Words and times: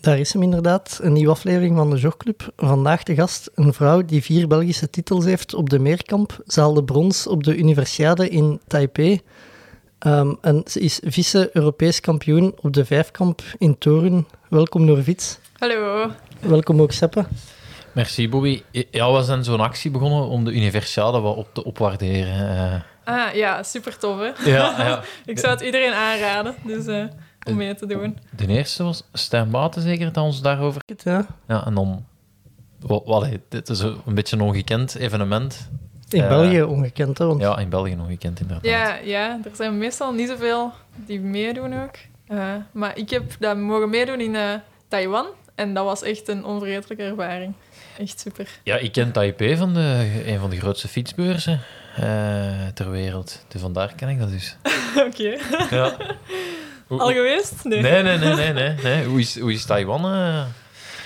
Daar 0.00 0.18
is 0.18 0.32
hem 0.32 0.42
inderdaad, 0.42 0.98
een 1.02 1.12
nieuwe 1.12 1.30
aflevering 1.32 1.76
van 1.76 1.90
de 1.90 1.96
Jogclub. 1.96 2.52
Vandaag 2.56 3.02
de 3.02 3.14
gast 3.14 3.50
een 3.54 3.72
vrouw 3.72 4.04
die 4.04 4.22
vier 4.22 4.46
Belgische 4.48 4.90
titels 4.90 5.24
heeft 5.24 5.54
op 5.54 5.70
de 5.70 5.78
meerkamp. 5.78 6.38
Ze 6.46 6.60
haalde 6.60 6.84
brons 6.84 7.26
op 7.26 7.44
de 7.44 7.56
Universiade 7.56 8.28
in 8.28 8.60
Taipei. 8.66 9.20
Ehm, 9.98 10.34
en 10.40 10.62
ze 10.66 10.80
is 10.80 11.00
vice-Europees 11.04 12.00
kampioen 12.00 12.54
op 12.60 12.72
de 12.72 12.84
vijfkamp 12.84 13.42
in 13.58 13.78
Toren. 13.78 14.26
Welkom 14.48 14.84
Norvits. 14.84 15.38
Hallo. 15.58 16.10
Welkom 16.40 16.80
ook 16.80 16.92
Seppe. 16.92 17.24
Merci, 17.92 18.28
Bobby. 18.28 18.62
Ja, 18.90 19.12
we 19.12 19.22
zijn 19.22 19.44
zo'n 19.44 19.60
actie 19.60 19.90
begonnen 19.90 20.28
om 20.28 20.44
de 20.44 20.52
Universiade 20.52 21.20
wat 21.20 21.36
op 21.36 21.48
te 21.54 21.64
opwaarderen. 21.64 22.56
eh. 22.56 22.80
Ah 23.04 23.34
ja, 23.34 23.62
super 23.62 23.98
tof 23.98 24.18
hè. 24.18 24.50
ja, 24.50 24.74
ja. 24.78 25.02
Ik 25.32 25.38
zou 25.38 25.52
het 25.52 25.60
iedereen 25.62 25.92
aanraden, 25.92 26.54
dus 26.64 26.86
eh, 26.86 27.04
om 27.46 27.56
mee 27.56 27.74
te 27.74 27.86
doen. 27.86 28.18
De 28.36 28.46
eerste 28.46 28.82
was 28.82 29.04
Stijn 29.12 29.50
Baten, 29.50 29.82
zeker, 29.82 30.12
dat 30.12 30.24
ons 30.24 30.42
daarover... 30.42 30.82
Ja, 31.04 31.26
Ja, 31.48 31.66
en 31.66 31.74
dan... 31.74 32.04
Wat, 32.80 33.02
wat, 33.04 33.28
dit 33.48 33.68
is 33.68 33.80
een 33.80 34.14
beetje 34.14 34.36
een 34.36 34.42
ongekend 34.42 34.94
evenement. 34.94 35.68
in 36.08 36.22
Eh, 36.22 36.28
België 36.28 36.62
ongekend, 36.62 37.18
hè? 37.18 37.26
Want 37.26 37.40
Ja, 37.40 37.58
in 37.58 37.68
België 37.68 37.96
ongekend, 38.00 38.40
inderdaad. 38.40 38.64
Ja, 38.64 38.96
ja, 38.96 39.40
er 39.44 39.56
zijn 39.56 39.78
meestal 39.78 40.12
niet 40.12 40.28
zoveel 40.28 40.72
die 41.06 41.20
meedoen 41.20 41.82
ook. 41.82 41.94
Eh, 42.26 42.54
maar 42.72 42.98
ik 42.98 43.10
heb 43.10 43.32
dat 43.38 43.56
mogen 43.56 43.90
meedoen 43.90 44.20
in 44.20 44.36
eh, 44.36 44.54
Taiwan 44.88 45.26
en 45.54 45.74
dat 45.74 45.84
was 45.84 46.02
echt 46.02 46.28
een 46.28 46.44
onvergetelijke 46.44 47.02
ervaring. 47.04 47.54
Echt 47.98 48.20
super. 48.20 48.48
Ja, 48.62 48.76
ik 48.76 48.92
ken 48.92 49.12
Taipei 49.12 49.56
van 49.56 49.74
de, 49.74 50.22
een 50.26 50.38
van 50.38 50.50
de 50.50 50.56
grootste 50.56 50.88
fietsbeurzen 50.88 51.60
eh, 51.96 52.66
ter 52.74 52.90
wereld. 52.90 53.44
Dus 53.48 53.60
vandaar 53.60 53.94
ken 53.94 54.08
ik 54.08 54.18
dat 54.18 54.30
dus. 54.30 54.56
Oké. 55.06 55.36
Ja. 55.70 55.96
Al 56.98 57.12
geweest? 57.12 57.64
Nee. 57.64 57.80
Nee, 57.80 58.02
nee, 58.02 58.18
nee, 58.18 58.34
nee, 58.34 58.52
nee. 58.52 58.74
nee. 58.82 59.04
Hoe, 59.04 59.18
is, 59.20 59.38
hoe 59.40 59.52
is 59.52 59.64
Taiwan? 59.66 60.04
eh? 60.04 60.40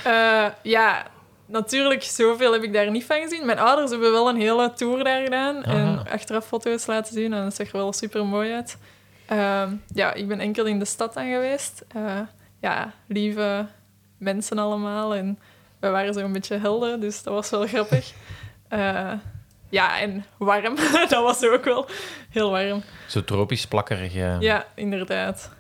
Eh, 0.05 0.51
ja, 0.63 1.07
natuurlijk, 1.47 2.03
zoveel 2.03 2.53
heb 2.53 2.63
ik 2.63 2.73
daar 2.73 2.91
niet 2.91 3.05
van 3.05 3.21
gezien. 3.21 3.47
Mijn 3.47 3.59
ouders 3.59 3.91
hebben 3.91 4.13
wel 4.13 4.29
een 4.29 4.41
hele 4.41 4.73
tour 4.73 5.05
daar 5.05 5.23
gedaan 5.23 5.63
en 5.65 5.87
Aha. 5.99 6.03
achteraf 6.11 6.47
foto's 6.47 6.87
laten 6.87 7.15
zien 7.15 7.33
en 7.33 7.43
dat 7.43 7.55
zag 7.55 7.67
er 7.67 7.77
wel 7.77 7.93
super 7.93 8.27
mooi 8.27 8.53
uit. 8.53 8.77
Ehm, 9.27 9.73
ja, 9.95 10.13
ik 10.15 10.29
ben 10.29 10.41
enkel 10.41 10.65
in 10.65 10.79
de 10.79 10.85
stad 10.85 11.17
aan 11.17 11.31
geweest. 11.33 11.85
Eh, 11.95 12.21
ja, 12.61 12.93
lieve 13.07 13.67
mensen 14.19 14.59
allemaal 14.59 15.15
en 15.15 15.39
we 15.81 15.89
waren 15.89 16.15
zo'n 16.15 16.33
beetje 16.33 16.59
helden, 16.59 17.01
dus 17.01 17.23
dat 17.23 17.35
was 17.35 17.51
wel 17.51 17.67
grappig. 17.67 18.13
Ja, 19.69 20.01
en 20.01 20.25
warm, 20.37 20.77
dat 21.09 21.23
was 21.23 21.43
ook 21.45 21.65
wel 21.65 21.87
heel 22.31 22.51
warm. 22.51 22.83
Zo 23.09 23.25
tropisch 23.25 23.67
plakkerig. 23.67 24.15
eh. 24.15 24.41
Ja, 24.41 24.67
inderdaad. 24.75 25.51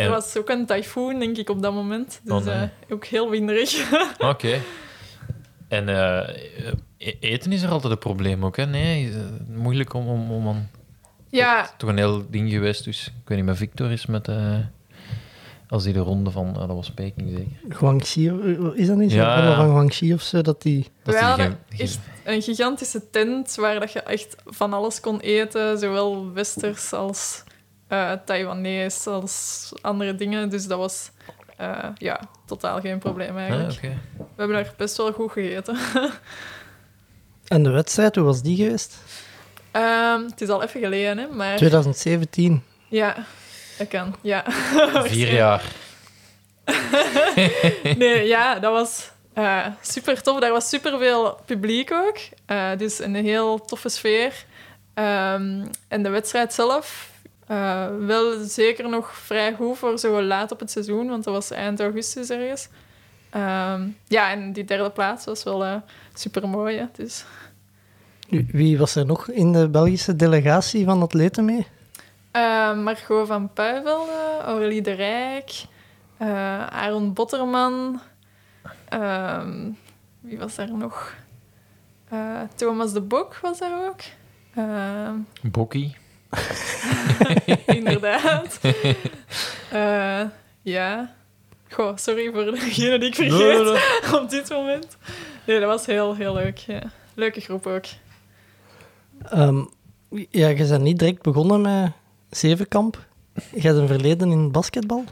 En- 0.00 0.06
Er 0.06 0.10
was 0.10 0.36
ook 0.36 0.48
een 0.48 0.66
tyfoon, 0.66 1.18
denk 1.18 1.36
ik, 1.36 1.48
op 1.50 1.62
dat 1.62 1.72
moment. 1.72 2.20
Dus 2.24 2.32
Oh, 2.32 2.44
nee. 2.44 2.54
eh, 2.54 2.68
ook 2.94 3.04
heel 3.04 3.30
winderig. 3.30 3.92
Oké. 4.18 4.60
En 5.68 5.88
eh, 5.88 6.28
e- 6.96 7.16
eten 7.20 7.52
is 7.52 7.62
er 7.62 7.70
altijd 7.70 7.92
een 7.92 7.98
probleem 7.98 8.44
ook, 8.44 8.56
hè? 8.56 8.66
Nee, 8.66 9.08
is, 9.08 9.14
eh, 9.14 9.20
moeilijk 9.48 9.94
om, 9.94 10.08
om, 10.08 10.30
om 10.30 10.48
aan... 10.48 10.70
ja, 11.28 11.70
Toch 11.76 11.90
een 11.90 11.96
heel 11.96 12.24
ding 12.30 12.50
geweest, 12.50 12.84
dus 12.84 13.06
ik 13.06 13.28
weet 13.28 13.38
niet, 13.38 13.46
met 13.46 13.56
Victor 13.56 13.90
is 13.90 14.06
met... 14.06 14.28
eh, 14.28 14.54
als 15.68 15.84
die 15.84 15.92
de 15.92 15.98
ronde 15.98 16.30
van... 16.30 16.48
eh, 16.48 16.58
dat 16.58 16.68
was 16.76 16.90
Peking 16.90 17.28
zeker. 17.36 17.76
Guangxi, 17.76 18.30
is 18.74 18.86
dat 18.86 18.96
niet 18.96 19.10
zo? 19.10 19.16
Ja, 19.16 19.56
van 19.56 19.68
Guangxi 19.70 20.12
of 20.14 20.22
zo, 20.22 20.40
dat 20.42 20.62
die... 20.62 20.86
Dat 21.02 21.14
we 21.14 21.20
die 21.20 21.28
hadden 21.28 21.58
echt 21.78 21.98
een 22.24 22.42
gigantische 22.42 23.10
tent 23.10 23.54
waar 23.54 23.80
dat 23.80 23.92
je 23.92 24.00
echt 24.00 24.36
van 24.46 24.72
alles 24.72 25.00
kon 25.00 25.20
eten. 25.20 25.78
Zowel 25.78 26.32
westers 26.32 26.92
als 26.92 27.42
eh 27.90 28.12
Taiwanese 28.24 29.10
als 29.10 29.70
andere 29.80 30.14
dingen. 30.14 30.48
Dus 30.48 30.66
dat 30.66 30.78
was 30.78 31.10
eh, 31.56 31.84
ja, 31.96 32.20
totaal 32.46 32.80
geen 32.80 32.98
probleem 32.98 33.30
Ah, 33.36 33.40
eigenlijk. 33.42 33.72
oké. 33.76 33.98
We 34.16 34.24
hebben 34.36 34.56
daar 34.56 34.74
best 34.76 34.96
wel 34.96 35.12
goed 35.12 35.32
gegeten. 35.32 35.76
En 37.48 37.62
de 37.62 37.70
wedstrijd, 37.70 38.14
hoe 38.16 38.24
was 38.24 38.42
die 38.42 38.56
geweest? 38.56 38.96
Ehm, 39.70 40.22
het 40.24 40.40
is 40.40 40.48
al 40.48 40.62
even 40.62 40.80
geleden, 40.80 41.18
hè, 41.18 41.26
maar 41.28 41.56
2017. 41.56 42.62
ja, 42.88 43.16
dat 43.78 43.88
kan. 43.88 44.14
Ja. 44.20 44.44
Vier 45.12 45.32
jaar. 45.32 45.62
Nee, 47.96 48.26
ja, 48.26 48.58
dat 48.58 48.72
was 48.72 49.10
eh, 49.32 49.66
super 49.80 50.22
tof. 50.22 50.40
Daar 50.40 50.50
was 50.52 50.68
super 50.68 50.98
veel 50.98 51.40
publiek 51.46 51.92
ook. 51.92 52.18
Eh, 52.46 52.70
dus 52.76 52.98
een 52.98 53.14
heel 53.14 53.64
toffe 53.64 53.88
sfeer. 53.88 54.44
Ehm, 54.94 55.66
en 55.88 56.02
de 56.02 56.08
wedstrijd 56.08 56.52
zelf, 56.52 57.09
eh, 57.50 57.86
wel 58.06 58.44
zeker 58.44 58.88
nog 58.88 59.12
vrij 59.16 59.54
goed 59.54 59.78
voor 59.78 59.98
zo 59.98 60.22
laat 60.22 60.52
op 60.52 60.60
het 60.60 60.70
seizoen, 60.70 61.08
want 61.08 61.24
dat 61.24 61.34
was 61.34 61.50
eind 61.50 61.80
augustus 61.80 62.30
ergens. 62.30 62.68
Ehm, 63.30 63.88
ja, 64.06 64.30
en 64.30 64.52
die 64.52 64.64
derde 64.64 64.90
plaats 64.90 65.24
was 65.24 65.42
wel 65.42 65.64
eh 65.64 65.74
super 66.14 66.48
mooi. 66.48 66.88
Dus. 66.96 67.24
Wie- 68.28 68.48
Wie 68.52 68.78
was 68.78 68.94
er 68.96 69.06
nog 69.06 69.28
in 69.30 69.52
de 69.52 69.68
Belgische 69.68 70.16
delegatie 70.16 70.84
van 70.84 71.02
atleten 71.02 71.44
mee? 71.44 71.66
Eh, 72.30 72.74
Margot 72.76 73.26
van 73.26 73.52
Puivelde, 73.52 74.38
Aurélie 74.44 74.82
de 74.82 74.92
Rijk, 74.92 75.50
eh, 76.16 76.66
Aaron 76.66 77.12
Botterman. 77.12 78.00
ehm, 78.88 79.70
wie 80.20 80.38
was 80.38 80.54
daar 80.54 80.72
nog? 80.76 81.14
Eh, 82.08 82.40
Thomas 82.54 82.92
de 82.92 83.00
Bok 83.00 83.36
was 83.42 83.58
daar 83.58 83.86
ook. 83.88 84.00
Ehm, 84.54 85.14
Bokkie. 85.42 85.96
inderdaad. 87.78 88.60
Eh, 89.70 90.22
ja. 90.62 91.14
Goh, 91.68 91.96
sorry 91.96 92.32
voor 92.32 92.44
degene 92.44 92.98
die 92.98 93.08
ik 93.08 93.14
vergeet 93.14 93.38
Nee, 93.38 93.62
nee, 93.62 93.72
nee. 93.72 94.20
op 94.20 94.30
dit 94.30 94.50
moment. 94.50 94.96
Nee, 95.46 95.60
dat 95.60 95.68
was 95.68 95.86
heel, 95.86 96.14
heel 96.14 96.34
leuk. 96.34 96.58
Ja. 96.58 96.82
Leuke 97.14 97.40
groep 97.40 97.66
ook. 97.66 97.84
Ehm, 99.28 99.64
ja, 100.30 100.48
je 100.48 100.66
bent 100.68 100.82
niet 100.82 100.98
direct 100.98 101.22
begonnen 101.22 101.60
met 101.60 101.92
zevenkamp. 102.30 103.06
Je 103.54 103.60
hebt 103.60 103.78
een 103.78 103.86
verleden 103.86 104.30
in 104.30 104.52
basketbal. 104.52 105.04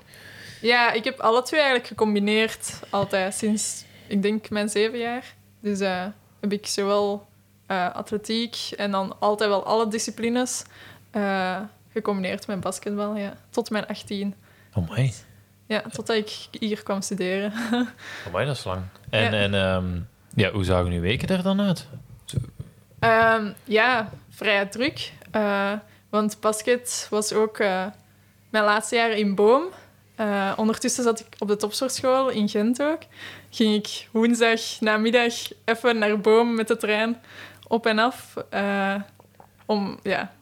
Ja, 0.61 0.93
ik 0.93 1.05
heb 1.05 1.21
alle 1.21 1.43
twee 1.43 1.61
eigenlijk 1.61 1.89
gecombineerd 1.89 2.81
altijd 2.91 3.35
sinds, 3.35 3.85
ik 4.07 4.23
denk, 4.23 4.51
mijn 4.51 4.69
zeven 4.69 4.99
jaar. 4.99 5.35
Dus 5.61 5.81
eh, 5.81 6.05
heb 6.41 6.53
ik 6.53 6.67
zowel 6.67 7.27
eh, 7.67 7.95
atletiek 7.95 8.57
en 8.77 8.91
dan 8.91 9.17
altijd 9.19 9.51
wel 9.51 9.65
alle 9.65 9.89
disciplines 9.89 10.65
eh, 11.11 11.61
gecombineerd 11.93 12.47
met 12.47 12.61
basketbal, 12.61 13.17
ja. 13.17 13.33
Tot 13.51 13.71
mijn 13.71 13.87
18. 13.87 14.35
Amai. 14.73 15.13
Ja, 15.67 15.81
totdat 15.81 16.17
ik 16.17 16.49
hier 16.51 16.83
kwam 16.83 17.01
studeren. 17.03 17.53
Amai, 18.27 18.47
dat 18.47 18.57
is 18.57 18.65
lang. 18.65 18.83
En, 19.11 19.23
Ja. 19.23 19.31
en 19.31 19.55
ehm, 19.55 20.01
ja, 20.35 20.51
hoe 20.51 20.65
zagen 20.65 20.93
uw 20.93 21.01
weken 21.01 21.29
er 21.29 21.43
dan 21.43 21.61
uit? 21.61 21.87
Ehm, 22.99 23.53
ja, 23.65 24.11
vrij 24.31 24.67
druk. 24.67 25.13
Eh, 25.31 25.73
want 26.11 26.41
basket 26.41 27.07
was 27.11 27.33
ook 27.33 27.59
eh, 27.59 27.87
mijn 28.51 28.65
laatste 28.65 28.97
jaar 28.97 29.11
in 29.11 29.35
Boom. 29.35 29.65
Ondertussen 30.57 31.05
zat 31.05 31.21
ik 31.21 31.27
op 31.39 31.49
de 31.49 31.57
topsportschool 31.57 32.29
in 32.29 32.49
Gent 32.49 32.83
ook. 32.83 33.03
Ging 33.51 33.75
ik 33.75 34.09
woensdag 34.13 34.61
namiddag 34.81 35.33
even 35.65 35.99
naar 35.99 36.21
Boom 36.21 36.55
met 36.55 36.69
de 36.69 36.77
trein 36.77 37.21
op 37.67 37.87
en 37.87 37.99
af. 37.99 38.35
om 39.67 39.99
ja, 40.03 40.33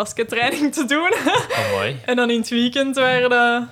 baskettraining 0.00 0.72
te 0.72 0.84
doen. 0.84 1.12
Amai. 1.60 1.96
en 2.04 2.16
dan 2.16 2.30
in 2.30 2.38
het 2.40 2.48
weekend 2.48 2.96
waren 2.96 3.32
er 3.32 3.68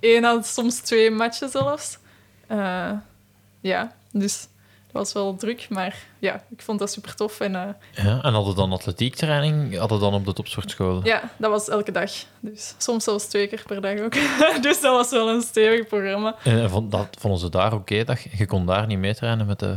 één 0.00 0.24
à 0.24 0.42
soms 0.42 0.80
twee 0.80 1.10
matchen 1.10 1.48
zelfs. 1.48 1.98
Eh, 2.46 2.90
ja, 3.60 3.92
dus 4.12 4.48
dat 4.86 4.92
was 4.92 5.12
wel 5.12 5.36
druk. 5.36 5.66
Maar 5.68 5.96
ja, 6.18 6.42
ik 6.50 6.62
vond 6.62 6.78
dat 6.78 6.90
super 6.90 7.14
tof. 7.14 7.40
En 7.40 7.54
eh, 7.54 8.04
Ja, 8.04 8.22
en 8.22 8.32
hadden 8.32 8.54
dan 8.54 8.72
atletiektraining? 8.72 9.78
Hadden 9.78 10.00
dan 10.00 10.14
op 10.14 10.24
de 10.24 10.32
topsportschool? 10.32 11.00
ja, 11.04 11.22
dat 11.36 11.50
was 11.50 11.68
elke 11.68 11.92
dag. 11.92 12.10
Dus 12.40 12.74
soms 12.78 13.04
zelfs 13.04 13.24
twee 13.24 13.46
keer 13.46 13.62
per 13.66 13.80
dag 13.80 14.00
ook. 14.00 14.14
dus 14.66 14.80
dat 14.80 14.94
was 14.94 15.10
wel 15.10 15.28
een 15.28 15.42
stevig 15.42 15.86
programma. 15.86 16.34
En 16.44 16.60
en 16.60 16.70
vond, 16.70 16.90
dat, 16.90 17.16
vonden 17.18 17.40
ze 17.40 17.48
daar 17.48 17.72
oké? 17.72 18.04
dat 18.04 18.22
je, 18.36 18.46
kon 18.46 18.66
daar 18.66 18.86
niet 18.86 18.98
meetrainen 18.98 19.46
met 19.46 19.58
de, 19.58 19.76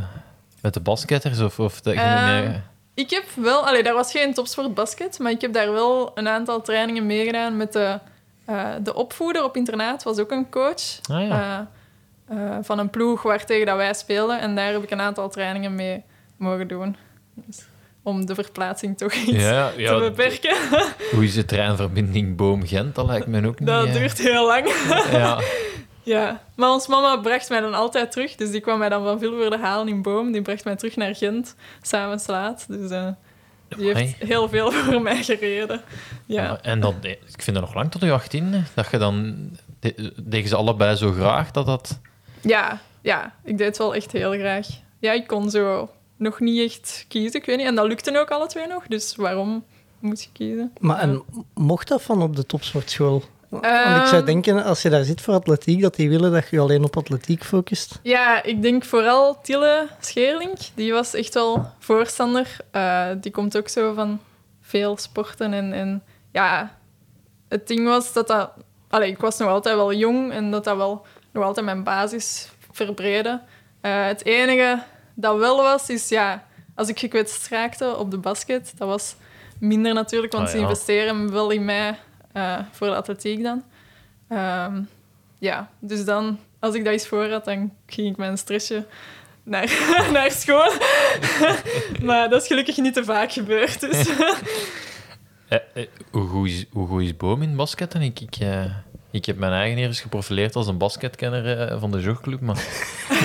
met 0.60 0.74
de 0.74 0.80
basketters? 0.80 1.40
Of, 1.40 1.58
of 1.58 1.84
nee, 1.84 2.62
Ik 2.94 3.10
heb 3.10 3.24
wel... 3.34 3.66
Allee, 3.66 3.82
daar 3.82 3.94
was 3.94 4.10
geen 4.10 4.34
topsport 4.34 4.74
basket, 4.74 5.18
maar 5.18 5.30
ik 5.30 5.40
heb 5.40 5.52
daar 5.52 5.72
wel 5.72 6.10
een 6.14 6.28
aantal 6.28 6.62
trainingen 6.62 7.06
meegedaan 7.06 7.56
met 7.56 7.72
de, 7.72 7.98
eh, 8.44 8.70
de 8.82 8.94
opvoeder 8.94 9.44
op 9.44 9.56
internaat. 9.56 10.02
was 10.02 10.18
ook 10.18 10.30
een 10.30 10.50
coach. 10.50 11.00
Ah, 11.10 11.26
ja. 11.26 11.70
eh, 12.26 12.36
eh, 12.36 12.58
van 12.62 12.78
een 12.78 12.90
ploeg 12.90 13.22
waar 13.22 13.44
tegen 13.44 13.66
dat 13.66 13.76
wij 13.76 13.94
speelden. 13.94 14.40
En 14.40 14.54
daar 14.54 14.72
heb 14.72 14.82
ik 14.82 14.90
een 14.90 15.00
aantal 15.00 15.28
trainingen 15.28 15.74
mee 15.74 16.02
mogen 16.36 16.68
doen. 16.68 16.96
Dus 17.34 17.66
om 18.02 18.26
de 18.26 18.34
verplaatsing 18.34 18.98
toch 18.98 19.12
iets 19.12 19.42
Ja, 19.42 19.70
te 19.70 19.80
ja. 19.80 19.98
beperken. 19.98 20.56
Hoe 21.12 21.24
is 21.24 21.34
de 21.34 21.44
treinverbinding 21.44 22.36
Boom-Gent? 22.36 22.94
Dat 22.94 23.06
lijkt 23.06 23.26
me 23.26 23.46
ook 23.46 23.58
niet... 23.58 23.68
Dat 23.68 23.92
duurt 23.92 24.18
heel 24.18 24.46
lang. 24.46 24.72
Ja. 25.10 25.40
Ja, 26.02 26.42
maar 26.56 26.70
ons 26.70 26.86
mama 26.86 27.16
bracht 27.16 27.48
mij 27.48 27.60
dan 27.60 27.74
altijd 27.74 28.12
terug. 28.12 28.34
Dus 28.34 28.50
die 28.50 28.60
kwam 28.60 28.78
mij 28.78 28.88
dan 28.88 29.04
van 29.04 29.18
Vilvoorde 29.18 29.58
halen 29.58 29.88
in 29.88 30.02
Boom. 30.02 30.32
Die 30.32 30.42
bracht 30.42 30.64
mij 30.64 30.76
terug 30.76 30.96
naar 30.96 31.14
Gent, 31.14 31.54
samen 31.82 32.20
laat. 32.26 32.64
Dus 32.68 32.90
eh, 32.90 33.08
die 33.68 33.94
heeft 33.94 34.16
heel 34.18 34.48
veel 34.48 34.70
voor 34.86 35.02
mij 35.02 35.22
gereden. 35.22 35.82
Ja. 36.26 36.42
Ja, 36.42 36.58
En 36.62 36.80
dat, 36.80 36.94
ik 37.02 37.42
vind 37.42 37.56
dat 37.56 37.64
nog 37.64 37.74
lang 37.74 37.90
tot 37.90 38.02
je 38.02 38.12
18 38.12 38.64
dat 38.74 38.90
je 38.90 38.98
dan 38.98 39.36
de- 39.80 40.12
tegen 40.30 40.48
ze 40.48 40.56
allebei 40.56 40.96
zo 40.96 41.12
graag 41.12 41.50
dat 41.50 41.66
dat. 41.66 42.00
Ja, 42.40 42.80
ja, 43.00 43.34
ik 43.44 43.58
deed 43.58 43.66
het 43.66 43.78
wel 43.78 43.94
echt 43.94 44.12
heel 44.12 44.32
graag. 44.32 44.66
Ja, 44.98 45.12
ik 45.12 45.26
kon 45.26 45.50
zo 45.50 45.90
nog 46.16 46.40
niet 46.40 46.70
echt 46.70 47.04
kiezen, 47.08 47.40
ik 47.40 47.46
weet 47.46 47.56
niet. 47.56 47.66
En 47.66 47.74
dat 47.74 47.86
lukte 47.86 48.18
ook 48.20 48.30
alle 48.30 48.46
twee 48.46 48.66
nog, 48.66 48.86
dus 48.86 49.16
waarom 49.16 49.64
moet 49.98 50.22
je 50.22 50.28
kiezen? 50.32 50.72
Maar 50.80 50.96
Ja. 50.96 51.02
en 51.02 51.22
mocht 51.54 51.88
dat 51.88 52.02
van 52.02 52.22
op 52.22 52.36
de 52.36 52.46
topsportschool? 52.46 53.22
Want 53.52 53.64
ik 53.64 53.70
Ehm. 53.70 54.06
zou 54.06 54.24
denken, 54.24 54.64
als 54.64 54.82
je 54.82 54.88
daar 54.90 55.04
zit 55.04 55.20
voor 55.20 55.34
atletiek, 55.34 55.80
dat 55.82 55.94
die 55.94 56.08
willen 56.08 56.32
dat 56.32 56.48
je 56.48 56.58
alleen 56.60 56.84
op 56.84 56.96
atletiek 56.96 57.44
focust. 57.44 57.98
Ja, 58.02 58.42
ik 58.42 58.62
denk 58.62 58.84
vooral 58.84 59.40
Tille 59.42 59.88
Scheerlink. 60.00 60.56
Die 60.74 60.92
was 60.92 61.14
echt 61.14 61.34
wel 61.34 61.70
voorstander. 61.78 62.56
Eh, 62.70 63.06
die 63.20 63.30
komt 63.32 63.56
ook 63.56 63.68
zo 63.68 63.94
van 63.94 64.20
veel 64.60 64.96
sporten. 64.96 65.52
En, 65.52 65.72
en 65.72 66.02
ja, 66.32 66.76
het 67.48 67.66
ding 67.66 67.86
was 67.86 68.12
dat 68.12 68.26
dat... 68.28 68.50
Allee, 68.88 69.10
ik 69.10 69.18
was 69.18 69.38
nog 69.38 69.48
altijd 69.48 69.76
wel 69.76 69.92
jong 69.92 70.32
en 70.32 70.50
dat 70.50 70.64
dat 70.64 70.76
wel 70.76 71.06
nog 71.32 71.44
altijd 71.44 71.66
mijn 71.66 71.84
basis 71.84 72.48
verbreden. 72.70 73.42
Eh, 73.80 74.04
het 74.06 74.24
enige 74.24 74.82
dat 75.14 75.38
wel 75.38 75.56
was, 75.56 75.88
is 75.88 76.08
ja, 76.08 76.44
als 76.74 76.88
ik 76.88 76.98
gekwetst 76.98 77.48
raakte 77.48 77.96
op 77.96 78.10
de 78.10 78.18
basket, 78.18 78.72
dat 78.76 78.88
was 78.88 79.14
minder 79.58 79.94
natuurlijk, 79.94 80.32
want 80.32 80.46
Ah, 80.46 80.52
ze 80.52 80.58
investeren 80.58 81.32
wel 81.32 81.50
in 81.50 81.64
mij 81.64 81.98
eh, 82.32 82.58
voor 82.70 82.86
de 82.86 82.94
atletiek 82.94 83.42
dan. 83.42 83.62
Ehm, 84.28 84.82
ja, 85.38 85.70
dus 85.78 86.04
dan, 86.04 86.38
als 86.58 86.74
ik 86.74 86.84
dat 86.84 86.92
eens 86.92 87.06
voor 87.06 87.28
had, 87.28 87.44
dan 87.44 87.72
ging 87.86 88.10
ik 88.10 88.16
met 88.16 88.28
een 88.28 88.38
stressje 88.38 88.86
naar, 89.42 89.66
naar 90.12 90.30
school. 90.30 90.72
maar 92.08 92.28
dat 92.28 92.42
is 92.42 92.46
gelukkig 92.46 92.76
niet 92.76 92.94
te 92.94 93.04
vaak 93.04 93.32
gebeurd. 93.32 93.80
Dus. 93.80 94.08
Eh, 95.48 95.58
eh, 95.74 95.86
hoe, 96.10 96.26
goed 96.26 96.48
is, 96.48 96.64
hoe 96.72 96.86
goed 96.86 97.02
is 97.02 97.16
Boom 97.16 97.42
in 97.42 97.56
basketten? 97.56 98.02
Ik, 98.02 98.20
ik, 98.20 98.36
eh, 98.36 98.64
ik 99.12 99.24
heb 99.24 99.36
mijn 99.36 99.52
eigen 99.52 99.78
eerst 99.78 100.00
geprofileerd 100.00 100.56
als 100.56 100.66
een 100.66 100.78
basketkenner 100.78 101.68
eh, 101.68 101.80
van 101.80 101.90
de 101.90 102.00
jogclub, 102.00 102.40
maar 102.40 102.64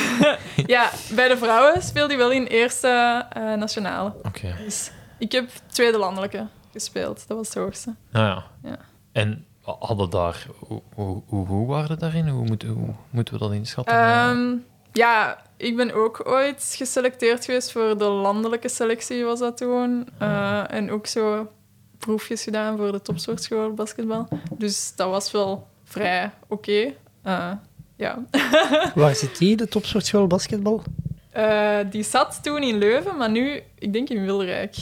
ja, 0.66 0.90
bij 1.16 1.28
de 1.28 1.38
vrouwen 1.38 1.82
speelde 1.82 2.14
hij 2.14 2.18
wel 2.18 2.32
in 2.32 2.46
eerste 2.46 3.26
eh, 3.30 3.54
nationale. 3.54 4.14
oké. 4.24 4.56
Dus 4.58 4.92
ik 5.18 5.32
heb 5.32 5.50
tweede 5.68 5.98
landelijke 5.98 6.48
gespeeld. 6.72 7.28
Dat 7.28 7.38
was 7.38 7.48
het 7.48 7.58
hoogste. 7.58 7.96
Nou 8.12 8.26
ja. 8.26 8.44
Ja. 8.70 8.78
En 9.18 9.46
hadden 9.62 10.10
daar, 10.10 10.48
hoe, 10.60 10.82
hoe, 10.94 11.22
hoe 11.26 11.46
goed 11.46 11.68
waren 11.68 11.90
we 11.90 11.98
daarin? 11.98 12.28
Hoe, 12.28 12.46
moet, 12.46 12.64
hoe 12.64 12.94
moeten 13.10 13.34
we 13.34 13.40
dat 13.40 13.52
inschatten? 13.52 13.96
Ehm, 13.96 14.56
ja, 14.92 15.42
ik 15.56 15.76
ben 15.76 15.94
ook 15.94 16.22
ooit 16.28 16.74
geselecteerd 16.78 17.46
geweest 17.46 17.72
voor 17.72 17.98
de 17.98 18.06
landelijke 18.06 18.70
selectie, 18.70 19.24
was 19.24 19.40
dat 19.40 19.58
toen. 19.58 20.08
Eh, 20.18 20.72
en 20.72 20.92
ook 20.92 21.08
zo 21.08 21.52
proefjes 21.98 22.44
gedaan 22.44 22.78
voor 22.78 22.92
de 22.92 23.02
topsportschool 23.02 23.74
basketbal. 23.74 24.28
Dus 24.58 24.94
dat 24.96 25.10
was 25.10 25.32
wel 25.32 25.68
vrij 25.84 26.32
oké. 26.48 26.94
Eh, 27.22 27.52
ja. 27.96 28.24
Waar 28.96 29.16
zit 29.16 29.38
die, 29.38 29.56
de 29.56 29.68
topsportschool 29.68 30.28
basketbal? 30.28 30.84
Eh, 31.30 31.80
die 31.90 32.04
zat 32.04 32.40
toen 32.44 32.64
in 32.64 32.78
Leuven, 32.78 33.18
maar 33.18 33.32
nu, 33.32 33.62
ik 33.80 33.94
denk 33.94 34.10
in 34.10 34.22
Wilrijk. 34.22 34.76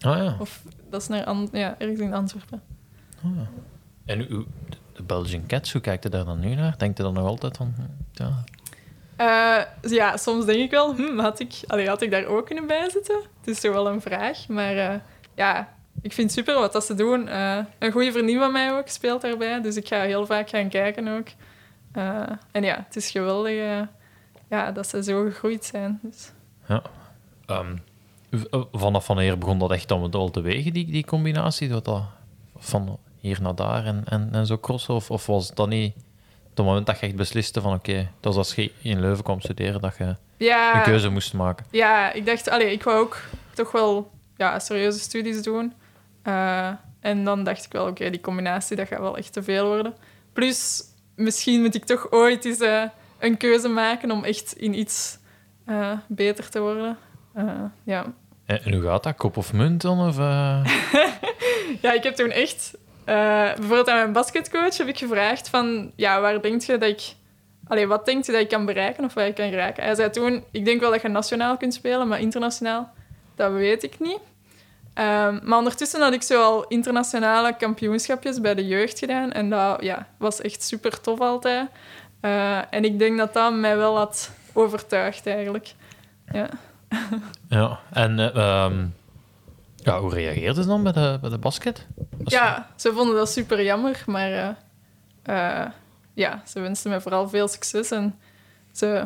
ah 0.00 0.16
ja. 0.16 0.36
Of 0.40 0.62
dat 0.90 1.00
is 1.00 1.08
naar 1.08 1.36
ja, 1.52 1.74
ergens 1.78 2.00
in 2.00 2.14
Antwerpen. 2.14 2.62
En 4.08 4.26
hoe, 4.30 4.44
de 4.92 5.02
Belgian 5.02 5.46
Cats, 5.46 5.72
hoe 5.72 5.80
kijkt 5.80 6.02
je 6.02 6.08
daar 6.08 6.24
dan 6.24 6.40
nu 6.40 6.54
naar? 6.54 6.74
Denkt 6.78 6.96
je 6.96 7.02
dan 7.02 7.14
nog 7.14 7.26
altijd 7.26 7.56
van... 7.56 7.74
hm, 7.76 7.82
Ja, 8.22 8.44
Eh, 9.16 9.90
ja, 9.90 10.16
soms 10.16 10.44
denk 10.44 10.58
ik 10.60 10.70
wel, 10.70 10.94
hm, 10.96 11.18
had, 11.18 11.40
ik, 11.40 11.52
allee, 11.66 11.88
had 11.88 12.02
ik 12.02 12.10
daar 12.10 12.24
ook 12.26 12.46
kunnen 12.46 12.66
bijzitten? 12.66 13.20
Het 13.40 13.48
is 13.48 13.60
toch 13.60 13.72
wel 13.72 13.88
een 13.88 14.00
vraag. 14.00 14.48
Maar 14.48 14.76
eh, 14.76 14.94
ja, 15.34 15.68
ik 16.02 16.12
vind 16.12 16.30
het 16.30 16.38
super 16.38 16.60
wat 16.60 16.72
dat 16.72 16.84
ze 16.84 16.94
doen. 16.94 17.28
Eh, 17.28 17.58
een 17.78 17.92
goede 17.92 18.12
vriendin 18.12 18.38
van 18.38 18.52
mij 18.52 18.72
ook 18.78 18.88
speelt 18.88 19.20
daarbij. 19.20 19.60
Dus 19.60 19.76
ik 19.76 19.88
ga 19.88 20.00
heel 20.02 20.26
vaak 20.26 20.48
gaan 20.48 20.68
kijken 20.68 21.08
ook. 21.08 21.26
En 22.52 22.62
ja, 22.62 22.84
het 22.86 22.96
is 22.96 23.10
geweldig 23.10 23.86
ja, 24.48 24.72
dat 24.72 24.86
ze 24.88 25.02
zo 25.02 25.24
gegroeid 25.24 25.64
zijn. 25.64 26.00
Dus. 26.02 26.32
V- 28.30 28.44
eh, 28.50 28.62
vanaf 28.72 29.06
wanneer 29.06 29.38
begon 29.38 29.58
dat 29.58 29.72
echt 29.72 29.88
dan 29.88 30.10
wel 30.10 30.30
te 30.30 30.40
wegen, 30.40 30.72
die, 30.72 30.86
die 30.86 31.04
combinatie? 31.04 31.68
Dat 31.68 31.84
dat 31.84 32.02
van 32.56 32.98
hier 33.20 33.38
naar 33.42 33.54
daar 33.54 33.84
en, 33.84 34.02
en, 34.04 34.28
en 34.32 34.46
zo 34.46 34.58
crossen? 34.58 34.94
Of, 34.94 35.10
of 35.10 35.26
was 35.26 35.54
dat 35.54 35.68
niet 35.68 35.94
het 36.58 36.66
moment 36.66 36.86
dat 36.86 37.00
je 37.00 37.06
echt 37.06 37.16
besliste 37.16 37.60
van 37.60 37.74
oké, 37.74 38.10
dat 38.20 38.36
als 38.36 38.54
je 38.54 38.72
in 38.82 39.00
Leuven 39.00 39.24
kwam 39.24 39.40
studeren, 39.40 39.80
dat 39.80 39.96
je 39.96 40.04
een 40.74 40.82
keuze 40.82 41.08
moest 41.08 41.34
maken? 41.34 41.66
ja, 41.70 42.12
ik 42.12 42.26
dacht, 42.26 42.48
allee, 42.48 42.72
ik 42.72 42.82
wou 42.82 42.98
ook 42.98 43.20
toch 43.54 43.72
wel 43.72 44.10
ja, 44.36 44.58
serieuze 44.58 44.98
studies 44.98 45.42
doen. 45.42 45.72
Eh, 46.22 46.70
en 47.00 47.24
dan 47.24 47.44
dacht 47.44 47.64
ik 47.64 47.72
wel, 47.72 47.86
oké, 47.86 48.10
die 48.10 48.20
combinatie, 48.20 48.76
dat 48.76 48.88
gaat 48.88 49.00
wel 49.00 49.16
echt 49.16 49.32
te 49.32 49.42
veel 49.42 49.66
worden. 49.66 49.94
Plus, 50.32 50.82
misschien 51.14 51.60
moet 51.60 51.74
ik 51.74 51.84
toch 51.84 52.10
ooit 52.10 52.44
eens 52.44 52.60
eh, 52.60 52.82
een 53.18 53.36
keuze 53.36 53.68
maken 53.68 54.10
om 54.10 54.24
echt 54.24 54.52
in 54.52 54.78
iets 54.78 55.18
eh, 55.64 55.92
beter 56.06 56.48
te 56.50 56.60
worden. 56.60 56.98
Ja. 57.84 58.12
En, 58.44 58.64
en 58.64 58.72
hoe 58.72 58.82
gaat 58.82 59.02
dat? 59.02 59.16
Kop 59.16 59.36
of 59.36 59.52
munt 59.52 59.82
dan? 59.82 60.06
Of, 60.08 60.16
ja, 61.84 61.92
ik 61.92 62.02
heb 62.02 62.14
toen 62.14 62.30
echt... 62.30 62.76
eh, 63.08 63.54
bijvoorbeeld 63.54 63.88
aan 63.88 63.96
mijn 63.96 64.12
basketcoach 64.12 64.76
heb 64.76 64.88
ik 64.88 64.98
gevraagd 64.98 65.48
van... 65.48 65.92
Ja, 65.96 66.20
waar 66.20 66.42
denk 66.42 66.62
je 66.62 66.78
dat 66.78 66.88
ik... 66.88 67.00
Allee, 67.66 67.86
wat 67.86 68.06
denkt 68.06 68.26
je 68.26 68.32
dat 68.32 68.40
ik 68.40 68.48
kan 68.48 68.64
bereiken 68.64 69.04
of 69.04 69.14
waar 69.14 69.26
ik 69.26 69.34
kan 69.34 69.50
geraken? 69.50 69.84
Hij 69.84 69.94
zei 69.94 70.10
toen, 70.10 70.44
ik 70.50 70.64
denk 70.64 70.80
wel 70.80 70.90
dat 70.90 71.02
je 71.02 71.08
nationaal 71.08 71.56
kunt 71.56 71.74
spelen, 71.74 72.08
maar 72.08 72.20
internationaal, 72.20 72.92
dat 73.36 73.52
weet 73.52 73.82
ik 73.82 73.98
niet. 73.98 74.18
Ehm, 74.94 75.38
maar 75.42 75.58
ondertussen 75.58 76.00
had 76.00 76.12
ik 76.12 76.22
zo 76.22 76.42
al 76.42 76.66
internationale 76.66 77.56
kampioenschapjes 77.56 78.40
bij 78.40 78.54
de 78.54 78.66
jeugd 78.66 78.98
gedaan. 78.98 79.32
En 79.32 79.50
dat 79.50 79.82
ja, 79.82 80.06
was 80.18 80.40
echt 80.40 80.62
super 80.62 81.00
tof 81.00 81.20
altijd. 81.20 81.68
Eh, 82.20 82.58
en 82.70 82.84
ik 82.84 82.98
denk 82.98 83.18
dat 83.18 83.34
dat 83.34 83.54
mij 83.54 83.76
wel 83.76 83.96
had 83.96 84.30
overtuigd 84.52 85.26
eigenlijk. 85.26 85.74
Ja. 86.32 86.48
Ja, 87.48 87.78
en 87.92 88.18
eh, 88.18 88.36
ehm, 88.36 88.86
ja, 89.92 90.00
hoe 90.00 90.14
reageerden 90.14 90.62
ze 90.62 90.68
dan 90.68 90.82
bij 90.82 90.92
de, 90.92 91.18
bij 91.20 91.30
de 91.30 91.38
basket? 91.38 91.86
Ja, 92.24 92.70
ze 92.76 92.92
vonden 92.92 93.16
dat 93.16 93.30
super 93.30 93.62
jammer, 93.62 94.02
maar 94.06 94.32
eh, 94.32 94.48
eh, 95.62 95.66
ja, 96.14 96.42
ze 96.46 96.60
wensten 96.60 96.90
mij 96.90 97.00
vooral 97.00 97.28
veel 97.28 97.48
succes. 97.48 97.90
En 97.90 98.18
ze, 98.72 99.04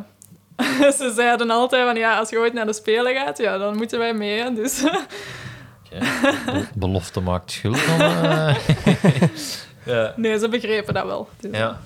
ze 0.98 1.12
zeiden 1.16 1.50
altijd 1.50 1.84
van 1.86 1.96
ja, 1.96 2.18
als 2.18 2.30
je 2.30 2.38
ooit 2.38 2.52
naar 2.52 2.66
de 2.66 2.72
Spelen 2.72 3.14
gaat, 3.14 3.38
ja, 3.38 3.58
dan 3.58 3.76
moeten 3.76 3.98
wij 3.98 4.14
mee. 4.14 4.52
Dus 4.52 4.82
Oké. 4.84 5.98
Be- 6.52 6.66
Belofte 6.74 7.20
maakt 7.20 7.50
schuld 7.50 7.86
dan. 7.86 8.00
eh. 8.00 8.56
ja. 9.84 10.12
nee, 10.16 10.38
ze 10.38 10.48
begrepen 10.48 10.94
dat 10.94 11.04
wel. 11.04 11.28
Dus, 11.40 11.56
ja. 11.58 11.80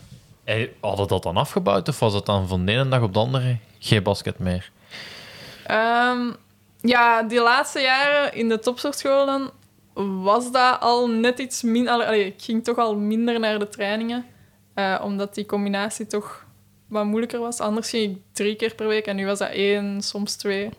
En 0.45 0.69
hadden 0.81 1.09
dat 1.09 1.23
dan 1.23 1.37
afgebouwd 1.37 1.89
of 1.89 1.99
was 1.99 2.15
het 2.15 2.27
dan 2.27 2.49
van 2.49 2.65
de 2.65 2.73
ene 2.73 2.89
dag 2.89 3.01
op 3.03 3.13
de 3.13 3.19
andere 3.19 3.57
geen 3.79 4.03
basket 4.03 4.39
meer? 4.39 4.71
Ehm, 5.67 6.21
ja, 6.87 7.23
die 7.23 7.41
laatste 7.41 7.81
jaren 7.81 8.35
in 8.35 8.49
de 8.49 8.59
topsportschool 8.59 9.27
dan 9.27 9.51
was 10.23 10.53
dat 10.53 10.81
al 10.81 11.09
net 11.09 11.39
iets 11.39 11.63
minder... 11.63 12.15
Ik 12.15 12.43
ging 12.43 12.65
toch 12.65 12.77
al 12.77 12.97
minder 12.97 13.41
naar 13.41 13.59
de 13.59 13.69
trainingen, 13.69 14.25
eh, 14.75 15.01
omdat 15.05 15.35
die 15.35 15.47
combinatie 15.47 16.07
toch 16.07 16.47
wat 16.89 17.05
moeilijker 17.05 17.41
was. 17.41 17.61
Anders 17.61 17.91
ging 17.91 18.17
ik 18.17 18.23
drie 18.33 18.57
keer 18.57 18.75
per 18.75 18.87
week 18.87 19.07
en 19.07 19.17
nu 19.17 19.27
was 19.27 19.39
dat 19.39 19.51
één, 19.51 20.03
soms 20.03 20.37
twee. 20.37 20.71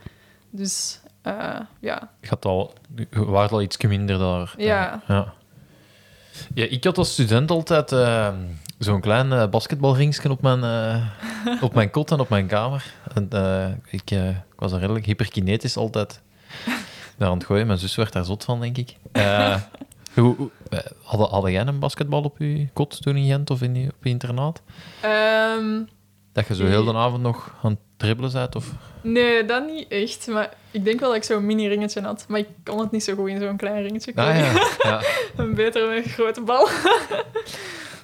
Dus 0.50 1.00
eh, 1.22 1.60
ja, 1.80 2.12
Je 2.22 2.28
had 2.28 2.46
al, 2.46 2.74
je 2.96 3.08
waart 3.26 3.52
al 3.52 3.62
iets 3.62 3.78
minder 3.78 4.18
daar. 4.18 4.54
Ja. 4.58 5.04
ja. 5.08 5.34
Ja, 6.54 6.66
ik 6.66 6.84
had 6.84 6.98
als 6.98 7.12
student 7.12 7.52
altijd 7.52 7.92
eh, 7.92 8.34
zo'n 8.78 9.02
klein 9.02 9.50
basketbalringsje 9.50 10.30
op 10.32 10.42
mijn, 10.42 10.64
eh, 10.64 11.64
op 11.64 11.74
mijn 11.74 11.90
kot 11.92 12.12
en 12.12 12.20
op 12.20 12.30
mijn 12.30 12.48
kamer. 12.48 12.94
En, 13.14 13.28
eh, 13.30 13.68
ik, 13.90 14.12
ik 14.12 14.36
was 14.56 14.72
er 14.72 14.80
redelijk 14.80 15.06
hyperkinetisch 15.06 15.78
altijd 15.78 16.22
daar 17.18 17.30
aan 17.30 17.38
het 17.38 17.46
gooien. 17.46 17.68
Mijn 17.68 17.80
zus 17.80 17.96
werd 17.96 18.14
daar 18.14 18.26
zot 18.26 18.44
van, 18.44 18.60
denk 18.60 18.78
ik. 18.78 18.96
Hoe, 20.14 20.36
hoe- 20.36 20.52
hadden, 21.04 21.30
hadden 21.30 21.52
jij 21.52 21.66
een 21.68 21.80
basketbal 21.80 22.22
op 22.24 22.38
je 22.38 22.68
kot 22.74 23.02
toen 23.02 23.16
in 23.18 23.26
Gent 23.26 23.50
of 23.50 23.62
in, 23.62 23.76
je- 23.76 23.88
op 23.88 24.04
je 24.04 24.10
internaat? 24.10 24.62
Ehm, 25.02 25.82
Dat 26.34 26.48
je 26.48 26.56
zo 26.56 26.66
heel 26.66 26.84
de 26.86 26.94
avond 26.94 27.22
nog 27.22 27.56
aan 27.64 27.70
het 27.72 27.80
dribbelen 27.98 28.32
bent? 28.32 28.56
Of... 28.56 28.72
nee, 29.02 29.46
dat 29.46 29.66
niet 29.68 29.88
echt. 29.88 30.28
Maar 30.28 30.50
ik 30.72 30.84
denk 30.86 31.00
wel 31.00 31.10
dat 31.10 31.18
ik 31.18 31.24
zo'n 31.24 31.46
mini-ringetje 31.46 32.02
had. 32.02 32.26
Maar 32.28 32.40
ik 32.40 32.48
kon 32.64 32.80
het 32.80 32.92
niet 32.92 33.04
zo 33.04 33.16
goed 33.16 33.28
in 33.30 33.40
zo'n 33.40 33.58
klein 33.58 33.82
ringetje. 33.84 34.12
Ah 34.16 34.38
ja, 34.38 34.52
ja. 34.84 35.02
een 35.44 35.54
betere 35.56 35.88
met 35.96 36.06
een 36.06 36.12
grote 36.12 36.42
bal. 36.42 36.68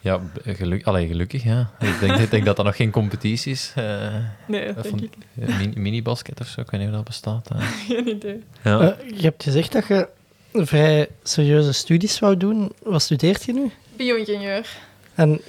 Ja, 0.04 0.20
geluk, 0.46 0.84
allee, 0.86 1.08
gelukkig, 1.08 1.44
ja. 1.44 1.72
Ik 1.80 2.00
denk, 2.00 2.16
ik 2.18 2.32
denk 2.32 2.46
dat 2.46 2.56
dat 2.56 2.66
nog 2.66 2.76
geen 2.76 2.92
competitie 2.92 3.52
is. 3.52 3.72
eh, 3.76 4.16
Nee, 4.48 4.74
dat 4.74 4.84
denk 4.84 5.02
ik. 5.02 5.14
eh, 5.42 5.58
mini- 5.58 5.80
Mini-basket 5.80 6.40
of 6.40 6.48
zo, 6.48 6.62
ik 6.62 6.70
weet 6.70 6.80
niet 6.80 6.90
of 6.90 6.96
dat 6.96 7.04
bestaat. 7.04 7.50
eh. 7.52 7.62
Geen 7.88 8.08
idee. 8.08 8.44
Ja. 8.64 8.96
Je 9.16 9.22
hebt 9.22 9.44
gezegd 9.44 9.72
dat 9.72 9.88
je 9.88 10.08
vrij 10.54 11.08
serieuze 11.24 11.72
studies 11.74 12.20
wou 12.20 12.38
doen. 12.38 12.72
Wat 12.84 13.02
studeert 13.02 13.44
je 13.44 13.54
nu? 13.54 13.72
Bio-ingenieur. 13.96 14.78
En 15.16 15.42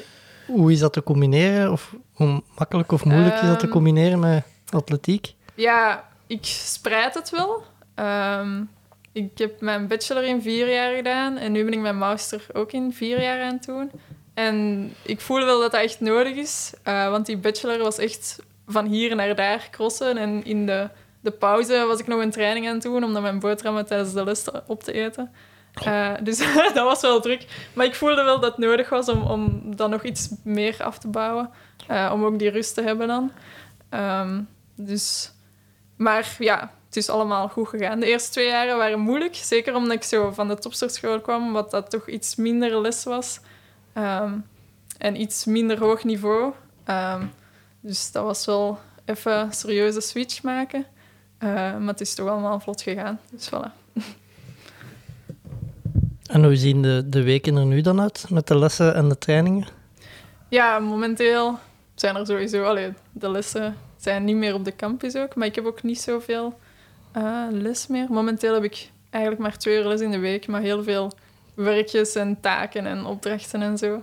hoe 0.46 0.72
is 0.72 0.78
dat 0.78 0.92
te 0.92 1.02
combineren? 1.02 1.72
Of 1.72 1.94
hoe 2.12 2.42
makkelijk 2.58 2.92
of 2.92 3.04
moeilijk 3.04 3.34
is 3.34 3.40
dat 3.48 3.58
te 3.58 3.64
Ehm. 3.64 3.72
combineren 3.74 4.18
met 4.18 4.42
atletiek? 4.70 5.34
Ja, 5.54 6.04
ik 6.26 6.44
spreid 6.44 7.14
het 7.14 7.30
wel. 7.30 7.62
Ehm, 7.94 8.62
ik 9.12 9.30
heb 9.38 9.60
mijn 9.60 9.86
bachelor 9.86 10.24
in 10.24 10.42
vier 10.42 10.72
jaar 10.74 10.94
gedaan 10.96 11.36
en 11.36 11.52
nu 11.52 11.64
ben 11.64 11.72
ik 11.72 11.80
mijn 11.80 11.98
master 11.98 12.46
ook 12.52 12.72
in 12.72 12.92
vier 12.92 13.22
jaar 13.22 13.42
aan 13.42 13.52
het 13.54 13.64
doen. 13.64 13.90
En 14.34 14.90
ik 15.02 15.20
voel 15.20 15.44
wel 15.44 15.60
dat 15.60 15.72
dat 15.72 15.80
echt 15.80 16.00
nodig 16.00 16.36
is, 16.36 16.72
eh, 16.82 17.10
want 17.10 17.26
die 17.26 17.36
bachelor 17.36 17.78
was 17.78 17.98
echt 17.98 18.38
van 18.66 18.86
hier 18.86 19.16
naar 19.16 19.34
daar 19.34 19.68
crossen. 19.70 20.16
En 20.16 20.44
in 20.44 20.66
de, 20.66 20.88
de 21.20 21.30
pauze 21.30 21.84
was 21.86 22.00
ik 22.00 22.06
nog 22.06 22.20
een 22.20 22.30
training 22.30 22.66
aan 22.66 22.74
het 22.74 22.82
doen, 22.82 23.04
omdat 23.04 23.22
mijn 23.22 23.38
boterhammen 23.38 23.86
tijdens 23.86 24.12
de 24.12 24.24
les 24.24 24.44
op 24.66 24.82
te 24.82 24.92
eten. 24.92 25.30
Eh, 25.74 26.12
dus 26.22 26.38
dat 26.74 26.84
was 26.84 27.00
wel 27.00 27.20
druk. 27.20 27.46
Maar 27.72 27.86
ik 27.86 27.94
voelde 27.94 28.22
wel 28.22 28.40
dat 28.40 28.50
het 28.50 28.66
nodig 28.66 28.88
was 28.88 29.08
om, 29.08 29.22
om 29.22 29.62
dan 29.76 29.90
nog 29.90 30.02
iets 30.02 30.28
meer 30.44 30.76
af 30.82 30.98
te 30.98 31.08
bouwen. 31.08 31.50
eh, 31.88 32.10
om 32.12 32.24
ook 32.24 32.38
die 32.38 32.50
rust 32.50 32.74
te 32.74 32.82
hebben 32.82 33.06
dan. 33.06 33.32
Ehm, 33.88 34.40
dus... 34.74 35.32
Maar 35.96 36.36
ja, 36.38 36.72
het 36.86 36.96
is 36.96 37.08
allemaal 37.08 37.48
goed 37.48 37.68
gegaan. 37.68 38.00
De 38.00 38.06
eerste 38.06 38.30
twee 38.30 38.46
jaren 38.46 38.76
waren 38.76 38.98
moeilijk. 38.98 39.34
Zeker 39.34 39.74
omdat 39.74 39.96
ik 39.96 40.02
zo 40.02 40.30
van 40.30 40.48
de 40.48 40.58
topsportschool 40.58 41.20
kwam, 41.20 41.52
wat 41.52 41.70
dat 41.70 41.90
toch 41.90 42.08
iets 42.08 42.36
minder 42.36 42.80
les 42.80 43.04
was. 43.04 43.40
Ehm, 43.94 44.32
en 44.98 45.20
iets 45.20 45.44
minder 45.44 45.78
hoog 45.78 46.04
niveau. 46.04 46.52
Ehm, 46.84 47.26
dus 47.80 48.12
dat 48.12 48.24
was 48.24 48.46
wel 48.46 48.78
even 49.04 49.32
een 49.32 49.52
serieuze 49.52 50.00
switch 50.00 50.42
maken. 50.42 50.86
Eh, 51.38 51.48
maar 51.50 51.86
het 51.86 52.00
is 52.00 52.14
toch 52.14 52.28
allemaal 52.28 52.60
vlot 52.60 52.82
gegaan. 52.82 53.20
Dus 53.30 53.48
voilà. 53.48 53.72
En 56.26 56.44
hoe 56.44 56.56
zien 56.56 56.82
de, 56.82 57.02
de 57.06 57.22
weken 57.22 57.56
er 57.56 57.66
nu 57.66 57.80
dan 57.80 58.00
uit 58.00 58.26
met 58.30 58.46
de 58.46 58.58
lessen 58.58 58.94
en 58.94 59.08
de 59.08 59.18
trainingen? 59.18 59.66
Ja, 60.48 60.78
momenteel 60.78 61.58
zijn 61.94 62.16
er 62.16 62.26
sowieso... 62.26 62.64
Allee, 62.64 62.92
de 63.12 63.30
lessen 63.30 63.76
zijn 63.96 64.24
niet 64.24 64.36
meer 64.36 64.54
op 64.54 64.64
de 64.64 64.76
campus 64.76 65.16
ook. 65.16 65.34
Maar 65.34 65.46
ik 65.46 65.54
heb 65.54 65.64
ook 65.64 65.82
niet 65.82 66.00
zoveel 66.00 66.58
eh 67.12 67.46
les 67.50 67.86
meer. 67.86 68.06
Momenteel 68.10 68.54
heb 68.54 68.64
ik 68.64 68.90
eigenlijk 69.10 69.42
maar 69.42 69.58
twee 69.58 69.78
uur 69.78 69.88
les 69.88 70.00
in 70.00 70.10
de 70.10 70.18
week. 70.18 70.46
Maar 70.46 70.60
heel 70.60 70.82
veel 70.82 71.12
werkjes 71.54 72.14
en 72.14 72.40
taken 72.40 72.86
en 72.86 73.04
opdrachten 73.04 73.62
en 73.62 73.78
zo. 73.78 74.02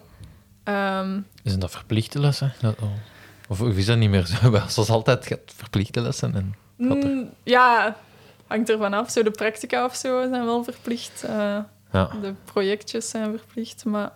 Ehm, 0.63 1.19
Is 1.43 1.57
dat 1.57 1.71
verplichte 1.71 2.19
lessen? 2.19 2.53
Dat- 2.61 2.79
oh. 2.81 2.89
Of, 3.47 3.61
of 3.61 3.77
is 3.77 3.85
dat 3.85 3.97
niet 3.97 4.09
meer 4.09 4.25
zo? 4.25 4.35
Zoals 4.67 4.89
altijd, 4.89 5.37
verplichte 5.55 6.01
lessen. 6.01 6.35
En... 6.35 6.55
Mm, 6.77 7.29
ja, 7.43 7.95
hangt 8.47 8.69
ervan 8.69 8.93
af. 8.93 9.11
Zo 9.11 9.23
de 9.23 9.31
practica 9.31 9.85
of 9.85 9.95
zo 9.95 10.27
zijn 10.29 10.45
wel 10.45 10.63
verplicht. 10.63 11.23
Eh, 11.23 11.57
Ja. 11.91 12.09
de 12.21 12.33
projectjes 12.43 13.09
zijn 13.09 13.37
verplicht. 13.37 13.85
Maar 13.85 14.11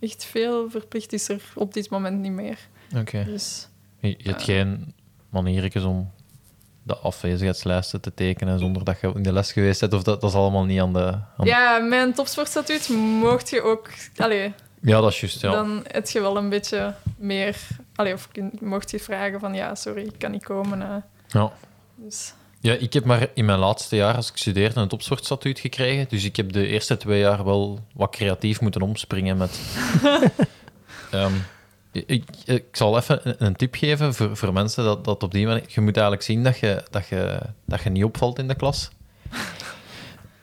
echt 0.00 0.24
veel 0.24 0.70
verplicht 0.70 1.12
is 1.12 1.28
er 1.28 1.42
op 1.54 1.74
dit 1.74 1.90
moment 1.90 2.20
niet 2.20 2.32
meer. 2.32 2.58
Oké. 2.96 3.24
Dus 3.24 3.68
Je, 4.00 4.08
je 4.18 4.28
hebt 4.28 4.42
geen 4.42 4.94
maniertjes 5.30 5.82
om 5.82 6.10
de 6.86 6.96
afwezigheidslijsten 6.96 8.00
te 8.00 8.14
tekenen 8.14 8.58
zonder 8.58 8.84
dat 8.84 9.00
je 9.00 9.12
in 9.14 9.22
de 9.22 9.32
les 9.32 9.52
geweest 9.52 9.80
bent? 9.80 9.92
Of 9.92 10.02
dat, 10.02 10.20
dat 10.20 10.30
is 10.30 10.36
allemaal 10.36 10.64
niet 10.64 10.80
aan 10.80 10.92
de... 10.92 11.06
aan- 11.36 11.46
ja, 11.46 11.78
mijn 11.78 12.14
topsportstatuut 12.14 12.88
mocht 13.20 13.50
je 13.50 13.62
ook... 13.62 13.90
Allee, 14.16 14.52
Ja, 14.80 15.00
dat 15.00 15.10
is 15.12 15.20
juist, 15.20 15.40
ja. 15.40 15.50
dan 15.50 15.84
heb 15.88 16.08
je 16.08 16.20
wel 16.20 16.36
een 16.36 16.48
beetje 16.48 16.94
meer... 17.16 17.56
Allee, 17.94 18.12
of 18.12 18.28
mocht 18.60 18.90
je 18.90 18.98
vragen 19.00 19.40
van... 19.40 19.54
Ja, 19.54 19.74
sorry, 19.74 20.02
ik 20.02 20.18
kan 20.18 20.30
niet 20.30 20.44
komen. 20.44 20.82
eh. 20.82 20.96
ja. 21.28 21.52
dus, 21.96 22.32
Ja, 22.60 22.72
ik 22.74 22.92
heb 22.92 23.04
maar 23.04 23.28
in 23.34 23.44
mijn 23.44 23.58
laatste 23.58 23.96
jaar, 23.96 24.14
als 24.16 24.30
ik 24.30 24.36
studeerde, 24.36 24.80
een 24.80 24.88
topsportstatuut 24.88 25.58
gekregen. 25.58 26.06
Dus 26.08 26.24
ik 26.24 26.36
heb 26.36 26.52
de 26.52 26.66
eerste 26.66 26.96
twee 26.96 27.18
jaar 27.20 27.44
wel 27.44 27.80
wat 27.94 28.10
creatief 28.10 28.60
moeten 28.60 28.82
omspringen 28.82 29.36
met... 29.36 29.58
Ehm, 31.10 31.32
ik, 31.94 32.24
ik 32.44 32.64
zal 32.72 32.96
even 32.96 33.44
een- 33.44 33.56
tip 33.56 33.74
geven 33.74 34.14
voor, 34.14 34.36
voor 34.36 34.52
mensen 34.52 34.84
dat, 34.84 35.04
dat 35.04 35.22
op 35.22 35.32
die 35.32 35.46
manier... 35.46 35.64
Je 35.66 35.80
moet 35.80 35.94
eigenlijk 35.94 36.26
zien 36.26 36.44
dat 36.44 36.58
je, 36.58 36.82
dat, 36.90 37.06
je, 37.06 37.40
dat 37.64 37.82
je 37.82 37.90
niet 37.90 38.04
opvalt 38.04 38.38
in 38.38 38.48
de 38.48 38.54
klas. 38.54 38.90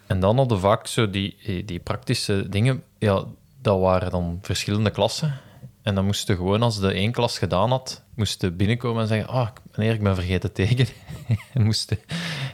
En 0.08 0.20
dan 0.20 0.38
hadden 0.38 0.60
vaak 0.60 0.88
zo 0.88 1.10
die, 1.10 1.64
die 1.66 1.80
praktische 1.80 2.50
dingen... 2.50 2.84
Ja, 2.98 3.24
dat 3.62 3.80
waren 3.80 4.12
dan 4.12 4.40
verschillende 4.42 4.90
klassen. 4.90 5.40
En 5.82 5.96
dan 5.96 6.06
moesten 6.06 6.36
gewoon, 6.36 6.62
als 6.62 6.80
de 6.80 6.94
één 6.94 7.12
klas 7.12 7.38
gedaan 7.38 7.70
had, 7.70 8.04
moesten 8.16 8.56
binnenkomen 8.56 9.02
en 9.02 9.08
zeggen... 9.08 9.28
Ah, 9.28 9.48
meneer, 9.76 9.94
ik 9.94 10.04
ben 10.04 10.16
vergeten 10.16 10.54
tekenen. 10.54 10.94
en 11.54 11.64
moesten 11.64 12.00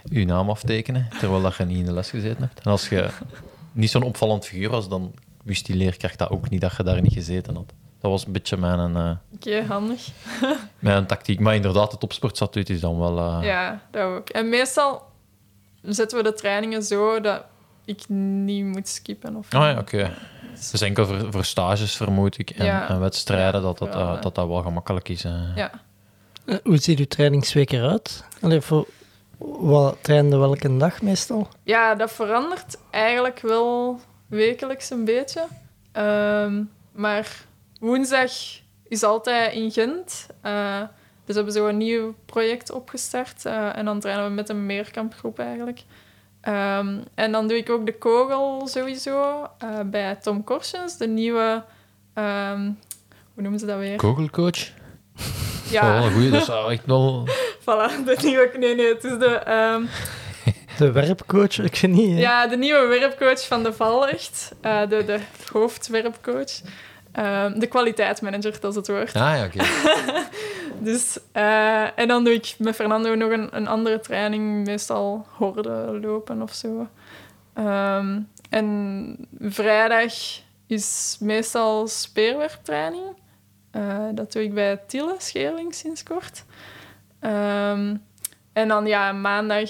je 0.03 0.25
naam 0.25 0.49
aftekenen, 0.49 1.07
terwijl 1.19 1.41
dat 1.41 1.55
je 1.55 1.65
niet 1.65 1.77
in 1.77 1.85
de 1.85 1.93
les 1.93 2.09
gezeten 2.09 2.41
hebt. 2.41 2.59
En 2.59 2.71
als 2.71 2.89
je 2.89 3.09
niet 3.71 3.89
zo'n 3.89 4.03
opvallend 4.03 4.45
figuur 4.45 4.69
was, 4.69 4.89
dan 4.89 5.13
wist 5.43 5.65
die 5.65 5.75
leerkracht 5.75 6.17
dat 6.17 6.29
ook 6.29 6.49
niet, 6.49 6.61
dat 6.61 6.75
je 6.77 6.83
daar 6.83 7.01
niet 7.01 7.13
gezeten 7.13 7.55
had. 7.55 7.73
Dat 8.09 8.15
was 8.17 8.25
een 8.25 8.33
beetje 8.33 8.57
mijn, 8.57 8.95
eh, 8.95 9.11
Oké, 9.33 9.63
handig. 9.67 10.07
mijn 10.79 11.05
tactiek. 11.05 11.39
Maar 11.39 11.55
inderdaad, 11.55 11.91
het 11.91 11.99
topsportstatuut 11.99 12.69
is 12.69 12.79
dan 12.79 12.99
wel... 12.99 13.17
eh, 13.19 13.39
Ja, 13.47 13.81
dat 13.91 14.03
ook. 14.03 14.29
En 14.29 14.49
meestal 14.49 15.05
zetten 15.81 16.17
we 16.17 16.23
de 16.23 16.33
trainingen 16.33 16.83
zo 16.83 17.21
dat 17.21 17.43
ik 17.85 18.09
niet 18.09 18.65
moet 18.65 18.87
skippen. 18.87 19.35
Of 19.35 19.53
Ah 19.53 19.61
ja, 19.71 19.77
oké. 19.79 20.13
Dus 20.71 20.81
enkel 20.81 21.05
voor, 21.05 21.31
voor 21.31 21.45
stages, 21.45 21.95
vermoed 21.95 22.37
ik, 22.39 22.49
en, 22.49 22.65
Ja. 22.65 22.89
en 22.89 22.99
wedstrijden, 22.99 23.61
Ja, 23.61 23.67
dat, 23.67 23.77
dat, 23.77 23.95
eh, 23.95 24.21
dat 24.21 24.35
dat 24.35 24.47
wel 24.47 24.61
gemakkelijk 24.61 25.09
is. 25.09 25.21
Ja. 25.55 25.71
Hoe 26.63 26.77
ziet 26.77 26.99
uw 26.99 27.05
trainingsweek 27.07 27.71
eruit? 27.71 28.23
Allee, 28.41 28.61
voor, 28.61 28.87
wat 29.59 29.97
trainde 30.01 30.37
welke 30.37 30.77
dag 30.77 31.01
meestal? 31.01 31.47
ja, 31.63 31.95
dat 31.95 32.11
verandert 32.11 32.77
eigenlijk 32.89 33.39
wel 33.39 33.99
wekelijks 34.27 34.89
een 34.89 35.05
beetje. 35.05 35.45
Ehm, 35.91 36.63
maar 36.91 37.45
woensdag 37.79 38.31
is 38.87 39.03
altijd 39.03 39.53
in 39.53 39.71
Gent. 39.71 40.27
Eh, 40.41 40.79
dus 41.25 41.35
we 41.35 41.41
hebben 41.41 41.53
zo 41.53 41.67
een 41.67 41.77
nieuw 41.77 42.15
project 42.25 42.71
opgestart. 42.71 43.45
eh, 43.45 43.77
en 43.77 43.85
dan 43.85 43.99
trainen 43.99 44.25
we 44.25 44.31
met 44.31 44.49
een 44.49 44.65
meerkampgroep 44.65 45.39
eigenlijk. 45.39 45.83
Ehm, 46.41 46.97
en 47.15 47.31
dan 47.31 47.47
doe 47.47 47.57
ik 47.57 47.69
ook 47.69 47.85
de 47.85 47.97
kogel 47.97 48.67
sowieso 48.67 49.47
eh, 49.57 49.69
bij 49.85 50.15
Tom 50.15 50.43
Korsens, 50.43 50.97
de 50.97 51.07
nieuwe... 51.07 51.63
ehm, 52.13 52.61
hoe 53.33 53.41
noemen 53.41 53.59
ze 53.59 53.65
dat 53.65 53.77
weer? 53.77 53.95
Kogelcoach? 53.97 54.69
Ja, 55.69 55.99
Oh, 56.05 56.13
goeie. 56.13 56.29
Dat 56.29 56.41
is 56.41 56.47
wel 56.47 56.71
echt 56.71 56.85
wel... 56.85 57.27
voilà, 57.61 58.03
de 58.05 58.17
nieuwe... 58.21 58.51
Nee, 58.57 58.75
nee, 58.75 58.93
het 58.93 59.03
is 59.03 59.17
de... 59.17 59.25
ehm, 59.35 59.83
De 60.77 60.91
werpcoach, 60.91 61.59
ik 61.59 61.75
weet 61.81 61.91
niet. 61.91 62.13
hè. 62.13 62.19
Ja, 62.19 62.47
de 62.47 62.57
nieuwe 62.57 62.87
werpcoach 62.87 63.47
van 63.47 63.63
de 63.63 63.73
Val, 63.73 64.07
echt. 64.07 64.51
Eh, 64.61 64.79
de, 64.89 65.05
de 65.05 65.19
hoofdwerpcoach. 65.51 66.51
Ehm, 67.17 67.59
de 67.59 67.67
kwaliteitsmanager, 67.67 68.59
dat 68.59 68.71
is 68.71 68.75
het 68.75 68.87
woord. 68.87 69.15
Ah 69.15 69.37
ja, 69.37 69.45
oké. 69.45 69.63
Dus, 70.79 71.19
eh, 71.31 71.99
en 71.99 72.07
dan 72.07 72.23
doe 72.23 72.33
ik 72.33 72.55
met 72.57 72.75
Fernando 72.75 73.15
nog 73.15 73.31
een, 73.31 73.47
een 73.51 73.67
andere 73.67 73.99
training, 73.99 74.65
meestal 74.65 75.25
horde 75.29 75.99
lopen 76.01 76.41
of 76.41 76.53
zo. 76.53 76.87
Ehm, 77.53 78.19
en 78.49 79.27
vrijdag 79.39 80.13
is 80.67 81.17
meestal 81.19 81.87
speerwerptraining. 81.87 83.05
Eh, 83.71 84.05
dat 84.13 84.31
doe 84.31 84.43
ik 84.43 84.53
bij 84.53 84.79
Tille 84.87 85.15
Scheerling 85.17 85.73
sinds 85.73 86.03
kort. 86.03 86.45
Ehm, 87.19 87.95
en 88.53 88.67
dan 88.67 88.85
ja, 88.85 89.11
maandag 89.11 89.69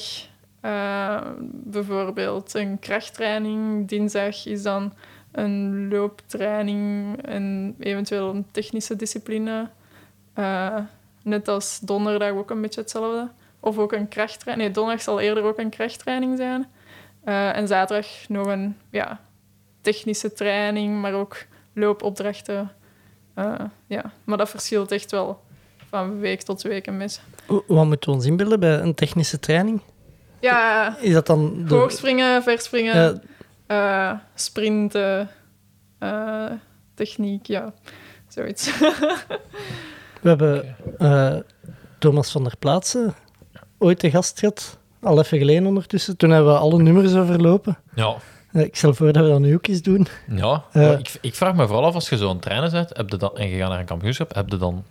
eh, 0.61 1.21
bijvoorbeeld 1.49 2.53
een 2.53 2.79
krachttraining. 2.79 3.87
Dinsdag 3.87 4.45
is 4.45 4.63
dan 4.63 4.93
een 5.37 5.87
looptraining 5.89 7.17
en 7.21 7.75
eventueel 7.79 8.29
een 8.29 8.45
technische 8.51 8.95
discipline. 8.95 9.69
Eh, 10.33 10.77
net 11.23 11.47
als 11.47 11.79
donderdag 11.79 12.31
ook 12.31 12.49
een 12.49 12.61
beetje 12.61 12.81
hetzelfde. 12.81 13.29
Of 13.59 13.77
ook 13.77 13.91
een 13.91 14.07
krachttraining. 14.07 14.67
Nee, 14.67 14.75
donderdag 14.75 15.03
zal 15.03 15.19
eerder 15.19 15.43
ook 15.43 15.57
een 15.57 15.69
krachttraining 15.69 16.37
zijn. 16.37 16.67
Eh, 17.23 17.55
en 17.57 17.67
zaterdag 17.67 18.07
nog 18.27 18.47
een 18.47 18.77
ja, 18.89 19.19
technische 19.81 20.33
training, 20.33 21.01
maar 21.01 21.13
ook 21.13 21.45
loopopdrachten. 21.73 22.71
Eh, 23.33 23.53
ja. 23.87 24.11
Maar 24.23 24.37
dat 24.37 24.49
verschilt 24.49 24.91
echt 24.91 25.11
wel 25.11 25.39
van 25.89 26.19
week 26.19 26.41
tot 26.41 26.61
week 26.61 26.87
een 26.87 26.97
beetje. 26.97 27.21
Wat 27.67 27.85
moeten 27.85 28.09
we 28.09 28.15
ons 28.15 28.25
inbeelden 28.25 28.59
bij 28.59 28.79
een 28.79 28.93
technische 28.93 29.39
training? 29.39 29.81
Ja, 30.39 30.97
Is 30.99 31.13
dat 31.13 31.27
dan 31.27 31.65
de, 31.67 31.75
hoogspringen, 31.75 32.43
verspringen, 32.43 32.95
Ja, 32.95 33.21
eh, 33.67 34.11
sprinten, 34.35 35.29
eh, 35.99 36.51
techniek, 36.93 37.45
ja, 37.45 37.73
zoiets. 38.27 38.79
we 40.21 40.29
hebben 40.29 40.75
eh, 40.97 41.35
Thomas 41.99 42.31
van 42.31 42.43
der 42.43 42.57
Plaatsen 42.59 43.15
ooit 43.77 43.99
te 43.99 44.11
gast 44.11 44.39
gehad, 44.39 44.77
al 45.01 45.19
even 45.19 45.37
geleden 45.37 45.65
ondertussen. 45.65 46.17
Toen 46.17 46.29
hebben 46.29 46.53
we 46.53 46.59
alle 46.59 46.81
nummers 46.81 47.15
overlopen. 47.15 47.77
Ja. 47.95 48.15
Ik 48.51 48.75
stel 48.75 48.93
voor 48.93 49.11
dat 49.13 49.23
we 49.23 49.29
dat 49.29 49.39
nu 49.39 49.53
ook 49.53 49.67
eens 49.67 49.81
doen. 49.81 50.07
Ja, 50.27 50.63
ik, 50.73 51.17
ik 51.21 51.35
vraag 51.35 51.55
me 51.55 51.67
vooral 51.67 51.85
af, 51.85 51.93
als 51.93 52.09
je 52.09 52.17
zo 52.17 52.27
aan 52.27 52.33
het 52.33 52.41
trainen 52.41 52.71
bent 52.71 52.97
heb 52.97 53.09
je 53.09 53.17
dan, 53.17 53.37
en 53.37 53.47
je 53.47 53.57
gaat 53.57 53.69
naar 53.69 53.79
een 53.79 53.85
kampioenschap, 53.85 54.35
heb 54.35 54.49
je 54.49 54.57
dan, 54.57 54.83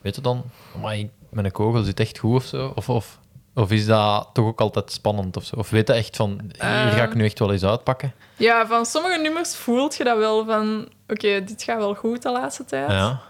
weet 0.00 0.14
je 0.14 0.20
dan, 0.20 0.42
maar 0.80 0.96
mijn 1.30 1.52
kogel 1.52 1.82
zit 1.82 2.00
echt 2.00 2.18
goed 2.18 2.34
of 2.34 2.44
zo? 2.44 2.72
Of, 2.74 2.88
of, 2.88 3.18
of 3.54 3.70
is 3.70 3.86
dat 3.86 4.30
toch 4.32 4.46
ook 4.46 4.60
altijd 4.60 4.92
spannend 4.92 5.36
of 5.36 5.44
zo? 5.44 5.56
Of 5.56 5.70
weet 5.70 5.86
je 5.88 5.92
echt 5.94 6.16
van, 6.16 6.40
hier 6.42 6.62
ga 6.90 7.02
ik 7.02 7.08
Ehm. 7.08 7.16
nu 7.16 7.24
echt 7.24 7.38
wel 7.38 7.52
eens 7.52 7.64
uitpakken? 7.64 8.12
Ja, 8.36 8.66
van 8.66 8.86
sommige 8.86 9.18
nummers 9.20 9.56
voelt 9.56 9.96
je 9.96 10.04
dat 10.04 10.18
wel 10.18 10.44
van... 10.44 10.88
Oké, 11.08 11.44
dit 11.44 11.62
gaat 11.62 11.78
wel 11.78 11.94
goed 11.94 12.22
de 12.22 12.30
laatste 12.30 12.64
tijd. 12.64 12.90
Ja. 12.90 13.20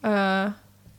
Eh, 0.00 0.52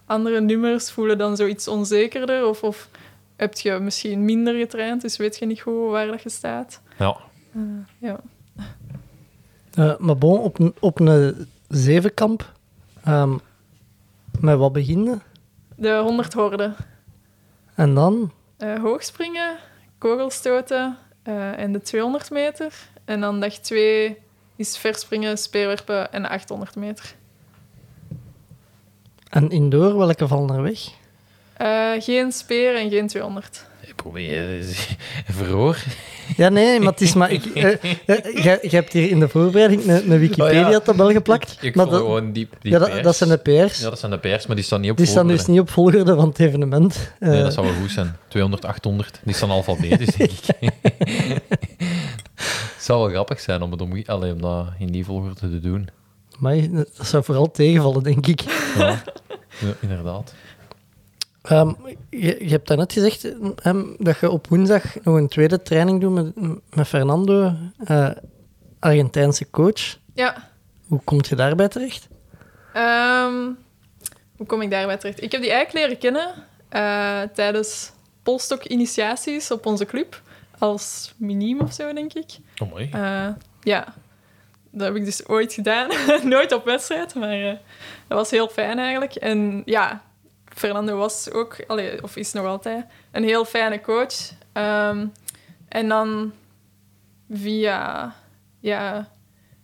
andere 0.06 0.42
nummers 0.42 0.92
voelen 0.92 1.18
dan 1.18 1.36
zoiets 1.36 1.68
onzekerder. 1.68 2.48
Of, 2.48 2.64
of 2.64 2.90
heb 3.36 3.54
je 3.58 3.72
misschien 3.72 4.26
minder 4.26 4.54
getraind, 4.58 5.02
dus 5.02 5.18
weet 5.18 5.38
je 5.38 5.46
niet 5.46 5.62
goed 5.62 5.90
waar 5.92 6.08
dat 6.08 6.22
je 6.24 6.30
staat. 6.30 6.82
Ja. 6.98 7.18
Eh, 7.54 7.62
ja. 7.98 8.20
Eh, 9.74 9.98
maar 9.98 10.18
bon, 10.18 10.40
op, 10.40 10.60
een- 10.60 10.76
op 10.80 11.00
een 11.00 11.48
zevenkamp, 11.68 12.52
ehm, 13.04 13.38
met 14.40 14.58
wat 14.58 14.74
beginnen? 14.74 15.22
De 15.76 15.98
100 16.04 16.34
horden. 16.34 16.76
En 17.76 17.94
dan? 17.94 18.32
Eh, 18.64 18.80
hoogspringen, 18.82 19.58
kogelstoten 19.98 20.98
eh, 21.24 21.60
en 21.60 21.72
de 21.72 21.82
200 21.82 22.32
meter. 22.32 22.74
En 23.06 23.22
dan 23.22 23.40
dag 23.40 23.54
2 23.54 24.18
is 24.56 24.78
verspringen, 24.78 25.38
speerwerpen 25.38 26.14
en 26.14 26.22
de 26.22 26.30
800 26.30 26.76
meter. 26.76 27.16
En 29.30 29.50
indoor, 29.50 29.98
welke 29.98 30.28
vallen 30.28 30.56
er 30.56 30.62
weg? 30.62 30.90
Eh, 31.54 31.92
geen 32.04 32.32
speer 32.32 32.76
en 32.76 32.90
geen 32.90 33.08
200. 33.08 33.66
Eh, 34.16 34.66
verhoor. 35.36 35.78
Ja, 36.38 36.50
nee, 36.50 36.80
maar 36.80 36.92
het 36.92 37.02
is 37.02 37.14
maar... 37.14 37.32
Ik, 37.32 37.46
eh, 37.46 37.64
eh, 37.72 37.80
jij- 38.06 38.60
jij 38.62 38.70
hebt 38.70 38.94
hier 38.94 39.10
in 39.10 39.20
de 39.20 39.28
voorbereiding 39.28 39.88
een, 39.88 40.12
een 40.12 40.20
Wikipedia-tabel 40.20 41.12
geplakt. 41.12 41.58
Ik 41.62 41.76
maar 41.76 41.86
dat, 41.86 41.96
gewoon 42.00 42.32
die, 42.32 42.48
die 42.62 42.72
ja, 42.72 42.80
dat, 42.80 42.90
pers. 42.90 43.02
dat 43.04 43.16
zijn 43.16 43.30
de 43.30 43.38
PR's. 43.38 43.80
Ja, 43.80 43.90
dat 43.90 44.00
zijn 44.00 44.12
de 44.12 44.20
pers, 44.20 44.48
maar 44.48 44.56
die 44.56 44.66
staan 44.66 44.82
niet 44.82 44.92
op 44.92 44.98
die 44.98 45.06
staan 45.06 45.28
dus 45.28 45.46
niet 45.46 45.60
op 45.60 45.70
volgorde 45.70 46.16
van 46.16 46.28
het 46.28 46.40
evenement. 46.40 47.14
Nee, 47.20 47.44
dat 47.44 47.54
zou 47.54 47.66
wel 47.66 47.76
goed 47.76 47.92
zijn. 47.92 48.16
200, 48.28 48.66
800. 48.66 49.20
Die 49.24 49.36
staan 49.36 49.50
alfabetisch, 49.50 50.16
denk 50.16 50.32
ik. 50.32 50.70
Het 52.74 52.92
zou 52.92 53.00
wel 53.02 53.10
grappig 53.10 53.40
zijn 53.40 53.62
om, 53.62 53.72
het 53.72 53.82
om, 53.82 54.02
allee, 54.06 54.32
om 54.34 54.42
dat 54.42 54.68
in 54.80 54.88
die 54.88 55.06
volgorde 55.06 55.36
te 55.36 55.60
doen. 55.60 55.90
Maar 56.38 56.56
dat 56.72 56.90
zou 57.02 57.24
vooral 57.24 57.52
tegenvallen, 57.52 58.04
denk 58.04 58.28
ik. 58.28 58.42
Ja, 58.78 59.04
ja 59.60 59.74
inderdaad. 59.80 60.34
Ehm, 61.44 61.74
je, 62.10 62.36
je 62.40 62.50
hebt 62.50 62.68
daarnet 62.68 62.94
gezegd 62.94 63.28
ehm, 63.56 63.84
dat 63.98 64.20
je 64.20 64.30
op 64.30 64.48
woensdag 64.48 64.84
nog 65.04 65.16
een 65.16 65.28
tweede 65.28 65.62
training 65.62 66.02
doet 66.02 66.14
met, 66.14 66.36
met 66.70 66.88
Fernando, 66.88 67.54
eh, 67.78 68.10
Argentijnse 68.80 69.50
coach. 69.50 69.98
Ja. 70.14 70.50
Hoe 70.88 71.02
kom 71.04 71.20
je 71.22 71.36
daarbij 71.36 71.68
terecht? 71.68 72.08
Ehm, 72.74 73.52
hoe 74.38 74.46
kom 74.46 74.62
ik 74.62 74.72
daarbij 74.72 74.98
terecht? 74.98 75.22
Ik 75.22 75.32
heb 75.32 75.42
die 75.42 75.52
eigenlijk 75.52 75.86
leren 75.86 76.02
kennen 76.02 76.34
eh, 76.70 77.22
tijdens 77.34 77.92
polstok-initiaties 78.24 79.52
op 79.52 79.66
onze 79.66 79.86
club. 79.86 80.22
Als 80.58 81.14
miniem 81.18 81.60
of 81.60 81.74
zo, 81.74 81.94
denk 81.94 82.14
ik. 82.14 82.38
Oh, 82.62 82.70
mooi. 82.70 82.90
Eh, 82.92 83.30
ja, 83.62 83.94
dat 84.72 84.88
heb 84.88 84.96
ik 84.96 85.06
dus 85.06 85.28
ooit 85.28 85.54
gedaan. 85.54 85.90
Nooit 86.24 86.52
op 86.52 86.66
wedstrijd, 86.66 87.16
maar 87.16 87.42
eh, 87.42 87.58
dat 88.08 88.18
was 88.18 88.32
heel 88.32 88.48
fijn 88.48 88.80
eigenlijk. 88.80 89.16
En 89.16 89.62
ja, 89.66 90.04
Fernando 90.56 90.98
was 90.98 91.32
ook, 91.32 91.64
allee, 91.68 92.04
of 92.04 92.16
is 92.16 92.34
nog 92.34 92.46
altijd, 92.46 92.86
een 93.12 93.24
heel 93.24 93.46
fijne 93.46 93.82
coach. 93.82 94.14
Ehm, 94.54 95.06
en 95.68 95.88
dan 95.88 96.34
via 97.30 98.14
ja, 98.60 99.10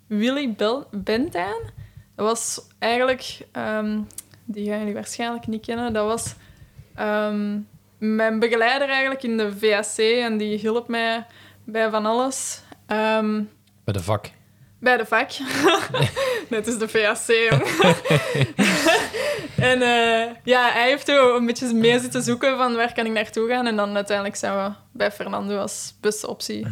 Willy 0.08 0.54
Bel 0.54 0.88
Bentijn. 0.92 1.78
Dat 2.16 2.26
was 2.26 2.62
eigenlijk, 2.80 3.38
ehm, 3.52 4.00
die 4.46 4.70
gaan 4.70 4.80
jullie 4.80 4.94
waarschijnlijk 4.94 5.48
niet 5.48 5.66
kennen, 5.66 5.94
dat 5.94 6.06
was 6.06 6.36
ehm, 6.96 7.60
mijn 7.98 8.40
begeleider 8.40 8.90
eigenlijk 8.90 9.24
in 9.24 9.38
de 9.38 9.58
VAC 9.58 9.98
en 9.98 10.38
die 10.38 10.58
hielp 10.58 10.88
mij 10.88 11.26
bij 11.64 11.90
van 11.90 12.06
alles. 12.06 12.62
Bij 13.84 13.94
de 13.94 14.04
vak. 14.04 14.26
bij 14.80 14.98
de 14.98 15.06
vak. 15.06 15.32
Net 16.50 16.68
is 16.68 16.78
de 16.78 16.88
VAC. 16.88 17.28
en 19.72 19.82
eh, 19.82 20.36
ja, 20.44 20.72
hij 20.72 20.90
heeft 20.90 21.12
ook 21.12 21.38
een 21.38 21.46
beetje 21.46 21.74
mee 21.74 22.00
zitten 22.00 22.24
zoeken 22.24 22.58
van 22.58 22.76
waar 22.76 22.94
kan 22.94 23.06
ik 23.06 23.12
naartoe 23.12 23.50
gaan. 23.50 23.68
En 23.68 23.76
dan 23.76 23.96
uiteindelijk 23.96 24.36
zijn 24.36 24.56
we 24.56 24.72
bij 24.92 25.12
Fernando 25.12 25.58
als 25.58 25.94
beste 26.02 26.28
optie 26.28 26.68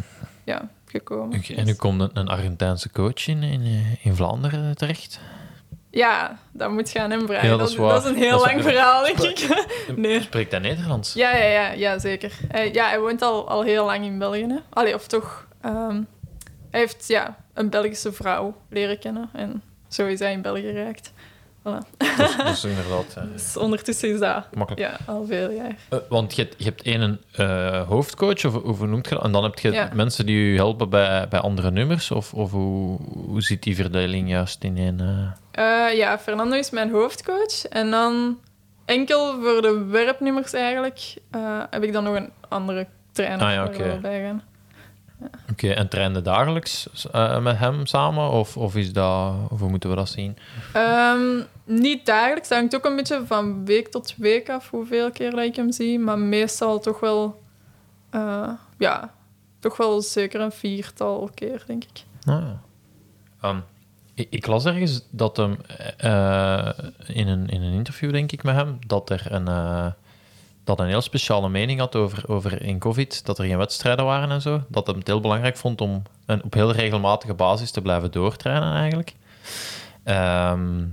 ja, 0.45 0.69
gekomen. 0.85 1.43
En 1.55 1.65
nu 1.65 1.73
komt 1.73 2.01
een, 2.01 2.09
een 2.13 2.27
Argentijnse 2.27 2.91
coach 2.91 3.27
in, 3.27 3.43
in, 3.43 3.61
eh, 3.61 4.05
in 4.05 4.15
Vlaanderen 4.15 4.75
terecht. 4.75 5.19
Ja, 5.91 6.39
dat 6.51 6.71
moet 6.71 6.89
gaan 6.89 7.11
hem 7.11 7.27
vragen. 7.27 7.49
Ja, 7.49 7.57
dat, 7.57 7.69
is 7.69 7.75
waar. 7.75 7.89
dat 7.89 8.03
is 8.03 8.09
een 8.09 8.17
heel 8.17 8.35
is 8.35 8.51
lang 8.51 8.61
verhaal, 8.63 9.03
denk 9.05 9.19
ik. 9.19 9.65
nee. 9.95 10.21
Spreekt 10.21 10.51
hij 10.51 10.59
Nederlands? 10.59 11.13
Ja, 11.13 11.35
ja, 11.35 11.45
ja, 11.45 11.71
ja 11.71 11.99
zeker. 11.99 12.33
Hij, 12.47 12.73
ja, 12.73 12.87
hij 12.87 12.99
woont 12.99 13.21
al, 13.21 13.49
al 13.49 13.63
heel 13.63 13.85
lang 13.85 14.05
in 14.05 14.17
België. 14.17 14.45
Hè. 14.47 14.57
Allee, 14.69 14.93
of 14.93 15.07
toch... 15.07 15.47
ehm, 15.61 16.01
hij 16.71 16.79
heeft 16.79 17.07
ja, 17.07 17.37
een 17.53 17.69
Belgische 17.69 18.13
vrouw 18.13 18.55
leren 18.69 18.99
kennen. 18.99 19.29
En 19.33 19.63
zo 19.87 20.05
is 20.05 20.19
hij 20.19 20.31
in 20.31 20.41
België 20.41 20.71
geraakt. 20.71 21.13
Voilà. 21.67 21.97
Dus, 22.17 22.35
dus 22.45 22.63
inderdaad. 22.65 23.15
eh, 23.15 23.23
Dus 23.33 23.57
ondertussen 23.57 24.09
is 24.13 24.19
dat 24.19 24.45
Makkelijk. 24.53 24.81
ja, 24.91 24.97
al 25.13 25.25
veel 25.25 25.51
jaar. 25.51 25.75
eh, 25.89 25.99
want 26.09 26.35
je, 26.35 26.41
hebt- 26.41 26.55
je 26.57 26.63
hebt 26.63 26.81
één 26.81 27.21
eh, 27.31 27.87
hoofdcoach, 27.87 28.45
of, 28.45 28.55
of 28.55 28.77
hoe 28.77 28.87
noemt 28.87 29.09
je 29.09 29.15
dat? 29.15 29.23
En 29.23 29.31
dan 29.31 29.43
heb 29.43 29.59
je 29.59 29.71
Ja. 29.71 29.89
mensen 29.93 30.25
die 30.25 30.51
je 30.51 30.55
helpen 30.55 30.89
bij, 30.89 31.27
bij 31.27 31.39
andere 31.39 31.71
nummers? 31.71 32.11
Of, 32.11 32.33
of 32.33 32.51
hoe, 32.51 32.97
hoe 33.11 33.41
zit 33.41 33.63
die 33.63 33.75
verdeling 33.75 34.29
juist 34.29 34.63
in 34.63 34.77
één... 34.77 34.97
ja, 35.95 36.19
Fernando 36.19 36.55
is 36.55 36.69
mijn 36.69 36.91
hoofdcoach. 36.91 37.65
En 37.69 37.91
dan 37.91 38.39
enkel 38.85 39.41
voor 39.41 39.61
de 39.61 39.85
werpnummers 39.89 40.53
eigenlijk 40.53 41.13
heb 41.69 41.83
ik 41.83 41.93
dan 41.93 42.03
nog 42.03 42.15
een 42.15 42.29
andere 42.49 42.87
trainer 43.11 43.45
Ah 43.45 43.51
ja, 43.53 43.97
bij 44.01 44.21
gaan. 44.25 44.43
Oké, 45.51 45.69
en 45.71 45.87
trainde 45.87 46.21
dagelijks 46.21 46.87
eh, 47.11 47.39
met 47.39 47.57
hem 47.57 47.85
samen? 47.85 48.29
Of, 48.29 48.57
of 48.57 48.75
is 48.75 48.93
dat... 48.93 49.33
Of 49.49 49.59
hoe 49.59 49.69
moeten 49.69 49.89
we 49.89 49.95
dat 49.95 50.09
zien? 50.09 50.37
Ehm, 50.73 51.41
niet 51.63 52.05
dagelijks. 52.05 52.47
Dat 52.47 52.57
hangt 52.57 52.75
ook 52.75 52.85
een 52.85 52.95
beetje 52.95 53.21
van 53.25 53.65
week 53.65 53.87
tot 53.87 54.13
week 54.17 54.49
af 54.49 54.69
hoeveel 54.69 55.11
keer 55.11 55.31
dat 55.31 55.43
ik 55.43 55.55
hem 55.55 55.71
zie. 55.71 55.99
Maar 55.99 56.19
meestal 56.19 56.79
toch 56.79 56.99
wel... 56.99 57.41
eh, 58.09 58.49
ja, 58.77 59.13
toch 59.59 59.77
wel 59.77 60.01
zeker 60.01 60.41
een 60.41 60.51
viertal 60.51 61.29
keer, 61.33 61.63
denk 61.67 61.83
ik. 61.83 62.03
Ah, 62.25 62.41
ja. 62.41 62.59
Ehm, 63.41 63.59
ik, 64.13 64.27
ik 64.29 64.47
las 64.47 64.65
ergens 64.65 65.07
dat 65.09 65.37
hem 65.37 65.57
eh, 65.97 66.69
in, 67.05 67.27
een, 67.27 67.47
in 67.47 67.61
een 67.61 67.73
interview, 67.73 68.11
denk 68.11 68.31
ik, 68.31 68.43
met 68.43 68.55
hem, 68.55 68.79
dat 68.87 69.09
er 69.09 69.31
een, 69.31 69.47
dat 70.67 70.79
een 70.79 70.87
heel 70.87 71.01
speciale 71.01 71.49
mening 71.49 71.79
had 71.79 71.95
over, 71.95 72.23
over 72.29 72.61
in 72.61 72.79
COVID, 72.79 73.25
dat 73.25 73.39
er 73.39 73.45
geen 73.45 73.57
wedstrijden 73.57 74.05
waren 74.05 74.31
en 74.31 74.41
zo. 74.41 74.61
Dat 74.67 74.87
hem 74.87 74.97
het 74.97 75.07
heel 75.07 75.19
belangrijk 75.19 75.57
vond 75.57 75.81
om 75.81 76.03
een, 76.25 76.43
op 76.43 76.53
heel 76.53 76.71
regelmatige 76.71 77.33
basis 77.33 77.71
te 77.71 77.81
blijven 77.81 78.11
doortrainen, 78.11 78.73
eigenlijk. 78.73 79.13
Ehm, 80.03 80.85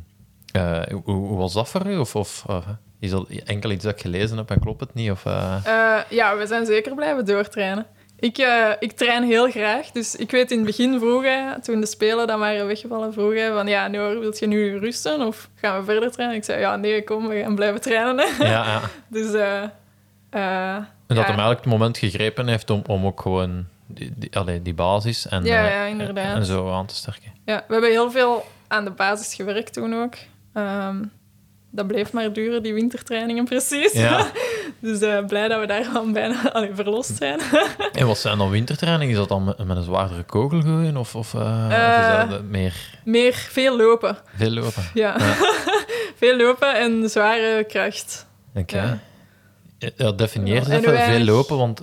eh, 0.52 0.82
hoe, 1.04 1.16
hoe 1.16 1.36
was 1.36 1.52
dat 1.52 1.68
voor 1.68 1.86
u? 1.86 1.96
Of, 1.96 2.16
of 2.16 2.44
eh, 2.48 2.56
is 3.00 3.10
dat 3.10 3.28
enkel 3.28 3.70
iets 3.70 3.84
dat 3.84 3.94
ik 3.94 4.00
gelezen 4.00 4.36
heb 4.36 4.50
en 4.50 4.60
klopt 4.60 4.80
het 4.80 4.94
niet? 4.94 5.10
Of, 5.10 5.26
eh? 5.26 5.56
Ja, 6.08 6.36
we 6.36 6.46
zijn 6.46 6.66
zeker 6.66 6.94
blijven 6.94 7.24
doortrainen. 7.24 7.86
Ik, 8.24 8.38
eh, 8.38 8.70
ik 8.78 8.92
train 8.92 9.22
heel 9.22 9.50
graag. 9.50 9.90
Dus 9.90 10.16
ik 10.16 10.30
weet 10.30 10.50
in 10.50 10.56
het 10.56 10.66
begin 10.66 10.98
vroeg 10.98 11.22
hij, 11.22 11.56
toen 11.62 11.80
de 11.80 11.86
spelen 11.86 12.26
dan 12.26 12.38
waren 12.38 12.66
weggevallen, 12.66 13.12
vroeg 13.12 13.34
hij 13.34 13.52
van 13.52 13.66
ja, 13.66 13.88
Noor, 13.88 14.20
wilt 14.20 14.38
je 14.38 14.46
nu 14.46 14.78
rusten 14.78 15.20
of 15.20 15.48
gaan 15.54 15.78
we 15.78 15.84
verder 15.84 16.10
trainen? 16.10 16.36
Ik 16.36 16.44
zei 16.44 16.60
ja, 16.60 16.76
nee, 16.76 17.04
kom, 17.04 17.28
we 17.28 17.40
gaan 17.40 17.54
blijven 17.54 17.80
trainen. 17.80 18.18
hè." 18.18 18.44
ja, 18.44 18.64
ja. 18.64 18.80
dus 19.18 19.32
eh, 19.32 19.62
eh, 20.30 20.74
En 20.76 20.86
dat 21.06 21.16
ja. 21.16 21.22
hem 21.22 21.28
eigenlijk 21.28 21.60
het 21.60 21.72
moment 21.72 21.98
gegrepen 21.98 22.48
heeft 22.48 22.70
om, 22.70 22.82
om 22.86 23.06
ook 23.06 23.20
gewoon 23.20 23.66
die, 23.86 24.12
die, 24.16 24.36
allee, 24.36 24.62
die 24.62 24.74
basis 24.74 25.28
en, 25.28 25.44
Ja, 25.44 25.68
ja, 25.68 25.84
inderdaad. 25.84 26.36
en 26.36 26.44
zo 26.44 26.70
aan 26.70 26.86
te 26.86 26.94
sterken. 26.94 27.32
Ja, 27.44 27.64
we 27.66 27.72
hebben 27.72 27.90
heel 27.90 28.10
veel 28.10 28.44
aan 28.68 28.84
de 28.84 28.90
basis 28.90 29.34
gewerkt 29.34 29.72
toen 29.72 29.94
ook. 30.02 30.14
Ehm, 30.52 31.02
dat 31.70 31.86
bleef 31.86 32.12
maar 32.12 32.32
duren, 32.32 32.62
die 32.62 32.74
wintertrainingen 32.74 33.44
precies. 33.44 33.92
Ja. 33.92 34.26
dus 34.78 35.00
eh, 35.00 35.24
blij 35.24 35.48
dat 35.48 35.60
we 35.60 35.66
daar 35.66 35.86
al 35.94 36.10
bijna 36.10 36.36
allee, 36.52 36.70
verlost 36.74 37.16
zijn. 37.16 37.40
En 37.92 38.06
wat 38.06 38.18
zijn 38.18 38.38
dan 38.38 38.50
wintertrainingen? 38.50 39.12
Is 39.12 39.18
dat 39.18 39.28
dan 39.28 39.44
met, 39.44 39.64
met 39.66 39.76
een 39.76 39.82
zwaardere 39.82 40.22
kogel 40.22 40.60
gooien 40.60 40.96
of, 40.96 41.14
of, 41.14 41.34
eh, 41.34 41.40
of 41.66 41.72
Eh. 41.72 42.22
is 42.24 42.30
dat 42.30 42.42
meer 42.42 42.74
Meer 43.04 43.32
veel 43.34 43.76
lopen. 43.76 44.16
veel 44.36 44.50
lopen? 44.50 44.82
Ja. 44.94 45.16
veel 46.20 46.36
lopen 46.36 46.74
en 46.74 47.08
zware 47.10 47.64
kracht. 47.68 48.26
Oké. 48.54 48.76
Ja. 49.78 49.92
Ja, 49.96 50.10
definieer 50.12 50.56
eens 50.56 50.68
even 50.68 50.92
weinig- 50.92 51.16
veel 51.16 51.24
lopen, 51.34 51.56
want... 51.56 51.82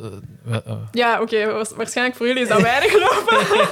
Ja, 0.92 1.22
oké, 1.22 1.46
wa- 1.52 1.66
waarschijnlijk 1.76 2.18
voor 2.18 2.28
jullie 2.28 2.42
is 2.42 2.48
dat 2.48 2.62
weinig 2.62 2.94
lopen. 2.94 3.68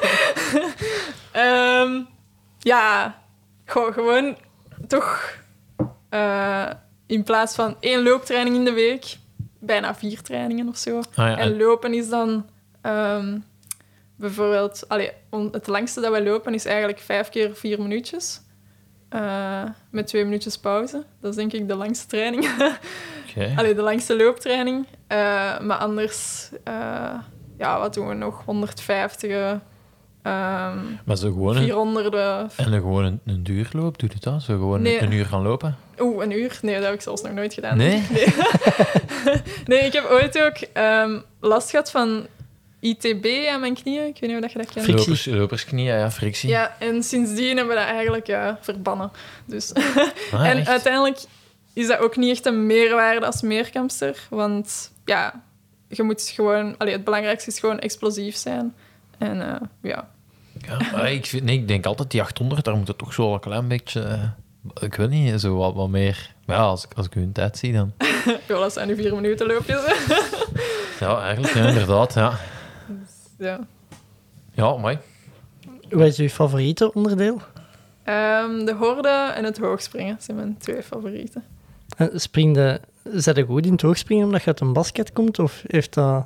Ehm, 1.31 2.01
ja, 2.59 3.15
goh, 3.65 3.93
gewoon 3.93 4.37
toch 4.87 5.33
in 7.09 7.23
plaats 7.23 7.55
van 7.55 7.75
één 7.79 8.03
looptraining 8.03 8.55
in 8.55 8.65
de 8.65 8.73
week, 8.73 9.17
bijna 9.59 9.95
vier 9.95 10.21
trainingen 10.21 10.67
of 10.67 10.77
zo. 10.77 10.97
ah 10.97 11.03
ja, 11.15 11.29
En 11.31 11.37
en- 11.37 11.57
lopen 11.57 11.93
is 11.93 12.09
dan 12.09 12.45
ehm, 12.81 13.37
bijvoorbeeld, 14.15 14.83
allee, 14.87 15.11
on- 15.29 15.49
het 15.51 15.67
langste 15.67 16.01
dat 16.01 16.11
we 16.13 16.23
lopen 16.23 16.53
is 16.53 16.65
eigenlijk 16.65 16.99
vijf 16.99 17.29
keer 17.29 17.55
vier 17.55 17.81
minuutjes. 17.81 18.41
Eh, 19.09 19.63
met 19.91 20.07
twee 20.07 20.23
minuutjes 20.23 20.57
pauze. 20.57 21.03
Dat 21.21 21.29
is 21.31 21.35
denk 21.37 21.53
ik 21.53 21.67
de 21.67 21.75
langste 21.75 22.07
training. 22.07 22.47
Allee, 23.57 23.75
de 23.75 23.81
langste 23.81 24.15
looptraining. 24.17 24.85
Eh, 25.07 25.17
maar 25.59 25.77
anders, 25.77 26.49
eh, 26.63 27.13
ja, 27.57 27.79
wat 27.79 27.93
doen 27.93 28.07
we 28.07 28.13
nog? 28.13 28.45
150, 28.45 29.29
ehm 29.31 30.77
Maar 31.05 31.17
zo 31.17 31.27
gewoon 31.31 31.55
een, 31.55 31.63
400. 31.63 32.13
en 32.15 32.73
een, 32.73 32.79
gewoon 32.81 33.03
een, 33.03 33.19
een 33.25 33.43
duurloop, 33.43 33.99
doet 33.99 34.13
het 34.13 34.23
dat? 34.23 34.41
Zo 34.41 34.53
gewoon 34.53 34.81
Nee. 34.81 35.01
een 35.01 35.11
uur 35.11 35.25
gaan 35.25 35.41
lopen? 35.41 35.75
Oeh, 35.99 36.23
een 36.23 36.31
uur? 36.31 36.59
Nee, 36.61 36.75
dat 36.75 36.83
heb 36.83 36.93
ik 36.93 37.01
zelfs 37.01 37.21
nog 37.21 37.33
nooit 37.33 37.53
gedaan. 37.53 37.77
Nee? 37.77 38.03
Nee, 38.11 38.25
nee 39.65 39.79
ik 39.79 39.93
heb 39.93 40.05
ooit 40.09 40.41
ook 40.41 40.55
ehm, 40.73 41.19
last 41.39 41.69
gehad 41.69 41.91
van 41.91 42.27
ITB 42.79 43.25
aan 43.49 43.59
mijn 43.59 43.73
knieën. 43.73 44.05
Ik 44.05 44.17
weet 44.19 44.29
niet 44.29 44.43
of 44.43 44.51
je 44.51 44.57
dat 44.57 44.71
kent. 44.71 44.87
Lopers, 44.87 45.25
lopersknieën, 45.25 45.97
ja, 45.97 46.11
frictie. 46.11 46.49
Ja, 46.49 46.75
en 46.79 47.03
sindsdien 47.03 47.57
hebben 47.57 47.75
we 47.75 47.81
dat 47.81 47.89
eigenlijk 47.89 48.27
ja, 48.27 48.57
verbannen. 48.61 49.11
Dus. 49.45 49.71
Ah, 50.31 50.49
en 50.49 50.57
echt? 50.57 50.67
uiteindelijk 50.67 51.19
is 51.73 51.87
dat 51.87 51.99
ook 51.99 52.15
niet 52.15 52.29
echt 52.29 52.45
een 52.45 52.65
meerwaarde 52.65 53.25
als 53.25 53.41
meerkampster. 53.41 54.27
Want 54.29 54.91
ja, 55.05 55.43
je 55.87 56.03
moet 56.03 56.21
gewoon... 56.21 56.77
Allee, 56.77 56.93
het 56.93 57.03
belangrijkste 57.03 57.49
is 57.49 57.59
gewoon 57.59 57.79
explosief 57.79 58.35
zijn. 58.35 58.75
En 59.17 59.41
eh, 59.41 59.67
ja, 59.81 60.09
Ja, 60.67 60.77
maar 60.91 61.11
ik, 61.11 61.25
vind, 61.25 61.43
nee, 61.43 61.57
ik 61.57 61.67
denk 61.67 61.85
altijd 61.85 62.11
die 62.11 62.21
800, 62.21 62.65
daar 62.65 62.75
moet 62.75 62.87
het 62.87 62.97
toch 62.97 63.13
zo 63.13 63.23
wel 63.23 63.33
een 63.33 63.39
klein 63.39 63.67
beetje... 63.67 64.33
ik 64.81 64.95
weet 64.95 65.09
niet, 65.09 65.41
zo 65.41 65.55
wat, 65.55 65.73
wat 65.73 65.89
meer... 65.89 66.33
Maar 66.45 66.57
ja, 66.57 66.63
als, 66.63 66.83
ik- 66.85 66.93
als 66.97 67.05
ik 67.05 67.13
hun 67.13 67.31
tijd 67.31 67.57
zie, 67.57 67.73
dan... 67.73 67.93
ja, 68.47 68.59
dat 68.59 68.73
zijn 68.73 68.87
nu 68.87 68.95
vier 68.95 69.15
minuten 69.15 69.47
loopjes. 69.47 69.81
Ja, 70.99 71.21
eigenlijk, 71.21 71.53
ja, 71.53 71.67
inderdaad, 71.67 72.13
ja. 72.13 72.33
ja. 73.37 73.59
Ja, 74.51 74.77
mooi. 74.77 74.97
Wat 75.89 76.07
is 76.07 76.17
uw 76.17 76.27
favoriete 76.27 76.93
onderdeel? 76.93 77.41
Ehm, 78.03 78.65
de 78.65 78.73
horde 78.73 79.31
en 79.35 79.43
het 79.43 79.57
hoogspringen 79.57 80.15
zijn 80.19 80.37
mijn 80.37 80.57
twee 80.57 80.83
favorieten. 80.83 81.43
Eh, 81.97 82.07
Spring 82.13 82.53
de, 82.53 82.81
zet 83.13 83.35
je 83.35 83.45
goed 83.45 83.65
in 83.65 83.71
het 83.71 83.81
hoogspringen 83.81 84.25
omdat 84.25 84.41
je 84.41 84.47
uit 84.47 84.59
een 84.59 84.73
basket 84.73 85.13
komt? 85.13 85.39
Of 85.39 85.63
heeft 85.67 85.93
dat 85.93 86.25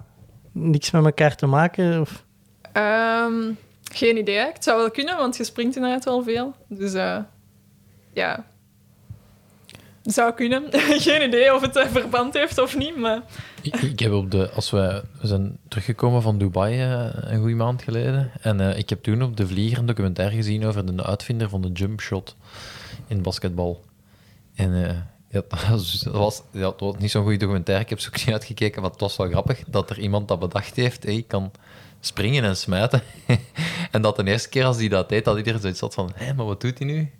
niks 0.51 0.91
met 0.91 1.05
elkaar 1.05 1.35
te 1.35 1.45
maken? 1.45 2.01
Of... 2.01 2.23
Ehm, 2.71 3.51
geen 3.91 4.17
idee. 4.17 4.37
Het 4.37 4.63
zou 4.63 4.77
wel 4.77 4.91
kunnen, 4.91 5.17
want 5.17 5.37
je 5.37 5.43
springt 5.43 5.75
inderdaad 5.75 6.05
wel 6.05 6.23
veel. 6.23 6.53
Dus 6.67 6.93
eh, 6.93 7.17
ja, 8.13 8.45
zou 10.03 10.33
kunnen. 10.33 10.63
geen 11.07 11.27
idee 11.27 11.53
of 11.53 11.61
het 11.61 11.75
eh, 11.75 11.87
verband 11.87 12.33
heeft 12.33 12.57
of 12.57 12.77
niet, 12.77 12.97
maar 12.97 13.21
Ik, 13.61 13.75
ik 13.75 13.99
heb 13.99 14.11
op 14.11 14.31
de... 14.31 14.49
Als 14.49 14.71
we, 14.71 15.03
we 15.21 15.27
zijn 15.27 15.57
teruggekomen 15.67 16.21
van 16.21 16.37
Dubai 16.37 16.79
eh, 16.79 17.31
een 17.31 17.39
goede 17.39 17.55
maand 17.55 17.81
geleden. 17.81 18.31
En 18.41 18.59
eh, 18.59 18.77
ik 18.77 18.89
heb 18.89 19.03
toen 19.03 19.21
op 19.21 19.37
de 19.37 19.47
vlieger 19.47 19.77
een 19.77 19.85
documentaire 19.85 20.35
gezien 20.35 20.65
over 20.65 20.95
de 20.95 21.03
uitvinder 21.03 21.49
van 21.49 21.61
de 21.61 21.71
jump 21.71 22.01
shot 22.01 22.35
in 23.07 23.21
basketbal. 23.21 23.83
En 24.55 24.83
eh, 24.83 24.95
ja, 25.29 25.41
dat, 25.49 25.67
was, 25.67 26.01
dat, 26.01 26.13
was, 26.13 26.41
ja, 26.51 26.59
dat 26.61 26.79
was 26.79 26.97
niet 26.97 27.11
zo'n 27.11 27.23
goede 27.23 27.37
documentaire. 27.37 27.83
Ik 27.83 27.89
heb 27.89 27.99
ze 27.99 28.07
ook 28.07 28.17
niet 28.17 28.31
uitgekeken, 28.31 28.81
maar 28.81 28.91
het 28.91 28.99
was 28.99 29.17
wel 29.17 29.29
grappig 29.29 29.63
dat 29.67 29.89
er 29.89 29.99
iemand 29.99 30.27
dat 30.27 30.39
bedacht 30.39 30.75
heeft. 30.75 31.03
Hey, 31.03 31.15
ik 31.15 31.27
kan 31.27 31.51
springen 31.99 32.43
en 32.43 32.57
smijten. 32.57 33.01
en 33.91 34.01
dat 34.01 34.15
de 34.15 34.23
eerste 34.23 34.49
keer 34.49 34.65
als 34.65 34.77
hij 34.77 34.87
dat 34.87 35.09
deed, 35.09 35.25
dat 35.25 35.37
iedereen 35.37 35.59
zoiets 35.59 35.79
had 35.79 35.93
van... 35.93 36.11
Hé, 36.15 36.33
maar 36.33 36.45
wat 36.45 36.61
doet 36.61 36.77
hij 36.77 36.87
nu? 36.87 37.11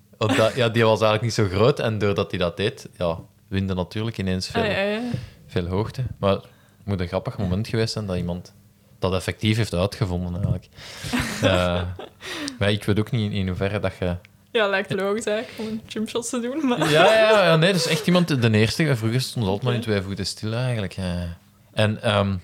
Ja, 0.56 0.70
die 0.70 0.84
was 0.84 1.02
eigenlijk 1.02 1.22
niet 1.22 1.34
zo 1.34 1.48
groot. 1.48 1.80
En 1.80 1.98
doordat 1.98 2.32
hij 2.32 2.40
dat 2.40 2.58
deed, 2.58 2.90
ja, 2.98 3.20
winde 3.48 3.74
natuurlijk 3.74 4.18
ineens 4.18 4.48
veel 4.48 4.62
ah, 4.62 4.68
ja, 4.68 4.82
ja. 4.82 5.02
veel 5.48 5.66
hoogte. 5.66 6.04
Maar 6.20 6.32
het 6.32 6.46
moet 6.84 7.00
een 7.00 7.08
grappig 7.08 7.38
moment 7.38 7.68
geweest 7.68 7.94
zijn 7.94 8.06
dat 8.06 8.18
iemand 8.18 8.54
dat 9.00 9.14
effectief 9.14 9.58
heeft 9.58 9.74
uitgevonden, 9.74 10.34
eigenlijk. 10.34 10.68
Eh, 11.42 11.82
maar 12.60 12.72
ik 12.72 12.84
weet 12.84 13.00
ook 13.00 13.12
niet 13.12 13.32
in, 13.32 13.38
in 13.38 13.48
hoeverre 13.48 13.80
dat 13.80 13.94
je... 14.00 14.16
ja, 14.52 14.68
lijkt 14.68 14.94
logisch 14.94 15.26
eigenlijk 15.26 15.60
om 15.60 15.68
een 15.68 15.82
jumpshots 15.88 16.30
te 16.30 16.40
doen. 16.40 16.68
Maar... 16.68 16.90
Ja, 16.90 17.14
ja, 17.14 17.46
ja, 17.46 17.56
nee, 17.56 17.72
dat 17.72 17.82
is 17.82 17.88
echt 17.88 18.08
iemand... 18.08 18.42
De 18.42 18.52
eerste, 18.52 18.96
vroeger 18.96 19.22
stond 19.22 19.46
altijd 19.46 19.64
maar 19.64 19.74
in 19.74 19.82
twee 19.82 20.02
voeten 20.02 20.26
stil, 20.26 20.54
eigenlijk. 20.54 20.98
eh. 20.98 21.22
En 21.74 22.02
ehm, 22.02 22.36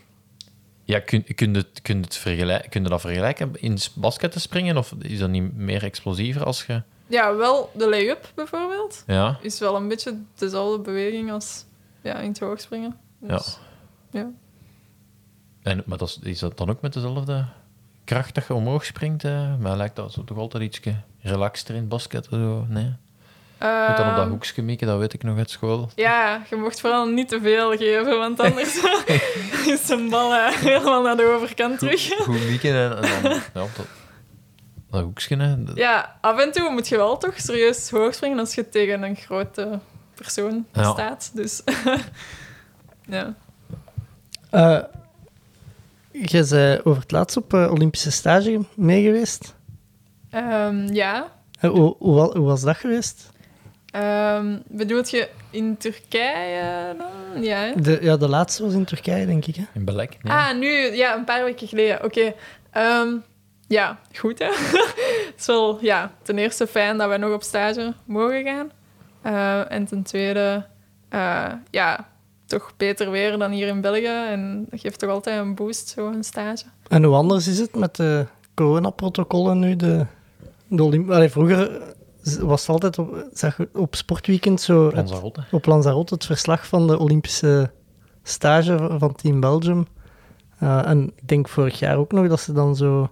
ja, 0.83 0.99
kun, 0.99 1.23
kun, 1.35 1.53
je 1.53 1.65
kun, 1.81 1.97
je 1.97 2.03
het 2.03 2.15
vergelijken, 2.17 2.69
kun 2.69 2.83
je 2.83 2.89
dat 2.89 3.01
vergelijken 3.01 3.51
in 3.59 3.77
basket 3.95 4.31
te 4.31 4.39
springen? 4.39 4.77
Of 4.77 4.93
is 5.01 5.19
dat 5.19 5.29
niet 5.29 5.55
meer 5.55 5.83
explosiever 5.83 6.43
als 6.43 6.65
je... 6.65 6.81
Ja, 7.09 7.35
wel 7.35 7.71
de 7.73 7.89
lay-up 7.89 8.31
bijvoorbeeld. 8.35 9.03
Ja, 9.07 9.37
Is 9.41 9.59
wel 9.59 9.75
een 9.75 9.87
beetje 9.87 10.21
dezelfde 10.35 10.79
beweging 10.79 11.31
als 11.31 11.65
ja, 12.01 12.15
in 12.15 12.29
het 12.29 12.39
hoogspringen. 12.39 12.97
Dus, 13.19 13.57
ja. 14.11 14.29
en, 15.63 15.83
maar 15.85 15.97
dat 15.97 16.07
is, 16.07 16.19
is 16.23 16.39
dat 16.39 16.57
dan 16.57 16.69
ook 16.69 16.81
met 16.81 16.93
dezelfde 16.93 17.45
kracht 18.03 18.35
dat 18.35 18.47
je 18.47 18.53
omhoog 18.53 18.85
springt? 18.85 19.23
eh? 19.23 19.55
Maar 19.59 19.77
lijkt 19.77 19.95
dat 19.95 20.11
zo 20.11 20.23
toch 20.23 20.37
altijd 20.37 20.63
iets 20.63 20.79
relaxter 21.21 21.75
in 21.75 21.87
basket? 21.87 22.27
Zo? 22.29 22.65
Nee? 22.67 22.93
Je 23.59 23.85
moet 23.87 23.97
dan 23.97 24.09
op 24.09 24.15
dat 24.15 24.23
Ehm, 24.23 24.29
hoekje 24.29 24.61
mikken, 24.61 24.87
dat 24.87 24.99
weet 24.99 25.13
ik 25.13 25.23
nog 25.23 25.37
uit 25.37 25.49
school. 25.49 25.89
Ja, 25.95 26.41
je 26.49 26.55
mocht 26.55 26.79
vooral 26.79 27.05
niet 27.05 27.29
te 27.29 27.39
veel 27.41 27.77
geven, 27.77 28.17
want 28.17 28.39
anders 28.39 28.81
is 29.75 29.89
een 29.89 30.09
bal 30.09 30.33
eh, 30.33 30.47
helemaal 30.55 31.01
naar 31.01 31.17
de 31.17 31.33
overkant 31.35 31.79
terug. 31.79 32.07
Goed 32.17 32.47
mikken 32.49 32.73
en, 32.73 33.01
en 33.03 33.21
dan... 33.23 33.31
Ja, 33.31 33.41
dat, 33.53 33.87
dat 34.91 35.01
hoekje, 35.03 35.35
hè. 35.37 35.63
dat- 35.63 35.77
Ja, 35.77 36.17
af 36.21 36.39
en 36.39 36.51
toe 36.51 36.69
moet 36.71 36.87
je 36.87 36.95
wel 36.97 37.17
toch 37.17 37.39
serieus 37.39 37.89
hoog 37.89 38.13
springen 38.13 38.39
als 38.39 38.55
je 38.55 38.69
tegen 38.69 39.03
een 39.03 39.15
grote 39.15 39.79
persoon 40.15 40.65
Ja. 40.73 40.91
staat. 40.91 41.31
Dus 41.33 41.61
ja. 43.15 43.33
Eh, 44.49 44.79
je 46.11 46.27
bent 46.49 46.85
over 46.85 47.01
het 47.01 47.11
laatst 47.11 47.37
op 47.37 47.53
eh, 47.53 47.71
Olympische 47.71 48.11
stage 48.11 48.59
mee 48.75 49.03
geweest. 49.03 49.55
Ehm, 50.29 50.93
ja. 50.93 51.31
Hoe, 51.59 51.95
hoe, 51.99 52.15
wa- 52.15 52.31
hoe 52.37 52.45
was 52.47 52.61
dat 52.61 52.77
geweest? 52.77 53.29
Ehm 53.91 54.57
bedoelt 54.67 55.09
je 55.09 55.29
in 55.49 55.77
Turkije 55.77 56.95
dan? 56.97 57.43
Ja. 57.43 57.57
hè? 57.57 57.81
De, 57.81 57.97
ja, 58.01 58.17
de 58.17 58.27
laatste 58.27 58.63
was 58.63 58.73
in 58.73 58.85
Turkije, 58.85 59.25
denk 59.25 59.45
ik. 59.45 59.55
Hè? 59.55 59.63
In 59.73 59.85
Belek. 59.85 60.17
nee. 60.23 60.33
Ah, 60.33 60.57
nu, 60.57 60.67
ja, 60.95 61.15
een 61.15 61.23
paar 61.23 61.43
weken 61.43 61.67
geleden. 61.67 62.03
Oké. 62.03 62.33
Ehm, 62.71 63.07
ja, 63.69 63.99
goed 64.17 64.39
hè. 64.39 64.45
Het 65.29 65.33
is 65.37 65.45
wel, 65.45 65.77
ja, 65.81 66.11
ten 66.21 66.37
eerste 66.37 66.67
fijn 66.67 66.97
dat 66.97 67.09
we 67.09 67.17
nog 67.17 67.33
op 67.33 67.43
stage 67.43 67.93
mogen 68.05 68.43
gaan. 68.45 68.71
Eh, 69.21 69.71
en 69.71 69.85
ten 69.85 70.03
tweede, 70.03 70.65
eh, 71.09 71.45
ja, 71.69 72.07
toch 72.45 72.73
beter 72.77 73.11
weer 73.11 73.37
dan 73.37 73.51
hier 73.51 73.67
in 73.67 73.81
België. 73.81 74.25
En 74.29 74.65
dat 74.69 74.79
geeft 74.79 74.99
toch 74.99 75.09
altijd 75.09 75.39
een 75.39 75.55
boost, 75.55 75.87
zo'n 75.89 76.23
stage. 76.23 76.63
En 76.87 77.03
hoe 77.03 77.15
anders 77.15 77.47
is 77.47 77.59
het 77.59 77.75
met 77.75 77.95
de 77.95 78.25
coronaprotocollen 78.55 79.59
nu? 79.59 79.75
De, 79.75 80.05
de 80.67 80.83
Olymp 80.83 81.09
Allee, 81.11 81.29
vroeger 81.29 81.81
was 82.39 82.61
het 82.61 82.69
altijd 82.69 82.97
op, 82.97 83.27
zag 83.33 83.57
op 83.73 83.95
sportweekend 83.95 84.61
zo 84.61 84.91
het- 84.95 85.21
op 85.51 85.65
Lanzarote 85.65 86.13
het 86.13 86.25
verslag 86.25 86.67
van 86.67 86.87
de 86.87 86.99
Olympische 86.99 87.71
stage 88.23 88.77
van- 88.77 88.99
van 88.99 89.15
Team 89.15 89.39
Belgium. 89.39 89.87
Eh, 90.59 90.87
en 90.87 91.03
ik 91.15 91.27
denk 91.27 91.47
vorig 91.49 91.79
jaar 91.79 91.97
ook 91.97 92.11
nog 92.11 92.27
dat 92.27 92.39
ze 92.39 92.53
dan 92.53 92.75
zo 92.75 93.09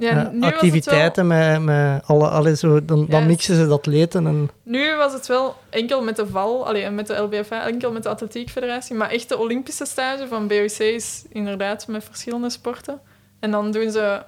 Ja, 0.00 0.30
wel- 0.32 0.50
activiteiten 0.50 1.26
met, 1.26 1.62
met 1.62 2.02
alle, 2.06 2.28
alle 2.28 2.56
zo, 2.56 2.84
dan, 2.84 3.06
dan 3.08 3.26
mixen 3.26 3.54
ze 3.56 3.66
de 3.66 3.72
atleten 3.72 4.26
en 4.26 4.50
Nu 4.62 4.94
was 4.96 5.12
het 5.12 5.26
wel 5.26 5.54
enkel 5.70 6.02
met 6.02 6.16
de 6.16 6.26
VAL, 6.26 6.66
allee, 6.66 6.82
en 6.82 6.94
met 6.94 7.06
de 7.06 7.16
LBFA, 7.16 7.66
enkel 7.66 7.92
met 7.92 8.02
de 8.02 8.08
Atletiek 8.08 8.50
Federatie. 8.50 8.94
Maar 8.96 9.10
echt 9.10 9.28
de 9.28 9.38
Olympische 9.38 9.84
stage 9.84 10.28
van 10.28 10.46
BOC 10.46 10.78
is 10.78 11.24
inderdaad 11.28 11.86
met 11.86 12.04
verschillende 12.04 12.50
sporten. 12.50 13.00
En 13.40 13.50
dan 13.50 13.70
doen 13.72 13.90
ze 13.90 14.22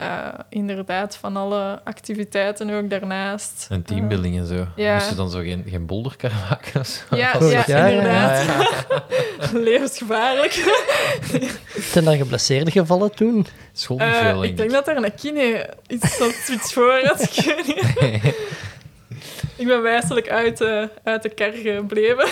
eh, 0.00 0.26
inderdaad 0.48 1.16
van 1.16 1.36
alle 1.36 1.80
activiteiten 1.84 2.70
ook 2.70 2.90
daarnaast. 2.90 3.66
En 3.70 3.82
teambuilding 3.82 4.38
en 4.38 4.46
zo. 4.46 4.66
ja. 4.76 4.94
Moest 4.94 5.08
je 5.08 5.14
dan 5.14 5.30
zo 5.30 5.38
geen, 5.38 5.64
geen 5.68 5.86
bolderkar 5.86 6.32
maken 6.50 6.80
of 6.80 6.86
zo? 6.86 7.16
Ja, 7.16 7.32
ja, 7.66 7.86
inderdaad. 7.86 8.46
Levensgevaarlijk. 9.52 10.52
zijn 11.92 12.04
daar 12.04 12.16
geblesseerde 12.16 12.70
gevallen 12.70 13.14
toen. 13.14 13.46
School 13.72 13.96
niet 13.98 14.06
Eh, 14.06 14.42
ik 14.42 14.56
denk 14.56 14.70
dat 14.70 14.88
er 14.88 14.96
een 14.96 15.14
kine 15.14 15.74
iets, 15.86 16.20
iets 16.50 16.72
voor 16.72 17.00
had. 17.04 17.22
Ik 17.22 17.44
weet 17.44 17.66
niet. 17.66 18.34
Ik 19.56 19.66
ben 19.66 19.82
wijselijk 19.82 20.28
uit, 20.30 20.58
de 20.58 20.90
uit 21.04 21.22
de 21.22 21.28
kar 21.28 21.52
gebleven. 21.52 22.28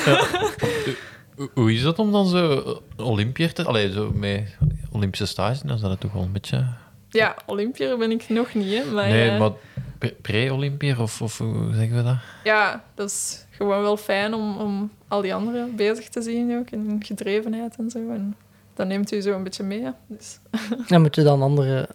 Hoe- 1.36 1.50
Hoe 1.54 1.72
is 1.72 1.82
dat 1.82 1.98
om 1.98 2.12
dan 2.12 2.26
zo 2.28 2.62
Olympiër 2.96 3.52
te... 3.52 3.64
Allee, 3.64 3.92
zo 3.92 4.10
met 4.14 4.56
Olympische 4.92 5.26
stage, 5.26 5.66
dan 5.66 5.76
is 5.76 5.82
dat 5.82 6.00
toch 6.00 6.12
wel 6.12 6.22
een 6.22 6.32
beetje... 6.32 6.66
Ja, 7.10 7.36
Olympiër 7.46 7.98
ben 7.98 8.10
ik 8.10 8.28
nog 8.28 8.54
niet, 8.54 8.74
hè. 8.74 8.84
Maar, 8.92 9.08
nee, 9.08 9.30
eh, 9.30 9.38
maar 9.38 9.50
pre- 9.98 10.14
pre-Olympiër, 10.22 11.00
of, 11.00 11.22
of 11.22 11.38
hoe 11.38 11.74
zeggen 11.74 11.96
we 11.96 12.02
dat? 12.02 12.16
ja, 12.44 12.84
dat 12.94 13.08
is 13.10 13.46
gewoon 13.50 13.82
wel 13.82 13.96
fijn 13.96 14.34
om, 14.34 14.56
om 14.56 14.90
al 15.08 15.20
die 15.20 15.34
anderen 15.34 15.76
bezig 15.76 16.08
te 16.08 16.22
zien 16.22 16.58
ook. 16.58 16.68
En 16.70 16.86
hun 16.86 17.04
gedrevenheid 17.04 17.76
en 17.78 17.90
zo. 17.90 17.98
En 17.98 18.36
dat 18.74 18.86
neemt 18.86 19.12
u 19.12 19.20
zo 19.20 19.32
een 19.34 19.42
beetje 19.42 19.62
mee. 19.62 19.82
hè. 19.82 19.90
Dus, 20.06 20.38
En 20.88 21.00
moet 21.02 21.14
je 21.14 21.22
dan 21.22 21.42
andere... 21.42 21.88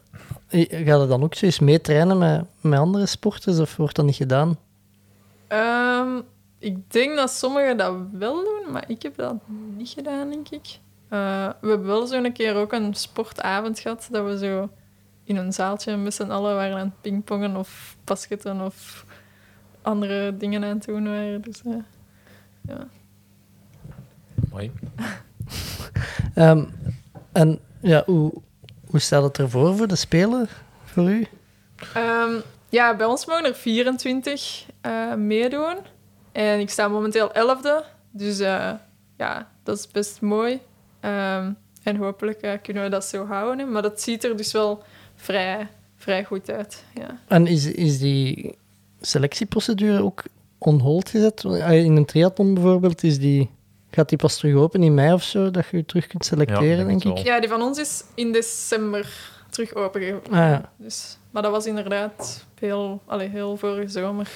Gaat 0.50 1.02
je 1.02 1.06
dan 1.08 1.24
ook 1.24 1.34
zoiets 1.36 1.60
meetrainen 1.60 2.18
met, 2.18 2.46
met 2.62 2.80
andere 2.80 3.06
sporters 3.06 3.60
of 3.60 3.76
wordt 3.76 3.96
dat 3.96 4.06
niet 4.06 4.16
gedaan? 4.16 4.58
Ehm, 5.48 6.20
ik 6.60 6.92
denk 6.92 7.16
dat 7.16 7.32
sommigen 7.32 7.78
dat 7.78 7.94
wel 8.12 8.34
doen, 8.36 8.72
maar 8.72 8.84
ik 8.88 9.02
heb 9.02 9.16
dat 9.16 9.36
niet 9.78 9.90
gedaan, 9.90 10.30
denk 10.30 10.50
ik. 10.50 10.66
Eh, 11.10 11.50
we 11.62 11.68
hebben 11.70 11.88
wel 11.88 12.08
zo'n 12.08 12.32
keer 12.32 12.56
ook 12.56 12.72
een 12.74 12.94
sportavond 12.94 13.80
gehad, 13.80 14.08
dat 14.12 14.26
we 14.26 14.38
zo 14.38 14.70
in 15.24 15.36
een 15.36 15.54
zaaltje 15.54 15.98
met 15.98 16.14
z'n 16.14 16.32
allen 16.32 16.56
waren 16.56 16.78
aan 16.78 16.86
het 16.86 17.02
pingpongen 17.02 17.56
of 17.56 17.96
basketten 18.04 18.62
of 18.62 19.06
andere 19.82 20.38
dingen 20.38 20.64
aan 20.64 20.70
het 20.70 20.86
doen 20.86 21.04
waren. 21.04 21.42
Dus, 21.42 21.62
eh, 21.66 21.74
ja. 22.68 22.88
Mooi. 24.52 24.72
Ehm, 26.34 26.64
en 27.32 27.60
ja, 27.82 28.04
hoe, 28.06 28.34
hoe 28.90 29.00
staat 29.00 29.24
het 29.24 29.38
ervoor 29.38 29.76
voor 29.76 29.88
de 29.88 29.96
Spelen 29.96 30.48
voor 30.84 31.10
u? 31.10 31.28
Ehm, 31.94 32.32
ja, 32.70 32.96
bij 32.96 33.06
ons 33.06 33.26
mogen 33.26 33.46
er 33.46 33.56
24 33.56 34.66
eh, 34.82 35.14
meedoen. 35.14 35.78
En 36.32 36.60
ik 36.60 36.70
sta 36.70 36.88
momenteel 36.88 37.32
11e. 37.34 37.86
Dus 38.12 38.40
eh, 38.40 38.72
ja, 39.18 39.52
dat 39.64 39.78
is 39.78 39.88
best 39.88 40.22
mooi. 40.22 40.60
Ehm, 41.00 41.52
en 41.84 41.96
hopelijk 41.96 42.42
eh, 42.42 42.52
kunnen 42.62 42.84
we 42.84 42.90
dat 42.90 43.06
zo 43.06 43.26
houden. 43.26 43.66
hè. 43.66 43.72
Maar 43.72 43.82
dat 43.82 44.02
ziet 44.02 44.24
er 44.24 44.38
dus 44.38 44.52
wel 44.52 44.84
vrij, 45.24 45.68
vrij 45.98 46.24
goed 46.24 46.50
uit. 46.52 46.84
Ja. 46.96 47.20
En 47.28 47.48
is, 47.48 47.66
is 47.66 48.00
die 48.00 48.56
selectieprocedure 49.02 50.04
ook 50.04 50.24
on 50.58 50.80
hold 50.80 51.10
gezet? 51.10 51.44
In 51.70 51.96
een 51.96 52.06
triathlon 52.06 52.54
bijvoorbeeld, 52.54 53.04
is 53.04 53.20
die, 53.20 53.50
gaat 53.92 54.10
die 54.10 54.18
pas 54.18 54.38
terug 54.38 54.56
open 54.56 54.84
in 54.84 54.94
mei 54.94 55.14
of 55.14 55.24
zo, 55.24 55.52
dat 55.52 55.66
je 55.72 55.78
je 55.78 55.86
terug 55.86 56.08
kunt 56.08 56.26
selecteren, 56.26 56.78
Ja, 56.78 56.84
denk 56.86 57.04
ik? 57.04 57.18
ja, 57.18 57.40
die 57.40 57.50
van 57.50 57.62
ons 57.62 57.78
is 57.80 58.04
in 58.16 58.32
december 58.32 59.32
terug 59.50 59.74
opengegaan. 59.74 60.22
Ah, 60.26 60.32
ja. 60.32 60.72
dus, 60.78 61.18
maar 61.32 61.42
dat 61.42 61.52
was 61.52 61.66
inderdaad 61.66 62.46
heel, 62.60 63.02
allee, 63.06 63.30
heel 63.30 63.58
vorige 63.58 63.88
zomer. 63.88 64.30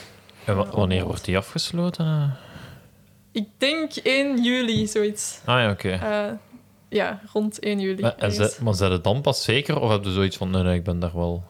En 0.46 0.56
wa- 0.56 0.70
wanneer 0.72 1.04
wordt 1.06 1.26
die 1.26 1.38
afgesloten? 1.38 2.34
Ik 3.32 3.48
denk 3.58 3.92
1 4.04 4.44
juli, 4.44 4.88
zoiets. 4.88 5.40
Ah 5.46 5.60
ja, 5.60 5.72
oké. 5.72 5.90
Eh, 5.90 6.32
ja, 6.90 7.20
rond 7.34 7.60
1 7.60 7.80
juli. 7.80 8.02
Maar, 8.02 8.16
en 8.16 8.32
ze- 8.32 8.58
maar 8.64 8.74
zijn 8.76 8.92
het 8.92 9.04
dan 9.04 9.22
pas 9.22 9.44
zeker? 9.44 9.80
Of 9.80 9.92
heb 9.92 10.04
je 10.04 10.12
zoiets 10.12 10.38
van, 10.38 10.50
nee, 10.50 10.64
nee, 10.64 10.76
ik 10.78 10.84
ben 10.84 11.00
daar 11.00 11.16
wel... 11.16 11.44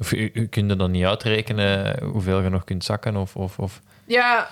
Of 0.00 0.12
u, 0.12 0.30
u 0.34 0.46
kunt 0.46 0.70
er 0.70 0.78
dan 0.78 0.90
niet 0.90 1.04
uitrekenen 1.04 2.02
hoeveel 2.04 2.40
je 2.40 2.48
nog 2.48 2.64
kunt 2.64 2.84
zakken? 2.84 3.16
Of, 3.16 3.36
of, 3.36 3.58
of... 3.58 3.80
Ja, 4.06 4.48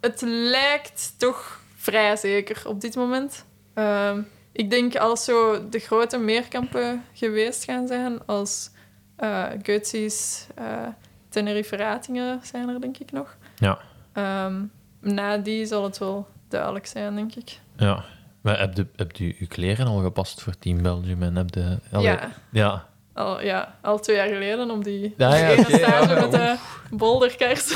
het 0.00 0.22
lijkt 0.26 1.14
toch 1.18 1.60
vrij 1.76 2.16
zeker 2.16 2.62
op 2.66 2.80
dit 2.80 2.96
moment. 2.96 3.44
Ehm, 3.74 4.20
ik 4.52 4.70
denk 4.70 4.96
als 4.96 5.24
zo 5.24 5.68
de 5.68 5.78
grote 5.78 6.18
meerkampen 6.18 7.04
geweest 7.12 7.64
gaan 7.64 7.86
zijn, 7.86 8.26
als 8.26 8.70
eh 9.16 9.44
Götzis, 9.62 10.46
eh 10.54 10.86
Tenerife 11.28 11.76
Ratingen 11.76 12.40
zijn 12.42 12.68
er 12.68 12.80
denk 12.80 12.98
ik 12.98 13.12
nog. 13.12 13.36
Ja. 13.56 13.78
Ehm, 14.12 14.62
na 15.00 15.36
die 15.36 15.66
zal 15.66 15.84
het 15.84 15.98
wel 15.98 16.26
duidelijk 16.48 16.86
zijn, 16.86 17.14
denk 17.14 17.34
ik. 17.34 17.58
Ja. 17.76 18.04
Maar 18.40 18.58
heb 18.60 18.76
je, 18.76 18.86
heb 18.96 19.16
je 19.16 19.34
je 19.38 19.46
kleren 19.46 19.86
al 19.86 19.98
gepast 20.02 20.42
voor 20.42 20.58
Team 20.58 20.82
Belgium? 20.82 21.22
En 21.22 21.36
heb 21.36 21.54
je... 21.54 21.78
Ja, 22.00 22.30
Ja. 22.50 22.86
al, 23.12 23.42
ja, 23.42 23.74
al 23.82 23.98
twee 23.98 24.16
jaar 24.16 24.28
geleden 24.28 24.70
om 24.70 24.82
die 24.82 25.14
Ja, 25.16 25.34
ja, 25.36 25.48
ene 25.50 25.60
oké, 25.60 25.76
stage 25.76 26.14
ja. 26.14 26.20
met 26.20 26.30
de 26.32 26.56
bolderkers. 26.90 27.72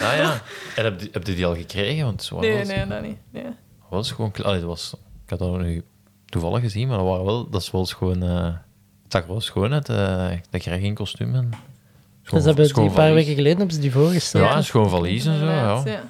Ah 0.00 0.16
ja. 0.16 0.40
En 0.76 0.84
heb 0.84 1.00
je, 1.00 1.08
heb 1.12 1.26
je 1.26 1.34
die 1.34 1.46
al 1.46 1.54
gekregen? 1.56 2.04
Want 2.04 2.22
zo 2.22 2.38
nee, 2.40 2.58
was, 2.58 2.68
nee, 2.68 2.86
dat 2.86 3.02
niet. 3.02 3.18
Nee. 3.30 3.44
was 3.88 4.12
gewoon... 4.12 4.32
Allee, 4.42 4.58
dat 4.60 4.68
was, 4.68 4.94
ik 5.24 5.30
had 5.30 5.38
dat 5.38 5.58
nu 5.58 5.84
toevallig 6.26 6.60
gezien, 6.60 6.88
maar 6.88 6.96
dat, 6.96 7.06
waren 7.06 7.24
wel, 7.24 7.50
dat 7.50 7.60
is 7.62 7.70
wel 7.70 7.86
schoon... 7.86 8.22
eh 8.22 8.44
het 9.02 9.12
zag 9.12 9.22
er 9.22 9.28
wel 9.28 9.40
schoon 9.40 9.72
uit. 9.72 9.88
eh 9.88 10.30
dat 10.50 10.60
krijg 10.60 10.80
je 10.80 10.86
in 10.86 10.94
kostuum. 10.94 11.34
En 11.34 11.50
Dus 12.30 12.44
hebben 12.44 12.64
die 12.74 12.82
een 12.82 12.92
paar 12.92 13.12
weken 13.14 13.34
geleden 13.34 13.56
hebben 13.58 13.74
ze 13.74 13.80
die 13.80 13.92
voorgesteld. 13.92 14.44
Ja, 14.44 14.56
een 14.56 14.64
schoon 14.64 14.90
valies 14.90 15.26
en 15.26 15.38
zo, 15.38 15.44
ja. 15.44 15.82
ja. 15.84 16.02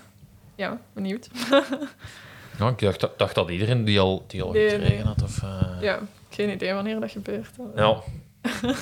Ja, 0.54 0.78
benieuwd. 0.92 1.28
Ja, 2.60 2.68
ik 2.68 2.78
dacht, 2.78 3.18
dacht 3.18 3.34
dat 3.34 3.50
iedereen 3.50 3.84
die 3.84 4.00
al, 4.00 4.24
die 4.26 4.42
al 4.42 4.52
Nee, 4.52 4.68
gekregen 4.70 4.94
nee. 4.94 5.04
had. 5.04 5.22
Of, 5.22 5.42
eh, 5.42 5.76
Ja, 5.80 5.98
geen 6.28 6.50
idee 6.50 6.72
wanneer 6.72 7.00
dat 7.00 7.10
gebeurt. 7.10 7.50
ja. 7.76 7.96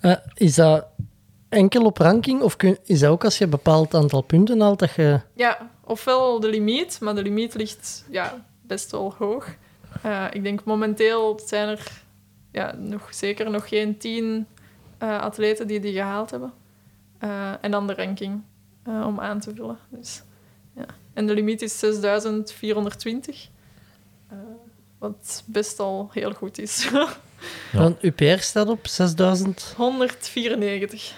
Eh, 0.00 0.16
is 0.34 0.54
dat 0.54 0.84
enkel 1.48 1.84
op 1.84 1.98
ranking 1.98 2.42
of 2.42 2.56
kun, 2.56 2.78
is 2.84 3.00
dat 3.00 3.10
ook 3.10 3.24
als 3.24 3.38
je 3.38 3.44
een 3.44 3.50
bepaald 3.50 3.94
aantal 3.94 4.20
punten 4.20 4.60
haalt 4.60 4.78
dat 4.78 4.94
je... 4.94 5.20
Ja, 5.34 5.70
ofwel 5.84 6.40
de 6.40 6.48
limiet, 6.48 7.00
maar 7.00 7.14
de 7.14 7.22
limiet 7.22 7.54
ligt 7.54 8.04
ja, 8.10 8.44
best 8.62 8.90
wel 8.90 9.14
hoog. 9.18 9.46
Eh, 10.02 10.24
ik 10.32 10.42
denk 10.42 10.64
momenteel 10.64 11.40
zijn 11.46 11.68
er 11.68 12.02
ja, 12.52 12.74
nog, 12.76 13.14
zeker 13.14 13.50
nog 13.50 13.68
geen 13.68 13.96
tien 13.98 14.46
eh, 14.98 15.20
atleten 15.20 15.66
die 15.66 15.80
die 15.80 15.92
gehaald 15.92 16.30
hebben. 16.30 16.52
Eh, 17.18 17.52
en 17.60 17.70
dan 17.70 17.86
de 17.86 17.94
ranking 17.94 18.42
eh, 18.82 19.06
om 19.06 19.20
aan 19.20 19.40
te 19.40 19.54
vullen. 19.54 19.78
Dus. 19.88 20.22
En 21.18 21.26
de 21.26 21.34
limiet 21.34 21.62
is 21.62 21.78
6420. 21.78 23.48
eh, 24.30 24.36
wat 24.98 25.42
best 25.46 25.78
al 25.80 26.08
heel 26.12 26.32
goed 26.32 26.58
is. 26.58 26.88
Ja. 27.72 27.78
Want 27.78 28.04
UPR 28.04 28.38
staat 28.38 28.68
op 28.68 28.86
6000. 28.86 29.74
194. 29.76 31.14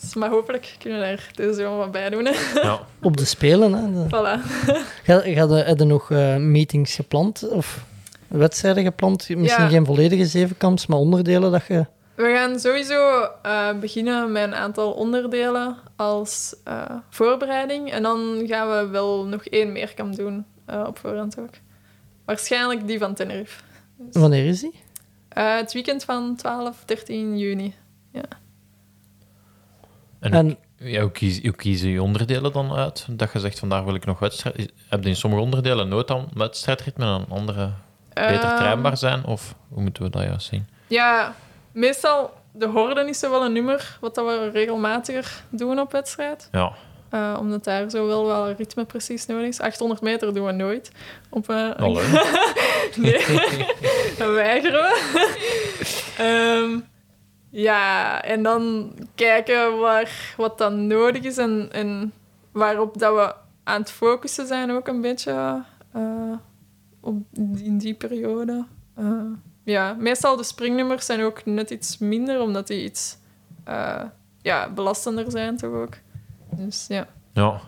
Dus, 0.00 0.14
maar 0.14 0.30
hopelijk 0.30 0.76
kunnen 0.78 0.98
we 1.00 1.04
daar 1.04 1.30
deze 1.34 1.54
zomer 1.54 1.78
wat 1.78 1.90
bij 1.92 2.10
doen. 2.10 2.24
Hè. 2.24 2.60
ja. 2.60 2.80
Op 3.02 3.16
de 3.16 3.24
Spelen, 3.24 3.72
hè. 3.72 3.92
De- 3.92 4.06
Voilà. 4.08 4.40
Ga, 5.06 5.18
ga 5.20 5.46
de, 5.46 5.54
heb 5.54 5.78
je 5.78 5.84
nog 5.84 6.10
eh, 6.10 6.36
meetings 6.36 6.94
gepland 6.94 7.48
of 7.48 7.84
wedstrijden 8.28 8.84
gepland? 8.84 9.28
Misschien 9.28 9.64
Ja. 9.64 9.68
geen 9.70 9.84
volledige 9.86 10.26
zevenkamps, 10.26 10.86
maar 10.86 10.98
onderdelen 10.98 11.50
dat 11.52 11.66
je... 11.68 11.86
We 12.14 12.32
gaan 12.34 12.58
sowieso 12.60 13.28
eh, 13.42 13.78
beginnen 13.78 14.32
met 14.32 14.42
een 14.42 14.54
aantal 14.54 14.92
onderdelen 14.92 15.76
als 15.96 16.56
eh, 16.64 16.82
voorbereiding. 17.10 17.90
En 17.92 18.02
dan 18.02 18.42
gaan 18.46 18.68
we 18.68 18.86
wel 18.90 19.24
nog 19.24 19.44
één 19.44 19.72
meerkamp 19.72 20.16
doen 20.16 20.44
eh, 20.66 20.84
op 20.86 20.98
voorhand 20.98 21.38
ook. 21.38 21.50
Waarschijnlijk 22.24 22.86
die 22.86 22.98
van 22.98 23.14
Tenerife. 23.14 23.62
Dus, 23.98 24.20
Wanneer 24.22 24.46
is 24.46 24.60
die? 24.60 24.74
eh, 25.28 25.56
het 25.56 25.72
weekend 25.72 26.04
van 26.04 26.36
12, 26.36 26.84
13 26.84 27.38
juni. 27.38 27.74
En, 30.20 30.32
En 30.32 30.56
ja, 30.76 31.00
hoe, 31.00 31.10
kies, 31.10 31.42
hoe 31.42 31.52
kiezen 31.56 31.88
je 31.88 32.02
onderdelen 32.02 32.52
dan 32.52 32.72
uit? 32.72 33.06
Dat 33.10 33.32
je 33.32 33.40
zegt, 33.40 33.58
vandaag 33.58 33.84
wil 33.84 33.94
ik 33.94 34.04
nog 34.04 34.18
wedstrijd... 34.18 34.72
Heb 34.88 35.02
je 35.02 35.08
in 35.08 35.16
sommige 35.16 35.42
onderdelen 35.42 35.88
nooit 35.88 36.08
dan 36.08 36.28
wedstrijdritme 36.34 37.04
en 37.04 37.26
andere 37.28 37.70
beter 38.14 38.56
trainbaar 38.56 38.96
zijn? 38.96 39.24
Of 39.24 39.54
hoe 39.68 39.82
moeten 39.82 40.02
we 40.02 40.10
dat 40.10 40.22
juist 40.22 40.46
zien? 40.46 40.66
Ja, 40.86 41.34
meestal 41.74 42.30
de 42.52 42.66
horden 42.66 43.08
is 43.08 43.18
zo 43.18 43.30
wel 43.30 43.44
een 43.44 43.52
nummer 43.52 43.98
wat 44.00 44.14
dat 44.14 44.26
we 44.26 44.50
regelmatiger 44.50 45.44
doen 45.48 45.78
op 45.78 45.92
wedstrijd. 45.92 46.48
Ja, 46.52 46.72
Eh, 47.10 47.36
omdat 47.40 47.64
daar 47.64 47.90
zo 47.90 48.06
wel 48.06 48.26
wel 48.26 48.50
ritme 48.50 48.84
precies 48.84 49.26
nodig 49.26 49.46
is. 49.46 49.60
800 49.60 50.00
meter 50.00 50.34
doen 50.34 50.46
we 50.46 50.52
nooit. 50.52 50.90
Op, 51.30 51.48
leuk. 51.48 51.76
Nee, 52.96 53.18
dat 54.18 54.32
weigeren 54.32 54.80
we. 54.82 55.26
Ehm, 56.18 56.80
ja, 57.50 58.22
en 58.22 58.42
dan 58.42 58.92
kijken 59.14 59.78
waar, 59.78 60.34
wat 60.36 60.58
dan 60.58 60.86
nodig 60.86 61.22
is 61.22 61.38
en, 61.38 61.68
en 61.72 62.12
waarop 62.52 62.98
dat 62.98 63.14
we 63.14 63.34
aan 63.64 63.80
het 63.80 63.90
focussen 63.90 64.46
zijn 64.46 64.70
ook 64.70 64.88
een 64.88 65.00
beetje 65.00 65.62
eh, 65.92 66.32
op, 67.00 67.16
in 67.56 67.78
die 67.78 67.94
periode. 67.94 68.64
Ja, 69.64 69.96
meestal 69.98 70.36
de 70.36 70.44
springnummers 70.44 71.06
zijn 71.06 71.22
ook 71.22 71.44
net 71.44 71.70
iets 71.70 71.98
minder, 71.98 72.40
omdat 72.40 72.66
die 72.66 72.84
iets 72.84 73.16
eh, 73.64 74.02
ja, 74.42 74.70
belastender 74.70 75.30
zijn 75.30 75.56
toch 75.56 75.74
ook. 75.74 75.96
Dus 76.50 76.86
ja. 76.88 77.08
Ja. 77.32 77.60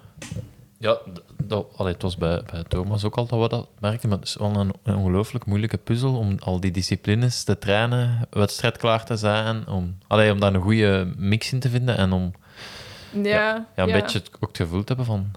Ja, 0.78 0.98
dat, 1.42 1.66
allee, 1.76 1.92
het 1.92 2.02
was 2.02 2.16
bij, 2.16 2.42
bij 2.52 2.62
Thomas 2.68 3.04
ook 3.04 3.16
al 3.16 3.26
dat 3.26 3.40
we 3.40 3.48
dat 3.48 3.68
merkten, 3.80 4.08
maar 4.08 4.18
het 4.18 4.28
is 4.28 4.36
wel 4.36 4.54
een, 4.54 4.72
een 4.82 4.96
ongelooflijk 4.96 5.46
moeilijke 5.46 5.76
puzzel 5.76 6.16
om 6.16 6.36
al 6.38 6.60
die 6.60 6.70
disciplines 6.70 7.44
te 7.44 7.58
trainen, 7.58 8.26
wedstrijd 8.30 8.76
klaar 8.76 9.04
te 9.04 9.16
zijn, 9.16 9.68
om, 9.68 9.98
allee, 10.06 10.32
om 10.32 10.40
daar 10.40 10.54
een 10.54 10.60
goede 10.62 11.12
mix 11.16 11.52
in 11.52 11.60
te 11.60 11.68
vinden 11.68 11.96
en 11.96 12.12
om 12.12 12.32
Ja, 13.12 13.66
ja, 13.76 13.82
een 13.82 13.92
beetje 13.92 14.18
het, 14.18 14.30
ook 14.34 14.48
het 14.48 14.56
gevoel 14.56 14.80
te 14.80 14.86
hebben 14.86 15.06
van... 15.06 15.30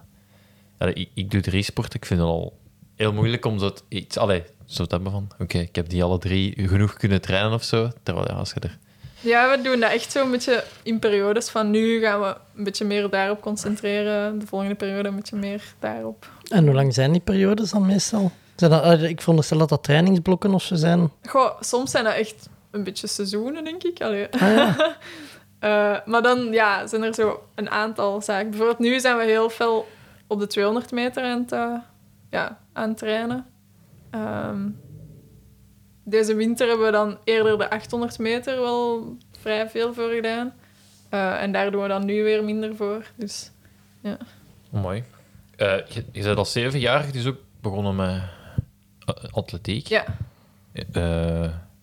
Allee, 0.77 0.93
ik, 0.93 1.09
ik 1.13 1.31
doe 1.31 1.41
drie 1.41 1.63
sporten, 1.63 1.99
ik 1.99 2.05
vind 2.05 2.19
het 2.19 2.29
al 2.29 2.57
heel 2.99 3.13
moeilijk 3.13 3.45
om 3.45 3.59
zo 3.59 3.71
iets, 3.87 4.17
allee, 4.17 4.43
zo 4.65 4.85
te 4.85 4.95
hebben 4.95 5.11
van... 5.11 5.27
Oké, 5.39 5.57
ik 5.57 5.75
heb 5.75 5.89
die 5.89 6.03
alle 6.03 6.17
drie 6.17 6.67
genoeg 6.67 6.93
kunnen 6.93 7.21
trainen 7.21 7.53
of 7.53 7.63
zo. 7.63 7.89
Terwijl, 8.03 8.27
ja, 8.27 8.33
als 8.33 8.51
je 8.53 8.59
er... 8.59 8.77
Ja, 9.19 9.57
we 9.57 9.61
doen 9.63 9.79
dat 9.79 9.91
echt 9.91 10.11
zo 10.11 10.23
een 10.25 10.31
beetje 10.31 10.63
in 10.83 10.99
periodes. 10.99 11.49
Van 11.49 11.69
nu 11.71 12.01
gaan 12.01 12.21
we 12.21 12.35
een 12.55 12.63
beetje 12.63 12.85
meer 12.85 13.09
daarop 13.09 13.41
concentreren. 13.41 14.39
De 14.39 14.47
volgende 14.47 14.75
periode 14.75 15.09
een 15.09 15.15
beetje 15.15 15.35
meer 15.35 15.73
daarop. 15.79 16.29
En 16.49 16.65
hoe 16.65 16.75
lang 16.75 16.93
zijn 16.93 17.11
die 17.11 17.21
periodes 17.21 17.71
dan 17.71 17.85
meestal? 17.85 18.31
Zijn 18.55 18.71
dat, 18.71 18.83
eh, 18.83 19.09
ik 19.09 19.19
veronderstel 19.19 19.57
dat 19.57 19.69
dat 19.69 19.83
trainingsblokken 19.83 20.53
of 20.53 20.63
zo 20.63 20.75
zijn. 20.75 21.11
Goh, 21.23 21.61
soms 21.61 21.91
zijn 21.91 22.03
dat 22.03 22.13
echt 22.13 22.49
een 22.71 22.83
beetje 22.83 23.07
seizoenen, 23.07 23.63
denk 23.63 23.83
ik. 23.83 24.01
Allee. 24.01 24.27
Ah, 24.31 24.39
ja. 24.39 24.75
Eh, 25.59 25.95
maar 26.05 26.21
dan 26.21 26.51
ja, 26.51 26.87
zijn 26.87 27.03
er 27.03 27.13
zo 27.13 27.43
een 27.55 27.69
aantal 27.69 28.21
zaken. 28.21 28.49
Bijvoorbeeld 28.49 28.79
nu 28.79 28.99
zijn 28.99 29.17
we 29.17 29.23
heel 29.23 29.49
veel 29.49 29.87
op 30.27 30.39
de 30.39 30.47
200 30.47 30.91
meter 30.91 31.23
aan 31.23 31.39
het, 31.39 31.51
eh, 31.51 31.73
ja, 32.29 32.59
aan 32.79 32.89
het 32.89 32.97
trainen. 32.97 33.45
Ehm, 34.09 34.69
deze 36.03 36.35
winter 36.35 36.67
hebben 36.67 36.85
we 36.85 36.91
dan 36.91 37.17
eerder 37.23 37.57
de 37.57 37.69
800 37.69 38.19
meter 38.19 38.59
wel 38.59 39.17
vrij 39.39 39.69
veel 39.69 39.93
voor 39.93 40.09
gedaan. 40.09 40.53
Eh, 41.09 41.41
en 41.41 41.51
daar 41.51 41.71
doen 41.71 41.81
we 41.81 41.87
dan 41.87 42.05
nu 42.05 42.23
weer 42.23 42.43
minder 42.43 42.75
voor. 42.75 43.05
Dus 43.15 43.51
Oh, 44.71 44.81
mooi. 44.81 45.03
Eh, 45.55 45.77
je, 45.87 46.05
je 46.11 46.23
bent 46.23 46.37
al 46.37 46.45
zevenjarig, 46.45 47.11
dus 47.11 47.25
ook 47.25 47.37
begonnen 47.61 47.95
met 47.95 48.21
eh, 49.05 49.29
atletiek. 49.31 49.87
ja, 49.87 50.05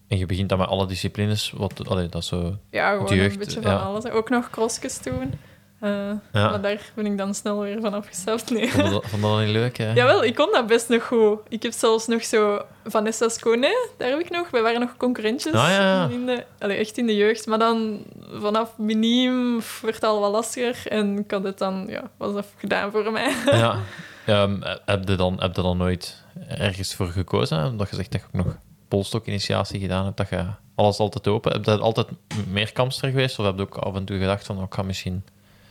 En 0.08 0.18
je 0.18 0.26
begint 0.26 0.48
dan 0.48 0.58
met 0.58 0.68
alle 0.68 0.86
disciplines. 0.86 1.50
Wat, 1.50 1.88
allee, 1.88 2.08
dat 2.08 2.22
is 2.22 2.28
zo... 2.28 2.58
Ja, 2.70 2.90
gewoon 2.92 3.16
jeugd, 3.16 3.32
een 3.32 3.38
beetje 3.38 3.62
van 3.62 3.70
ja. 3.70 3.78
alles. 3.78 4.06
Ook 4.06 4.28
nog 4.28 4.50
crossjes 4.50 5.02
doen. 5.02 5.32
Eh, 5.80 5.90
Ja. 6.32 6.50
Maar 6.50 6.60
daar 6.60 6.92
ben 6.94 7.06
ik 7.06 7.18
dan 7.18 7.34
snel 7.34 7.60
weer 7.60 7.80
van 7.80 7.94
afgestapt. 7.94 8.50
Nee. 8.50 8.70
Vond 8.70 8.90
dat, 8.90 9.06
vond 9.06 9.22
dat 9.22 9.38
niet 9.38 9.48
leuk? 9.48 9.76
Hè? 9.76 9.92
Jawel, 9.92 10.24
ik 10.24 10.34
kon 10.34 10.48
dat 10.52 10.66
best 10.66 10.88
nog 10.88 11.06
goed. 11.06 11.38
Ik 11.48 11.62
heb 11.62 11.72
zelfs 11.72 12.06
nog 12.06 12.24
zo 12.24 12.62
Vanessa 12.84 13.28
Scone, 13.28 13.88
daar 13.98 14.08
heb 14.08 14.20
ik 14.20 14.30
nog. 14.30 14.50
Wij 14.50 14.62
waren 14.62 14.80
nog 14.80 14.96
concurrentjes. 14.96 15.52
Ah, 15.52 15.68
ja. 15.68 16.08
In 16.08 16.26
de, 16.26 16.44
echt 16.58 16.98
in 16.98 17.06
de 17.06 17.16
jeugd. 17.16 17.46
Maar 17.46 17.58
dan 17.58 18.04
vanaf 18.32 18.78
miniem 18.78 19.60
werd 19.82 19.94
het 19.94 20.04
al 20.04 20.20
wat 20.20 20.32
lastiger. 20.32 20.86
En 20.88 21.18
ik 21.18 21.30
had 21.30 21.42
het 21.44 21.58
dan, 21.58 21.86
ja, 21.88 22.10
was 22.16 22.32
dat 22.34 22.46
gedaan 22.56 22.90
voor 22.90 23.12
mij. 23.12 23.32
Ja. 23.46 23.78
Ja, 24.26 24.48
heb, 24.84 25.08
je 25.08 25.14
dan, 25.16 25.40
heb 25.40 25.56
je 25.56 25.62
dan 25.62 25.76
nooit 25.76 26.22
ergens 26.48 26.94
voor 26.94 27.06
gekozen? 27.06 27.64
Omdat 27.66 27.90
je 27.90 27.96
zegt 27.96 28.12
dat 28.12 28.20
je 28.20 28.26
ook 28.26 28.44
nog 28.44 28.56
polstokinitiatie 28.88 29.80
gedaan 29.80 30.04
hebt, 30.04 30.16
dat 30.16 30.28
je 30.28 30.44
alles 30.74 30.98
altijd 30.98 31.28
open... 31.28 31.52
Heb 31.52 31.64
je 31.64 31.78
altijd 31.78 32.06
meer 32.50 32.72
kampster 32.72 33.08
geweest? 33.10 33.38
Of 33.38 33.44
heb 33.46 33.56
je 33.56 33.62
ook 33.62 33.76
af 33.76 33.94
en 33.94 34.04
toe 34.04 34.18
gedacht 34.18 34.46
van, 34.46 34.56
oh, 34.56 34.62
ik 34.62 34.74
ga 34.74 34.82
misschien 34.82 35.24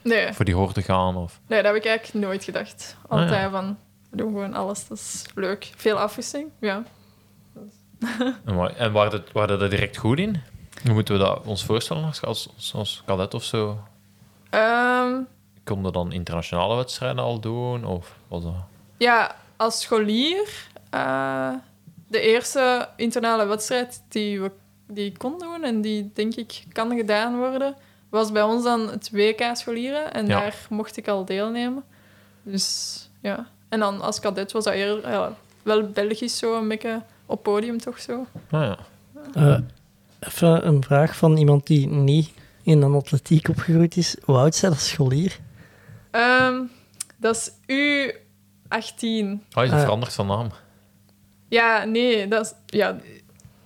Nee, 0.06 0.34
voor 0.34 0.46
die 0.46 0.56
hoorde 0.56 0.82
gaan? 0.82 1.16
Of... 1.16 1.40
nee, 1.48 1.62
dat 1.62 1.74
heb 1.74 1.84
ik 1.84 1.90
eigenlijk 1.90 2.26
nooit 2.26 2.44
gedacht. 2.44 2.98
Ah, 3.08 3.18
ja. 3.18 3.24
Altijd 3.24 3.52
van, 3.52 3.78
we 4.10 4.18
doen 4.18 4.32
gewoon 4.32 4.54
alles, 4.54 4.88
dat 4.88 4.98
is 4.98 5.26
leuk. 5.36 5.72
Veel 5.76 6.00
afwisseling, 6.00 6.50
ja. 6.60 6.84
En 8.46 8.76
en 8.78 8.92
waar, 8.92 9.12
het, 9.12 9.32
waar 9.32 9.48
dat 9.48 9.70
direct 9.70 9.98
goed 9.98 10.20
in? 10.20 10.42
Hoe 10.84 10.94
moeten 10.94 11.14
we 11.14 11.20
dat 11.20 11.46
ons 11.46 11.66
voorstellen 11.66 12.04
als, 12.04 12.22
als, 12.22 12.74
als, 12.76 13.04
cadet 13.06 13.34
of 13.34 13.44
zo? 13.44 13.80
Ehm, 14.50 15.22
Konden 15.64 15.94
dan 15.94 16.12
internationale 16.12 16.76
wedstrijden 16.76 17.24
al 17.24 17.40
doen? 17.40 17.86
Of 17.86 18.16
was 18.28 18.44
dat... 18.44 18.54
Ja, 18.98 19.36
als 19.56 19.82
scholier, 19.82 20.68
eh, 20.90 21.54
de 22.08 22.20
eerste 22.20 22.90
internale 22.96 23.46
wedstrijd 23.46 24.04
die 24.10 24.42
we 24.42 24.52
die 24.88 25.06
ik 25.06 25.18
kon 25.18 25.40
doen 25.40 25.64
en 25.64 25.82
die 25.82 26.12
denk 26.14 26.36
ik 26.36 26.64
kan 26.72 26.96
gedaan 26.96 27.38
worden, 27.38 27.76
was 28.10 28.32
bij 28.32 28.42
ons 28.44 28.64
dan 28.64 28.90
het 28.90 29.10
WK 29.12 29.50
scholieren 29.54 30.14
en 30.14 30.26
Ja. 30.28 30.40
daar 30.40 30.56
mocht 30.70 30.98
ik 30.98 31.08
al 31.08 31.26
deelnemen. 31.26 31.84
Dus 32.44 33.10
ja. 33.22 33.48
En 33.70 33.80
dan 33.80 34.02
als 34.02 34.20
cadet 34.20 34.52
was 34.52 34.64
dat 34.64 34.74
eerder 34.74 35.10
ja, 35.10 35.34
wel 35.64 35.90
Belgisch 35.90 36.38
zo 36.38 36.58
een 36.58 36.68
beetje 36.68 37.02
op 37.26 37.44
podium 37.44 37.78
toch 37.80 38.00
zo. 38.00 38.26
Ah, 38.52 38.62
ja. 38.62 38.78
Eh, 39.34 39.58
even 40.20 40.68
een 40.68 40.84
vraag 40.84 41.16
van 41.16 41.38
iemand 41.38 41.68
die 41.68 41.88
niet 41.88 42.32
in 42.64 42.82
een 42.82 42.94
atletiek 42.94 43.48
opgegroeid 43.50 43.98
is. 43.98 44.16
Hoe 44.24 44.36
oud 44.38 44.56
zij 44.56 44.70
als 44.70 44.88
scholier? 44.90 45.40
Ehm, 46.12 46.62
dat 47.18 47.36
is 47.36 47.52
U18. 48.70 49.44
Oh, 49.54 49.64
Ah. 49.64 49.80
veranderd 49.80 50.14
van 50.14 50.28
naam? 50.28 50.50
Ja, 51.50 51.84
nee, 51.84 52.28
dat 52.28 52.46
is, 52.46 52.54
ja, 52.78 52.96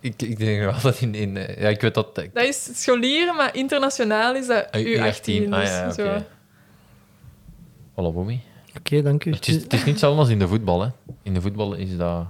Ik, 0.01 0.21
ik 0.21 0.37
denk 0.37 0.59
wel 0.63 0.81
dat 0.81 0.99
in... 1.01 1.15
in 1.15 1.37
eh, 1.37 1.61
ja, 1.61 1.67
ik 1.69 1.81
weet 1.81 1.93
dat... 1.93 2.15
dat 2.15 2.43
is 2.43 2.69
scholieren, 2.73 3.35
maar 3.35 3.55
internationaal 3.55 4.35
is 4.35 4.47
dat 4.47 4.71
Ah, 4.71 4.81
U18. 4.81 5.49
Ah, 5.49 5.59
dus 5.59 5.69
ja, 5.69 5.87
oké. 5.91 5.93
zo. 5.93 6.23
Voilà, 7.91 8.13
Bommie. 8.13 8.41
Oké, 8.77 9.01
dank 9.01 9.25
u. 9.25 9.31
Het 9.31 9.47
is, 9.47 9.55
het 9.55 9.73
is 9.73 9.79
niet 9.79 9.87
hetzelfde 9.89 10.19
als 10.19 10.29
in 10.29 10.39
de 10.39 10.47
voetbal, 10.47 10.81
hè. 10.81 10.87
In 11.23 11.33
de 11.33 11.41
voetbal 11.41 11.73
is 11.73 11.97
dat... 11.97 12.25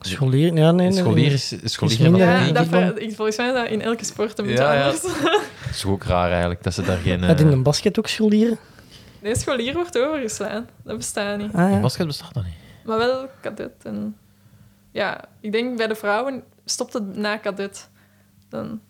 Scholier? 0.00 0.54
Ja, 0.54 0.70
nee, 0.72 0.88
nee. 0.88 0.98
Scholier 0.98 1.32
is, 1.32 1.54
scholier 1.64 2.02
minder, 2.02 2.20
en 2.20 2.26
Ja, 2.28 2.40
denk 2.42 2.54
dat, 2.54 2.64
ik 2.64 2.70
dan. 2.70 2.80
ver- 2.80 2.98
ik, 3.00 3.14
volgens 3.14 3.36
mij 3.36 3.46
is 3.48 3.54
dat 3.54 3.68
in 3.68 3.82
elke 3.82 4.04
sport 4.04 4.38
een 4.38 4.46
beetje 4.46 4.62
Ja, 4.62 4.72
ja. 4.72 4.84
anders. 4.84 5.02
Dat 5.62 5.70
is 5.70 5.84
ook 5.84 6.04
raar 6.04 6.30
eigenlijk, 6.30 6.62
dat 6.62 6.74
ze 6.74 6.82
daar 6.82 6.96
geen... 6.98 7.22
Had 7.22 7.40
in 7.40 7.46
eh 7.46 7.52
de 7.52 7.58
basket 7.58 7.98
ook 7.98 8.06
scholieren? 8.08 8.58
Nee, 9.22 9.36
scholier 9.36 9.74
wordt 9.74 9.98
overgeslaan. 9.98 10.68
Dat 10.84 10.96
bestaat 10.96 11.38
niet. 11.38 11.52
Ah, 11.52 11.68
in 11.68 11.74
ja. 11.74 11.80
basket 11.80 12.06
bestaat 12.06 12.34
dat 12.34 12.44
niet. 12.44 12.52
Maar 12.84 12.98
wel 12.98 13.28
cadet. 13.40 13.72
En 13.82 14.16
ja, 14.92 15.20
ik 15.40 15.52
denk 15.52 15.76
bij 15.76 15.86
de 15.86 15.94
vrouwen 15.94 16.42
stopt 16.64 16.92
het 16.92 17.16
na 17.16 17.38
cadet. 17.38 17.90
Dan 18.48 18.80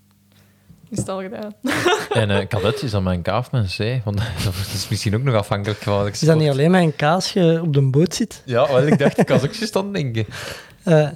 is 0.89 0.99
het 0.99 1.09
al 1.09 1.21
gedaan. 1.21 1.53
En 2.13 2.31
eh 2.31 2.47
cadet 2.47 2.83
is 2.83 2.91
dan 2.91 3.03
mijn 3.03 3.23
K 3.23 3.29
of 3.29 3.51
mijn 3.53 3.67
C? 3.67 4.05
Want 4.05 4.17
dat 4.45 4.55
is 4.75 4.87
misschien 4.89 5.15
ook 5.15 5.23
nog 5.23 5.35
afhankelijk 5.35 5.81
van 5.81 5.97
wat 5.97 6.07
ik 6.07 6.13
Is 6.13 6.21
dat 6.21 6.39
niet 6.39 6.51
alleen 6.51 6.71
maar 6.71 6.81
een 6.81 6.97
kaas 6.97 7.33
je 7.33 7.61
op 7.63 7.73
de 7.73 7.83
boot 7.83 8.15
zit? 8.15 8.43
Ja, 8.45 8.69
wel, 8.69 8.87
ik 8.87 8.99
dacht, 8.99 9.19
ik 9.19 9.29
was 9.29 9.43
ook 9.43 9.55
aan 9.77 9.85
het 9.85 9.95
denken. 9.95 10.27
Eh, 10.83 11.09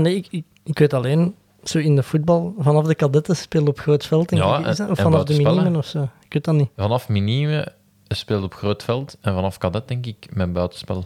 nee, 0.00 0.14
ik, 0.16 0.26
ik, 0.30 0.44
ik 0.64 0.78
weet 0.78 0.92
alleen, 0.94 1.34
zo 1.64 1.78
in 1.78 1.96
de 1.96 2.02
voetbal, 2.02 2.54
vanaf 2.58 2.84
de 2.86 2.94
kadetten 2.94 3.36
spelen 3.36 3.68
op 3.68 3.78
groot 3.78 4.06
veld, 4.06 4.28
denk 4.28 4.42
Ja, 4.42 4.58
ik. 4.58 4.66
Is 4.66 4.78
en- 4.78 4.86
dat? 4.86 4.90
Of 4.90 4.98
en 4.98 5.04
vanaf 5.10 5.24
de 5.24 5.36
minimen 5.36 5.76
of 5.76 5.86
zo. 5.86 6.02
Ik 6.24 6.32
weet 6.32 6.44
dat 6.44 6.54
niet. 6.54 6.68
Vanaf 6.76 7.08
minime 7.08 7.72
speelt 8.08 8.42
op 8.44 8.54
groot 8.54 8.82
veld 8.82 9.16
en 9.20 9.34
vanaf 9.34 9.58
cadet 9.58 9.88
denk 9.88 10.06
ik 10.06 10.26
mijn 10.32 10.52
buitenspel. 10.52 11.04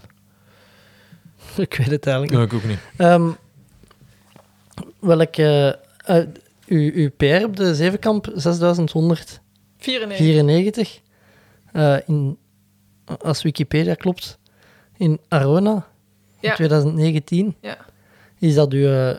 Ik 1.66 1.74
weet 1.74 1.90
het 1.90 2.06
eigenlijk 2.06 2.52
ik 2.52 2.52
ook 2.58 2.64
niet. 2.64 2.78
Ehm, 2.96 3.30
welke... 4.98 5.78
eh, 6.04 6.18
eh, 6.18 6.26
uw, 6.66 6.90
uw 6.94 7.10
PR 7.10 7.44
op 7.44 7.56
de 7.56 7.74
zevenkamp 7.74 8.30
6194 8.34 9.40
94. 9.78 11.00
eh, 11.72 11.96
in, 12.06 12.38
als 13.18 13.42
Wikipedia 13.42 13.94
klopt, 13.94 14.38
in 14.96 15.20
Arona 15.28 15.86
in 16.40 16.48
Ja. 16.48 16.54
2019. 16.54 17.56
Ja. 17.60 17.76
Is 18.38 18.54
dat 18.54 18.72
uw, 18.72 19.14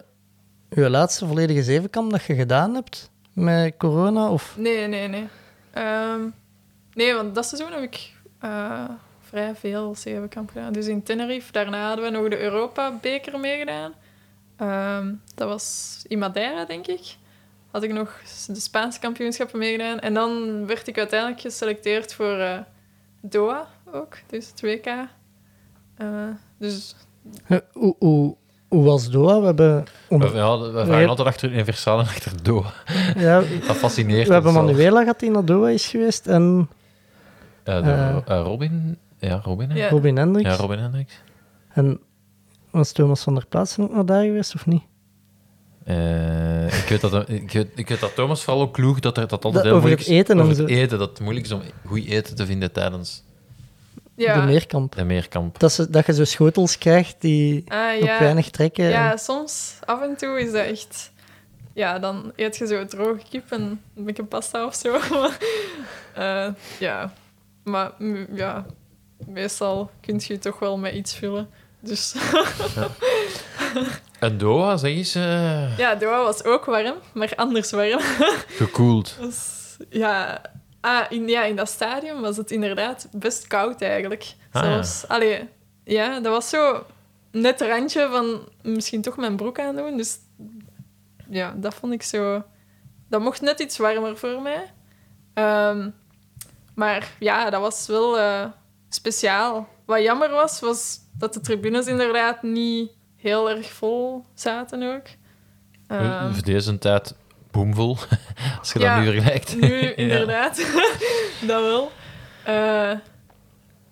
uw 0.69 0.87
laatste 0.87 1.27
volledige 1.27 1.63
zevenkamp 1.63 2.11
dat 2.11 2.23
je 2.23 2.35
gedaan 2.35 2.73
hebt 2.73 3.09
met 3.33 3.73
corona? 3.77 4.29
Of? 4.29 4.55
Nee, 4.57 4.87
nee, 4.87 5.07
nee. 5.07 5.27
Ehm, 5.73 6.21
nee, 6.93 7.13
want 7.13 7.35
dat 7.35 7.45
seizoen 7.45 7.71
heb 7.71 7.81
ik 7.83 8.13
eh, 8.39 8.83
vrij 9.35 9.55
veel 9.55 9.95
zevenkamp 9.95 10.49
gedaan. 10.51 10.73
Dus 10.73 10.87
in 10.87 11.03
Tenerife, 11.03 11.51
daarna 11.51 11.87
hadden 11.87 12.05
we 12.05 12.11
nog 12.11 12.29
de 12.29 12.39
Europa-beker 12.41 13.39
meegedaan. 13.39 13.93
Ehm, 14.57 15.13
dat 15.35 15.47
was 15.47 15.99
in 16.07 16.19
Madeira, 16.19 16.65
denk 16.65 16.87
ik. 16.87 17.15
Had 17.71 17.83
ik 17.83 17.93
nog 17.93 18.19
de 18.47 18.59
Spaanse 18.59 18.99
kampioenschappen 18.99 19.59
meegedaan. 19.59 19.99
En 19.99 20.13
dan 20.13 20.65
werd 20.65 20.87
ik 20.87 20.97
uiteindelijk 20.97 21.41
geselecteerd 21.41 22.13
voor 22.13 22.37
eh, 22.37 22.57
Doha 23.21 23.67
ook, 23.93 24.17
dus 24.29 24.47
het 24.49 24.61
WK. 24.61 24.85
Eh, 25.97 26.07
dus 26.59 26.95
Hoe, 27.73 27.95
hoe, 27.99 28.35
hoe 28.67 28.83
was 28.83 29.09
Doha? 29.09 29.39
We 29.39 29.45
hebben, 29.45 29.83
We, 30.09 30.15
ja, 30.33 30.57
we 30.59 30.85
vragen 30.85 31.09
altijd 31.09 31.27
achter 31.27 31.51
Universal 31.51 31.99
en 31.99 32.05
achter 32.05 32.43
Doha. 32.43 32.73
ja, 33.17 33.39
Dat 33.67 33.75
fascineert 33.75 34.27
we 34.27 34.33
hebben. 34.33 34.53
Manuela 34.53 34.99
gehad 34.99 35.19
die 35.19 35.31
naar 35.31 35.45
Doha 35.45 35.69
is 35.69 35.87
geweest 35.87 36.27
en 36.27 36.69
de- 37.63 38.21
eh, 38.25 38.41
Robin. 38.43 38.97
Ja, 39.25 39.39
Robin. 39.43 39.75
Ja. 39.75 39.89
Robin 39.89 40.17
Hendricks. 40.17 40.49
Ja, 40.49 40.55
Robin 40.55 40.79
Hendricks. 40.79 41.13
En 41.69 41.99
was 42.69 42.91
Thomas 42.91 43.23
van 43.23 43.33
der 43.33 43.45
Plaatsen 43.45 43.83
ook 43.83 43.93
naar 43.93 44.05
daar 44.05 44.23
geweest 44.23 44.55
of 44.55 44.65
niet? 44.65 44.83
Eh, 45.83 46.65
ik, 46.79 46.85
weet 46.89 47.01
dat, 47.01 47.29
ik, 47.29 47.51
weet, 47.51 47.67
ik 47.75 47.89
weet 47.89 47.99
dat 47.99 48.15
Thomas 48.15 48.43
vooral 48.43 48.61
ook 48.63 48.73
kloeg 48.73 48.99
dat 48.99 49.17
er 49.17 49.27
dat 49.27 49.45
altijd 49.45 49.53
Dat- 49.53 49.63
heel 49.63 49.71
over 49.73 49.87
moeilijk 49.87 50.07
het 50.07 50.17
eten 50.17 50.37
het 50.47 50.69
eten, 50.69 50.99
dat 50.99 51.09
het 51.09 51.19
moeilijk 51.19 51.45
is 51.45 51.51
om 51.51 51.61
goed 51.85 52.05
eten 52.05 52.35
te 52.35 52.45
vinden 52.45 52.71
tijdens 52.71 53.23
ja. 54.15 54.39
De 54.41 54.45
meerkamp. 54.47 54.95
de 54.95 55.03
meerkamp. 55.03 55.59
Dat, 55.59 55.71
ze, 55.71 55.89
dat 55.89 56.05
je 56.05 56.13
zo 56.13 56.23
schotels 56.23 56.77
krijgt 56.77 57.15
die 57.19 57.63
Ah, 57.71 58.01
op 58.01 58.19
weinig 58.19 58.49
trekken. 58.49 58.85
Ja, 58.85 59.17
soms, 59.17 59.77
af 59.85 60.01
en 60.01 60.15
toe 60.17 60.39
is 60.39 60.51
dat 60.51 60.65
echt... 60.65 61.11
Ja, 61.73 61.99
dan 61.99 62.31
eet 62.35 62.57
je 62.57 62.67
zo 62.67 62.85
droge 62.85 63.21
kip 63.29 63.51
en 63.51 63.81
een 63.95 64.03
beetje 64.03 64.23
pasta 64.23 64.65
of 64.65 64.75
zo. 64.75 64.97
Eh, 66.13 66.47
ja, 66.79 67.13
maar 67.63 67.91
mm, 67.97 68.27
ja, 68.33 68.65
meestal 69.27 69.91
kun 70.01 70.15
je 70.17 70.33
je 70.33 70.39
toch 70.39 70.59
wel 70.59 70.77
met 70.77 70.93
iets 70.93 71.15
vullen. 71.15 71.49
Dus 71.79 72.15
En 74.19 74.37
Doha, 74.37 74.77
zeg 74.77 74.91
eens, 74.91 75.15
eh, 75.15 75.77
ja, 75.77 75.95
Doha 75.95 76.23
was 76.23 76.43
ook 76.43 76.65
warm, 76.65 76.95
maar 77.13 77.33
anders 77.35 77.71
warm. 77.71 77.99
gekoeld. 78.61 79.17
Dus, 79.19 79.77
ja, 79.89 80.41
ah, 80.81 81.05
in, 81.09 81.27
ja, 81.27 81.43
in 81.43 81.55
dat 81.55 81.69
stadion 81.69 82.21
was 82.21 82.37
het 82.37 82.51
inderdaad 82.51 83.07
best 83.11 83.47
koud 83.47 83.81
eigenlijk. 83.81 84.33
Ah, 84.51 84.63
Zelfs, 84.63 85.07
allee, 85.07 85.49
ja, 85.83 86.19
dat 86.19 86.31
was 86.31 86.49
zo 86.49 86.85
net 87.31 87.61
randje 87.61 88.07
van 88.11 88.49
misschien 88.61 89.01
toch 89.01 89.17
mijn 89.17 89.35
broek 89.35 89.59
aandoen. 89.59 89.97
Dus 89.97 90.17
ja, 91.29 91.53
dat 91.57 91.73
vond 91.73 91.93
ik 91.93 92.03
zo... 92.03 92.43
Dat 93.09 93.21
mocht 93.21 93.41
net 93.41 93.59
iets 93.59 93.77
warmer 93.77 94.17
voor 94.17 94.41
mij. 94.41 94.71
Ehm, 95.33 95.89
maar 96.75 97.11
ja, 97.19 97.49
dat 97.49 97.61
was 97.61 97.87
wel 97.87 98.19
eh, 98.19 98.45
speciaal. 98.95 99.67
Wat 99.85 100.01
jammer 100.01 100.29
was, 100.29 100.59
was 100.59 100.99
dat 101.17 101.33
de 101.33 101.39
tribunes 101.39 101.87
inderdaad 101.87 102.43
niet 102.43 102.91
heel 103.15 103.49
erg 103.49 103.71
vol 103.71 104.25
zaten 104.33 104.83
ook. 104.95 105.03
Ehm, 105.87 106.33
Voor 106.33 106.43
deze 106.43 106.77
tijd 106.77 107.15
boomvol, 107.51 107.97
als 108.59 108.73
je 108.73 108.79
Ja, 108.79 108.95
dat 108.95 109.05
nu 109.05 109.11
vergelijkt. 109.11 109.55
nu, 109.59 109.81
Ja. 109.85 109.95
inderdaad. 109.95 110.57
dat 111.47 111.61
wel. 111.61 111.91
Eh, 112.43 112.91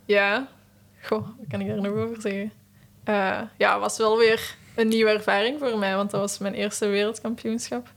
ja. 0.05 0.47
Goh, 1.01 1.27
wat 1.37 1.47
kan 1.49 1.61
ik 1.61 1.67
daar 1.67 1.81
nog 1.81 1.93
over 1.95 2.21
zeggen? 2.21 2.51
Eh, 3.03 3.39
ja, 3.57 3.71
het 3.71 3.79
was 3.81 3.97
wel 3.97 4.17
weer 4.17 4.55
een 4.75 4.87
nieuwe 4.87 5.11
ervaring 5.11 5.59
voor 5.59 5.77
mij, 5.77 5.95
want 5.95 6.11
dat 6.11 6.19
was 6.19 6.37
mijn 6.37 6.53
eerste 6.53 6.87
wereldkampioenschap. 6.87 7.87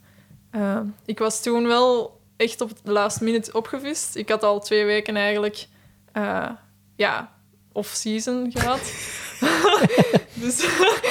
Eh, 0.50 0.80
ik 1.04 1.18
was 1.18 1.42
toen 1.42 1.66
wel 1.66 2.20
echt 2.36 2.60
op 2.60 2.68
het 2.68 2.80
last 2.84 3.20
minute 3.20 3.52
opgevist. 3.52 4.16
Ik 4.16 4.28
had 4.28 4.42
al 4.42 4.60
twee 4.60 4.84
weken 4.84 5.16
eigenlijk... 5.16 5.66
ja, 6.96 7.32
off-season 7.72 8.50
gehad. 8.54 8.80
dus 10.42 10.66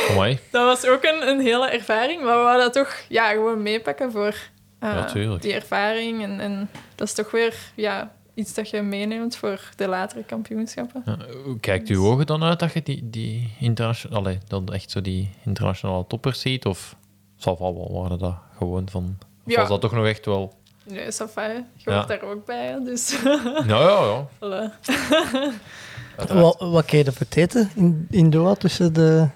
Amai. 0.10 0.40
dat 0.52 0.66
was 0.66 0.86
ook 0.92 1.04
een, 1.04 1.28
een 1.28 1.40
hele 1.40 1.70
ervaring. 1.70 2.24
Maar 2.24 2.38
we 2.38 2.44
wouden 2.44 2.64
dat 2.64 2.74
toch 2.74 2.96
ja, 3.10 3.30
gewoon 3.32 3.62
meepakken 3.64 4.12
voor 4.12 4.36
eh, 4.80 5.06
Ja, 5.14 5.38
die 5.38 5.54
ervaring. 5.54 6.24
En, 6.24 6.40
en 6.40 6.70
dat 6.96 7.08
is 7.08 7.14
toch 7.14 7.32
weer 7.32 7.56
ja, 7.76 8.12
iets 8.34 8.54
dat 8.54 8.70
je 8.70 8.82
meeneemt 8.82 9.36
voor 9.36 9.70
de 9.76 9.88
latere 9.88 10.24
kampioenschappen. 10.24 11.02
Ja, 11.06 11.18
hoe 11.44 11.60
kijkt 11.60 11.90
uw 11.90 12.06
ogen 12.06 12.26
dan 12.26 12.44
uit 12.44 12.60
dat 12.60 12.74
je 12.74 12.84
die, 12.84 13.10
die 13.10 13.54
internationale, 13.60 14.20
allee, 14.22 14.38
dan 14.48 14.68
echt 14.74 14.92
zo 14.92 15.02
die 15.02 15.30
internationale 15.46 16.08
toppers 16.08 16.40
ziet? 16.42 16.66
Of 16.66 16.96
zal 17.36 17.58
wel 17.60 18.02
waren 18.02 18.20
dat 18.20 18.36
gewoon 18.58 18.90
van... 18.90 19.18
Of 19.46 19.52
Ja. 19.52 19.60
was 19.60 19.70
dat 19.70 19.82
toch 19.82 19.92
nog 19.92 20.06
echt 20.06 20.26
wel... 20.26 20.54
Nee, 20.88 21.12
Safa, 21.12 21.44
je 21.46 21.64
Ja. 21.76 21.94
hoort 21.96 22.08
daar 22.08 22.22
ook 22.22 22.46
bij. 22.46 22.66
hè, 22.66 22.80
Dus 22.84 23.16
Nou 23.66 23.68
ja, 23.90 24.06
ja. 24.06 24.28
voilà. 24.40 26.34
Wat, 26.34 26.56
wat 26.60 26.86
kreeg 26.86 27.06
je 27.06 27.12
voor 27.12 27.26
het 27.30 27.36
eten 27.36 27.70
in, 27.76 28.08
in 28.10 28.30
Doha 28.30 28.54
tussen 28.54 28.94
de... 28.94 29.28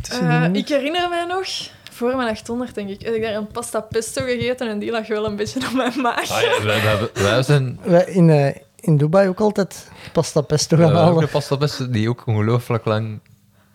Tussen 0.00 0.28
de 0.28 0.48
Eh, 0.48 0.52
ik 0.54 0.68
herinner 0.68 1.08
mij 1.08 1.24
nog, 1.24 1.46
voor 1.90 2.16
mijn 2.16 2.28
800 2.28 2.74
denk 2.74 2.88
ik, 2.88 3.02
heb 3.02 3.14
ik 3.14 3.22
daar 3.22 3.34
een 3.34 3.46
pasta 3.46 3.80
pesto 3.80 4.24
gegeten 4.24 4.68
en 4.68 4.78
die 4.78 4.90
lag 4.90 5.06
wel 5.06 5.24
een 5.26 5.36
beetje 5.36 5.60
op 5.66 5.72
mijn 5.72 6.00
maag. 6.00 6.30
Ah, 6.30 6.40
ja 6.40 6.62
wij, 6.62 6.82
wij, 6.82 7.08
wij 7.14 7.42
zijn... 7.42 7.78
Wij 7.82 8.04
in, 8.04 8.30
eh, 8.30 8.54
in 8.76 8.96
Dubai 8.96 9.28
ook 9.28 9.40
altijd 9.40 9.90
pasta 10.12 10.40
pesto 10.40 10.76
gaan 10.76 10.92
halen. 10.94 11.04
hebben 11.12 11.28
pasta 11.28 11.56
best 11.56 11.92
die 11.92 12.08
ook 12.08 12.22
ongelooflijk 12.26 12.84
lang 12.84 13.20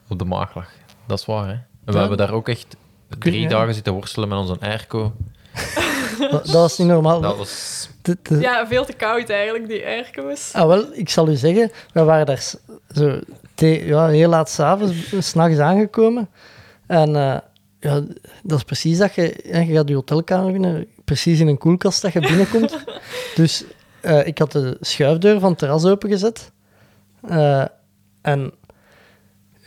op 0.08 0.20
de 0.20 0.26
maag 0.26 0.56
lag. 0.56 0.70
Dat 1.08 1.20
is 1.20 1.26
waar, 1.26 1.46
hè. 1.48 1.52
En 1.54 1.64
we 1.86 1.92
Ja. 1.94 2.00
hebben 2.00 2.18
daar 2.18 2.32
ook 2.32 2.50
echt 2.50 2.76
drie 3.20 3.42
Ja. 3.42 3.48
dagen 3.50 3.74
zitten 3.74 3.94
worstelen 3.94 4.30
met 4.30 4.38
onze 4.38 4.56
airco. 4.60 5.14
Dat, 6.32 6.46
dat 6.46 6.52
was 6.52 6.78
niet 6.78 6.88
normaal. 6.88 7.22
Dat 7.22 7.38
was... 7.38 7.90
De- 8.02 8.18
de- 8.24 8.40
Ja, 8.40 8.68
veel 8.68 8.86
te 8.86 8.94
koud 8.94 9.30
eigenlijk, 9.30 9.68
die 9.68 9.86
airco's. 9.86 10.50
Ah, 10.54 10.68
wel, 10.68 10.86
ik 10.94 11.10
zal 11.10 11.30
u 11.30 11.36
zeggen, 11.36 11.72
we 11.94 12.04
waren 12.04 12.26
daar 12.26 12.44
zo 12.96 13.20
te- 13.56 13.86
ja, 13.86 14.08
heel 14.08 14.30
laat 14.30 14.50
s'avonds, 14.50 14.94
s'nachts 15.20 15.58
aangekomen. 15.60 16.30
En 16.88 17.16
eh, 17.16 17.38
ja, 17.80 18.02
dat 18.44 18.58
is 18.58 18.64
precies 18.64 18.98
dat 18.98 19.14
je, 19.16 19.36
hè, 19.48 19.60
je 19.60 19.74
gaat 19.74 19.88
je 19.88 19.94
hotelkamer 19.96 20.52
binnen, 20.52 20.88
precies 21.06 21.40
in 21.40 21.48
een 21.48 21.58
koelkast 21.58 22.02
dat 22.02 22.14
je 22.14 22.20
binnenkomt. 22.20 22.84
dus 23.36 23.64
eh, 24.02 24.28
ik 24.28 24.38
had 24.38 24.52
de 24.52 24.78
schuifdeur 24.82 25.40
van 25.40 25.50
het 25.50 25.60
terras 25.60 25.86
opengezet. 25.86 26.52
Eh, 27.28 27.64
en 28.22 28.52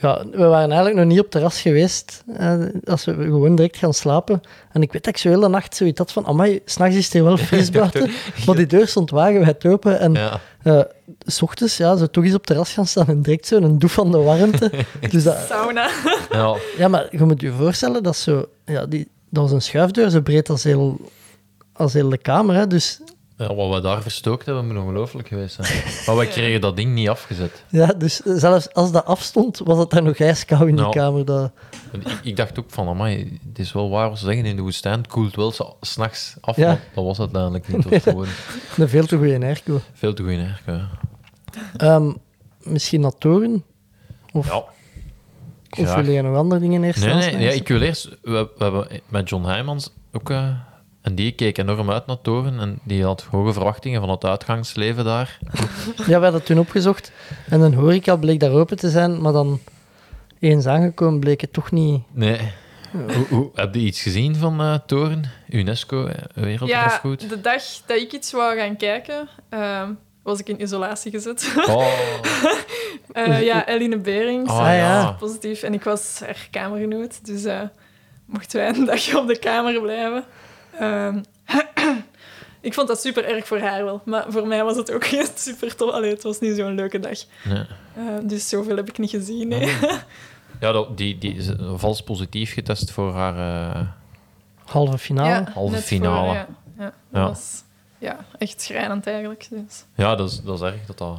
ja, 0.03 0.25
we 0.31 0.45
waren 0.45 0.67
eigenlijk 0.69 0.97
nog 0.97 1.05
niet 1.07 1.19
op 1.19 1.23
het 1.25 1.33
terras 1.33 1.61
geweest 1.61 2.25
eh, 2.37 2.55
als 2.85 3.05
we 3.05 3.13
gewoon 3.15 3.55
direct 3.57 3.77
gaan 3.77 3.95
slapen. 3.95 4.41
En 4.73 4.83
ik 4.83 4.93
weet 4.93 5.05
dat 5.05 5.15
ik 5.15 5.21
zo 5.21 5.29
heel 5.29 5.41
de 5.41 5.49
nacht 5.49 5.77
zoiets 5.77 5.99
had 5.99 6.13
van, 6.13 6.27
amai, 6.27 6.61
s'nachts 6.65 6.97
is 6.97 7.05
het 7.05 7.13
hier 7.13 7.25
wel 7.25 7.37
fris 7.37 7.71
buiten. 7.71 8.11
Maar 8.47 8.57
die 8.57 8.67
deur 8.67 8.89
stond 8.89 9.11
wagenwijd 9.11 9.67
open 9.67 9.99
en 10.01 10.13
Ja. 10.13 10.41
eh, 10.63 10.81
s 11.27 11.43
ochtends, 11.43 11.77
ja, 11.77 11.97
zo 11.97 12.07
toch 12.07 12.25
eens 12.25 12.33
op 12.33 12.39
het 12.39 12.47
terras 12.47 12.73
gaan 12.73 12.87
staan 12.87 13.07
en 13.07 13.23
direct 13.23 13.47
zo 13.47 13.57
een 13.57 13.79
doef 13.79 13.93
van 13.93 14.11
de 14.11 14.19
warmte. 14.19 14.71
dus 15.11 15.23
dat, 15.25 15.37
Sauna. 15.49 15.89
ja. 16.31 16.57
ja, 16.77 16.89
maar 16.89 17.07
je 17.11 17.25
moet 17.25 17.41
je 17.41 17.53
voorstellen, 17.53 18.03
dat, 18.03 18.15
is 18.15 18.23
zo, 18.23 18.47
ja, 18.65 18.87
die, 18.87 19.09
dat 19.31 19.43
was 19.43 19.53
een 19.53 19.63
schuifdeur, 19.63 20.11
zo 20.11 20.21
breed 20.21 20.51
als 20.51 20.63
heel, 20.65 21.01
als 21.73 21.93
heel 21.93 22.09
de 22.09 22.19
kamer. 22.19 22.55
Hè, 22.55 22.67
dus 22.67 23.01
Ja, 23.37 23.55
wat 23.55 23.75
we 23.75 23.81
daar 23.81 24.03
verstookt 24.03 24.47
hebben, 24.47 24.67
moet 24.67 24.77
ongelooflijk 24.77 25.29
geweest 25.29 25.55
zijn. 25.61 25.83
Maar 26.07 26.17
wij 26.17 26.27
kregen 26.37 26.61
dat 26.61 26.77
ding 26.77 26.95
niet 26.95 27.09
afgezet. 27.09 27.65
ja, 27.69 27.87
dus 27.87 28.17
zelfs 28.17 28.73
als 28.73 28.93
dat 28.93 29.05
afstond, 29.05 29.59
was 29.65 29.79
het 29.79 29.91
daar 29.91 30.03
nog 30.03 30.17
ijskoud 30.17 30.61
in 30.61 30.67
die 30.67 30.75
Nou. 30.75 30.93
kamer. 30.93 31.25
Dat, 31.25 31.51
Ik, 31.93 32.19
ik 32.23 32.37
dacht 32.37 32.59
ook 32.59 32.71
van, 32.71 32.89
amai, 32.89 33.39
het 33.49 33.59
is 33.59 33.73
wel 33.73 33.91
waar 33.91 34.09
wat 34.09 34.19
ze 34.19 34.25
zeggen 34.25 34.45
in 34.45 34.57
de 34.57 34.63
woestijn. 34.63 34.99
Het 34.99 35.07
koelt 35.07 35.37
wel 35.37 35.77
s'nachts 35.81 36.37
af, 36.41 36.57
Ja. 36.57 36.67
maar 36.67 36.81
dat 36.95 37.05
was 37.05 37.19
het 37.19 37.35
uiteindelijk 37.37 37.91
niet. 37.91 38.03
Gewoon 38.03 38.27
een 38.77 38.89
veel 38.89 39.07
te 39.07 39.17
goede 39.17 39.39
airco. 39.41 39.81
veel 39.93 40.15
te 40.15 40.23
goed 40.23 40.31
airco. 40.33 40.73
Ja. 40.73 40.89
Ehm, 41.77 42.13
misschien 42.63 43.01
naar 43.01 43.19
toren? 43.19 43.65
Of, 44.33 44.47
ja. 44.49 44.57
of 45.83 45.95
wil 45.95 46.11
je 46.11 46.23
nog 46.23 46.37
andere 46.37 46.61
dingen 46.61 46.85
eerst 46.85 47.05
Nee, 47.05 47.15
nee, 47.15 47.39
ja, 47.45 47.51
ik 47.51 47.69
wil 47.69 47.81
eerst... 47.81 48.09
We, 48.23 48.31
we 48.57 48.65
hebben 48.65 48.87
met 49.09 49.29
John 49.29 49.45
Heijmans 49.45 49.91
ook... 50.13 50.31
eh, 50.31 50.49
en 51.03 51.15
die 51.15 51.33
keek 51.33 51.59
enorm 51.59 51.91
uit 51.91 52.07
naar 52.07 52.21
Toren. 52.21 52.61
En 52.61 52.79
die 52.85 53.05
had 53.05 53.23
hoge 53.31 53.53
verwachtingen 53.53 54.01
van 54.01 54.11
het 54.11 54.25
uitgangsleven 54.25 55.05
daar. 55.05 55.39
Ja, 55.97 56.05
we 56.07 56.13
hadden 56.13 56.33
het 56.35 56.47
toen 56.47 56.59
opgezocht. 56.59 57.13
En 57.49 57.61
een 57.61 57.75
horeca 57.75 58.17
bleek 58.17 58.41
daar 58.41 58.51
open 58.53 58.77
te 58.77 58.91
zijn, 58.91 59.21
maar 59.21 59.33
dan 59.33 59.61
eens 60.39 60.67
aangekomen 60.67 61.21
bleek 61.21 61.41
het 61.41 61.53
toch 61.53 61.71
niet... 61.71 62.03
Nee. 62.13 62.39
Hoe, 62.93 63.27
hoe, 63.29 63.51
heb 63.55 63.75
je 63.75 63.81
iets 63.81 64.03
gezien 64.03 64.37
van 64.37 64.61
eh, 64.61 64.75
Toren? 64.87 65.25
UNESCO, 65.49 66.07
eh, 66.07 66.15
Ja, 66.35 66.43
Werelderfgoed? 66.43 67.29
de 67.29 67.41
dag 67.41 67.63
dat 67.87 67.97
ik 67.97 68.13
iets 68.13 68.33
wou 68.33 68.57
gaan 68.59 68.77
kijken, 68.77 69.29
ehm, 69.49 69.91
was 70.23 70.39
ik 70.41 70.49
in 70.49 70.63
isolatie 70.63 71.11
gezet. 71.11 71.55
Oh, 71.69 71.87
Eh, 73.13 73.43
ja, 73.43 73.67
Eline 73.69 73.99
Berings. 73.99 74.51
oh 74.51 74.59
Ah, 74.59 74.65
ja. 74.67 74.75
ja. 74.75 75.11
Positief. 75.19 75.63
En 75.63 75.75
ik 75.75 75.83
was 75.83 76.21
haar 76.25 76.49
kamergenoot, 76.51 77.25
dus 77.27 77.45
eh, 77.45 77.61
mochten 78.27 78.59
wij 78.61 78.69
een 78.69 78.85
dagje 78.85 79.19
op 79.19 79.27
de 79.27 79.39
kamer 79.39 79.81
blijven. 79.81 80.25
Ehm, 80.83 81.21
ik 82.61 82.75
vond 82.75 82.89
dat 82.89 83.01
super 83.01 83.25
erg 83.25 83.47
voor 83.47 83.59
haar 83.59 83.85
wel, 83.85 84.01
maar 84.05 84.25
voor 84.29 84.47
mij 84.47 84.65
was 84.65 84.77
het 84.77 84.93
ook 84.93 85.05
geen 85.13 85.27
super 85.35 85.77
tof. 85.77 85.91
Allee, 85.91 86.11
het 86.11 86.23
was 86.23 86.41
niet 86.41 86.57
zo'n 86.57 86.75
leuke 86.75 86.99
dag. 87.01 87.19
Nee. 87.45 87.65
Eh, 87.97 88.03
dus 88.23 88.49
zoveel 88.49 88.77
heb 88.77 88.89
ik 88.89 88.99
niet 88.99 89.11
gezien. 89.11 89.49
Nee. 89.49 89.77
Ja, 90.61 90.73
dat, 90.73 90.97
die, 90.97 91.19
die 91.19 91.35
is 91.37 91.49
vals 91.75 92.03
positief 92.03 92.53
getest 92.53 92.91
voor 92.91 93.13
haar... 93.13 93.37
eh, 93.75 93.81
Halve 94.65 94.99
finale. 94.99 95.29
Ja, 95.29 95.51
Halve 95.55 95.77
finale. 95.77 96.27
Voor, 96.27 96.35
ja, 96.35 96.47
ja, 96.79 96.85
dat 96.85 96.93
Ja. 97.23 97.27
was 97.29 97.63
ja, 97.99 98.17
echt 98.39 98.61
schrijnend 98.61 99.07
eigenlijk. 99.07 99.47
Dus. 99.51 99.85
Ja, 99.95 100.15
dat 100.15 100.31
is, 100.31 100.43
dat 100.43 100.55
is 100.55 100.67
erg 100.67 100.87
dat 100.87 100.99
dat... 100.99 101.19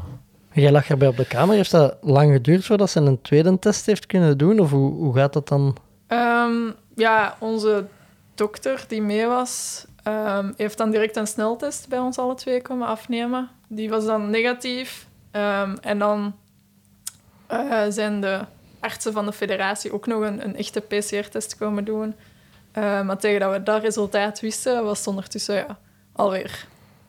Jij 0.51 0.71
lag 0.71 0.89
erbij 0.89 1.07
op 1.07 1.17
de 1.17 1.25
kamer. 1.27 1.55
Heeft 1.55 1.71
dat 1.71 1.95
lang 2.01 2.31
geduurd 2.33 2.65
voordat 2.65 2.89
ze 2.89 2.99
een 2.99 3.21
tweede 3.21 3.59
test 3.59 3.85
heeft 3.85 4.05
kunnen 4.05 4.37
doen? 4.37 4.59
Of 4.59 4.69
hoe, 4.71 4.93
hoe 4.93 5.15
gaat 5.15 5.33
dat 5.33 5.47
dan? 5.47 5.77
Ehm, 6.07 6.53
ja, 6.95 7.35
onze 7.39 7.85
dokter 8.35 8.85
die 8.87 9.01
mee 9.01 9.25
was, 9.25 9.85
ehm, 10.03 10.51
heeft 10.57 10.77
dan 10.77 10.91
direct 10.91 11.15
een 11.15 11.27
sneltest 11.27 11.87
bij 11.87 11.99
ons 11.99 12.17
alle 12.17 12.35
twee 12.35 12.61
komen 12.61 12.87
afnemen. 12.87 13.49
Die 13.67 13.89
was 13.89 14.05
dan 14.05 14.29
negatief. 14.29 15.07
Ehm, 15.31 15.75
en 15.81 15.99
dan 15.99 16.35
eh, 17.47 17.83
zijn 17.89 18.21
de 18.21 18.39
artsen 18.79 19.13
van 19.13 19.25
de 19.25 19.33
federatie 19.33 19.93
ook 19.93 20.07
nog 20.07 20.21
een, 20.21 20.43
een 20.43 20.55
echte 20.55 20.79
PCR-test 20.79 21.57
komen 21.57 21.85
doen. 21.85 22.15
Eh, 22.71 23.01
maar 23.01 23.17
tegen 23.17 23.39
dat 23.39 23.51
we 23.51 23.63
dat 23.63 23.81
resultaat 23.81 24.39
wisten, 24.39 24.83
was 24.83 24.97
het 24.97 25.07
ondertussen 25.07 25.55
ja, 25.55 25.79
alweer 26.11 26.65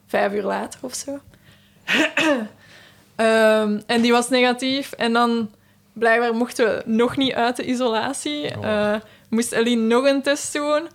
vijf 0.06 0.32
uur 0.32 0.42
later 0.42 0.80
of 0.82 0.94
zo. 0.94 1.18
Ehm, 3.14 3.80
en 3.86 4.02
die 4.02 4.12
was 4.12 4.28
negatief. 4.28 4.92
En 4.92 5.12
dan 5.12 5.50
blijkbaar 5.92 6.34
mochten 6.34 6.66
we 6.66 6.82
nog 6.84 7.16
niet 7.16 7.32
uit 7.32 7.56
de 7.56 7.64
isolatie. 7.64 8.56
Oh. 8.56 8.64
Eh, 8.64 9.00
moest 9.28 9.52
Eline 9.52 9.82
nog 9.82 10.04
een 10.04 10.22
test 10.22 10.52
doen. 10.52 10.88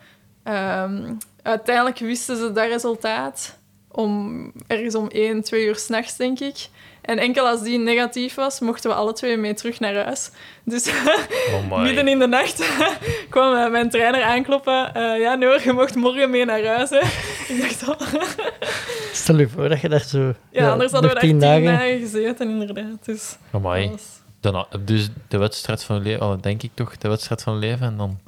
Ehm, 0.54 1.14
uiteindelijk 1.44 2.00
wisten 2.00 2.38
ze 2.38 2.52
dat 2.52 2.66
resultaat 2.68 3.58
om 3.92 4.52
ergens 4.68 4.96
om 4.96 5.08
1, 5.08 5.42
2 5.44 5.66
uur 5.66 5.76
s'nachts, 5.76 6.18
denk 6.18 6.40
ik. 6.40 6.68
En 7.02 7.18
enkel 7.18 7.48
als 7.48 7.62
die 7.62 7.78
negatief 7.80 8.36
was, 8.36 8.60
mochten 8.60 8.90
we 8.90 8.96
alle 8.96 9.14
twee 9.14 9.38
mee 9.38 9.54
terug 9.54 9.80
naar 9.80 9.96
huis. 10.04 10.32
Dus 10.64 10.90
Oh 11.54 11.82
midden 11.84 12.08
in 12.08 12.20
de 12.20 12.28
nacht 12.28 12.64
kwam 13.30 13.56
eh, 13.56 13.72
mijn 13.72 13.90
trainer 13.90 14.24
aankloppen. 14.24 14.94
Eh, 14.94 15.20
ja, 15.20 15.36
Noor, 15.36 15.62
je 15.64 15.72
mocht 15.74 15.96
morgen 15.96 16.30
mee 16.30 16.46
naar 16.46 16.66
huis. 16.66 16.90
Hè. 16.90 17.00
Ik 17.54 17.62
dacht, 17.62 17.88
oh. 17.88 18.22
Stel 19.14 19.38
je 19.40 19.50
voor 19.50 19.70
dat 19.70 19.82
je 19.82 19.90
daar 19.90 20.04
zo... 20.04 20.34
Ja, 20.52 20.72
anders 20.72 20.92
hadden 20.92 21.10
we 21.10 21.16
daar 21.16 21.24
tien 21.26 21.40
dagen... 21.40 21.64
dagen 21.64 22.00
gezeten, 22.00 22.50
inderdaad. 22.50 23.06
Dus 23.06 23.36
Amai. 23.52 23.82
dat 23.82 23.92
was- 23.92 24.20
Dan, 24.40 24.56
ha- 24.56 24.68
dus 24.80 25.10
de 25.28 25.38
wedstrijd 25.38 25.84
van 25.84 25.96
je 25.96 26.02
leven, 26.02 26.26
oh, 26.26 26.42
denk 26.42 26.64
ik 26.64 26.72
toch, 26.74 26.98
de 26.98 27.08
wedstrijd 27.08 27.44
van 27.44 27.54
je 27.54 27.60
leven. 27.60 27.86
En 27.88 27.98
dan... 27.98 28.20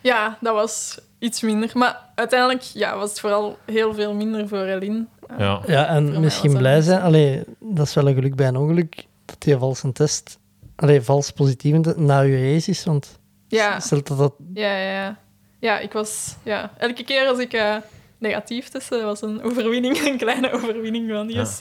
Ja, 0.00 0.38
dat 0.40 0.54
was 0.54 0.98
iets 1.18 1.40
minder. 1.42 1.70
Maar 1.74 2.00
uiteindelijk 2.14 2.62
ja, 2.62 2.96
was 2.96 3.10
het 3.10 3.20
vooral 3.20 3.58
heel 3.66 3.94
veel 3.94 4.14
minder 4.14 4.48
voor 4.48 4.62
Eline. 4.64 5.06
Eh, 5.26 5.38
Ja. 5.38 5.62
Ja, 5.66 5.86
en 5.86 6.20
misschien 6.20 6.56
blij 6.56 6.80
zijn. 6.80 7.00
Allee, 7.00 7.42
dat 7.60 7.86
is 7.86 7.94
wel 7.94 8.08
een 8.08 8.14
geluk 8.14 8.34
bij 8.36 8.48
een 8.48 8.56
ongeluk, 8.56 9.06
dat 9.24 9.36
die 9.42 9.56
vals 9.56 9.82
een 9.82 9.92
test... 9.92 10.38
Allee, 10.76 11.00
vals 11.00 11.30
positief 11.30 11.96
na 11.96 12.20
je 12.20 12.52
race 12.52 12.70
is, 12.70 12.84
want 12.84 13.18
Ja, 13.48 13.80
stel 13.80 14.02
dat 14.02 14.18
dat... 14.18 14.34
ja, 14.54 14.76
ja, 14.76 14.90
ja. 14.92 15.18
Ja, 15.60 15.78
ik 15.78 15.92
was... 15.92 16.36
Ja, 16.42 16.70
elke 16.78 17.04
keer 17.04 17.26
als 17.28 17.38
ik 17.38 17.52
eh, 17.52 17.76
negatief 18.18 18.68
testte, 18.68 18.94
dat 18.94 19.04
was 19.04 19.22
een 19.22 19.42
overwinning. 19.42 19.98
Een 20.06 20.16
kleine 20.18 20.50
overwinning 20.52 21.10
van, 21.10 21.28
yes, 21.28 21.60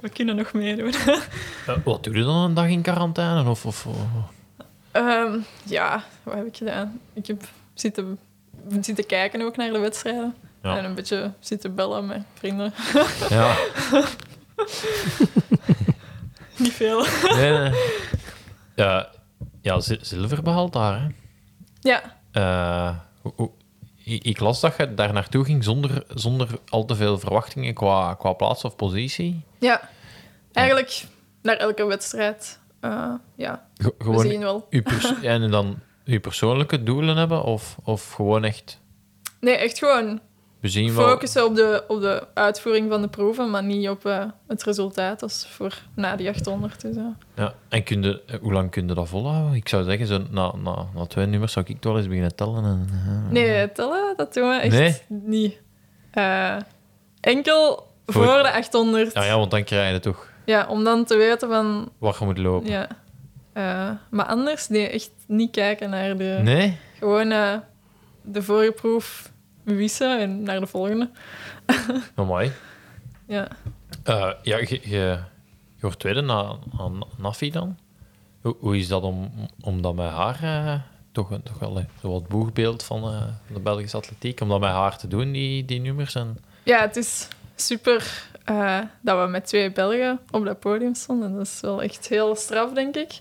we 0.00 0.08
kunnen 0.08 0.36
nog 0.36 0.52
meedoen. 0.52 0.92
Eh, 1.66 1.76
wat 1.84 2.04
doe 2.04 2.14
je 2.16 2.22
dan 2.24 2.36
een 2.36 2.54
dag 2.54 2.68
in 2.68 2.82
quarantaine? 2.82 3.50
Of, 3.50 3.66
of, 3.66 3.86
of- 3.86 3.94
Ehm, 4.92 5.38
ja, 5.64 6.04
wat 6.22 6.34
heb 6.34 6.46
ik 6.46 6.56
gedaan? 6.56 7.00
Ik 7.12 7.26
heb 7.26 7.42
zitten, 7.74 8.18
zitten 8.80 9.06
kijken 9.06 9.42
ook 9.42 9.56
naar 9.56 9.72
de 9.72 9.78
wedstrijden. 9.78 10.34
Ja. 10.62 10.78
En 10.78 10.84
een 10.84 10.94
beetje 10.94 11.32
zitten 11.40 11.74
bellen 11.74 12.06
met 12.06 12.22
vrienden. 12.34 12.72
Ja. 13.28 13.56
Niet 16.58 16.72
veel. 16.72 17.06
Nee, 17.34 17.52
nee. 17.52 17.72
Ja, 18.74 19.08
ja 19.62 19.80
zi- 19.80 19.98
zilver 20.00 20.42
behaald 20.42 20.72
daar, 20.72 21.00
hè. 21.00 21.06
Ja, 21.80 22.02
Eh, 22.32 22.96
hoe- 23.22 23.32
hoe- 23.36 23.50
ik, 24.04 24.40
las 24.40 24.60
dat 24.60 24.74
je 24.76 24.94
daar 24.94 25.12
naartoe 25.12 25.44
ging 25.44 25.64
zonder, 25.64 26.04
zonder 26.08 26.48
al 26.68 26.84
te 26.84 26.94
veel 26.96 27.18
verwachtingen 27.18 27.74
qua, 27.74 28.14
qua 28.14 28.32
plaats 28.32 28.64
of 28.64 28.76
positie. 28.76 29.40
Ja, 29.58 29.80
eigenlijk 30.52 31.04
naar 31.42 31.56
elke 31.56 31.84
wedstrijd. 31.86 32.58
eh, 32.80 33.12
ja, 33.36 33.66
Ge- 33.76 33.94
we 33.98 34.04
gewoon 34.04 34.20
zien 34.20 34.40
wel. 34.40 34.66
uw 34.70 34.82
en 35.22 35.50
dan 35.50 35.78
uw 36.06 36.20
persoonlijke 36.20 36.82
doelen 36.82 37.16
hebben? 37.16 37.42
Of, 37.42 37.76
of 37.84 38.12
gewoon 38.12 38.44
echt... 38.44 38.80
Nee, 39.40 39.54
echt 39.56 39.78
gewoon 39.78 40.20
We 40.60 40.68
zien 40.68 40.94
wel... 40.94 41.08
focussen 41.08 41.44
op 41.46 41.54
de, 41.54 41.84
op 41.88 42.00
de 42.00 42.26
uitvoering 42.34 42.90
van 42.90 43.02
de 43.02 43.08
proeven, 43.08 43.50
maar 43.50 43.64
niet 43.64 43.88
op 43.88 44.06
eh, 44.06 44.24
het 44.46 44.62
resultaat 44.62 45.22
als 45.22 45.46
voor 45.50 45.74
na 45.94 46.16
die 46.16 46.28
800. 46.28 46.80
Dus, 46.80 46.94
ja. 46.96 47.16
Ja. 47.34 47.54
En 47.68 47.82
kun 47.82 48.02
je, 48.02 48.22
eh, 48.26 48.38
hoe 48.40 48.52
lang 48.52 48.70
kun 48.70 48.88
je 48.88 48.94
dat 48.94 49.08
volhouden? 49.08 49.54
Ik 49.54 49.68
zou 49.68 49.84
zeggen, 49.84 50.06
zo, 50.06 50.22
na, 50.30 50.52
na, 50.56 50.86
na 50.94 51.06
twee 51.06 51.26
nummers 51.26 51.52
zou 51.52 51.64
ik 51.68 51.80
toch 51.80 51.90
wel 51.92 51.96
eens 52.00 52.08
beginnen 52.08 52.34
tellen. 52.36 52.64
En, 52.64 52.86
eh, 52.90 53.30
Nee, 53.32 53.72
tellen, 53.72 54.16
dat 54.16 54.34
doen 54.34 54.48
we 54.48 54.54
echt 54.54 54.72
Nee? 54.72 54.94
niet. 55.08 55.60
Enkel 57.20 57.86
Voor- 58.06 58.24
voor, 58.24 58.42
de 58.42 58.52
800. 58.52 59.12
Ja, 59.14 59.24
ja, 59.24 59.36
want 59.38 59.50
dan 59.50 59.64
krijg 59.64 59.92
je 59.92 60.00
toch 60.00 60.28
Ja, 60.44 60.66
om 60.68 60.84
dan 60.84 61.04
te 61.04 61.16
weten 61.16 61.48
van... 61.48 61.90
wat 61.98 62.16
je 62.18 62.24
moet 62.24 62.38
lopen. 62.38 62.70
Ja. 62.70 62.88
Eh, 63.56 63.90
maar 64.10 64.26
anders, 64.26 64.68
nee, 64.68 64.88
echt 64.88 65.10
niet 65.26 65.50
kijken 65.50 65.90
naar 65.90 66.16
de... 66.16 66.38
Nee? 66.42 66.78
Gewoon 66.98 67.28
de 68.22 68.42
vorige 68.42 68.72
proef 68.72 69.32
wissen 69.62 70.20
en 70.20 70.42
naar 70.42 70.60
de 70.60 70.66
volgende. 70.66 71.10
Amai. 72.14 72.52
Ja. 73.26 73.48
Eh, 74.02 74.32
ja, 74.42 74.56
je, 74.58 74.80
je, 74.82 75.18
wordt 75.80 75.98
tweede 75.98 76.20
na, 76.20 76.56
aan 76.78 77.02
Nafi 77.18 77.50
dan. 77.50 77.78
Hoe, 78.40 78.56
hoe 78.58 78.76
is 78.78 78.88
dat 78.88 79.02
om, 79.02 79.30
om 79.60 79.82
dat 79.82 79.94
met 79.94 80.10
haar... 80.10 80.42
eh, 80.42 80.80
toch, 81.12 81.28
toch 81.42 81.58
wel 81.58 81.84
zo 82.00 82.10
wat 82.10 82.28
boegbeeld 82.28 82.82
van 82.82 83.02
de 83.52 83.60
Belgische 83.60 83.96
atletiek, 83.96 84.40
om 84.40 84.48
dat 84.48 84.60
met 84.60 84.70
haar 84.70 84.98
te 84.98 85.08
doen, 85.08 85.32
die, 85.32 85.64
die 85.64 85.80
nummers. 85.80 86.14
En, 86.14 86.38
ja, 86.62 86.80
het 86.80 86.96
is 86.96 87.28
super 87.54 88.28
dat 89.00 89.20
we 89.22 89.26
met 89.28 89.46
twee 89.46 89.72
Belgen 89.72 90.20
op 90.30 90.44
dat 90.44 90.60
podium 90.60 90.94
stonden. 90.94 91.34
Dat 91.34 91.46
is 91.46 91.60
wel 91.60 91.82
echt 91.82 92.08
heel 92.08 92.34
straf, 92.36 92.72
denk 92.72 92.96
ik. 92.96 93.20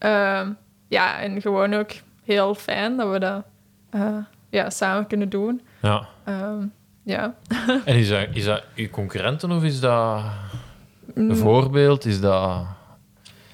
Ehm, 0.00 0.50
ja, 0.88 1.18
en 1.20 1.40
gewoon 1.40 1.74
ook 1.74 1.90
heel 2.24 2.54
fijn 2.54 2.96
dat 2.96 3.10
we 3.10 3.18
dat 3.18 3.42
eh, 3.90 4.16
ja, 4.50 4.70
samen 4.70 5.06
kunnen 5.06 5.28
doen. 5.28 5.60
ja. 5.82 6.08
Ehm, 6.24 6.64
ja. 7.02 7.34
En 7.84 7.96
is 7.96 8.08
dat, 8.08 8.26
is 8.32 8.44
dat 8.44 8.62
uw 8.76 8.88
concurrenten 8.90 9.50
of 9.50 9.62
is 9.62 9.80
dat 9.80 10.22
Mm. 11.14 11.30
een 11.30 11.36
voorbeeld? 11.36 12.04
Is 12.04 12.20
dat... 12.20 12.64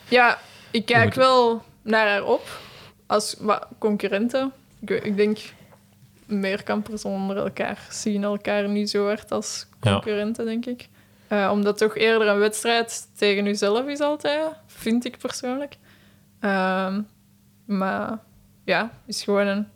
Ja, 0.08 0.38
ik 0.70 0.86
kijk 0.86 1.04
moet- 1.04 1.14
wel 1.14 1.62
naar 1.82 2.08
haar 2.08 2.24
op 2.24 2.48
als 3.06 3.36
wat 3.38 3.66
concurrenten. 3.78 4.52
Ik, 4.80 4.90
ik 4.90 5.16
denk, 5.16 5.38
meer 6.26 6.62
kampers 6.62 7.04
onder 7.04 7.36
elkaar 7.36 7.78
zien 7.90 8.24
elkaar 8.24 8.68
niet 8.68 8.90
zo 8.90 9.06
hard 9.06 9.32
als 9.32 9.66
Ja. 9.80 9.92
concurrenten, 9.92 10.44
denk 10.44 10.66
ik. 10.66 10.88
Eh, 11.28 11.48
omdat 11.52 11.78
toch 11.78 11.96
eerder 11.96 12.28
een 12.28 12.38
wedstrijd 12.38 13.08
tegen 13.16 13.44
jezelf 13.44 13.86
is 13.86 14.00
altijd, 14.00 14.46
vind 14.66 15.04
ik 15.04 15.18
persoonlijk. 15.18 15.76
Ehm, 16.40 17.00
maar 17.64 18.18
ja, 18.64 18.90
is 19.06 19.22
gewoon 19.22 19.46
een 19.46 19.66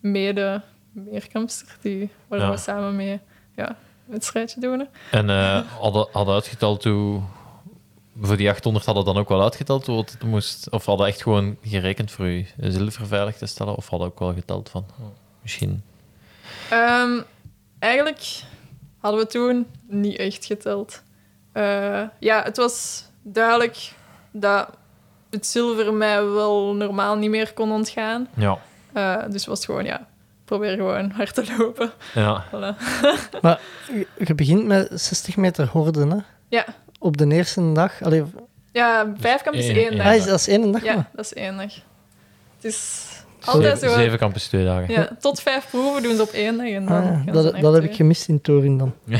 mede 0.00 0.62
meerkampster 0.92 1.76
die, 1.80 2.10
waar 2.28 2.38
Ja. 2.38 2.50
we 2.50 2.56
samen 2.56 2.96
mee 2.96 3.20
ja, 3.56 3.68
een 3.68 3.76
wedstrijdje 4.04 4.60
doen. 4.60 4.88
En 5.10 5.30
eh 5.30 5.60
hadden, 5.80 6.08
hadden 6.12 6.34
uitgeteld 6.34 6.84
hoe... 6.84 7.20
Voor 8.20 8.36
die 8.36 8.48
800 8.50 8.84
hadden 8.84 9.04
dan 9.04 9.16
ook 9.16 9.28
wel 9.28 9.42
uitgeteld 9.42 9.86
het 9.86 10.22
moest... 10.22 10.70
Of 10.70 10.84
hadden 10.84 11.06
echt 11.06 11.22
gewoon 11.22 11.56
gerekend 11.62 12.10
voor 12.10 12.26
je 12.26 12.46
zilver 12.58 13.06
veilig 13.06 13.36
te 13.36 13.46
stellen? 13.46 13.74
Of 13.76 13.88
hadden 13.88 14.08
ook 14.08 14.18
wel 14.18 14.34
geteld 14.34 14.68
van... 14.70 14.86
oh, 15.00 15.06
misschien... 15.42 15.82
Ehm, 16.70 17.20
eigenlijk 17.78 18.42
hadden 18.98 19.20
we 19.20 19.26
toen 19.26 19.66
niet 19.86 20.16
echt 20.16 20.44
geteld. 20.44 21.02
Eh, 21.52 22.02
ja, 22.20 22.42
het 22.42 22.56
was 22.56 23.04
duidelijk 23.22 23.92
dat 24.32 24.68
het 25.36 25.46
zilver 25.46 25.92
mij 25.94 26.24
wel 26.24 26.74
normaal 26.74 27.16
niet 27.16 27.30
meer 27.30 27.52
kon 27.52 27.72
ontgaan. 27.72 28.28
Ja. 28.36 28.58
Eh, 28.92 29.16
dus 29.24 29.34
het 29.40 29.46
was 29.46 29.64
gewoon, 29.64 29.84
ja, 29.84 30.06
probeer 30.44 30.76
gewoon 30.76 31.10
hard 31.10 31.34
te 31.34 31.44
lopen. 31.58 31.90
Ja. 32.14 32.44
Voilà. 32.54 32.76
Maar 33.42 33.60
je, 34.26 34.34
begint 34.34 34.66
met 34.66 34.88
60 35.00 35.36
meter 35.36 35.66
horden, 35.68 36.10
hè? 36.10 36.16
Ja. 36.48 36.64
Op 36.98 37.16
de 37.16 37.26
eerste 37.26 37.72
dag. 37.72 38.02
Allee, 38.02 38.24
Ja, 38.72 39.12
vijfkamp 39.18 39.56
is 39.56 39.68
Eén- 39.68 39.76
één 39.76 39.96
dag. 39.96 40.06
ah, 40.06 40.14
is, 40.14 40.24
dat 40.24 40.38
is 40.38 40.48
één 40.48 40.72
dag 40.72 40.82
maar. 40.82 40.94
Ja, 40.96 41.08
dat 41.14 41.24
is 41.24 41.34
één 41.34 41.56
dag. 41.56 41.72
Het 42.56 42.64
is 42.64 43.04
altijd 43.44 43.78
Zeven, 43.78 43.94
zo. 43.94 44.00
zeven 44.02 44.18
kamp 44.18 44.34
is 44.34 44.46
twee 44.46 44.64
dagen. 44.64 44.92
Ja, 44.94 45.08
tot 45.20 45.40
vijf 45.40 45.66
proeven 45.70 46.02
doen 46.02 46.16
ze 46.16 46.22
op 46.22 46.28
één 46.30 46.56
dag. 46.56 46.66
En 46.66 46.86
dan 46.86 47.02
Ah, 47.02 47.24
ja, 47.26 47.32
dat, 47.32 47.60
dat 47.60 47.74
heb 47.74 47.82
ik 47.84 47.94
gemist 47.94 48.28
in 48.28 48.40
Torin 48.40 48.78
dan. 48.78 48.94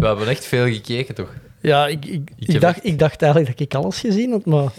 We 0.00 0.06
hebben 0.06 0.28
echt 0.28 0.44
veel 0.44 0.66
gekeken, 0.66 1.14
toch? 1.14 1.30
Ja, 1.62 1.86
ik, 1.86 2.04
ik, 2.04 2.30
Ik 2.36 2.48
ik, 2.48 2.52
heb 2.52 2.60
dacht, 2.60 2.84
ik 2.84 2.98
dacht 2.98 3.22
eigenlijk 3.22 3.58
dat 3.58 3.66
ik 3.66 3.74
alles 3.74 4.00
gezien 4.00 4.30
had, 4.30 4.44
maar 4.44 4.72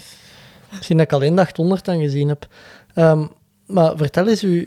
misschien 0.69 0.97
dat 0.97 1.05
ik 1.05 1.13
alleen 1.13 1.35
de 1.35 1.41
800 1.41 1.85
dan 1.85 1.99
gezien 1.99 2.27
heb. 2.27 2.47
Ehm, 2.93 3.27
maar 3.65 3.97
vertel 3.97 4.27
eens, 4.27 4.41
uw, 4.41 4.65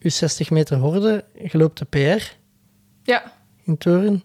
uw 0.00 0.10
60 0.10 0.50
meter 0.50 0.76
horde, 0.76 1.24
je 1.42 1.58
loopt 1.58 1.78
de 1.78 1.84
PR 1.84 2.24
Ja, 3.02 3.32
in 3.64 3.78
Toren. 3.78 4.22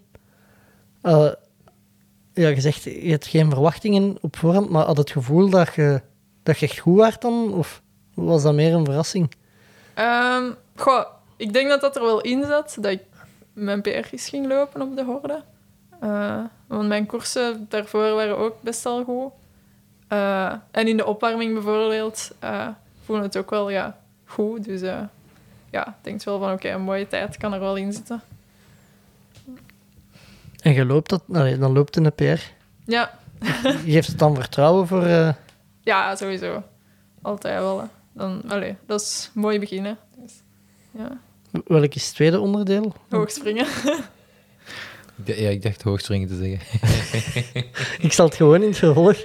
Eh, 1.02 1.30
ja, 2.34 2.48
je 2.48 2.60
zegt, 2.60 2.82
je 2.82 3.10
hebt 3.10 3.26
geen 3.26 3.50
verwachtingen 3.50 4.16
op 4.20 4.36
voorhand, 4.36 4.70
maar 4.70 4.84
had 4.84 4.96
het 4.96 5.10
gevoel 5.10 5.50
dat 5.50 5.74
je, 5.74 6.00
dat 6.42 6.58
je 6.58 6.66
echt 6.66 6.78
goed 6.78 6.96
was 6.96 7.18
dan? 7.18 7.52
Of 7.52 7.82
was 8.14 8.42
dat 8.42 8.54
meer 8.54 8.74
een 8.74 8.84
verrassing? 8.84 9.34
Ehm, 9.94 10.50
goh, 10.76 11.04
ik 11.36 11.52
denk 11.52 11.68
dat 11.68 11.80
dat 11.80 11.96
er 11.96 12.02
wel 12.02 12.20
in 12.20 12.44
zat, 12.44 12.76
dat 12.80 12.92
ik 12.92 13.02
mijn 13.52 13.80
PR's 13.80 14.28
ging 14.28 14.46
lopen 14.46 14.82
op 14.82 14.96
de 14.96 15.04
horde. 15.04 15.42
Eh, 16.00 16.44
want 16.74 16.88
mijn 16.88 17.06
koersen 17.06 17.66
daarvoor 17.68 18.14
waren 18.14 18.38
ook 18.38 18.62
best 18.62 18.82
wel 18.82 19.04
goed. 19.04 19.32
Eh, 20.08 20.52
en 20.70 20.88
in 20.88 20.96
de 20.96 21.06
opwarming 21.06 21.52
bijvoorbeeld 21.52 22.30
uh, 22.44 22.68
voelde 23.04 23.22
het 23.22 23.36
ook 23.36 23.50
wel 23.50 23.70
ja, 23.70 23.98
goed. 24.24 24.64
Dus 24.64 24.82
eh, 24.82 25.00
ja, 25.70 25.86
ik 25.86 25.94
denk 26.00 26.22
wel 26.22 26.38
van 26.38 26.52
oké, 26.52 26.68
een 26.68 26.80
mooie 26.80 27.06
tijd 27.06 27.36
kan 27.36 27.52
er 27.52 27.60
wel 27.60 27.76
in 27.76 27.92
zitten. 27.92 28.22
En 30.60 30.72
je 30.72 30.84
loopt 30.84 31.10
dat, 31.10 31.22
allee, 31.32 31.58
dan 31.58 31.72
loopt 31.72 31.96
in 31.96 32.02
de 32.02 32.10
PR. 32.10 32.40
Ja, 32.84 33.18
Je 33.62 33.92
geeft 33.92 34.08
het 34.08 34.18
dan 34.18 34.34
vertrouwen 34.34 34.86
voor... 34.86 35.06
ja 35.80 36.16
sowieso. 36.16 36.62
Altijd 37.22 37.58
wel. 37.58 37.80
hè. 37.80 37.86
Dan, 38.12 38.42
allee, 38.48 38.76
dat 38.86 39.00
is 39.00 39.30
een 39.34 39.40
mooi 39.40 39.58
beginnen. 39.58 39.98
Dus, 40.16 40.32
ja, 40.90 41.18
welk 41.66 41.94
is 41.94 42.06
het 42.06 42.14
tweede 42.14 42.40
onderdeel? 42.40 42.94
hoog 43.08 43.30
springen. 43.30 43.66
Ja, 45.24 45.48
ik 45.48 45.62
dacht 45.62 45.82
hoogspringen 45.82 46.28
te 46.28 46.36
zeggen. 46.36 46.60
Ik 48.06 48.12
zal 48.12 48.26
het 48.26 48.34
gewoon 48.34 48.62
in 48.62 48.68
het 48.68 48.78
vervolg 48.78 49.16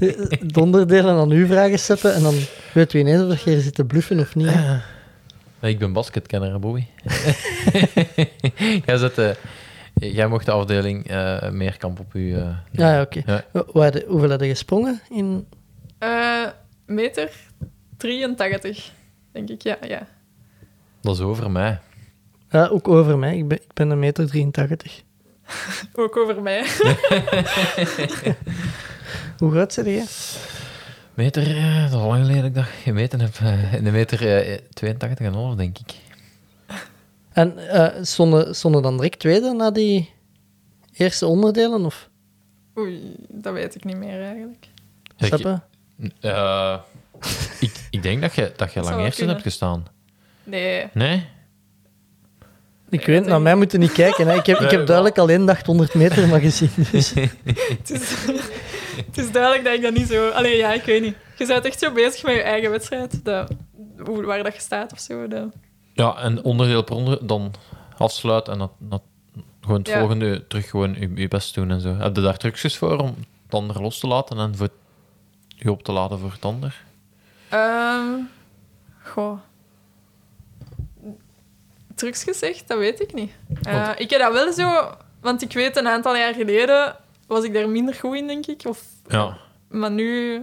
eh, 0.00 0.16
de 0.40 0.60
onderdelen 0.60 1.14
aan 1.14 1.30
u 1.30 1.46
vragen 1.46 1.78
zetten 1.78 2.14
en 2.14 2.22
dan 2.22 2.34
weet 2.74 2.92
u 2.92 2.98
ineens 2.98 3.32
of 3.32 3.44
je 3.44 3.50
hier 3.50 3.60
zit 3.60 3.74
te 3.74 3.84
bluffen 3.84 4.18
of 4.20 4.34
niet. 4.34 4.46
hè. 4.50 4.78
Nee, 5.60 5.72
ik 5.72 5.78
ben 5.78 5.92
basketkenner, 5.92 6.58
Bobby. 6.58 6.84
jij, 8.86 8.96
zet, 8.96 9.18
eh, 9.18 9.30
jij 9.94 10.26
mocht 10.26 10.46
de 10.46 10.52
afdeling 10.52 11.08
eh 11.08 11.50
Meerkamp 11.50 12.00
op 12.00 12.14
u... 12.14 12.34
eh, 12.34 12.56
Ja, 12.70 12.94
ja 12.94 13.00
oké. 13.00 13.22
Ja. 13.26 13.44
Hoeveel 14.06 14.30
had 14.30 14.40
je 14.40 14.48
gesprongen? 14.48 15.00
In... 15.10 15.46
Eh, 15.98 16.46
meter 16.86 17.30
83, 17.96 18.92
denk 19.32 19.48
ik. 19.50 19.62
Ja, 19.62 19.76
ja. 19.88 20.06
Dat 21.00 21.14
is 21.14 21.20
over 21.22 21.50
mij. 21.50 21.78
Ja, 22.50 22.66
ook 22.66 22.88
over 22.88 23.18
mij. 23.18 23.36
Ik 23.36 23.48
ben, 23.48 23.58
ik 23.58 23.72
ben 23.74 23.90
een 23.90 23.98
meter 23.98 24.26
83. 24.26 25.02
Ook 25.94 26.16
over 26.16 26.42
mij. 26.42 26.60
Hoe 29.38 29.50
groot 29.50 29.74
ben 29.74 29.92
je? 29.92 30.04
Meter, 31.14 31.56
eh, 31.56 31.80
dat 31.82 31.90
is 31.90 31.96
al 31.96 32.06
lang 32.08 32.20
geleden 32.20 32.42
dat 32.42 32.50
ik 32.50 32.54
dat 32.54 32.64
gemeten 32.82 33.20
heb. 33.20 33.34
eh, 33.40 33.72
in 33.72 33.84
de 33.84 33.90
meter 33.90 34.46
eh, 34.46 34.58
82 34.72 35.26
en 35.26 35.32
half, 35.32 35.54
denk 35.54 35.78
ik. 35.78 35.94
En 37.32 37.68
eh 37.68 38.02
stonden, 38.02 38.54
stonden 38.54 38.82
dan 38.82 38.96
direct 38.96 39.18
tweede 39.18 39.52
na 39.52 39.70
die 39.70 40.12
eerste 40.92 41.26
onderdelen? 41.26 41.84
Of 41.84 42.08
Oei, 42.78 43.14
dat 43.28 43.52
weet 43.52 43.74
ik 43.74 43.84
niet 43.84 43.96
meer 43.96 44.22
eigenlijk. 44.22 44.66
Ik-? 45.16 45.58
Eh, 46.20 46.78
ik, 47.60 47.72
ik 47.90 48.02
denk 48.02 48.20
dat 48.20 48.34
je, 48.34 48.52
dat 48.56 48.72
je 48.72 48.80
lang 48.80 48.96
wel 48.96 49.04
eerst 49.04 49.20
hebt 49.20 49.42
gestaan. 49.42 49.86
Nee. 50.44 50.88
Nee? 50.92 51.26
Ik 52.94 53.06
weet, 53.06 53.26
naar 53.26 53.42
mij 53.42 53.54
moeten 53.54 53.80
niet 53.80 53.92
kijken. 53.92 54.26
Hè. 54.26 54.34
Ik 54.34 54.46
heb, 54.46 54.60
ik 54.60 54.70
heb 54.70 54.86
duidelijk 54.86 55.18
alleen 55.18 55.46
de 55.46 55.52
800 55.52 55.94
meter 55.94 56.28
maar 56.28 56.40
gezien. 56.40 56.70
Dus. 56.90 57.12
Het 57.78 57.90
is, 57.90 58.26
het 59.06 59.18
is 59.18 59.32
duidelijk 59.32 59.64
dat 59.64 59.74
ik 59.74 59.82
dat 59.82 59.92
niet 59.94 60.08
zo... 60.08 60.28
Allee, 60.28 60.56
ja, 60.56 60.72
ik 60.72 60.82
weet 60.82 61.02
niet. 61.02 61.14
Je 61.38 61.46
bent 61.46 61.64
echt 61.64 61.78
zo 61.78 61.92
bezig 61.92 62.22
met 62.22 62.34
je 62.34 62.42
eigen 62.42 62.70
wedstrijd. 62.70 63.24
Dat, 63.24 63.50
hoe, 64.04 64.24
waar 64.24 64.42
dat 64.42 64.54
je 64.54 64.60
staat 64.60 64.92
of 64.92 64.98
zo. 64.98 65.28
Dat, 65.28 65.44
Ja, 65.92 66.16
en 66.16 66.42
onderdeel 66.42 66.82
per 66.82 66.94
onderdeel 66.94 67.26
dan 67.26 67.54
afsluiten 67.98 68.52
en 68.52 68.58
dat, 68.58 68.70
dat, 68.78 69.02
gewoon 69.60 69.78
het 69.78 69.88
Ja. 69.88 69.98
volgende 69.98 70.46
terug 70.46 70.70
gewoon 70.70 70.96
je, 70.98 71.10
je 71.14 71.28
best 71.28 71.54
doen 71.54 71.70
en 71.70 71.80
zo. 71.80 71.94
Heb 71.96 72.16
je 72.16 72.22
daar 72.22 72.36
trucjes 72.36 72.76
voor 72.76 72.98
om 72.98 73.14
het 73.44 73.54
ander 73.54 73.82
los 73.82 73.98
te 73.98 74.06
laten 74.06 74.38
en 74.38 74.56
voor 74.56 74.68
je 75.48 75.70
op 75.70 75.82
te 75.82 75.92
laden 75.92 76.18
voor 76.18 76.32
het 76.32 76.44
ander? 76.44 76.82
Ehm 77.48 78.12
goh. 79.02 79.38
Trucs 82.04 82.24
gezegd, 82.24 82.68
dat 82.68 82.78
weet 82.78 83.00
ik 83.00 83.14
niet. 83.14 83.30
Eh, 83.62 83.90
ik 83.96 84.10
heb 84.10 84.20
dat 84.20 84.32
wel 84.32 84.52
zo... 84.52 84.94
Want 85.20 85.42
ik 85.42 85.52
weet, 85.52 85.76
een 85.76 85.88
aantal 85.88 86.16
jaar 86.16 86.34
geleden 86.34 86.96
was 87.26 87.44
ik 87.44 87.52
daar 87.54 87.68
minder 87.68 87.94
goed 87.94 88.16
in, 88.16 88.26
denk 88.26 88.46
ik. 88.46 88.62
Of 88.68 88.82
Ja. 89.08 89.36
maar 89.68 89.90
nu, 89.90 90.40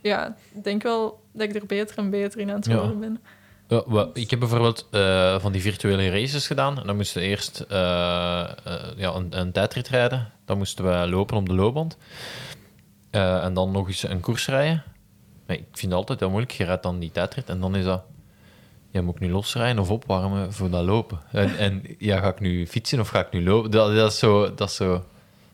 ja, 0.00 0.36
ik 0.54 0.64
denk 0.64 0.82
wel 0.82 1.20
dat 1.32 1.48
ik 1.48 1.54
er 1.54 1.66
beter 1.66 1.98
en 1.98 2.10
beter 2.10 2.40
in 2.40 2.48
aan 2.50 2.56
het 2.56 2.66
Ja. 2.66 2.74
worden 2.76 3.00
ben. 3.00 3.20
Ja, 3.68 3.82
wel, 3.86 4.10
ik 4.14 4.30
heb 4.30 4.38
bijvoorbeeld 4.38 4.86
eh, 4.90 5.40
van 5.40 5.52
die 5.52 5.60
virtuele 5.62 6.10
races 6.10 6.46
gedaan. 6.46 6.78
En 6.80 6.86
dan 6.86 6.96
moesten 6.96 7.20
we 7.20 7.26
eerst 7.26 7.60
eh, 7.60 7.78
ja, 8.96 9.14
een, 9.14 9.38
een 9.38 9.52
tijdrit 9.52 9.88
rijden. 9.88 10.32
Dan 10.44 10.58
moesten 10.58 10.84
we 10.84 11.08
lopen 11.08 11.36
op 11.36 11.46
de 11.46 11.54
loopband. 11.54 11.96
En 13.10 13.54
dan 13.54 13.70
nog 13.70 13.86
eens 13.88 14.02
een 14.02 14.20
koers 14.20 14.46
rijden. 14.46 14.82
Maar 15.46 15.56
ik 15.56 15.64
vind 15.72 15.92
het 15.92 16.00
altijd 16.00 16.20
heel 16.20 16.30
moeilijk. 16.30 16.52
Je 16.52 16.64
rijdt 16.64 16.82
dan 16.82 16.98
die 16.98 17.10
tijdrit 17.10 17.48
en 17.48 17.60
dan 17.60 17.76
is 17.76 17.84
dat... 17.84 18.02
Ja, 18.90 19.02
moet 19.02 19.14
ik 19.14 19.20
nu 19.20 19.30
losrijden 19.30 19.82
of 19.82 19.90
opwarmen 19.90 20.52
voor 20.52 20.70
dat 20.70 20.84
lopen? 20.84 21.20
En, 21.32 21.56
en 21.58 21.82
ja, 21.98 22.20
ga 22.20 22.28
ik 22.28 22.40
nu 22.40 22.66
fietsen 22.66 23.00
of 23.00 23.08
ga 23.08 23.20
ik 23.20 23.32
nu 23.32 23.44
lopen? 23.44 23.70
Dat, 23.70 23.94
dat 23.94 24.12
is 24.12 24.18
zo... 24.18 24.54
Dat 24.54 24.68
is 24.68 24.76
zo 24.76 24.92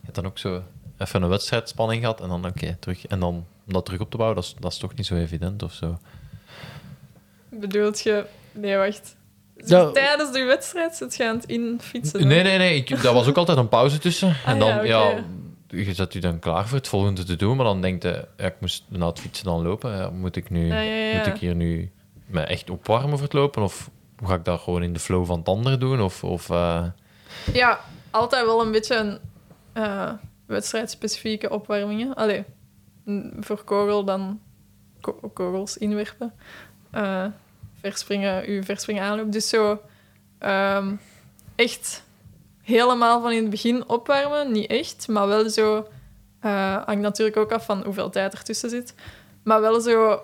je 0.01 0.12
hebt 0.12 0.14
dan 0.14 0.26
ook 0.26 0.39
zo 0.39 0.62
even 0.99 1.22
een 1.22 1.28
wedstrijdspanning 1.28 2.01
gehad 2.01 2.20
en 2.20 2.28
dan 2.28 2.47
oké, 2.47 2.76
terug. 2.80 3.07
En 3.07 3.20
dan 3.20 3.34
om 3.66 3.72
dat 3.72 3.84
terug 3.84 4.01
op 4.01 4.11
te 4.11 4.16
bouwen, 4.16 4.37
dat 4.37 4.45
is, 4.47 4.55
dat 4.61 4.72
is 4.72 4.78
toch 4.78 4.95
niet 4.95 5.07
zo 5.07 5.14
evident 5.14 5.62
of 5.62 5.72
zo. 5.72 5.99
Bedoelt 7.49 8.01
je... 8.01 8.24
Nee, 8.53 8.76
wacht. 8.76 9.16
Ja. 9.64 9.91
Tijdens 9.91 10.32
de 10.32 10.43
wedstrijd 10.45 10.97
zit 10.97 11.16
je 11.16 11.28
aan 11.28 11.37
het 11.37 11.45
infietsen? 11.45 12.26
Nee, 12.26 12.43
nee, 12.43 12.59
nee. 12.59 12.76
Ik, 12.76 13.03
daar 13.03 13.14
was 13.14 13.26
ook 13.28 13.37
altijd 13.37 13.59
een 13.59 13.68
pauze 13.68 13.99
tussen. 13.99 14.28
En 14.28 14.53
Ah, 14.53 14.59
dan, 14.59 14.87
ja, 14.87 15.24
je 15.68 15.95
zet 15.95 16.12
je 16.12 16.20
dan 16.20 16.39
klaar 16.39 16.68
voor 16.68 16.78
het 16.78 16.89
volgende 16.89 17.24
te 17.24 17.37
doen. 17.37 17.57
Maar 17.57 17.66
dan 17.66 17.80
denkt 17.80 18.03
je, 18.03 18.24
ja, 18.37 18.45
ik 18.45 18.55
moest 18.61 18.84
na 18.89 19.07
het 19.07 19.20
fietsen 19.20 19.45
dan 19.45 19.62
lopen. 19.62 19.97
Ja, 19.97 20.11
moet, 20.11 20.37
ik 20.37 20.51
nu, 20.51 20.66
Ja, 20.66 20.80
ja, 20.80 20.95
ja. 20.95 21.16
moet 21.16 21.26
ik 21.26 21.37
hier 21.37 21.55
nu 21.55 21.91
me 22.27 22.41
echt 22.41 22.70
opwarmen 22.70 23.11
voor 23.11 23.22
het 23.22 23.33
lopen? 23.33 23.62
Of 23.62 23.91
ga 24.24 24.35
ik 24.35 24.45
dat 24.45 24.61
gewoon 24.61 24.83
in 24.83 24.93
de 24.93 24.99
flow 24.99 25.27
van 25.27 25.39
het 25.39 25.49
andere 25.49 25.79
doen? 25.79 26.01
Of, 26.01 26.24
of 26.24 26.51
eh, 26.51 26.85
Ja, 27.53 27.81
altijd 28.11 28.45
wel 28.45 28.61
een 28.62 28.72
beetje 28.72 28.97
een 28.97 29.18
eh, 29.72 30.12
wedstrijdspecifieke 30.47 31.51
opwarmingen. 31.51 32.14
Allee, 32.14 32.45
voor 33.41 33.64
kogel 33.64 34.05
dan 34.05 34.41
ko- 35.01 35.31
kogels 35.35 35.77
inwerpen. 35.79 36.33
Eh 36.91 37.24
verspringen, 37.81 38.45
uw 38.47 38.62
verspringen 38.62 39.03
aanloop. 39.03 39.33
Dus 39.33 39.49
zo 39.49 39.81
ehm, 40.39 40.95
echt 41.55 42.05
helemaal 42.62 43.20
van 43.22 43.33
in 43.33 43.41
het 43.41 43.51
begin 43.51 43.89
opwarmen, 43.89 44.53
niet 44.53 44.66
echt, 44.70 45.09
maar 45.09 45.27
wel 45.29 45.49
zo... 45.51 45.89
hangt 46.85 47.01
natuurlijk 47.01 47.37
ook 47.37 47.53
af 47.53 47.64
van 47.64 47.83
hoeveel 47.85 48.11
tijd 48.11 48.33
ertussen 48.35 48.70
zit. 48.70 48.95
Maar 49.43 49.61
wel 49.61 49.81
zo 49.81 50.20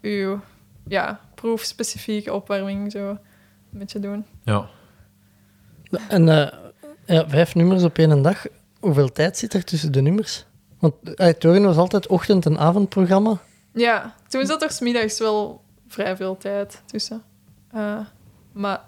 uw 0.00 0.40
ja, 0.88 1.20
proefspecifieke 1.34 2.32
opwarming 2.32 2.92
zo 2.92 3.08
een 3.08 3.18
beetje 3.70 4.00
doen. 4.00 4.26
ja. 4.42 4.68
En 6.08 6.28
eh, 6.28 6.58
ja, 7.06 7.28
vijf 7.28 7.54
nummers 7.54 7.82
op 7.82 7.98
één 7.98 8.22
dag. 8.22 8.46
Hoeveel 8.80 9.12
tijd 9.12 9.38
zit 9.38 9.54
er 9.54 9.64
tussen 9.64 9.92
de 9.92 10.00
nummers? 10.00 10.44
Want 10.78 10.94
uh, 11.04 11.28
Torin 11.28 11.64
was 11.64 11.76
altijd 11.76 12.06
ochtend- 12.06 12.46
en 12.46 12.58
avondprogramma. 12.58 13.38
Ja, 13.72 14.14
toen 14.28 14.46
zat 14.46 14.62
er 14.62 14.70
's 14.70 14.80
middags 14.80 15.18
wel 15.18 15.62
vrij 15.88 16.16
veel 16.16 16.36
tijd 16.36 16.82
tussen. 16.86 17.22
Eh, 17.72 17.98
maar 18.52 18.80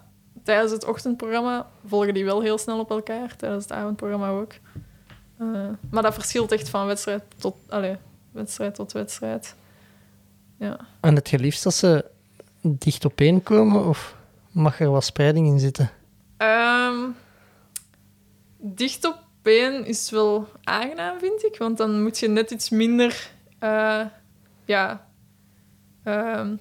tijdens 0.43 0.71
het 0.71 0.85
ochtendprogramma 0.85 1.67
volgen 1.85 2.13
die 2.13 2.25
wel 2.25 2.41
heel 2.41 2.57
snel 2.57 2.79
op 2.79 2.89
elkaar. 2.89 3.35
Tijdens 3.35 3.63
het 3.63 3.73
avondprogramma 3.73 4.29
ook. 4.29 4.53
Eh, 5.37 5.47
maar 5.89 6.03
dat 6.03 6.13
verschilt 6.13 6.51
echt 6.51 6.69
van 6.69 6.85
wedstrijd 6.85 7.23
tot, 7.37 7.55
allez, 7.69 7.97
wedstrijd, 8.31 8.75
tot 8.75 8.91
wedstrijd. 8.91 9.55
Ja. 10.57 10.79
En 10.99 11.15
het 11.15 11.31
liefst 11.31 11.63
dat 11.63 11.73
ze 11.73 12.05
dicht 12.61 13.05
op 13.05 13.19
één 13.21 13.43
komen, 13.43 13.85
of 13.85 14.15
mag 14.51 14.79
er 14.79 14.89
wat 14.89 15.03
spreiding 15.03 15.47
in 15.47 15.59
zitten? 15.59 15.91
Ehm, 16.37 16.95
dicht 18.57 19.05
op 19.05 19.17
één 19.43 19.85
is 19.85 20.09
wel 20.09 20.47
aangenaam, 20.63 21.19
vind 21.19 21.43
ik. 21.43 21.57
Want 21.57 21.77
dan 21.77 22.03
moet 22.03 22.19
je 22.19 22.27
net 22.27 22.51
iets 22.51 22.69
minder... 22.69 23.29
eh, 23.59 24.01
ja... 24.65 25.07
ehm, 26.03 26.55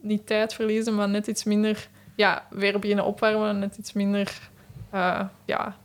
niet 0.00 0.26
tijd 0.26 0.54
verliezen, 0.54 0.94
maar 0.94 1.08
net 1.08 1.26
iets 1.26 1.44
minder... 1.44 1.88
Ja, 2.14 2.46
weer 2.50 2.78
beginnen 2.78 3.04
opwarmen. 3.04 3.58
Net 3.58 3.76
iets 3.76 3.92
minder... 3.92 4.38
eh, 4.90 5.24
ja, 5.44 5.76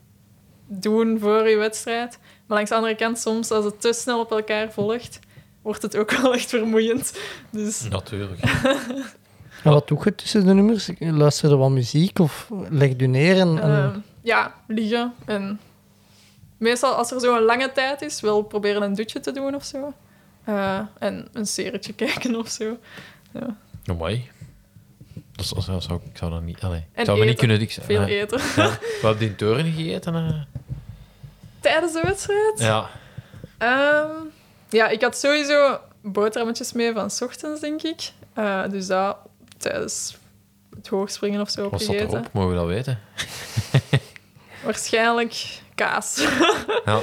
doen 0.67 1.19
voor 1.19 1.49
je 1.49 1.57
wedstrijd. 1.57 2.19
Maar 2.45 2.57
langs 2.57 2.69
de 2.69 2.75
andere 2.75 2.95
kant, 2.95 3.19
soms 3.19 3.51
als 3.51 3.65
het 3.65 3.81
te 3.81 3.93
snel 3.93 4.19
op 4.19 4.31
elkaar 4.31 4.71
volgt, 4.71 5.19
wordt 5.65 5.81
het 5.81 5.97
ook 5.97 6.11
wel 6.11 6.33
echt 6.33 6.49
vermoeiend. 6.49 7.19
Dus 7.49 7.87
Natuurlijk. 7.89 8.39
En 9.63 9.71
wat 9.71 9.87
doe 9.87 9.99
je 10.03 10.15
tussen 10.15 10.45
de 10.45 10.53
nummers? 10.53 10.89
Luister 10.99 11.49
je 11.49 11.55
wat 11.55 11.69
muziek 11.69 12.19
of 12.19 12.49
leg 12.69 12.91
je 12.97 13.07
neer? 13.07 13.39
En, 13.39 13.61
en- 13.61 13.71
Ehm, 13.71 13.99
ja, 14.21 14.53
liggen. 14.67 15.13
En 15.25 15.59
meestal 16.57 16.93
als 16.93 17.11
er 17.11 17.19
zo'n 17.19 17.41
lange 17.41 17.71
tijd 17.71 18.01
is, 18.01 18.21
wel 18.21 18.41
proberen 18.41 18.81
een 18.81 18.93
dutje 18.95 19.19
te 19.19 19.31
doen 19.31 19.55
of 19.55 19.63
zo. 19.63 19.93
Eh, 20.43 20.79
en 20.99 21.27
een 21.33 21.45
serietje 21.47 21.93
kijken 22.03 22.35
of 22.35 22.49
zo. 22.49 22.77
Ja. 23.33 23.55
Oh, 23.91 23.97
mooi. 23.97 24.29
Dat, 25.31 25.49
dat 25.65 25.83
zou, 25.83 26.01
ik 26.11 26.17
zou 26.17 26.31
dat 26.31 26.41
niet... 26.41 26.61
Allee, 26.61 26.83
En 26.93 27.05
zou 27.05 27.17
me 27.19 27.25
niet 27.25 27.33
eten. 27.33 27.47
kunnen... 27.47 27.61
Ik, 27.67 27.77
Veel 27.81 28.01
eh, 28.01 28.19
eten. 28.21 28.39
Ja. 28.55 28.77
Hebben 29.01 29.17
die 29.17 29.35
toren 29.35 29.71
gegeten. 29.73 30.15
eh. 30.15 30.41
Tijdens 31.59 31.93
de 31.93 32.01
wedstrijd? 32.03 32.59
Ja. 32.59 32.89
Ehm, 33.57 34.09
ja, 34.75 34.87
ik 34.89 35.01
had 35.01 35.17
sowieso 35.17 35.79
boterhammetjes 36.01 36.73
mee 36.73 36.93
van 36.93 37.09
's 37.11 37.21
ochtends, 37.21 37.61
denk 37.61 37.81
ik. 37.81 38.11
Eh, 38.33 38.69
dus 38.69 38.87
dat 38.87 39.17
tijdens 39.57 40.17
het 40.75 40.87
hoogspringen 40.87 41.41
of 41.41 41.49
zo 41.49 41.69
Wat 41.69 41.81
zat 41.81 41.89
opgegeten. 41.89 42.17
erop? 42.19 42.33
Mogen 42.33 42.49
we 42.49 42.55
dat 42.55 42.67
weten? 42.67 42.99
Waarschijnlijk 44.65 45.59
kaas. 45.75 46.17
Ja. 46.85 46.99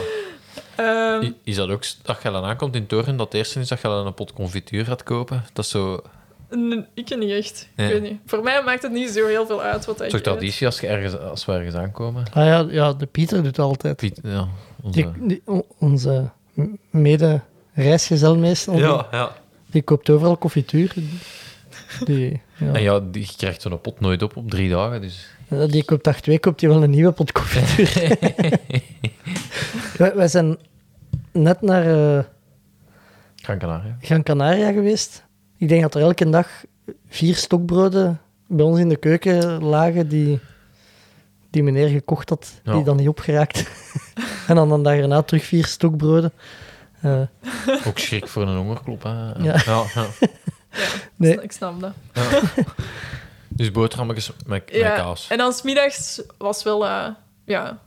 Ehm, 0.77 1.33
Is 1.45 1.57
dat 1.57 1.69
ook, 1.71 1.85
als 2.05 2.19
je 2.23 2.31
dan 2.31 2.45
aankomt 2.45 2.75
in 2.75 2.87
Toren, 2.87 3.17
dat 3.17 3.27
het 3.27 3.35
eerste 3.35 3.61
is 3.61 3.69
dat 3.69 3.81
je 3.81 3.89
dan 3.89 4.07
een 4.07 4.15
pot 4.15 4.33
confituur 4.33 4.85
gaat 4.85 5.03
kopen? 5.03 5.45
Dat 5.53 5.65
is 5.65 5.71
zo... 5.71 6.01
ik 6.95 7.17
niet 7.17 7.31
echt. 7.31 7.69
Ik 7.77 7.87
weet 7.89 8.03
niet. 8.03 8.21
Voor 8.27 8.43
mij 8.43 8.63
maakt 8.63 8.83
het 8.83 8.93
niet 8.93 9.11
zo 9.11 9.27
heel 9.27 9.47
veel 9.47 9.63
uit 9.63 9.85
wat 9.85 10.01
ik 10.01 10.09
toch 10.09 10.19
eet. 10.19 10.25
traditie 10.25 10.67
als, 10.67 10.81
je 10.81 10.87
ergens, 10.87 11.19
als 11.19 11.45
we 11.45 11.53
ergens 11.53 11.75
aankomen? 11.75 12.25
Ah 12.33 12.47
ja, 12.47 12.67
ja, 12.69 12.93
de 12.93 13.07
Pieter 13.07 13.37
doet 13.37 13.47
het 13.47 13.59
altijd. 13.59 13.97
Piet, 13.97 14.21
ja, 14.23 14.49
onze... 14.83 15.01
Die, 15.01 15.27
die- 15.27 15.43
o- 15.45 15.67
onze 15.79 16.31
mede-reisgezel 17.75 18.37
meestal, 18.37 18.75
die, 18.75 18.83
ja, 18.85 19.07
ja. 19.11 19.33
die 19.71 19.83
koopt 19.83 20.11
overal 20.11 20.39
confituur. 20.39 20.95
Die, 22.05 22.41
ja. 22.57 22.73
En 22.73 22.83
ja, 22.83 23.01
die, 23.01 23.29
krijgt 23.37 23.63
zo'n 23.63 23.81
pot 23.81 24.01
nooit 24.01 24.23
op 24.23 24.37
op 24.37 24.51
drie 24.51 24.71
dagen, 24.71 25.01
dus... 25.01 25.29
Ja, 25.49 25.67
Die 25.67 25.85
koopt 25.85 26.05
dag 26.05 26.21
twee, 26.21 26.39
koopt 26.39 26.61
hij 26.61 26.71
wel 26.71 26.83
een 26.83 26.91
nieuwe 26.91 27.13
pot 27.13 27.33
confituur. 27.33 28.19
wij, 29.99 30.15
wij 30.15 30.29
zijn 30.29 30.57
net 31.33 31.61
naar 31.63 31.83
eh, 32.19 32.25
Gran 33.37 33.59
Canaria. 33.59 33.97
Gran 34.01 34.23
Canaria 34.23 34.73
geweest. 34.73 35.25
Ik 35.59 35.69
denk 35.69 35.83
dat 35.83 35.95
er 35.95 36.01
elke 36.01 36.31
dag 36.31 36.49
vier 37.09 37.35
stokbroden 37.37 38.21
bij 38.47 38.65
ons 38.65 38.79
in 38.79 38.89
de 38.89 38.97
keuken 38.97 39.63
lagen 39.63 40.09
die, 40.09 40.41
die 41.51 41.63
meneer 41.63 41.89
gekocht 41.89 42.29
had, 42.29 42.61
Ja. 42.65 42.73
die 42.75 42.85
dan 42.85 42.97
niet 42.97 43.09
opgeraakt. 43.09 43.71
en 44.49 44.55
dan 44.55 44.71
een 44.73 44.83
dag 44.83 44.95
erna 44.97 45.23
terug 45.23 45.45
vier 45.45 45.67
stokbroden. 45.67 46.33
Eh, 47.03 47.87
Ook 47.87 47.99
schrik 47.99 48.29
voor 48.29 48.43
een 48.43 48.57
hongerklop, 48.57 49.03
hè. 49.03 49.33
Ja. 49.33 49.63
ja, 49.65 49.85
ja. 49.95 50.07
nee, 51.17 51.43
Ik 51.43 51.53
snap 51.53 51.81
dat. 51.81 51.93
Dus 53.49 53.71
boterhammetjes 53.71 54.31
met, 54.47 54.65
kaas. 54.65 55.29
en 55.29 55.39
dan 55.39 55.53
's 55.53 55.63
middags 55.63 56.23
was 56.39 56.63
wel, 56.63 56.87
eh, 56.87 57.09
ja, 57.45 57.79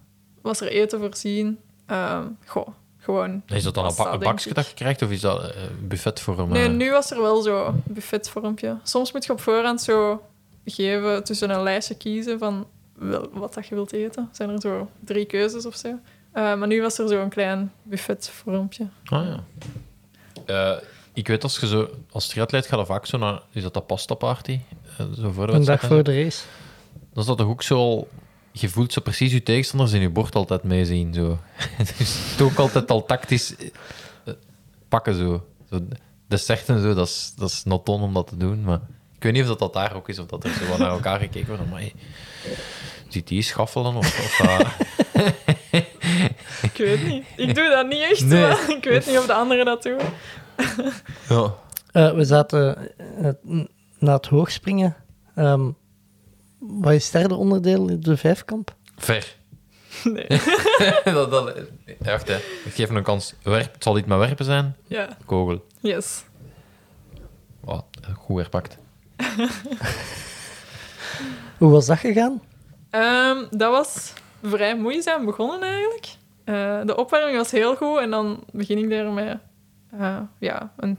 was 0.41 0.61
er 0.61 0.67
eten 0.67 0.99
voorzien. 0.99 1.59
Ehm, 1.85 2.23
goh, 2.45 2.67
gewoon. 2.97 3.41
Is 3.45 3.63
dat 3.63 3.73
dan 3.73 3.85
een, 3.85 4.19
bakje 4.19 4.53
dat 4.53 4.67
je 4.67 4.73
krijgt, 4.73 5.01
of 5.01 5.11
is 5.11 5.21
dat 5.21 5.43
eh, 5.43 5.61
buffetvorm? 5.81 6.49
Nee, 6.49 6.69
nu 6.69 6.91
was 6.91 7.11
er 7.11 7.21
wel 7.21 7.41
zo 7.41 7.65
een 7.65 7.83
buffetvormpje. 7.85 8.77
Soms 8.83 9.11
moet 9.11 9.25
je 9.25 9.31
op 9.31 9.41
voorhand 9.41 9.81
zo 9.81 10.23
geven 10.65 11.23
tussen 11.23 11.49
een 11.49 11.63
lijstje 11.63 11.95
kiezen 11.95 12.39
van 12.39 12.67
wel, 12.93 13.29
wat 13.33 13.53
dat 13.53 13.67
je 13.67 13.75
wilt 13.75 13.93
eten. 13.93 14.29
Zijn 14.31 14.49
er 14.49 14.61
zo 14.61 14.89
drie 14.99 15.25
keuzes 15.25 15.65
of 15.65 15.75
zo. 15.75 15.99
Eh, 16.35 16.55
maar 16.55 16.67
nu 16.67 16.81
was 16.81 16.99
er 16.99 17.07
zo 17.07 17.21
een 17.21 17.29
klein 17.29 17.71
buffetvormpje. 17.83 18.87
Ah, 19.05 19.25
ja. 19.25 19.43
Eh, 20.45 20.81
ik 21.13 21.27
weet 21.27 21.43
als 21.43 21.59
je 21.59 21.67
zo 21.67 21.89
als 22.11 22.27
triatleet 22.27 22.65
gaat 22.67 22.79
er 22.79 22.85
vaak 22.85 23.05
zo 23.05 23.17
naar 23.17 23.41
is 23.51 23.63
dat 23.63 23.73
dat 23.73 23.87
pasta 23.87 24.13
party 24.13 24.59
eh, 24.97 25.05
zo 25.17 25.31
voor 25.31 25.47
de 25.47 25.53
een 25.53 25.65
dag 25.65 25.79
voor 25.79 25.95
zo. 25.95 26.01
de 26.01 26.23
race. 26.23 26.41
dan 27.13 27.21
is 27.23 27.25
dat 27.25 27.37
toch 27.37 27.47
ook 27.47 27.63
zo 27.63 27.75
al 27.77 28.07
je 28.51 28.69
voelt 28.69 28.93
zo 28.93 29.01
precies 29.01 29.31
je 29.31 29.43
tegenstanders 29.43 29.91
in 29.91 30.01
je 30.01 30.09
bord 30.09 30.35
altijd 30.35 30.63
meezien 30.63 31.13
zo 31.13 31.39
dus 31.97 32.31
het 32.31 32.41
ook 32.41 32.57
altijd 32.57 32.91
al 32.91 33.05
tactisch 33.05 33.55
pakken 34.87 35.15
zo, 35.15 35.45
zo 35.69 35.79
dessert 36.27 36.69
en 36.69 36.81
zo 36.81 36.93
dat 36.93 37.07
is 37.07 37.33
dat 37.37 37.49
is 37.49 37.63
not 37.63 37.89
on 37.89 38.01
om 38.01 38.13
dat 38.13 38.27
te 38.27 38.37
doen 38.37 38.61
maar 38.61 38.81
ik 39.15 39.23
weet 39.23 39.33
niet 39.33 39.41
of 39.41 39.47
dat, 39.47 39.59
dat 39.59 39.73
daar 39.73 39.95
ook 39.95 40.09
is 40.09 40.19
of 40.19 40.27
dat 40.27 40.43
er 40.43 40.49
zo 40.49 40.77
naar 40.77 40.89
elkaar 40.89 41.19
gekeken 41.19 41.47
wordt 41.47 41.69
maar 41.69 41.79
hey, 41.79 41.93
ziet 43.07 43.27
die 43.27 43.41
schaffelen 43.41 43.95
of, 43.95 44.19
of 44.19 44.39
Ik 46.71 46.77
weet 46.77 47.07
niet. 47.07 47.25
Ik 47.35 47.55
doe 47.55 47.69
dat 47.69 47.87
niet 47.87 48.01
echt, 48.01 48.25
Nee. 48.25 48.41
maar 48.41 48.69
ik 48.69 48.83
weet 48.83 49.05
niet 49.05 49.17
of 49.17 49.25
de 49.25 49.33
anderen 49.33 49.65
dat 49.65 49.83
doen. 49.83 49.99
ja. 51.29 51.53
Eh, 51.91 52.13
we 52.13 52.23
zaten 52.25 52.77
eh, 52.97 53.29
n- 53.49 53.69
na 53.99 54.13
het 54.15 54.25
hoogspringen. 54.25 54.95
Ehm 55.35 55.69
wat 56.59 56.93
is 56.93 57.03
het 57.03 57.13
derde 57.13 57.35
onderdeel 57.35 57.89
in 57.89 57.99
de 58.01 58.17
vijfkamp? 58.17 58.75
ver 58.97 59.35
Nee. 60.03 60.27
dat, 61.03 61.31
dat, 61.31 61.53
wacht, 61.99 62.27
hè. 62.27 62.35
Ik 62.35 62.73
geef 62.73 62.87
hem 62.87 62.97
een 62.97 63.03
kans. 63.03 63.33
Werp, 63.43 63.73
het 63.73 63.83
zal 63.83 63.97
iets 63.97 64.07
met 64.07 64.17
werpen 64.17 64.45
zijn. 64.45 64.75
Ja, 64.87 65.17
Kogel. 65.25 65.65
yes. 65.79 66.23
Oh, 67.63 67.79
goed 68.17 68.37
herpakt. 68.37 68.77
Hoe 71.57 71.71
was 71.71 71.85
dat 71.85 71.97
gegaan? 71.99 72.41
Ehm, 72.89 73.37
dat 73.51 73.71
was 73.71 74.13
vrij 74.43 74.77
moeizaam 74.77 75.25
begonnen 75.25 75.61
eigenlijk. 75.61 76.07
Eh, 76.45 76.81
de 76.85 76.97
opwarming 76.97 77.37
was 77.37 77.51
heel 77.51 77.75
goed 77.75 77.99
en 77.99 78.09
dan 78.09 78.43
begin 78.51 78.77
ik 78.77 78.89
daar 78.89 79.11
met 79.11 79.37
eh, 79.99 80.19
ja, 80.39 80.73
een 80.77 80.97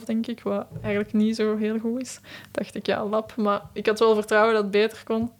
12,5 0.00 0.04
denk 0.04 0.26
ik, 0.26 0.42
wat 0.42 0.66
eigenlijk 0.82 1.12
niet 1.12 1.36
zo 1.36 1.56
heel 1.56 1.78
goed 1.78 2.00
is. 2.00 2.20
Dacht 2.50 2.74
ik, 2.74 2.86
ja, 2.86 3.06
lap. 3.06 3.36
Maar 3.36 3.62
ik 3.72 3.86
had 3.86 3.98
wel 3.98 4.14
vertrouwen 4.14 4.54
dat 4.54 4.62
het 4.62 4.72
beter 4.72 5.02
kon. 5.04 5.30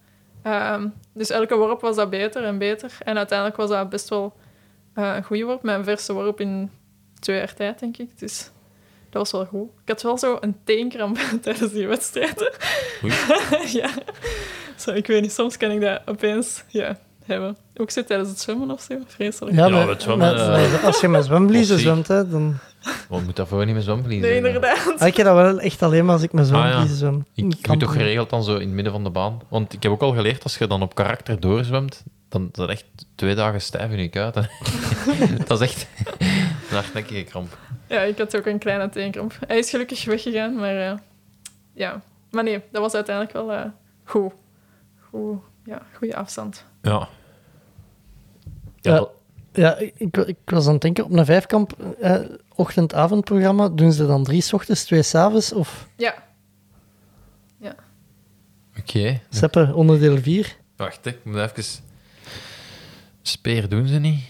Ehm, 0.43 0.89
dus 1.13 1.31
elke 1.31 1.57
worp 1.57 1.81
was 1.81 1.97
dat 1.97 2.11
beter 2.11 2.45
en 2.45 2.59
beter. 2.59 2.99
En 3.05 3.17
uiteindelijk 3.17 3.59
was 3.59 3.69
dat 3.71 3.89
best 3.89 4.09
wel 4.09 4.33
eh, 4.95 5.15
een 5.17 5.25
goede 5.25 5.45
worp. 5.45 5.63
Mijn 5.63 5.85
verse 5.85 6.13
worp 6.13 6.41
in 6.41 6.71
twee 7.19 7.37
jaar 7.37 7.55
tijd, 7.55 7.79
denk 7.79 7.97
ik. 7.97 8.19
Dus 8.19 8.51
dat 9.11 9.31
was 9.31 9.33
wel 9.33 9.47
goed. 9.47 9.71
Ik 9.83 9.89
had 9.89 10.03
wel 10.03 10.19
zo 10.19 10.37
een 10.41 10.57
teenkramp 10.65 11.19
tijdens 11.43 11.73
die 11.73 11.87
wedstrijden. 11.87 12.53
Ja. 13.73 13.91
Zo, 14.77 14.91
ik 14.91 15.07
weet 15.07 15.23
niet, 15.23 15.33
soms 15.33 15.57
kan 15.57 15.71
ik 15.71 15.81
dat 15.81 16.03
opeens 16.07 16.65
ja, 16.69 16.99
hebben. 17.25 17.57
Ook 17.77 17.91
zo 17.91 18.05
tijdens 18.05 18.29
het 18.29 18.41
zwemmen 18.41 18.71
of 18.71 18.81
zo. 18.81 18.95
Vreselijk. 19.07 19.57
Ja, 19.57 19.67
Ja, 19.67 19.73
maar- 19.73 19.87
met 19.87 20.03
zwemmen, 20.03 20.33
met- 20.33 20.41
eh, 20.41 20.73
met- 20.73 20.83
als 20.85 21.01
je 21.01 21.09
met 21.09 21.25
zwemvliezen 21.25 21.79
zwemt, 21.79 22.09
hè, 22.09 22.29
dan... 22.29 22.57
Want 23.09 23.25
moet 23.27 23.37
daarvoor 23.37 23.65
niet 23.67 23.75
met 23.75 23.85
zwemvliezen 23.85 24.29
Nee, 24.29 24.37
inderdaad. 24.37 24.95
Ah, 24.99 25.07
ik 25.09 25.17
heb 25.17 25.27
dat 25.27 25.35
wel 25.35 25.61
echt 25.61 25.83
alleen 25.83 26.05
maar 26.05 26.15
als 26.15 26.23
ik 26.23 26.33
met 26.33 26.45
Ah, 26.45 26.51
ja. 26.51 26.61
zwemvliezen 26.63 26.97
zwem. 26.97 27.25
Ik 27.35 27.51
doe 27.51 27.61
kampen. 27.61 27.87
toch 27.87 27.97
geregeld 27.97 28.31
dan 28.31 28.45
zo 28.45 28.55
in 28.55 28.61
het 28.61 28.71
midden 28.71 28.93
van 28.93 29.05
de 29.05 29.11
baan. 29.11 29.41
Want 29.49 29.73
ik 29.73 29.83
heb 29.83 29.93
ook 29.93 30.01
al 30.03 30.13
geleerd, 30.15 30.43
als 30.43 30.59
je 30.59 30.67
dan 30.67 30.83
op 30.83 30.95
karakter 30.95 31.41
doorzwemt, 31.41 32.03
dan 32.29 32.43
is 32.43 32.49
dat 32.53 32.69
echt 32.69 32.85
twee 33.15 33.35
dagen 33.35 33.61
stijf 33.61 33.91
in 33.91 33.99
je 33.99 34.09
kuit. 34.09 34.35
hè. 34.35 34.43
dat 35.47 35.61
is 35.61 35.69
echt 35.69 35.87
een 36.71 36.77
hardnekkige 36.77 37.23
kramp. 37.23 37.59
Ja, 37.89 38.01
ik 38.01 38.19
had 38.19 38.37
ook 38.37 38.47
een 38.47 38.59
kleine 38.59 38.89
teenkramp. 38.89 39.33
Hij 39.47 39.59
is 39.59 39.71
gelukkig 39.71 40.05
weggegaan, 40.05 40.55
maar 40.55 40.77
eh, 40.91 40.97
ja. 41.75 42.01
Maar 42.31 42.45
nee, 42.45 42.61
dat 42.73 42.83
was 42.83 42.95
uiteindelijk 42.95 43.35
wel 43.37 43.53
eh, 43.53 43.65
goed. 44.05 44.33
Goed, 45.11 45.39
ja, 45.65 45.83
goede 45.97 46.17
afstand. 46.17 46.65
Ja. 46.83 47.09
Ja. 48.81 49.07
Ja, 49.53 49.77
ik, 49.77 49.93
ik, 49.97 50.17
ik 50.17 50.37
was 50.45 50.67
aan 50.67 50.73
het 50.73 50.83
denken, 50.83 51.05
op 51.05 51.13
een 51.13 51.25
vijfkamp 51.25 51.73
eh, 52.01 52.21
ochtend-avondprogramma, 52.55 53.69
doen 53.69 53.93
ze 53.93 54.07
dan 54.07 54.25
drie 54.25 54.41
's 54.41 54.53
ochtends, 54.53 54.85
twee 54.85 55.03
's 55.03 55.15
avonds? 55.15 55.53
Of 55.53 55.89
Ja, 55.97 56.15
Oké. 58.79 59.21
Seppe, 59.29 59.73
onderdeel 59.75 60.19
4? 60.19 60.57
Wacht, 60.77 61.05
hè, 61.05 61.11
ik 61.11 61.25
moet 61.25 61.37
even... 61.37 61.65
Speer 63.23 63.69
doen 63.69 63.87
ze 63.87 63.99
niet. 63.99 64.25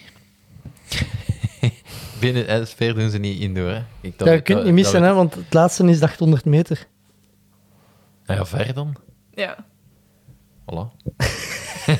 Binnen, 2.20 2.46
eh, 2.46 2.64
speer 2.64 2.94
doen 2.94 3.11
ze 3.11 3.18
niet 3.18 3.40
indoor, 3.40 3.70
hè. 3.70 3.82
Ik, 4.01 4.18
dat 4.18 4.28
Ja, 4.28 4.34
je 4.34 4.40
kunt 4.40 4.64
niet 4.64 4.72
missen, 4.72 5.01
dat 5.01 5.09
hè, 5.09 5.14
want 5.14 5.34
het 5.34 5.55
laatste 5.55 5.84
is 5.88 5.98
de 5.98 6.05
800 6.05 6.44
meter. 6.44 6.86
Ah 8.26 8.36
ja, 8.36 8.46
ver 8.46 8.74
dan. 8.74 8.96
ja. 9.34 9.66
Voilà. 10.64 10.88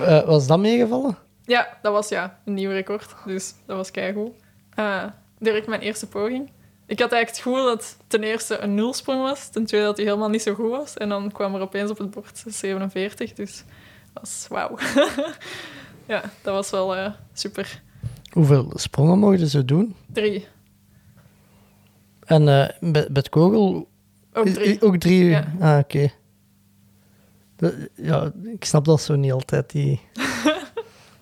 Eh, 0.00 0.24
was 0.24 0.46
dat 0.46 0.58
meegevallen? 0.58 1.18
Ja, 1.44 1.78
dat 1.82 1.92
was 1.92 2.08
ja, 2.08 2.38
een 2.44 2.54
nieuw 2.54 2.70
record. 2.70 3.14
Dus 3.26 3.54
dat 3.66 3.76
was 3.76 3.90
keigoed. 3.90 4.32
Eh 4.74 5.04
direct 5.38 5.66
mijn 5.66 5.80
eerste 5.80 6.06
poging. 6.06 6.50
Ik 6.86 6.98
had 6.98 7.12
eigenlijk 7.12 7.28
het 7.28 7.38
gevoel 7.38 7.64
dat 7.64 7.82
het 7.82 7.96
ten 8.06 8.22
eerste 8.22 8.58
een 8.58 8.74
nulsprong 8.74 9.22
was. 9.22 9.48
Ten 9.48 9.64
tweede 9.64 9.86
dat 9.86 9.96
hij 9.96 10.06
helemaal 10.06 10.28
niet 10.28 10.42
zo 10.42 10.54
goed 10.54 10.70
was. 10.70 10.96
En 10.96 11.08
dan 11.08 11.32
kwam 11.32 11.54
er 11.54 11.60
opeens 11.60 11.90
op 11.90 11.98
het 11.98 12.10
bord 12.10 12.44
47. 12.46 13.32
Dus 13.32 13.64
dat 14.12 14.22
was 14.22 14.46
wauw. 14.48 14.78
ja, 16.14 16.22
dat 16.42 16.54
was 16.54 16.70
wel 16.70 16.96
eh, 16.96 17.10
super. 17.32 17.82
Hoeveel 18.30 18.70
sprongen 18.74 19.18
mochten 19.18 19.48
ze 19.48 19.64
doen? 19.64 19.94
Drie. 20.12 20.46
En 22.24 22.48
eh 22.48 22.68
met, 22.80 23.08
met 23.12 23.28
kogel 23.28 23.88
Ook 24.32 24.46
drie. 24.46 24.82
ook 24.82 24.96
drie. 24.96 25.24
Ja. 25.24 25.52
Ah, 25.60 25.78
oké. 25.78 26.10
Dat- 27.56 27.74
Ja, 27.94 28.32
ik 28.44 28.64
snap 28.64 28.84
dat 28.84 29.00
zo 29.00 29.14
niet 29.14 29.32
altijd. 29.32 29.70
Die... 29.70 30.00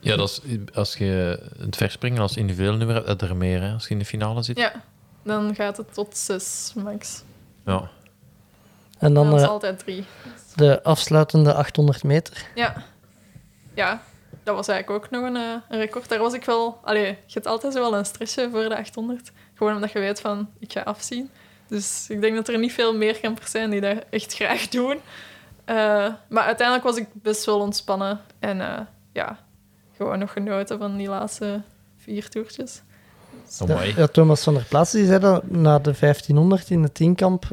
Ja, 0.04 0.16
dat 0.16 0.28
is, 0.28 0.58
als 0.74 0.96
je 0.96 1.42
het 1.58 1.76
verspringen 1.76 2.20
als 2.22 2.36
individueel 2.36 2.76
nummer 2.76 2.94
hebt, 2.96 3.08
heb 3.08 3.20
je 3.20 3.26
er 3.26 3.36
meer, 3.36 3.60
hè, 3.62 3.72
als 3.72 3.84
je 3.84 3.90
in 3.90 3.98
de 3.98 4.04
finale 4.04 4.42
zit. 4.42 4.58
Ja, 4.58 4.72
dan 5.22 5.54
gaat 5.54 5.76
het 5.76 5.94
tot 5.94 6.16
zes 6.16 6.72
max. 6.76 7.22
Ja. 7.66 7.90
En 8.98 9.14
Dan 9.14 9.30
dat 9.30 9.38
is 9.38 9.42
eh, 9.44 9.48
altijd 9.48 9.78
drie. 9.78 10.04
de 10.56 10.82
afsluitende 10.82 11.54
800 11.54 12.02
meter. 12.04 12.46
Ja. 12.54 12.82
Ja, 13.74 14.02
dat 14.42 14.54
was 14.54 14.68
eigenlijk 14.68 15.04
ook 15.04 15.10
nog 15.10 15.22
een, 15.24 15.36
eh, 15.36 15.54
een 15.68 15.78
record. 15.78 16.08
Daar 16.08 16.18
was 16.18 16.32
ik 16.34 16.44
wel... 16.44 16.78
Allee, 16.84 17.06
je 17.06 17.14
hebt 17.32 17.46
altijd 17.46 17.72
zo 17.72 17.80
wel 17.80 17.96
een 17.96 18.04
stressje 18.04 18.48
voor 18.50 18.68
de 18.68 18.76
800. 18.76 19.32
Gewoon 19.54 19.74
omdat 19.74 19.92
je 19.92 19.98
weet 19.98 20.20
van, 20.20 20.48
ik 20.58 20.72
ga 20.72 20.80
afzien. 20.80 21.30
Dus 21.68 22.06
ik 22.08 22.20
denk 22.20 22.34
dat 22.34 22.48
er 22.48 22.58
niet 22.58 22.72
veel 22.72 22.96
meer 22.96 23.20
campers 23.20 23.50
zijn 23.50 23.70
die 23.70 23.80
dat 23.80 24.04
echt 24.10 24.34
graag 24.34 24.68
doen. 24.68 24.98
Eh, 25.64 26.08
maar 26.28 26.44
uiteindelijk 26.44 26.86
was 26.86 26.96
ik 26.96 27.06
best 27.12 27.44
wel 27.44 27.60
ontspannen. 27.60 28.20
En 28.38 28.60
eh, 28.60 28.80
ja, 29.12 29.38
gewoon 29.96 30.18
nog 30.18 30.32
genoten 30.32 30.78
van 30.78 30.96
die 30.96 31.08
laatste 31.08 31.62
vier 31.96 32.28
toertjes. 32.28 32.82
Amai. 33.60 33.94
Ja, 33.96 34.06
Thomas 34.06 34.42
van 34.42 34.54
der 34.54 34.64
Plaats 34.68 34.92
die 34.92 35.06
zei 35.06 35.18
dat 35.18 35.50
na 35.50 35.78
de 35.78 35.94
1500 36.00 36.70
in 36.70 36.82
het 36.82 36.94
tienkamp, 36.94 37.44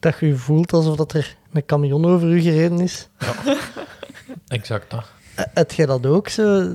dat 0.00 0.18
je 0.18 0.26
je 0.26 0.36
voelt 0.36 0.72
alsof 0.72 0.96
dat 0.96 1.12
er 1.12 1.36
een 1.52 1.66
camion 1.66 2.04
over 2.06 2.28
u 2.28 2.40
gereden 2.40 2.80
is. 2.80 3.08
Exact, 4.48 4.90
dat. 4.90 5.04
Eh, 5.34 5.44
Heb 5.54 5.72
jij 5.72 5.86
dat 5.86 6.06
ook 6.06 6.28
zo? 6.28 6.74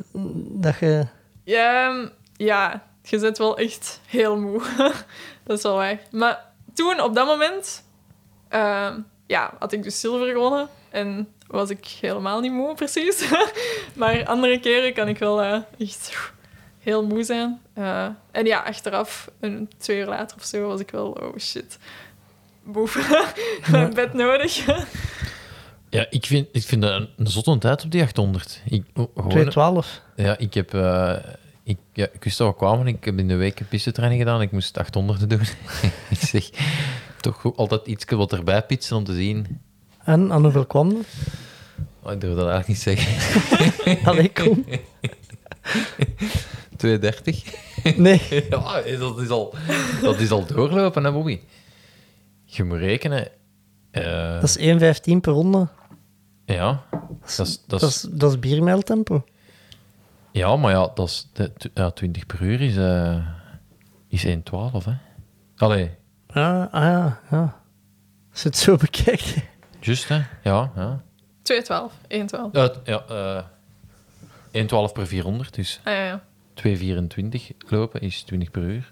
Dat 0.49 0.77
je... 0.79 1.05
Ja, 1.43 1.87
ehm, 1.87 2.07
ja, 2.35 2.83
je 3.01 3.19
zit 3.19 3.37
wel 3.37 3.57
echt 3.57 4.01
heel 4.05 4.37
moe. 4.39 4.61
dat 5.43 5.57
is 5.57 5.63
wel 5.63 5.75
waar. 5.75 5.99
Maar 6.11 6.45
toen, 6.73 7.01
op 7.01 7.15
dat 7.15 7.25
moment, 7.27 7.83
ehm, 8.49 8.99
ja, 9.27 9.53
had 9.59 9.71
ik 9.71 9.83
dus 9.83 9.99
zilver 9.99 10.27
gewonnen. 10.27 10.67
En 10.89 11.27
was 11.47 11.69
ik 11.69 11.87
helemaal 12.01 12.39
niet 12.39 12.51
moe, 12.51 12.75
precies. 12.75 13.29
maar 13.93 14.25
andere 14.25 14.59
keren 14.59 14.93
kan 14.93 15.07
ik 15.07 15.17
wel 15.17 15.41
eh, 15.41 15.61
echt 15.77 16.17
heel 16.79 17.05
moe 17.05 17.23
zijn. 17.23 17.61
Eh, 17.73 18.07
en 18.31 18.45
ja, 18.45 18.59
achteraf, 18.59 19.31
een, 19.39 19.69
twee 19.77 19.97
uur 19.97 20.05
later 20.05 20.37
of 20.37 20.43
zo, 20.43 20.67
was 20.67 20.79
ik 20.79 20.91
wel, 20.91 21.07
oh 21.11 21.37
shit. 21.37 21.77
Boef, 22.63 23.09
mijn 23.71 23.93
bed 23.93 24.13
nodig. 24.13 24.65
Ja, 25.89 26.05
ik 26.09 26.25
vind, 26.25 26.47
ik 26.51 26.63
vind 26.63 26.81
dat 26.81 26.91
een, 26.91 27.09
een 27.17 27.27
zotte 27.27 27.57
tijd 27.57 27.83
op 27.83 27.91
die 27.91 28.01
800. 28.01 28.61
Ik, 28.65 28.83
oh, 28.93 29.07
gewoon, 29.15 29.29
212. 29.29 30.01
ja, 30.15 30.37
ik 30.37 30.53
heb... 30.53 30.73
eh, 30.73 31.15
ik, 31.63 31.77
ja, 31.93 32.07
ik 32.13 32.23
wist 32.23 32.37
dat 32.37 32.47
we 32.47 32.55
kwamen. 32.55 32.87
Ik 32.87 33.05
heb 33.05 33.17
in 33.17 33.27
de 33.27 33.35
week 33.35 33.59
een 33.59 33.67
pissetraining 33.67 34.21
gedaan. 34.21 34.41
Ik 34.41 34.51
moest 34.51 34.77
800 34.77 35.29
doen. 35.29 35.41
ik 36.09 36.19
zeg, 36.19 36.49
toch 37.21 37.55
altijd 37.55 37.87
iets 37.87 38.05
wat 38.05 38.31
erbij 38.33 38.61
pitsen 38.65 38.95
om 38.97 39.03
te 39.03 39.13
zien. 39.13 39.61
En 40.03 40.31
aan 40.31 40.41
hoeveel 40.43 40.65
kwam 40.65 40.89
dat? 40.93 41.05
Oh, 42.03 42.11
ik 42.11 42.21
durf 42.21 42.35
dat 42.35 42.49
eigenlijk 42.49 42.67
niet 42.67 42.79
zeggen. 42.79 44.05
Allee, 44.09 44.31
kom. 44.31 44.65
230. 46.77 47.43
Nee. 47.97 48.21
ja, 48.49 48.81
dat 48.99 49.19
is, 49.21 49.29
al, 49.29 49.53
dat 50.01 50.19
is 50.19 50.31
al 50.31 50.45
doorlopen, 50.45 51.03
hè, 51.03 51.11
Bobby? 51.11 51.39
Je 52.45 52.63
moet 52.63 52.77
rekenen. 52.77 53.27
eh, 53.91 54.39
Dat 54.41 54.57
is 54.57 54.57
1,15 54.57 55.17
per 55.21 55.31
ronde. 55.33 55.67
ja, 56.45 56.83
dat 57.37 57.47
is, 57.47 57.61
dat 57.67 57.79
Dat 57.79 57.89
is, 57.89 57.95
is, 58.03 58.09
dat 58.11 58.31
is 58.31 58.39
biermijltempo. 58.39 59.23
ja, 60.31 60.55
maar 60.55 60.71
ja, 60.71 60.91
dat 60.95 61.07
is, 61.07 61.29
ja, 61.73 61.91
20 61.91 62.25
per 62.25 62.41
uur 62.41 62.61
is, 62.61 62.75
eh 62.77 63.17
is 64.09 64.25
1,12, 64.25 64.31
hè? 64.85 64.93
Allee, 65.55 65.91
Ja, 66.37 66.67
ah 66.71 66.83
ja, 66.83 67.19
ja. 67.31 67.61
Als 68.31 68.41
je 68.41 68.47
het 68.49 68.57
zo 68.57 68.75
bekijkt. 68.75 69.33
juist, 69.79 70.07
hè? 70.07 70.15
Ja, 70.43 70.71
ja. 70.75 71.01
212, 71.41 71.93
112. 72.09 72.53
Ja, 72.53 72.71
ja 72.83 73.45
eh 74.51 74.63
1,12 74.89 74.93
per 74.93 75.07
400, 75.07 75.53
dus 75.53 75.79
Ah, 75.83 75.93
ja, 75.93 76.03
ja. 76.05 76.23
2,24 76.53 77.57
lopen 77.67 78.01
is 78.01 78.21
20 78.21 78.51
per 78.51 78.61
uur. 78.61 78.91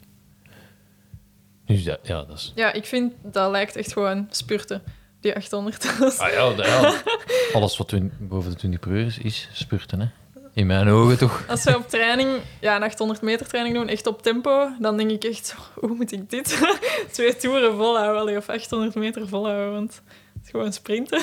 Dus 1.66 1.84
ja, 1.84 1.98
ja 2.04 2.24
dat 2.24 2.38
is... 2.38 2.52
ja, 2.56 2.74
ik 2.74 2.86
vind 2.86 3.14
dat 3.24 3.52
lijkt 3.52 3.76
echt 3.76 3.93
gewoon 3.93 4.28
spurten, 4.30 4.82
die 5.20 5.36
800. 5.36 5.98
Dat 6.00 6.12
is- 6.14 6.20
Ah 6.20 6.32
ja, 6.32 6.54
dat- 6.54 6.66
ja. 6.66 7.02
alles 7.58 7.78
wat 7.78 7.93
boven 8.20 8.52
de 8.52 8.58
20 8.58 8.80
per 8.80 8.91
uur 8.91 9.06
is, 9.06 9.18
is 9.18 9.50
spurten, 9.54 10.00
hè? 10.00 10.08
In 10.56 10.68
mijn 10.68 10.88
ogen 10.88 11.18
toch? 11.18 11.43
Als 11.47 11.64
we 11.64 11.76
op 11.76 11.89
training, 11.89 12.30
ja, 12.60 12.76
een 12.76 12.84
800 12.84 13.22
meter 13.22 13.47
training 13.47 13.76
doen, 13.76 13.88
echt 13.88 14.08
op 14.08 14.22
tempo, 14.22 14.70
dan 14.80 14.97
denk 14.97 15.12
ik 15.12 15.24
echt, 15.24 15.56
hoe 15.74 15.95
moet 15.95 16.12
ik 16.12 16.30
dit? 16.30 16.62
Twee 17.12 17.36
toeren 17.36 17.76
volhouden, 17.76 18.22
allee, 18.22 18.38
of 18.38 18.49
800 18.49 18.95
meter 18.95 19.28
volhouden, 19.28 19.72
want 19.72 20.01
het 20.34 20.43
is 20.43 20.49
gewoon 20.49 20.74
sprinten. 20.74 21.22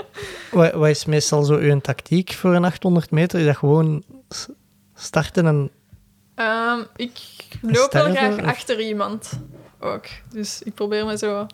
Wat, 0.50 0.72
wat 0.72 0.88
is 0.88 1.04
meestal 1.04 1.42
zo 1.42 1.54
uw 1.54 1.80
tactiek 1.80 2.32
voor 2.32 2.54
een 2.54 2.64
800 2.64 3.10
meter? 3.10 3.40
Is 3.40 3.46
dat 3.46 3.56
gewoon 3.56 4.04
starten 4.94 5.46
en... 5.46 5.70
Ehm, 6.34 6.80
ik 6.96 7.18
loop 7.60 7.92
wel 7.92 8.10
graag 8.10 8.38
of? 8.38 8.44
achter 8.44 8.80
iemand 8.80 9.40
ook. 9.80 10.04
Dus 10.30 10.62
ik 10.62 10.74
probeer 10.74 11.06
me 11.06 11.18
zo 11.18 11.46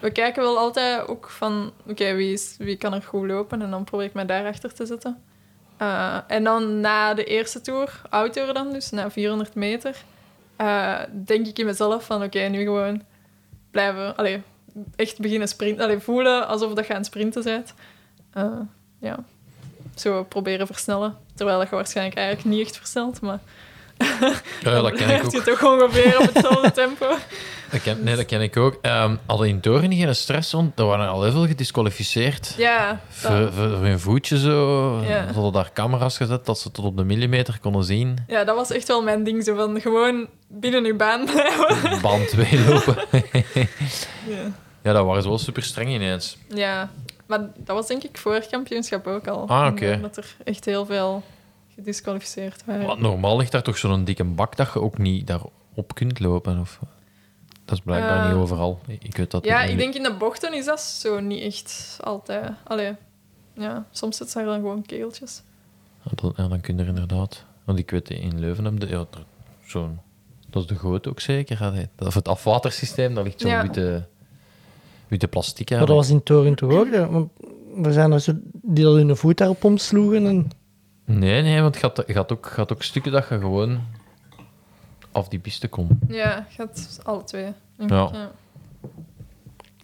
we 0.00 0.10
kijken 0.10 0.42
wel 0.42 0.58
altijd 0.58 1.08
ook 1.08 1.30
van... 1.30 1.72
Oké, 1.86 2.14
wie 2.14 2.40
wie, 2.56 2.66
wie 2.66 2.76
kan 2.76 2.92
er 2.92 3.02
goed 3.02 3.26
lopen? 3.26 3.62
En 3.62 3.70
dan 3.70 3.84
probeer 3.84 4.06
ik 4.06 4.14
mij 4.14 4.26
daarachter 4.26 4.74
te 4.74 4.86
zetten. 4.86 5.22
Eh, 5.80 6.16
en 6.26 6.44
dan 6.44 6.80
na 6.80 7.14
de 7.14 7.24
eerste 7.24 7.60
tour, 7.60 8.00
outdoor 8.10 8.54
dan 8.54 8.72
dus, 8.72 8.90
na 8.90 9.10
400 9.10 9.54
meter... 9.54 9.96
eh, 10.56 10.98
denk 11.12 11.46
ik 11.46 11.58
in 11.58 11.66
mezelf 11.66 12.04
van... 12.04 12.22
Oké, 12.22 12.38
nu 12.38 12.62
gewoon 12.62 13.02
blijven... 13.70 14.16
Allee, 14.16 14.42
echt 14.96 15.18
beginnen 15.18 15.48
sprinten. 15.48 15.84
Allee, 15.84 15.98
voelen 15.98 16.46
alsof 16.48 16.74
dat 16.74 16.86
je 16.86 16.92
aan 16.92 16.98
het 16.98 17.06
sprinten 17.06 17.42
bent. 17.42 17.74
Eh, 18.32 18.60
ja. 18.98 19.24
Zo 19.94 20.24
proberen 20.24 20.66
versnellen. 20.66 21.16
Terwijl 21.34 21.58
dat 21.58 21.68
je 21.68 21.74
waarschijnlijk 21.74 22.16
eigenlijk 22.16 22.48
niet 22.56 22.66
echt 22.66 22.76
versnelt, 22.76 23.20
maar... 23.20 23.38
Ja, 24.62 24.80
dat 24.82 24.92
ken 24.92 25.00
ik 25.00 25.04
blijft 25.04 25.32
je 25.32 25.38
ook. 25.38 25.44
toch 25.44 25.64
ongeveer 25.64 26.18
op 26.18 26.34
hetzelfde 26.34 26.72
tempo. 26.82 27.16
Dat 27.70 27.82
ken, 27.82 28.02
nee, 28.02 28.16
dat 28.16 28.26
ken 28.26 28.40
ik 28.40 28.56
ook. 28.56 28.78
Ehm 28.82 29.16
hadden 29.26 29.48
in 29.48 29.60
Toren 29.60 29.92
geen 29.94 30.14
stress, 30.14 30.52
want 30.52 30.78
er 30.78 30.84
waren 30.84 31.08
al 31.08 31.22
heel 31.22 31.32
veel 31.32 31.46
gedisqualificeerd. 31.46 32.54
Ja, 32.56 33.00
Voor, 33.08 33.30
voor, 33.52 33.52
voor 33.52 33.84
hun 33.86 34.00
voetje 34.00 34.38
zo. 34.38 35.00
Ja. 35.02 35.26
Ze 35.26 35.32
hadden 35.34 35.52
daar 35.52 35.70
camera's 35.72 36.16
gezet 36.16 36.46
dat 36.46 36.58
ze 36.58 36.70
tot 36.70 36.84
op 36.84 36.96
de 36.96 37.04
millimeter 37.04 37.58
konden 37.60 37.84
zien. 37.84 38.18
ja, 38.26 38.44
dat 38.44 38.56
was 38.56 38.70
echt 38.70 38.88
wel 38.88 39.02
mijn 39.02 39.24
ding. 39.24 39.44
Zo 39.44 39.54
van 39.54 39.80
gewoon 39.80 40.26
binnen 40.48 40.84
je 40.84 40.94
baan 40.94 41.24
blijven. 41.30 42.00
Band 42.00 42.28
2 42.28 42.64
lopen. 42.68 42.96
Ja. 44.28 44.42
ja, 44.82 44.92
dat 44.92 45.04
waren 45.06 45.22
ze 45.22 45.28
wel 45.28 45.38
super 45.38 45.62
streng 45.62 45.90
ineens. 45.90 46.36
ja, 46.54 46.90
maar 47.26 47.38
dat 47.56 47.76
was 47.76 47.86
denk 47.86 48.02
ik 48.02 48.18
vorig 48.18 48.46
kampioenschap 48.46 49.06
ook 49.06 49.26
al. 49.28 49.48
Ah, 49.48 49.66
oké. 49.72 50.00
Dat 50.00 50.16
er 50.16 50.34
echt 50.44 50.64
heel 50.64 50.86
veel 50.86 51.22
gedisqualificeerd 51.74 52.62
waren. 52.64 52.86
Want 52.86 53.00
normaal 53.00 53.36
ligt 53.36 53.52
daar 53.52 53.62
toch 53.62 53.78
zo'n 53.78 54.04
dikke 54.04 54.24
bak 54.24 54.56
dat 54.56 54.70
je 54.72 54.80
ook 54.80 54.98
niet 54.98 55.26
daarop 55.26 55.94
kunt 55.94 56.20
lopen. 56.20 56.60
Of... 56.60 56.78
Dat 57.70 57.78
is 57.78 57.84
blijkbaar 57.84 58.26
niet 58.28 58.36
overal. 58.36 58.80
Ik 58.86 59.16
weet 59.16 59.30
dat 59.30 59.44
Ja, 59.44 59.62
niet. 59.62 59.70
ik 59.70 59.78
denk 59.78 59.94
in 59.94 60.02
de 60.02 60.14
bochten 60.14 60.54
is 60.54 60.64
dat 60.64 60.80
zo 60.80 61.20
niet 61.20 61.42
echt 61.42 61.98
altijd. 62.00 62.50
Allee, 62.64 62.92
ja, 63.54 63.86
soms 63.90 64.16
zitten 64.16 64.40
er 64.40 64.46
dan 64.46 64.54
gewoon 64.60 64.86
keeltjes. 64.86 65.42
Ja, 66.02 66.10
dan, 66.14 66.32
ja, 66.36 66.48
dan 66.48 66.60
kun 66.60 66.76
je 66.76 66.82
er 66.82 66.88
inderdaad. 66.88 67.44
Want 67.64 67.78
ik 67.78 67.90
weet, 67.90 68.10
in 68.10 68.40
Leuven 68.40 68.64
heb 68.64 68.78
je 68.78 68.86
ja, 68.88 69.06
zo'n... 69.66 69.98
Dat 70.46 70.62
is 70.62 70.68
de 70.68 70.74
goot 70.74 71.08
ook 71.08 71.20
zeker. 71.20 71.88
Of 71.98 72.14
het 72.14 72.28
afwatersysteem, 72.28 73.14
daar 73.14 73.24
ligt 73.24 73.40
zo'n 73.40 73.50
Ja. 73.50 73.62
witte, 73.62 74.06
witte 75.08 75.28
plastic 75.28 75.70
Maar 75.70 75.78
dat 75.78 75.88
was 75.88 76.10
in 76.10 76.22
Toren 76.22 76.62
ook? 76.62 76.90
hè? 76.90 77.08
Want 77.08 77.30
er 77.82 77.92
zijn 77.92 78.12
er 78.12 78.20
zo 78.20 78.32
die 78.52 78.86
al 78.86 78.96
hun 78.96 79.16
voet 79.16 79.36
daarop 79.36 79.64
omsloegen. 79.64 80.26
En... 80.26 80.50
Nee, 81.04 81.42
nee, 81.42 81.60
want 81.60 81.80
had, 81.80 82.02
je, 82.06 82.14
had 82.14 82.32
ook, 82.32 82.46
had 82.56 82.72
ook 82.72 82.82
stukken 82.82 83.12
dat 83.12 83.28
je 83.28 83.38
gewoon 83.38 83.80
af 85.12 85.28
die 85.28 85.38
piste 85.38 85.68
kon. 85.68 85.98
Ja, 86.08 86.46
gaat 86.48 87.00
alle 87.02 87.24
twee. 87.24 87.52
Ja. 87.76 88.30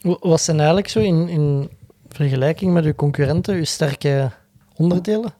Wat 0.03 0.41
zijn 0.41 0.57
eigenlijk 0.57 0.89
zo 0.89 1.01
in, 1.01 1.29
in 1.29 1.70
vergelijking 2.09 2.72
met 2.72 2.85
uw 2.85 2.95
concurrenten 2.95 3.55
uw 3.55 3.64
sterke 3.64 4.31
onderdelen? 4.77 5.35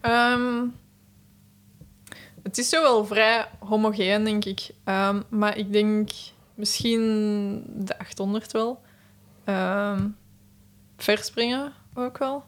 Ehm, 0.00 0.64
het 2.42 2.58
is 2.58 2.68
zo 2.68 2.82
wel 2.82 3.06
vrij 3.06 3.46
homogeen, 3.58 4.24
denk 4.24 4.44
ik. 4.44 4.70
Ehm, 4.84 5.22
maar 5.28 5.56
ik 5.56 5.72
denk 5.72 6.10
misschien 6.54 7.64
de 7.76 7.98
800 7.98 8.52
wel. 8.52 8.80
Ehm, 9.44 10.08
verspringen 10.96 11.72
ook 11.94 12.18
wel. 12.18 12.44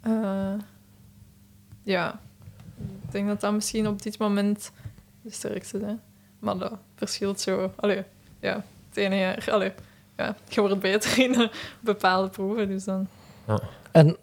Eh, 0.00 0.54
ja, 1.82 2.20
ik 3.04 3.12
denk 3.12 3.26
dat 3.26 3.40
dat 3.40 3.52
misschien 3.52 3.88
op 3.88 4.02
dit 4.02 4.18
moment 4.18 4.72
de 5.22 5.30
sterkste 5.30 5.78
zijn. 5.78 6.00
Maar 6.38 6.58
dat 6.58 6.72
verschilt 6.96 7.40
zo. 7.40 7.72
Allee, 7.76 8.02
ja, 8.40 8.64
het 8.88 8.96
ene 8.96 9.16
jaar. 9.16 9.46
Allee, 9.50 9.72
ja, 10.16 10.36
je 10.48 10.60
wordt 10.60 10.80
beter 10.80 11.18
in 11.18 11.50
bepaalde 11.80 12.28
proeven, 12.28 12.68
dus 12.68 12.84
dan... 12.84 13.06
En 13.92 14.16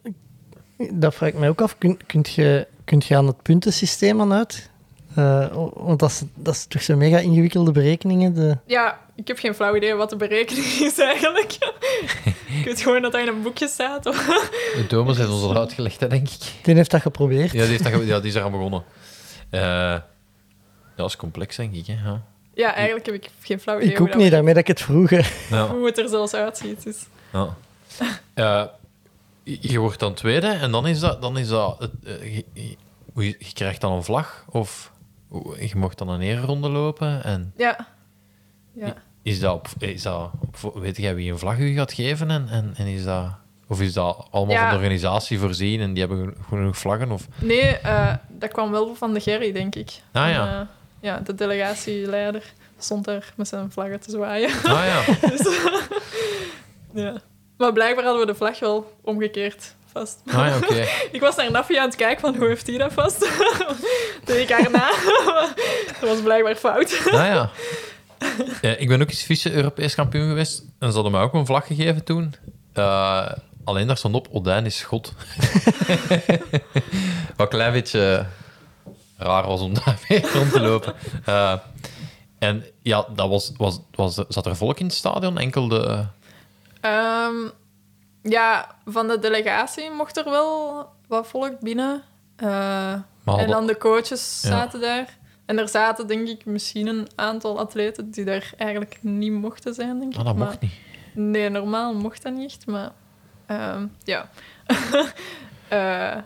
dat 0.92 1.16
vraag 1.16 1.30
ik 1.30 1.40
mij 1.40 1.50
ook 1.50 1.62
af. 1.62 1.78
Kun, 1.78 2.00
kunt, 2.06 2.30
je, 2.30 2.68
kunt 2.84 3.06
je 3.06 3.18
aan 3.18 3.28
het 3.28 3.42
puntensysteem 3.42 4.22
aan 4.22 4.34
uit? 4.34 4.70
Eh, 5.16 5.54
want 5.74 6.00
dat 6.00 6.10
is, 6.10 6.24
dat 6.34 6.54
is 6.54 6.66
toch 6.66 6.82
zo 6.82 6.96
mega 6.96 7.18
ingewikkelde 7.18 7.72
berekeningen. 7.72 8.34
De... 8.34 8.58
Ja, 8.66 9.00
ik 9.16 9.28
heb 9.28 9.38
geen 9.38 9.56
flauw 9.56 9.76
idee 9.76 9.94
wat 9.94 10.10
de 10.10 10.16
berekening 10.16 10.66
is 10.92 11.00
eigenlijk. 11.00 11.58
ik 12.60 12.62
weet 12.66 12.82
gewoon 12.82 13.02
dat 13.02 13.12
dat 13.12 13.22
in 13.22 13.28
een 13.28 13.42
boekje 13.42 13.68
staat. 13.68 14.06
Of... 14.06 14.26
De 14.76 14.86
Thomas 14.88 15.18
heeft 15.18 15.30
ons 15.30 15.44
al 15.44 15.58
uitgelegd, 15.58 16.00
hè, 16.00 16.08
denk 16.08 16.30
ik. 16.30 16.40
Die 16.64 16.76
heeft 16.76 16.92
dat 16.92 17.02
geprobeerd. 17.02 17.52
Ja, 17.52 17.62
die, 17.62 17.70
heeft 17.70 17.84
dat 17.84 17.94
ge- 17.94 18.06
ja, 18.06 18.20
die 18.20 18.30
is 18.30 18.36
eraan 18.36 18.52
begonnen. 18.52 18.84
Eh, 19.50 19.62
ja, 19.62 20.06
dat 20.96 21.10
is 21.10 21.16
complex, 21.16 21.56
denk 21.56 21.74
ik. 21.76 21.88
Hè? 21.88 21.94
Ja. 22.10 22.22
Ja, 22.54 22.74
eigenlijk 22.74 23.06
heb 23.06 23.16
ik 23.16 23.30
geen 23.42 23.60
flauw 23.60 23.78
idee 23.80 23.92
ik 23.92 24.02
ook 24.02 24.08
dat 24.08 24.18
niet, 24.18 24.32
daarmee 24.32 24.54
dat 24.54 24.62
ik 24.62 24.68
het 24.68 24.82
vroeg. 24.82 25.10
hè. 25.10 25.22
Ja. 25.50 25.68
hoe 25.68 25.86
het 25.86 25.98
er 25.98 26.10
zelfs 26.10 26.34
uitziet. 26.34 26.84
Dus. 26.84 27.06
Ja. 27.34 27.56
Eh, 28.34 28.64
je 29.44 29.80
wordt 29.80 30.00
dan 30.00 30.14
tweede 30.14 30.48
en 30.48 30.72
dan 30.72 30.88
is 30.88 31.00
dat... 31.00 31.22
Dan 31.22 31.38
is 31.38 31.48
dat 31.48 31.90
eh, 32.04 32.36
je, 33.14 33.38
krijgt 33.54 33.82
dan 33.82 33.92
een 33.92 34.04
vlag 34.04 34.46
of 34.50 34.92
je 35.60 35.72
mocht 35.76 35.98
dan 35.98 36.10
een 36.10 36.22
ereronde 36.22 36.70
lopen. 36.70 37.24
En 37.24 37.54
Ja. 37.58 37.88
ja. 38.74 38.94
Is 39.26 39.40
dat, 39.40 39.54
op, 39.54 39.68
is 39.80 40.02
dat 40.02 40.30
op- 40.64 40.76
weet 40.82 40.98
jij 40.98 41.16
wie 41.16 41.32
een 41.32 41.40
vlag 41.40 41.58
u 41.58 41.74
gaat 41.76 41.94
geven? 41.94 42.32
En, 42.32 42.48
en, 42.50 42.74
en 42.78 42.86
is 42.88 43.04
dat... 43.04 43.26
Of 43.68 43.82
is 43.82 43.94
dat 43.94 44.28
allemaal 44.32 44.56
Ja. 44.56 44.62
van 44.62 44.70
de 44.70 44.76
organisatie 44.76 45.40
voorzien 45.40 45.82
en 45.82 45.94
die 45.94 46.00
hebben 46.06 46.18
geno- 46.20 46.34
genoeg 46.50 46.78
vlaggen? 46.78 47.12
Of... 47.12 47.28
Nee, 47.38 47.78
eh, 47.78 48.14
dat 48.30 48.52
kwam 48.52 48.72
wel 48.72 48.96
van 48.96 49.14
de 49.14 49.20
Gerry, 49.20 49.52
denk 49.52 49.76
ik. 49.76 49.90
Ah, 50.12 50.30
ja. 50.30 50.60
eh, 50.60 50.68
ja, 51.00 51.20
de 51.20 51.36
delegatieleider 51.36 52.44
stond 52.78 53.06
daar 53.06 53.34
met 53.36 53.48
zijn 53.48 53.72
vlaggen 53.72 54.00
te 54.00 54.12
zwaaien. 54.12 54.50
Ah 54.64 54.86
ja, 54.86 55.04
Dus, 55.30 55.48
ja. 57.04 57.14
Maar 57.58 57.74
blijkbaar 57.74 58.04
hadden 58.04 58.22
we 58.26 58.32
de 58.32 58.38
vlag 58.38 58.60
wel 58.60 58.94
omgekeerd 59.02 59.76
vast. 59.92 60.20
ah, 60.26 60.34
ja 60.34 60.58
oké. 60.58 60.86
Ik 61.12 61.20
was 61.22 61.36
naar 61.36 61.52
Naffie 61.52 61.80
aan 61.80 61.88
het 61.88 61.96
kijken 61.96 62.22
van 62.22 62.36
hoe 62.36 62.48
heeft 62.48 62.68
hij 62.68 62.78
dat 62.78 62.94
vast? 62.94 63.20
Deed 64.26 64.38
ik 64.42 64.50
haar 64.50 64.72
na. 64.72 64.92
dat 66.00 66.10
was 66.10 66.22
blijkbaar 66.22 66.56
fout. 66.56 67.02
Ah 67.06 67.12
ja. 67.14 67.50
Ja, 68.62 68.70
ik 68.84 68.88
ben 68.88 69.02
ook 69.02 69.10
eens 69.10 69.24
vice-Europees 69.24 69.96
kampioen 69.96 70.28
geweest. 70.28 70.64
En 70.80 70.88
ze 70.88 70.94
hadden 70.94 71.12
mij 71.12 71.22
ook 71.22 71.34
een 71.34 71.46
vlag 71.46 71.68
gegeven 71.68 72.04
toen. 72.04 72.36
Eh, 72.74 73.32
alleen 73.64 73.88
daar 73.88 73.98
stond 73.98 74.16
op, 74.16 74.28
Odijn 74.32 74.66
is 74.66 74.84
God. 74.84 75.14
Wat 77.36 77.46
een 77.46 77.48
klein 77.48 77.72
beetje 77.72 78.26
raar 79.18 79.48
was 79.48 79.62
om 79.62 79.74
daarmee 79.86 80.32
rond 80.32 80.52
te 80.52 80.60
lopen. 80.60 80.94
Eh, 81.26 81.54
en 82.40 82.66
ja, 82.82 83.06
dat 83.16 83.30
was, 83.30 83.52
was, 83.58 83.80
was, 83.92 84.16
zat 84.28 84.46
er 84.46 84.56
volk 84.56 84.80
in 84.80 84.86
het 84.86 84.96
stadion? 84.96 85.38
Enkel 85.38 85.68
de... 85.68 86.06
Ehm, 86.82 87.36
ja, 88.22 88.76
van 88.86 89.08
de 89.08 89.20
delegatie 89.20 89.92
mocht 89.92 90.18
er 90.18 90.30
wel 90.30 90.86
wat 91.08 91.28
volk 91.28 91.60
binnen. 91.60 92.04
Eh, 92.36 92.92
en 93.26 93.48
dan 93.48 93.68
de 93.68 93.78
coaches 93.78 94.40
Ja. 94.42 94.50
zaten 94.50 94.82
daar. 94.82 95.18
En 95.46 95.58
er 95.60 95.68
zaten, 95.70 96.08
denk 96.08 96.28
ik, 96.28 96.46
misschien 96.46 96.88
een 96.88 97.08
aantal 97.16 97.60
atleten 97.60 98.12
die 98.12 98.26
daar 98.26 98.54
eigenlijk 98.58 98.98
niet 99.02 99.32
mochten 99.32 99.74
zijn, 99.74 100.00
denk 100.00 100.12
ik. 100.14 100.20
Ah, 100.20 100.26
dat 100.26 100.36
Maar- 100.36 100.46
mocht 100.48 100.62
niet. 100.62 100.72
Nee, 101.14 101.50
normaal 101.50 101.94
mocht 101.94 102.24
dat 102.24 102.34
niet 102.34 102.50
echt, 102.52 102.66
maar... 102.66 102.92
ehm, 103.46 103.86
ja. 104.04 104.30
Eh, 105.68 106.18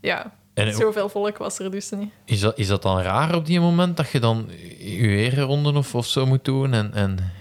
ja, 0.00 0.32
En 0.54 0.74
zoveel 0.74 1.08
volk 1.08 1.38
was 1.38 1.58
er 1.58 1.70
dus 1.70 1.90
niet. 1.90 2.12
is 2.24 2.40
dat, 2.40 2.58
is 2.58 2.66
dat 2.66 2.82
dan 2.82 3.00
raar 3.00 3.34
op 3.34 3.46
die 3.46 3.60
moment 3.60 3.96
dat 3.96 4.10
je 4.10 4.20
dan 4.20 4.46
je 4.78 5.08
ereronde 5.08 5.72
of, 5.72 5.94
of 5.94 6.06
zo 6.06 6.26
moet 6.26 6.44
doen? 6.44 6.72
En, 6.72 6.94
en, 6.94 7.32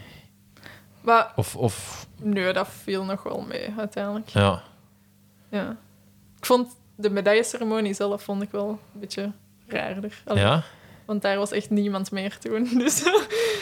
Maar 1.01 1.32
of, 1.36 1.55
of 1.55 2.07
nee, 2.22 2.53
dat 2.53 2.68
viel 2.84 3.03
nog 3.03 3.24
wel 3.24 3.41
mee, 3.47 3.74
uiteindelijk. 3.78 4.30
ja. 4.30 4.63
Ja. 5.49 5.78
Ik 6.38 6.45
vond 6.45 6.76
de 6.95 7.09
medailleceremonie 7.09 7.93
zelf 7.93 8.24
vond 8.24 8.41
ik 8.41 8.51
wel 8.51 8.70
een 8.70 8.99
beetje 8.99 9.32
raarder. 9.68 10.22
Allee, 10.26 10.43
ja? 10.43 10.63
Want 11.05 11.22
daar 11.22 11.38
was 11.38 11.51
echt 11.51 11.70
niemand 11.70 12.11
meer 12.11 12.38
toen. 12.38 12.70
Dus 12.84 13.03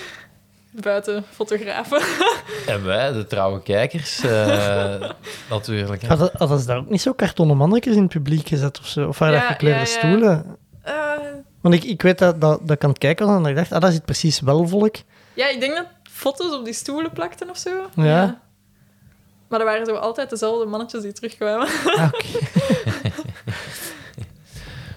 buiten 0.72 1.24
fotografen. 1.32 2.01
En 2.74 2.84
wij, 2.86 3.12
de 3.12 3.26
trouwe 3.28 3.62
kijkers, 3.62 4.20
eh, 4.24 5.10
natuurlijk. 5.49 6.01
hè. 6.01 6.08
Hadden, 6.08 6.30
hadden 6.38 6.60
ze 6.60 6.66
daar 6.66 6.78
ook 6.78 6.89
niet 6.89 7.01
zo 7.01 7.14
kartonnen 7.14 7.58
mannetjes 7.58 7.95
in 7.95 8.01
het 8.01 8.12
publiek 8.12 8.47
gezet 8.47 8.80
of 8.80 8.88
zo? 8.88 9.08
Of 9.08 9.20
waren 9.20 9.36
Ja, 9.36 9.41
dat 9.41 9.51
gekleurde 9.51 9.80
ja, 9.80 9.86
ja. 9.86 9.91
stoelen? 9.97 10.58
Eh, 10.82 10.93
Want 11.62 11.76
ik, 11.76 11.84
ik 11.84 12.01
weet 12.01 12.18
dat, 12.18 12.41
dat, 12.41 12.60
dat 12.62 12.72
ik 12.72 12.84
aan 12.84 12.89
het 12.89 12.97
kijken 12.99 13.26
was 13.26 13.36
en 13.36 13.41
dat 13.41 13.51
ik 13.51 13.58
dacht, 13.58 13.72
ah, 13.72 13.82
dat 13.82 13.91
zit 13.91 14.06
precies 14.06 14.39
wel 14.39 14.68
volk. 14.68 14.95
ja, 15.34 15.47
ik 15.49 15.60
denk 15.60 15.76
dat 15.76 15.86
foto's 16.12 16.53
op 16.53 16.66
die 16.66 16.74
stoelen 16.74 17.12
plakten 17.12 17.49
of 17.49 17.58
zo. 17.58 17.89
Ja. 17.95 18.41
Maar 19.47 19.60
er 19.60 19.66
waren 19.66 19.86
zo 19.86 19.95
altijd 19.95 20.30
dezelfde 20.30 20.66
mannetjes 20.66 21.01
die 21.01 21.12
terugkwamen. 21.14 21.68
Ah, 21.86 22.12
oké. 22.14 22.28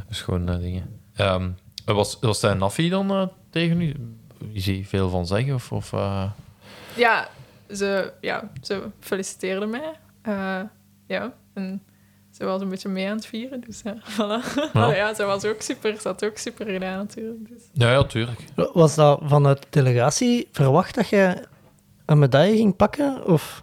Dus 0.08 0.20
gewoon 0.20 0.48
eh, 0.48 0.58
dingen. 0.58 0.97
Ehm, 1.18 1.50
was, 1.84 2.18
was 2.20 2.42
hij 2.42 2.54
Nafi 2.54 2.88
dan 2.88 3.10
eh, 3.10 3.26
tegen 3.50 3.80
u? 3.80 3.94
Is 4.52 4.66
hij 4.66 4.84
veel 4.88 5.08
van 5.08 5.26
zeggen? 5.26 5.54
Of, 5.54 5.72
of, 5.72 5.92
eh, 5.92 6.30
Ja, 6.96 7.28
ze, 7.74 8.12
ja, 8.20 8.50
ze 8.62 8.82
feliciteerde 9.00 9.66
mij. 9.66 9.92
Eh, 10.22 10.60
ja, 11.06 11.32
en 11.54 11.82
ze 12.30 12.44
was 12.44 12.60
een 12.60 12.68
beetje 12.68 12.88
mee 12.88 13.08
aan 13.08 13.16
het 13.16 13.26
vieren. 13.26 13.60
Dus 13.60 13.80
ja, 13.84 13.96
voilà. 14.14 14.54
Ja. 14.54 14.68
Allee, 14.72 14.96
ja, 14.96 15.14
ze 15.14 15.24
was 15.24 15.44
ook 15.44 15.60
super. 15.62 16.00
Ze 16.00 16.08
had 16.08 16.24
ook 16.24 16.36
super 16.38 16.66
gedaan 16.66 16.96
natuurlijk. 16.96 17.48
Dus. 17.48 17.62
Ja, 17.72 17.90
ja, 17.92 18.04
tuurlijk. 18.04 18.44
Was 18.72 18.94
dat 18.94 19.20
vanuit 19.24 19.62
de 19.62 19.66
delegatie 19.70 20.48
verwacht 20.52 20.94
dat 20.94 21.08
je 21.08 21.44
een 22.06 22.18
medaille 22.18 22.56
ging 22.56 22.76
pakken? 22.76 23.26
Of 23.26 23.62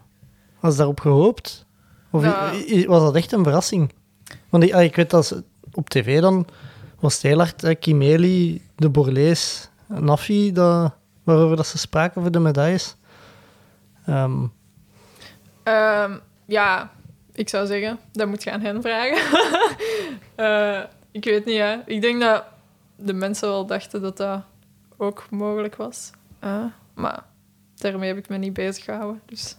was 0.60 0.76
daarop 0.78 1.00
gehoopt? 1.00 1.66
Of 2.12 2.24
Ja. 2.24 2.52
was 2.88 3.02
dat 3.02 3.16
echt 3.16 3.32
een 3.32 3.44
verrassing? 3.44 3.92
Want 4.50 4.64
ik, 4.64 4.74
ah, 4.74 4.84
ik 4.84 4.96
weet 4.96 5.10
dat 5.10 5.26
ze- 5.26 5.44
op 5.74 5.90
tv 5.90 6.22
dan 6.22 6.48
was 7.00 7.14
het 7.14 7.22
heel 7.22 7.38
hard 7.38 7.64
eh, 7.64 7.76
Kimeli, 7.80 8.62
de 8.76 8.90
Borlees, 8.90 9.70
Nafi, 9.88 10.52
dat, 10.52 10.94
waarover 11.24 11.56
dat 11.56 11.68
ze 11.68 11.78
spraken 11.78 12.22
voor 12.22 12.32
de 12.32 12.40
medailles. 12.40 12.96
Ehm, 14.06 14.44
Ehm, 15.66 16.18
ja, 16.46 16.92
ik 17.34 17.50
zou 17.50 17.68
zeggen, 17.68 18.00
dat 18.12 18.28
moet 18.28 18.44
je 18.44 18.52
aan 18.52 18.62
hen 18.62 18.82
vragen. 18.82 19.18
Eh, 20.36 20.82
ik 21.12 21.24
weet 21.24 21.46
niet, 21.46 21.58
hè. 21.58 21.76
Ik 21.86 22.02
denk 22.02 22.22
dat 22.22 22.44
de 22.96 23.14
mensen 23.14 23.48
wel 23.48 23.66
dachten 23.66 24.02
dat 24.02 24.18
dat 24.18 24.42
ook 24.98 25.28
mogelijk 25.30 25.76
was. 25.76 26.12
Eh, 26.40 26.64
maar 26.94 27.24
daarmee 27.76 28.08
heb 28.08 28.18
ik 28.18 28.30
me 28.30 28.38
niet 28.38 28.54
bezig 28.54 28.84
gehouden. 28.84 29.22
Dus. 29.26 29.56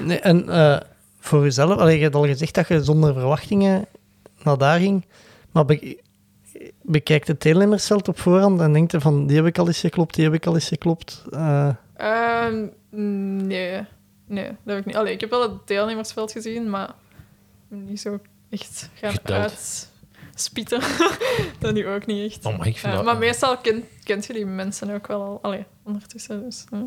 nee, 0.00 0.20
en 0.20 0.48
eh, 0.48 0.80
voor 1.18 1.42
jezelf, 1.42 1.78
allee, 1.78 1.96
je 1.96 2.02
hebt 2.02 2.14
al 2.14 2.26
gezegd 2.26 2.54
dat 2.54 2.68
je 2.68 2.84
zonder 2.84 3.12
verwachtingen 3.12 3.86
naar 4.42 4.58
daar 4.58 4.78
ging, 4.78 5.06
maar 5.52 5.64
bekijkt 6.82 7.28
het 7.28 7.42
deelnemersveld 7.42 8.08
op 8.08 8.18
voorhand 8.18 8.60
en 8.60 8.72
denkt 8.72 8.92
je 8.92 9.00
van, 9.00 9.26
die 9.26 9.36
heb 9.36 9.46
ik 9.46 9.58
al 9.58 9.66
eens 9.66 9.80
geklopt, 9.80 10.14
die 10.14 10.24
heb 10.24 10.34
ik 10.34 10.46
al 10.46 10.54
eens 10.54 10.68
geklopt. 10.68 11.24
Eh, 11.30 11.68
Ehm, 11.96 12.66
nee, 13.46 13.84
nee, 14.26 14.44
dat 14.46 14.56
heb 14.64 14.78
ik 14.78 14.84
niet. 14.84 14.96
Allee, 14.96 15.12
ik 15.12 15.20
heb 15.20 15.30
wel 15.30 15.42
het 15.42 15.66
deelnemersveld 15.66 16.32
gezien, 16.32 16.70
maar 16.70 16.90
niet 17.68 18.00
zo 18.00 18.20
echt 18.50 18.90
gaan 18.94 19.10
Geteld. 19.12 19.50
uitspieten. 20.32 20.80
dat 21.58 21.74
nu 21.74 21.88
ook 21.88 22.06
niet 22.06 22.32
echt. 22.32 22.44
Oh, 22.46 22.58
maar 22.58 22.66
ik 22.66 22.76
vind 22.78 22.92
Ja, 22.92 22.96
dat... 22.98 23.04
maar 23.04 23.18
meestal 23.18 23.56
ken, 23.58 23.84
kent 24.04 24.26
je 24.26 24.32
die 24.32 24.46
mensen 24.46 24.94
ook 24.94 25.06
wel 25.06 25.22
al. 25.22 25.38
Allee, 25.42 25.64
ondertussen. 25.82 26.42
Dus, 26.42 26.64
ja. 26.70 26.84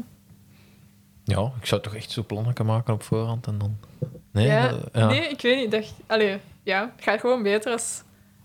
Ja, 1.24 1.51
ik 1.59 1.65
zou 1.65 1.82
toch 1.82 1.95
echt 1.95 2.11
zo 2.11 2.24
plannen 2.24 2.53
kunnen 2.53 2.74
maken 2.74 2.93
op 2.93 3.03
voorhand 3.03 3.47
en 3.47 3.57
dan... 3.57 3.78
Nee, 4.32 4.47
ja, 4.47 4.69
eh, 4.69 4.76
ja. 4.93 5.07
nee, 5.07 5.28
ik 5.30 5.41
weet 5.41 5.57
niet. 5.57 5.71
Dacht, 5.71 5.93
allee, 6.07 6.39
ja, 6.63 6.91
het 6.95 7.03
gaat 7.03 7.19
gewoon 7.19 7.43
beter 7.43 7.71
als... 7.71 8.01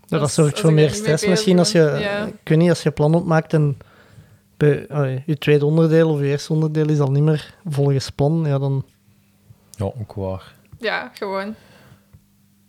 Ja, 0.09 0.19
dat 0.19 0.31
zorgt 0.31 0.59
voor 0.59 0.73
meer 0.73 0.91
stress 0.91 1.25
misschien 1.25 1.59
als 1.59 1.71
je. 1.71 1.79
Ja. 1.79 2.25
ik 2.25 2.49
weet 2.49 2.57
niet, 2.57 2.69
als 2.69 2.83
je 2.83 2.91
plan 2.91 3.15
opmaakt 3.15 3.53
en 3.53 3.77
bij, 4.57 4.87
allee, 4.89 5.23
je 5.25 5.37
tweede 5.37 5.65
onderdeel 5.65 6.09
of 6.09 6.19
je 6.19 6.25
eerste 6.25 6.53
onderdeel 6.53 6.89
is 6.89 6.99
al 6.99 7.11
niet 7.11 7.23
meer 7.23 7.55
volgens 7.65 8.09
plan, 8.09 8.43
ja, 8.45 8.57
dan... 8.57 8.85
ja, 9.71 9.85
ook 9.85 10.13
waar. 10.13 10.53
ja, 10.79 11.11
gewoon. 11.13 11.55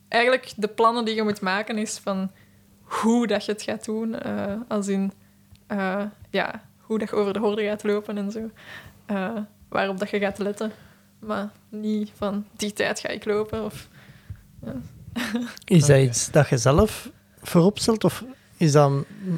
Eigenlijk 0.09 0.53
de 0.57 0.69
plannen 0.69 1.05
die 1.05 1.15
je 1.15 1.23
moet 1.23 1.41
maken 1.41 1.79
is 1.79 1.99
van 1.99 2.31
hoe 2.81 3.27
dat 3.27 3.45
je 3.45 3.53
het 3.53 3.63
gaat 3.63 3.85
doen. 3.85 4.21
eh, 4.21 4.55
als 4.69 4.89
in, 4.89 5.13
eh, 5.67 6.03
ja, 6.31 6.63
hoe 6.79 6.99
dat 6.99 7.11
je 7.11 7.17
over 7.17 7.33
de 7.33 7.39
horde 7.39 7.65
gaat 7.65 7.83
lopen 7.83 8.19
en 8.19 8.31
zo. 8.31 8.51
Eh, 9.07 9.37
waarop 9.69 9.99
dat 9.99 10.11
je 10.11 10.19
gaat 10.19 10.39
letten. 10.39 10.73
Maar 11.19 11.51
niet 11.69 12.13
van 12.17 12.47
die 12.57 12.73
tijd 12.73 13.01
ga 13.01 13.09
ik 13.09 13.25
lopen. 13.25 13.65
Of, 13.65 13.89
Is 15.65 15.87
dat 15.87 15.99
iets 15.99 16.31
dat 16.31 16.49
je 16.49 16.57
zelf 16.57 17.11
voorop 17.43 17.79
stelt 17.79 18.05
of 18.05 18.25
is 18.57 18.73
dat 18.73 18.93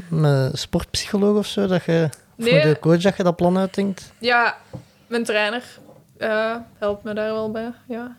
met 0.08 0.58
sportpsycholoog 0.58 1.36
of 1.38 1.46
zo, 1.46 1.66
dat 1.66 1.84
je 1.84 2.08
Nee. 2.36 2.60
voor 2.62 2.70
de 2.70 2.78
coach 2.78 3.00
dat 3.00 3.16
je 3.16 3.22
dat 3.22 3.36
plan 3.36 3.58
uitdenkt? 3.58 4.12
ja, 4.18 4.56
mijn 5.06 5.24
trainer 5.24 5.62
eh, 6.16 6.56
helpt 6.78 7.04
me 7.04 7.14
daar 7.14 7.32
wel 7.32 7.50
bij. 7.50 7.72
Ja. 7.88 8.16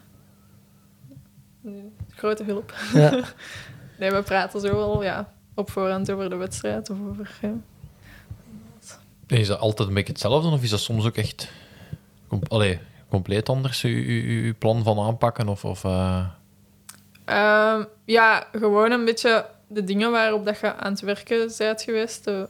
Grote 2.10 2.44
hulp. 2.44 2.74
Ja. 2.94 3.20
Nee, 4.00 4.12
we 4.12 4.22
praten 4.22 4.60
zo 4.62 4.76
wel 4.76 5.04
ja, 5.04 5.34
op 5.56 5.72
voorhand 5.72 6.12
over 6.12 6.30
de 6.30 6.36
wedstrijd 6.36 6.90
of 6.90 6.98
over... 7.10 7.32
Ja. 7.42 7.54
En 9.28 9.38
Is 9.38 9.48
dat 9.48 9.60
altijd 9.60 9.88
een 9.88 9.94
beetje 9.94 10.12
hetzelfde 10.12 10.50
of 10.50 10.64
is 10.64 10.70
dat 10.70 10.80
soms 10.80 11.06
ook 11.06 11.16
echt 11.16 11.52
com 12.28 12.42
allee, 12.48 12.80
compleet 13.10 13.50
anders, 13.50 13.84
uw 13.84 14.54
plan 14.58 14.84
van 14.84 15.00
aanpakken? 15.00 15.48
Of, 15.48 15.66
of, 15.66 15.84
eh, 15.84 16.26
Ehm, 17.26 17.84
ja, 18.06 18.48
gewoon 18.52 18.92
een 18.92 19.06
beetje 19.06 19.46
de 19.68 19.84
dingen 19.84 20.12
waarop 20.12 20.46
dat 20.46 20.60
je 20.60 20.76
aan 20.76 20.92
het 20.92 21.02
werken 21.02 21.52
bent 21.58 21.82
geweest, 21.82 22.24
de 22.24 22.48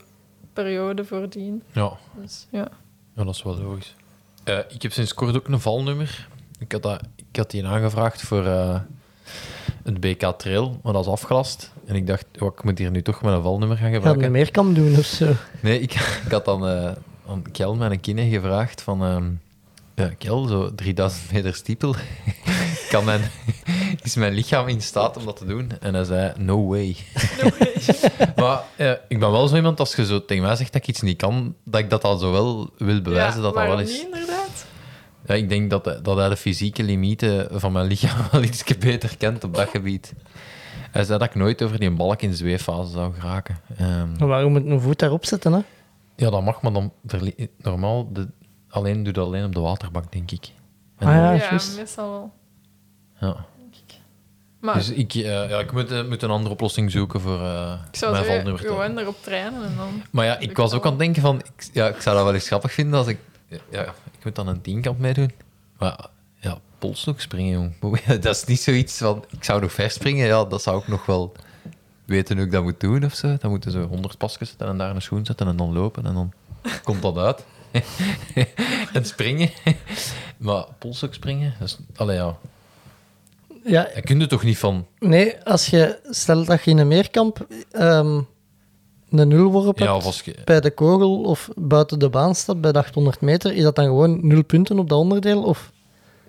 periode 0.54 1.06
voordien. 1.06 1.64
ja. 1.72 1.92
Dus, 2.22 2.48
ja. 2.50 2.68
ja, 3.16 3.24
dat 3.24 3.36
is 3.36 3.44
wel 3.44 3.58
logisch. 3.58 3.96
Eh, 4.44 4.58
ik 4.70 4.82
heb 4.82 4.92
sinds 4.92 5.14
kort 5.14 5.36
ook 5.36 5.48
een 5.48 5.60
valnummer. 5.60 6.28
Ik 6.60 6.72
had, 6.72 6.82
dat, 6.82 7.02
ik 7.16 7.36
had 7.36 7.52
die 7.52 7.66
aangevraagd 7.66 8.22
voor 8.22 8.46
eh, 8.46 8.80
het 9.84 10.00
BK 10.00 10.34
Trail, 10.38 10.80
maar 10.84 10.94
dat 10.94 11.06
is 11.06 11.12
afgelast. 11.12 11.72
En 11.86 11.96
ik 11.96 12.08
dacht, 12.08 12.26
oh, 12.40 12.54
ik 12.56 12.64
moet 12.64 12.78
hier 12.78 12.92
nu 12.92 13.02
toch 13.02 13.22
met 13.22 13.34
een 13.34 13.42
valnummer 13.42 13.78
gaan 13.78 13.86
Ga 13.86 13.92
je 13.92 13.96
gebruiken. 13.96 14.32
meer 14.32 14.52
kan 14.52 14.74
doen 14.74 14.98
of 14.98 15.06
zo? 15.06 15.32
Nee, 15.62 15.80
ik, 15.80 15.94
ik 16.26 16.32
had 16.32 16.46
dan 16.46 16.68
eh, 16.68 16.92
aan 17.28 17.52
Kel, 17.52 17.76
mijn 17.76 18.00
kine, 18.00 18.30
gevraagd 18.30 18.82
van... 18.82 19.04
ehm, 19.04 19.30
ja, 19.96 20.12
Kel, 20.18 20.48
zo 20.48 20.76
3000 20.76 21.32
meter 21.32 21.56
stiepel. 21.56 21.96
kan 22.92 23.06
mijn, 23.06 23.22
is 24.04 24.16
mijn 24.16 24.34
lichaam 24.34 24.68
in 24.68 24.82
staat 24.82 25.18
om 25.18 25.26
dat 25.26 25.36
te 25.38 25.46
doen? 25.46 25.72
En 25.80 25.94
hij 25.94 26.04
zei, 26.04 26.34
no 26.38 26.68
way. 26.68 26.96
maar 28.36 28.64
eh, 28.76 28.92
ik 29.08 29.20
ben 29.20 29.32
wel 29.32 29.48
zo 29.48 29.56
iemand, 29.56 29.80
als 29.80 29.96
je 29.96 30.06
zo 30.06 30.26
tegen 30.26 30.44
mij 30.44 30.56
zegt 30.56 30.74
dat 30.74 30.82
ik 30.82 30.88
iets 30.88 31.02
niet 31.02 31.18
kan, 31.18 31.56
dat 31.64 31.80
ik 31.82 31.90
dat 31.90 32.02
dan 32.02 32.20
zo 32.20 32.32
wel 32.32 32.70
wil 32.78 33.02
bewijzen 33.02 33.36
ja, 33.42 33.46
dat 33.46 33.54
dat 33.54 33.66
wel 33.66 33.80
is. 33.80 33.92
niet, 33.92 34.04
inderdaad? 34.04 34.66
Ja, 35.26 35.34
ik 35.34 35.50
denk 35.50 35.70
dat, 35.70 35.84
dat 36.04 36.18
hij 36.18 36.30
de 36.30 36.38
fysieke 36.38 36.84
limieten 36.84 37.48
van 37.60 37.72
mijn 37.72 37.86
lichaam 37.88 38.26
wel 38.32 38.44
iets 38.44 38.64
beter 38.78 39.18
kent 39.18 39.44
op 39.44 39.56
dat 39.56 39.70
gebied. 39.70 40.14
Hij 40.92 41.04
zei 41.04 41.20
dat 41.20 41.28
ik 41.28 41.36
nooit 41.36 41.62
over 41.62 41.80
die 41.80 41.92
balk 41.92 42.22
in 42.22 42.34
zweeffase 42.34 42.92
zou 42.92 43.14
geraken. 43.14 43.58
Ehm, 43.78 44.12
Maar 44.20 44.28
waarom 44.28 44.52
moet 44.52 44.66
een 44.66 44.82
voet 44.82 45.00
daarop 45.00 45.26
zetten, 45.26 45.54
hè? 45.54 45.60
ja, 46.16 46.30
dat 46.30 46.44
mag, 46.44 46.62
maar 46.62 46.74
dan 46.74 46.92
normaal 47.58 48.12
de, 48.14 48.28
alleen 48.70 49.04
doe 49.04 49.14
dat 49.14 49.26
alleen 49.26 49.46
op 49.46 49.54
de 49.54 49.60
waterbank, 49.60 50.12
denk 50.12 50.32
ik. 50.32 50.52
En 50.98 51.08
Ah, 51.08 51.14
ja, 51.14 51.32
ja, 51.34 51.40
juist. 51.50 51.78
meestal 51.78 52.10
wel. 52.10 52.32
ja. 53.20 53.46
Maar 54.64 54.76
Dus 54.76 54.90
ik, 54.90 55.14
eh, 55.14 55.24
ja, 55.24 55.60
ik 55.60 55.72
moet, 55.72 55.92
eh, 55.92 56.04
moet 56.06 56.22
een 56.22 56.30
andere 56.30 56.54
oplossing 56.54 56.92
zoeken 56.92 57.22
voor 57.22 57.40
eh 57.40 57.74
ik 57.92 57.98
zou 57.98 58.12
mijn 58.12 58.26
valnummer. 58.26 58.60
gewoon 58.60 58.98
erop 58.98 59.16
trainen 59.22 59.64
en 59.64 59.76
dan... 59.78 60.04
Maar 60.12 60.26
ja, 60.26 60.38
ik 60.40 60.58
was 60.58 60.74
ook 60.74 60.84
aan 60.84 60.90
het 60.90 61.00
denken 61.00 61.22
van, 61.22 61.40
ik, 61.40 61.70
ja, 61.74 61.88
ik 61.88 62.02
zou 62.02 62.16
dat 62.16 62.26
wel 62.26 62.34
eens 62.34 62.48
grappig 62.48 62.72
vinden 62.74 63.00
als 63.00 63.08
ik, 63.08 63.18
ja, 63.70 63.82
ik 64.18 64.24
moet 64.24 64.36
dan 64.36 64.48
een 64.48 64.62
tienkamp 64.62 65.00
meedoen. 65.00 65.32
Maar 65.78 66.06
ja, 66.40 66.58
polstok 66.80 67.20
springen, 67.20 67.52
jong. 67.80 68.02
Dat 68.22 68.36
is 68.36 68.44
niet 68.44 68.60
zoiets 68.60 68.98
van, 68.98 69.26
ik 69.30 69.44
zou 69.44 69.62
nog 69.62 69.72
ver 69.72 69.92
springen, 69.92 70.28
ja, 70.28 70.46
dat 70.46 70.62
zou 70.62 70.82
ik 70.82 70.88
nog 70.88 71.06
wel 71.06 71.32
weten 72.06 72.36
hoe 72.36 72.46
ik 72.46 72.52
dat 72.52 72.64
moet 72.64 72.80
doen 72.80 73.06
of 73.06 73.14
zo. 73.14 73.38
Dan 73.40 73.50
moeten 73.50 73.72
ze 73.72 73.80
100 73.80 74.18
pasjes 74.18 74.50
zetten 74.50 74.68
en 74.68 74.78
daar 74.78 74.96
een 74.96 75.02
schoen 75.02 75.26
zetten 75.26 75.48
en 75.48 75.58
dan 75.58 75.74
lopen 75.74 76.06
en 76.06 76.14
dan 76.14 76.34
komt 76.84 77.02
dat 77.02 77.18
uit. 77.18 77.46
en 78.94 79.06
springen. 79.06 79.50
maar 80.38 80.66
polstok 80.78 81.14
springen, 81.14 81.54
dat 81.60 81.68
is, 81.68 81.78
allee 81.96 82.16
ja, 82.16 82.38
Ja, 83.66 83.88
je 83.96 84.02
kunt 84.02 84.22
er 84.22 84.28
toch 84.28 84.44
niet 84.44 84.58
van, 84.58 84.88
nee, 85.00 85.44
als 85.44 85.68
je, 85.68 86.00
stel 86.10 86.46
dat 86.46 86.64
je 86.64 86.72
in 86.72 86.78
een 86.78 86.88
meerkamp 86.88 87.48
ehm, 87.72 88.20
een 89.10 89.28
nulworp 89.28 89.80
ja, 89.80 89.98
hebt 90.00 90.26
je, 90.26 90.36
bij 90.46 90.60
de 90.62 90.72
kogel 90.72 91.22
of 91.22 91.50
buiten 91.56 92.00
de 92.00 92.10
baan 92.10 92.36
staat 92.36 92.62
bij 92.62 92.72
de 92.72 92.78
800 92.80 93.22
meter, 93.22 93.54
is 93.54 93.64
dat 93.64 93.76
dan 93.76 93.86
gewoon 93.86 94.28
nul 94.28 94.44
punten 94.44 94.80
op 94.80 94.90
dat 94.90 94.98
onderdeel 95.00 95.44
of 95.44 95.72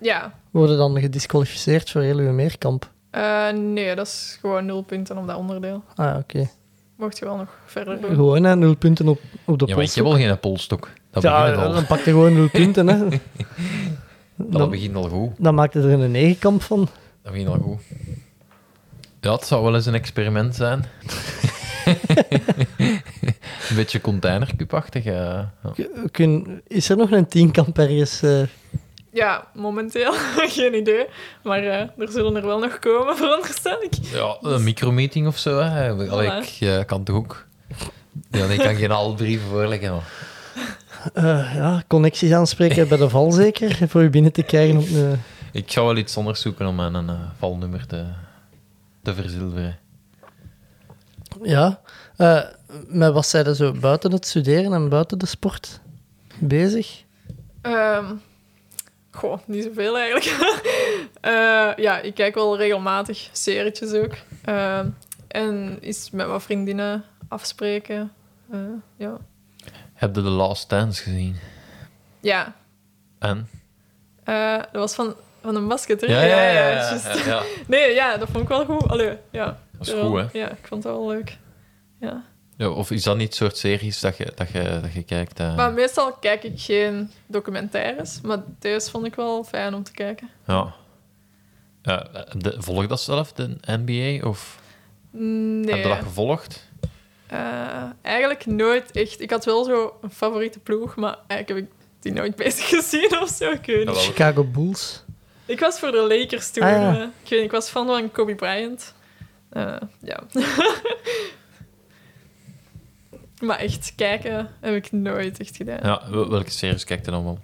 Ja, 0.01 0.33
worden 0.51 0.77
dan 0.77 0.99
gedisqualificeerd 0.99 1.89
voor 1.91 2.01
heel 2.01 2.21
je 2.21 2.29
meerkamp? 2.29 2.91
eh, 3.09 3.49
nee, 3.53 3.95
dat 3.95 4.07
is 4.07 4.37
gewoon 4.41 4.65
nul 4.65 4.81
punten 4.81 5.17
op 5.17 5.27
dat 5.27 5.37
onderdeel. 5.37 5.83
Ah, 5.95 6.17
oké. 6.17 6.49
Mocht 6.97 7.17
je 7.17 7.25
wel 7.25 7.35
nog 7.37 7.57
verder 7.65 8.01
doen. 8.01 8.09
Gewoon 8.15 8.43
hè, 8.43 8.55
nul 8.55 8.75
punten 8.75 9.07
op, 9.07 9.19
op 9.45 9.59
de 9.59 9.65
ja, 9.67 9.75
maar 9.75 9.83
ik 9.83 9.91
heb 9.93 10.05
al 10.05 10.11
geen 10.15 10.39
polstok. 10.39 10.89
Dat 11.11 11.23
Ja, 11.23 11.41
begint 11.45 11.65
al. 11.67 11.73
dan 11.73 11.85
pak 11.85 11.97
je 11.97 12.03
gewoon 12.11 12.33
nul 12.33 12.49
punten. 12.49 12.87
Hè. 12.87 12.97
Dat 14.37 14.51
Dan, 14.51 14.69
begint 14.69 14.95
al 14.95 15.09
goed. 15.09 15.29
dan 15.37 15.55
maakt 15.55 15.73
het 15.73 15.83
er 15.83 15.91
een 15.91 16.11
negenkamp 16.11 16.61
van. 16.61 16.87
Dat 17.25 17.33
begint 17.33 17.49
al 17.49 17.59
goed. 17.59 17.81
Ja, 19.21 19.31
het 19.31 19.45
zou 19.45 19.63
wel 19.63 19.75
eens 19.75 19.85
een 19.85 19.93
experiment 19.93 20.55
zijn. 20.55 20.85
een 23.69 23.75
beetje 23.75 24.01
containercupachtig. 24.01 25.05
eh, 25.05 25.13
ja. 25.13 25.49
Kun, 26.11 26.61
is 26.67 26.89
er 26.89 26.97
nog 26.97 27.11
een 27.11 27.27
tienkamp 27.27 27.77
ergens? 27.77 28.21
eh? 28.21 28.41
Ja, 29.11 29.47
momenteel 29.53 30.13
geen 30.57 30.75
idee. 30.75 31.05
Maar 31.43 31.63
eh, 31.63 31.79
er 31.97 32.09
zullen 32.11 32.35
er 32.35 32.45
wel 32.45 32.59
nog 32.59 32.79
komen, 32.79 33.17
veronderstel 33.23 33.81
ik. 33.83 33.93
Ja, 34.13 34.37
een 34.41 34.63
micromeeting 34.63 35.27
of 35.27 35.37
zo. 35.37 35.59
Hè. 35.61 35.89
Allee, 36.09 36.29
Voilà. 36.29 36.63
ik 36.79 36.87
kan 36.87 37.03
toch 37.03 37.15
ook... 37.15 37.45
Ja, 38.31 38.45
ik 38.45 38.59
kan 38.59 38.75
geen 38.75 38.91
alle 38.91 39.13
brieven 39.13 39.47
voorleggen. 39.49 39.91
Maar. 39.91 40.03
Eh, 41.13 41.55
ja, 41.55 41.83
connecties 41.87 42.31
aanspreken 42.31 42.87
bij 42.87 42.97
de 42.97 43.09
val 43.09 43.31
zeker, 43.31 43.77
voor 43.89 44.01
je 44.01 44.09
binnen 44.09 44.31
te 44.31 44.43
krijgen. 44.43 44.77
Op 44.77 44.87
de... 44.87 45.13
Ik 45.55 45.71
ga 45.71 45.83
wel 45.83 45.97
iets 45.97 46.17
anders 46.17 46.41
zoeken 46.41 46.67
om 46.67 46.75
mijn 46.75 46.95
eh, 46.95 47.19
valnummer 47.37 47.87
te, 47.87 48.05
te 49.03 49.13
verzilveren. 49.13 49.79
Ja, 51.43 51.81
eh, 52.17 52.43
met 52.87 53.13
wat 53.13 53.27
zijn 53.27 53.45
er 53.45 53.55
zo 53.55 53.71
buiten 53.71 54.11
het 54.11 54.25
studeren 54.25 54.73
en 54.73 54.89
buiten 54.89 55.19
de 55.19 55.25
sport 55.25 55.79
bezig? 56.39 57.03
Ehm 57.61 58.05
goh, 59.15 59.39
niet 59.45 59.63
zoveel 59.63 59.97
eigenlijk. 59.97 60.33
Eh, 61.21 61.71
ja, 61.75 61.99
ik 61.99 62.13
kijk 62.13 62.35
wel 62.35 62.57
regelmatig 62.57 63.29
serietjes 63.31 63.93
ook. 63.93 64.13
Ehm, 64.43 64.89
en 65.27 65.77
is 65.81 66.09
met 66.11 66.27
wat 66.27 66.43
vriendinnen 66.43 67.03
afspreken. 67.27 68.11
Eh, 68.51 68.59
ja. 68.97 69.17
Heb 69.93 70.15
je 70.15 70.21
The 70.21 70.29
Last 70.29 70.69
Dance 70.69 71.03
gezien? 71.03 71.35
ja, 72.19 72.55
En? 73.19 73.49
Eh, 74.23 74.57
dat 74.57 74.71
was 74.71 74.95
van, 74.95 75.15
van 75.45 75.55
een 75.55 75.67
basket, 75.67 76.01
hè? 76.01 76.07
Ja, 76.07 76.21
ja, 76.21 76.41
ja. 76.41 76.51
ja, 76.51 76.71
juist. 76.71 77.05
ja, 77.05 77.25
ja. 77.25 77.41
Nee, 77.67 77.93
ja, 77.93 78.17
dat 78.17 78.27
vond 78.31 78.43
ik 78.43 78.47
wel 78.49 78.65
goed. 78.65 78.87
Allee, 78.87 79.17
ja. 79.31 79.59
Dat 79.77 79.87
is 79.87 79.93
goed, 79.93 80.17
hè? 80.31 80.39
Ja, 80.39 80.49
ik 80.49 80.67
vond 80.67 80.83
het 80.83 80.93
wel 80.93 81.07
leuk. 81.07 81.37
Ja. 81.99 82.23
Ja, 82.57 82.69
of 82.69 82.91
is 82.91 83.03
dat 83.03 83.17
niet 83.17 83.35
soort 83.35 83.57
series 83.57 83.99
dat 83.99 84.17
je, 84.17 84.31
dat 84.35 84.49
je, 84.51 84.79
dat 84.81 84.93
je 84.93 85.03
kijkt? 85.03 85.39
eh? 85.39 85.55
Maar 85.55 85.73
meestal 85.73 86.13
kijk 86.13 86.43
ik 86.43 86.53
geen 86.61 87.11
documentaires, 87.27 88.19
maar 88.21 88.37
deze 88.59 88.89
vond 88.89 89.05
ik 89.05 89.15
wel 89.15 89.43
fijn 89.43 89.73
om 89.73 89.83
te 89.83 89.91
kijken. 89.91 90.29
Ja. 90.47 90.73
Ja, 91.81 92.07
de, 92.37 92.55
volg 92.57 92.87
dat 92.87 93.01
zelf, 93.01 93.31
de 93.33 93.57
NBA? 93.65 94.27
Of 94.27 94.59
Nee, 95.11 95.73
heb 95.73 95.83
je 95.83 95.89
dat 95.89 95.97
gevolgd? 96.03 96.69
eh, 97.27 97.83
eigenlijk 98.01 98.45
nooit 98.45 98.91
echt. 98.91 99.21
Ik 99.21 99.29
had 99.29 99.45
wel 99.45 99.63
zo 99.63 99.97
een 100.01 100.09
favoriete 100.11 100.59
ploeg, 100.59 100.95
maar 100.95 101.17
eigenlijk 101.27 101.49
heb 101.49 101.57
ik 101.57 101.85
die 101.99 102.13
nooit 102.13 102.35
bezig 102.45 102.67
gezien 102.69 103.19
of 103.21 103.29
zo. 103.29 103.49
Ik 103.51 103.65
weet 103.65 103.85
niet. 103.87 103.97
Chicago 103.97 104.43
Bulls. 104.43 105.03
Ik 105.45 105.59
was 105.59 105.79
voor 105.79 105.91
de 105.91 106.07
Lakers 106.19 106.51
toen. 106.51 106.63
Ah, 106.63 106.69
ja. 106.69 106.89
eh. 106.95 107.01
ik, 107.01 107.29
weet, 107.29 107.29
niet, 107.29 107.39
ik 107.39 107.51
was 107.51 107.69
fan 107.69 107.85
van 107.87 108.11
Kobe 108.11 108.35
Bryant. 108.35 108.93
Eh, 109.49 109.75
ja. 110.01 110.19
maar 113.45 113.57
echt 113.57 113.93
kijken 113.95 114.49
heb 114.59 114.75
ik 114.75 114.91
nooit 114.91 115.39
echt 115.39 115.55
gedaan. 115.55 115.79
Ja, 115.83 116.01
wel- 116.09 116.29
welke 116.29 116.49
series 116.51 116.83
kijkt 116.83 117.05
je 117.05 117.11
dan 117.11 117.23
wel? 117.23 117.39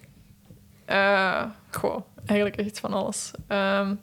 Eh, 0.86 1.44
goh, 1.72 2.02
eigenlijk 2.26 2.60
echt 2.60 2.80
van 2.80 2.94
alles. 2.94 3.32
Ehm, 3.48 3.96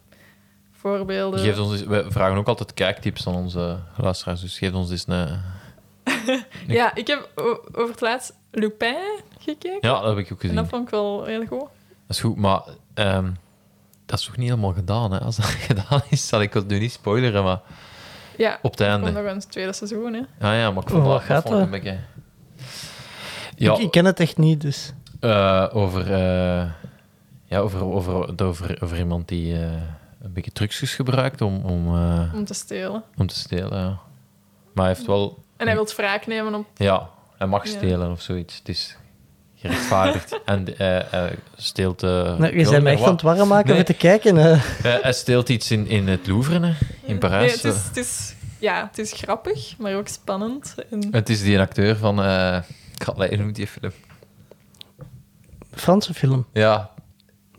voorbeelden. 0.72 1.40
Geef 1.40 1.58
ons 1.58 1.72
eens, 1.72 1.82
we 1.82 2.06
vragen 2.08 2.36
ook 2.36 2.48
altijd 2.48 2.74
kijktips 2.74 3.26
aan 3.26 3.34
onze 3.34 3.78
luisteraars, 3.96 4.40
dus 4.40 4.58
geef 4.58 4.72
ons 4.72 4.90
eens 4.90 5.04
een... 5.08 5.28
Ja, 6.66 6.94
ik 6.94 7.06
heb 7.06 7.30
over 7.72 7.90
het 7.90 8.00
laatst 8.00 8.34
Lupin 8.50 9.20
gekeken. 9.38 9.88
Ja, 9.88 10.00
dat 10.00 10.16
heb 10.16 10.18
ik 10.18 10.24
ook 10.24 10.30
en 10.30 10.36
gezien. 10.38 10.54
dat 10.56 10.64
Dat 10.64 10.68
vond 10.74 10.84
ik 10.84 10.90
wel 10.90 11.24
heel 11.24 11.46
goed. 11.46 11.68
is 12.08 12.20
goed, 12.20 12.36
maar 12.36 12.62
ehm, 12.94 13.30
dat 14.08 14.18
is 14.18 14.24
toch 14.24 14.36
niet 14.36 14.48
helemaal 14.48 14.72
gedaan, 14.72 15.12
hè? 15.12 15.20
Als 15.20 15.36
dat 15.36 15.44
gedaan 15.70 16.02
is, 16.08 16.28
zal 16.28 16.40
ik 16.40 16.52
het 16.54 16.68
nu 16.68 16.78
niet 16.78 16.92
spoileren, 16.92 17.44
maar 17.44 17.60
Ja, 18.36 18.58
op 18.62 18.70
het 18.70 18.80
einde. 18.80 19.10
nog 19.10 19.24
een 19.24 19.38
tweede 19.48 19.72
seizoen. 19.72 20.12
Hè. 20.12 20.20
Ja, 20.48 20.54
ja, 20.54 20.70
maar 20.70 20.82
ik 20.82 20.88
vond 20.88 21.02
Oh, 21.06 21.28
dat, 21.28 21.50
een 21.50 21.70
beetje... 21.70 21.98
Ja, 23.56 23.72
Ik, 23.72 23.78
ik 23.78 23.90
ken 23.90 24.04
het 24.04 24.20
echt 24.20 24.36
niet, 24.38 24.60
dus... 24.60 24.92
eh, 25.20 25.66
over, 25.72 26.12
eh, 26.12 26.70
ja, 27.44 27.58
over, 27.58 27.84
over, 27.84 28.42
over, 28.44 28.76
over 28.82 28.98
iemand 28.98 29.28
die 29.28 29.54
eh, 29.54 29.60
een 30.22 30.32
beetje 30.32 30.52
trucjes 30.52 30.94
gebruikt 30.94 31.40
om, 31.40 31.56
om, 31.64 31.86
eh, 31.96 32.34
Om 32.34 32.44
te 32.44 32.54
stelen. 32.54 33.02
om 33.16 33.26
te 33.26 33.34
stelen, 33.34 33.78
ja. 33.78 33.98
Maar 34.72 34.84
hij 34.86 34.94
heeft 34.94 35.06
wel... 35.06 35.42
En 35.56 35.66
hij 35.66 35.74
wil 35.76 35.86
wraak 35.96 36.26
nemen 36.26 36.54
op... 36.54 36.66
Ja, 36.76 37.08
hij 37.38 37.46
mag 37.46 37.64
Ja. 37.64 37.70
stelen 37.70 38.10
of 38.10 38.20
zoiets. 38.20 38.58
Het 38.58 38.68
is 38.68 38.96
gerechtvaardigd. 39.60 40.40
en 40.44 40.78
eh, 40.78 41.24
steelt... 41.56 42.02
eh, 42.02 42.10
Nou, 42.38 42.58
je 42.58 42.70
bent 42.70 42.82
mij 42.82 42.92
echt 42.92 43.02
aan 43.02 43.12
het 43.12 43.22
warm 43.22 43.48
maken 43.48 43.68
Nee. 43.68 43.76
met 43.76 43.86
te 43.86 43.94
kijken. 43.94 44.38
Eh, 44.38 44.62
hij 44.82 45.12
steelt 45.12 45.48
iets 45.48 45.70
in, 45.70 45.86
in 45.86 46.08
het 46.08 46.26
Louvre, 46.26 46.60
hè, 46.66 46.72
in 47.04 47.18
Parijs. 47.18 47.62
Nee, 47.62 47.72
het, 47.72 47.80
is, 47.80 47.84
het, 47.86 47.96
is, 47.96 48.34
ja, 48.58 48.86
het 48.86 48.98
is 48.98 49.12
grappig, 49.12 49.74
maar 49.78 49.94
ook 49.96 50.08
spannend. 50.08 50.74
En, 50.90 51.08
Het 51.10 51.28
is 51.28 51.42
die 51.42 51.60
acteur 51.60 51.96
van... 51.96 52.22
eh 52.22 52.58
ik 52.94 53.04
ga 53.04 53.14
het 53.16 53.38
noemt 53.38 53.54
die 53.56 53.66
film. 53.66 53.92
Franse 55.74 56.14
film. 56.14 56.46
Ja, 56.52 56.90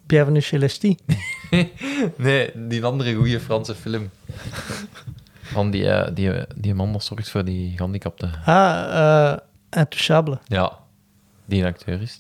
Bienvenue 0.05 0.41
chez 0.41 0.79
nee, 2.17 2.51
die 2.55 2.83
andere 2.83 3.13
goede 3.13 3.39
Franse 3.39 3.75
film. 3.75 4.09
Van 5.41 5.71
die, 5.71 5.89
eh, 5.89 6.11
die, 6.13 6.31
die 6.55 6.73
man 6.73 6.91
dat 6.93 7.03
zorgt 7.03 7.29
voor 7.29 7.45
die 7.45 7.71
gehandicapten. 7.75 8.31
Ah, 8.45 9.31
eh 9.31 9.37
Intouchable. 9.69 10.39
Ja, 10.45 10.77
die 11.49 11.61
een 11.61 11.67
acteur 11.67 12.01
is. 12.01 12.19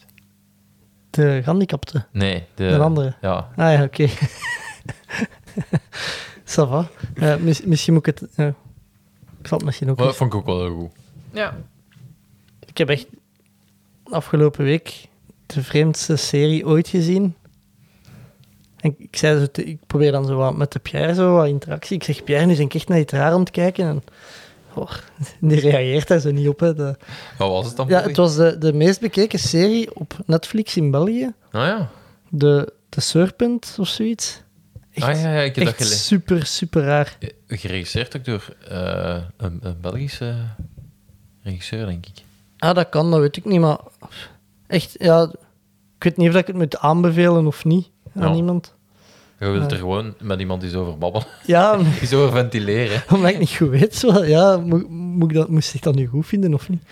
De 1.09 1.39
gehandicapte. 1.43 2.05
Nee, 2.11 2.43
de... 2.55 2.67
De 2.67 2.77
andere. 2.79 3.13
Ja, 3.21 3.49
Ah 3.55 3.73
ja, 3.73 3.83
oké. 3.83 4.07
Ça 6.55 6.67
va. 6.67 6.87
Eh, 7.15 7.35
mis- 7.35 7.63
misschien 7.63 7.93
moet 7.93 8.07
ik 8.07 8.19
het... 8.19 8.31
ik 9.41 9.47
zal 9.47 9.57
het 9.57 9.63
misschien 9.65 9.89
ook 9.89 9.97
maar 9.97 10.05
dat 10.05 10.15
vond 10.15 10.33
ik 10.33 10.39
ook 10.39 10.45
wel 10.45 10.59
heel 10.65 10.75
goed. 10.75 10.91
ja. 11.31 11.57
Ik 12.65 12.77
heb 12.77 12.89
echt 12.89 13.07
afgelopen 14.03 14.63
week 14.63 15.07
de 15.45 15.63
vreemdste 15.63 16.15
serie 16.15 16.65
ooit 16.65 16.87
gezien. 16.87 17.35
En 18.77 18.95
ik, 18.97 19.15
zei 19.15 19.39
zo, 19.39 19.45
te- 19.51 19.63
ik 19.63 19.79
probeer 19.87 20.11
dan 20.11 20.25
zo 20.25 20.35
wat 20.35 20.55
met 20.57 20.71
de 20.71 20.79
Pierre 20.79 21.13
zo 21.13 21.33
wat 21.33 21.47
interactie. 21.47 21.95
Ik 21.95 22.03
zeg, 22.03 22.23
Pierre, 22.23 22.45
nu 22.45 22.55
ben 22.55 22.65
ik 22.65 22.73
echt 22.73 22.87
naar 22.87 22.99
iets 22.99 23.13
raar 23.13 23.31
aan 23.31 23.39
het 23.39 23.51
kijken. 23.51 23.85
En 23.87 24.03
die 25.41 25.59
reageert 25.59 26.07
daar 26.07 26.19
zo 26.19 26.31
niet 26.31 26.47
op. 26.47 26.59
Hè. 26.59 26.73
De- 26.73 26.97
Wat 27.37 27.49
was 27.49 27.65
het 27.65 27.75
dan? 27.75 27.87
ja, 27.87 28.01
het 28.01 28.17
was 28.17 28.35
de, 28.35 28.57
de 28.57 28.73
meest 28.73 28.99
bekeken 28.99 29.39
serie 29.39 29.95
op 29.95 30.13
Netflix 30.25 30.75
in 30.77 30.91
België. 30.91 31.33
Ah 31.51 31.65
ja. 31.65 31.89
De, 32.29 32.73
de 32.89 33.01
Serpent 33.01 33.75
of 33.79 33.87
zoiets. 33.87 34.41
Echt, 34.91 35.07
ah 35.07 35.21
ja, 35.21 35.33
ja 35.33 35.41
ik 35.41 35.55
heb 35.55 35.65
dat 35.65 35.75
gelezen. 35.75 35.97
super, 35.97 36.45
super 36.45 36.83
raar. 36.83 37.17
Eh, 37.19 37.29
Geregisseerd 37.59 38.15
ook 38.17 38.25
door 38.25 38.55
eh, 38.67 39.17
een, 39.37 39.59
een 39.63 39.77
Belgische 39.81 40.35
regisseur, 41.43 41.85
denk 41.85 42.05
ik. 42.05 42.23
Ah, 42.57 42.75
dat 42.75 42.89
kan, 42.89 43.11
dat 43.11 43.19
weet 43.19 43.37
ik 43.37 43.45
niet, 43.45 43.59
maar 43.59 43.77
echt, 44.67 44.95
ja, 44.99 45.31
ik 45.97 46.03
weet 46.03 46.17
niet 46.17 46.29
of 46.29 46.35
ik 46.35 46.47
het 46.47 46.55
moet 46.55 46.77
aanbevelen 46.77 47.47
of 47.47 47.65
niet 47.65 47.89
aan 48.15 48.29
Ja. 48.29 48.35
iemand. 48.35 48.73
Je 49.39 49.49
wilt 49.49 49.71
er 49.71 49.77
gewoon 49.77 50.13
met 50.21 50.39
iemand 50.39 50.63
eens 50.63 50.73
over 50.73 50.97
babbelen. 50.97 51.27
Ja, 51.45 51.77
Eens 52.01 52.13
over 52.13 52.31
ventileren. 52.31 53.03
omdat 53.13 53.29
ik 53.29 53.39
niet 53.39 53.55
goed 53.55 53.69
weet, 53.69 53.95
zo, 53.95 54.23
ja, 54.25 54.57
moet, 54.57 54.89
moet 54.89 55.29
ik 55.29 55.37
dat, 55.37 55.49
moest 55.49 55.73
ik 55.73 55.83
dat 55.83 55.95
nu 55.95 56.05
goed 56.05 56.25
vinden 56.25 56.53
of 56.53 56.69
niet? 56.69 56.83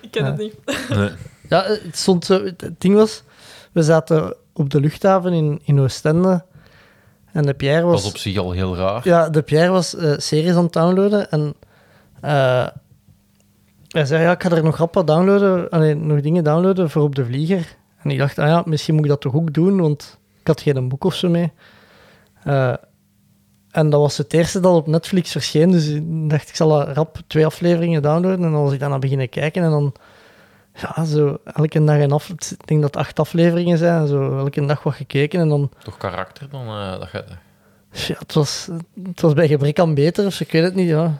Ik 0.00 0.10
ken 0.10 0.24
het 0.24 0.36
niet. 0.36 0.54
Nee. 0.88 1.10
Ja, 1.48 1.64
het 1.64 1.96
stond 1.96 2.24
zo, 2.24 2.44
het 2.44 2.70
ding 2.78 2.94
was, 2.94 3.22
we 3.72 3.82
zaten 3.82 4.36
op 4.52 4.70
de 4.70 4.80
luchthaven 4.80 5.32
in, 5.32 5.60
in 5.64 5.80
Oostende 5.80 6.44
en 7.32 7.42
de 7.42 7.54
Pierre 7.54 7.82
was 7.84 8.02
was, 8.02 8.10
op 8.10 8.16
zich 8.16 8.36
al 8.36 8.52
heel 8.52 8.76
raar. 8.76 9.00
ja, 9.04 9.28
de 9.28 9.42
Pierre 9.42 9.70
was 9.70 9.96
eh, 9.96 10.12
series 10.16 10.54
aan 10.54 10.62
het 10.62 10.72
downloaden 10.72 11.30
en 11.30 11.54
eh, 12.20 12.66
hij 13.88 14.04
zei, 14.04 14.22
ja, 14.22 14.30
ik 14.32 14.42
ga 14.42 14.50
er 14.50 14.62
nog 14.62 14.76
rap 14.76 14.94
wat 14.94 15.06
downloaden, 15.06 15.70
allee, 15.70 15.94
nog 15.94 16.20
dingen 16.20 16.44
downloaden 16.44 16.90
voor 16.90 17.02
op 17.02 17.14
de 17.14 17.24
vlieger. 17.24 17.76
En 18.02 18.10
ik 18.10 18.18
dacht, 18.18 18.38
ah 18.38 18.46
ja, 18.46 18.62
misschien 18.64 18.94
moet 18.94 19.04
ik 19.04 19.10
dat 19.10 19.20
toch 19.20 19.34
ook 19.34 19.52
doen, 19.54 19.80
want 19.80 20.18
ik 20.40 20.46
had 20.46 20.60
geen 20.60 20.88
boek 20.88 21.04
of 21.04 21.14
zo 21.14 21.28
mee. 21.28 21.52
Eh, 22.48 22.74
en 23.70 23.90
dat 23.90 24.00
was 24.00 24.16
het 24.16 24.32
eerste 24.32 24.60
dat 24.60 24.74
op 24.74 24.86
Netflix 24.86 25.32
verscheen, 25.32 25.70
dus 25.70 25.88
ik 25.88 26.30
dacht, 26.30 26.48
ik 26.48 26.56
zal 26.56 26.82
rap 26.82 27.18
twee 27.26 27.46
afleveringen 27.46 28.02
downloaden. 28.02 28.44
En 28.44 28.52
dan 28.52 28.62
was 28.62 28.72
ik 28.72 28.80
daarna 28.80 28.98
beginnen 28.98 29.28
kijken 29.28 29.62
en 29.62 29.70
dan, 29.70 29.94
ja, 30.74 31.04
zo 31.04 31.38
elke 31.44 31.84
dag 31.84 31.98
een 31.98 32.12
af... 32.12 32.28
Ik 32.28 32.66
denk 32.66 32.80
dat 32.80 32.94
het 32.94 32.96
acht 32.96 33.18
afleveringen 33.18 33.78
zijn, 33.78 34.06
zo 34.06 34.38
elke 34.38 34.66
dag 34.66 34.82
wat 34.82 34.94
gekeken 34.94 35.40
en 35.40 35.48
dan... 35.48 35.70
Toch 35.82 35.96
karakter 35.96 36.48
dan? 36.50 36.66
eh, 36.66 36.98
dat 36.98 37.10
je, 37.10 37.24
Ja, 37.90 38.18
het 38.18 38.34
was, 38.34 38.68
het 39.02 39.20
was 39.20 39.32
bij 39.32 39.48
gebrek 39.48 39.78
aan 39.78 39.94
beter, 39.94 40.26
of 40.26 40.40
ik 40.40 40.52
weet 40.52 40.62
het 40.62 40.74
niet, 40.74 40.88
ja. 40.88 41.18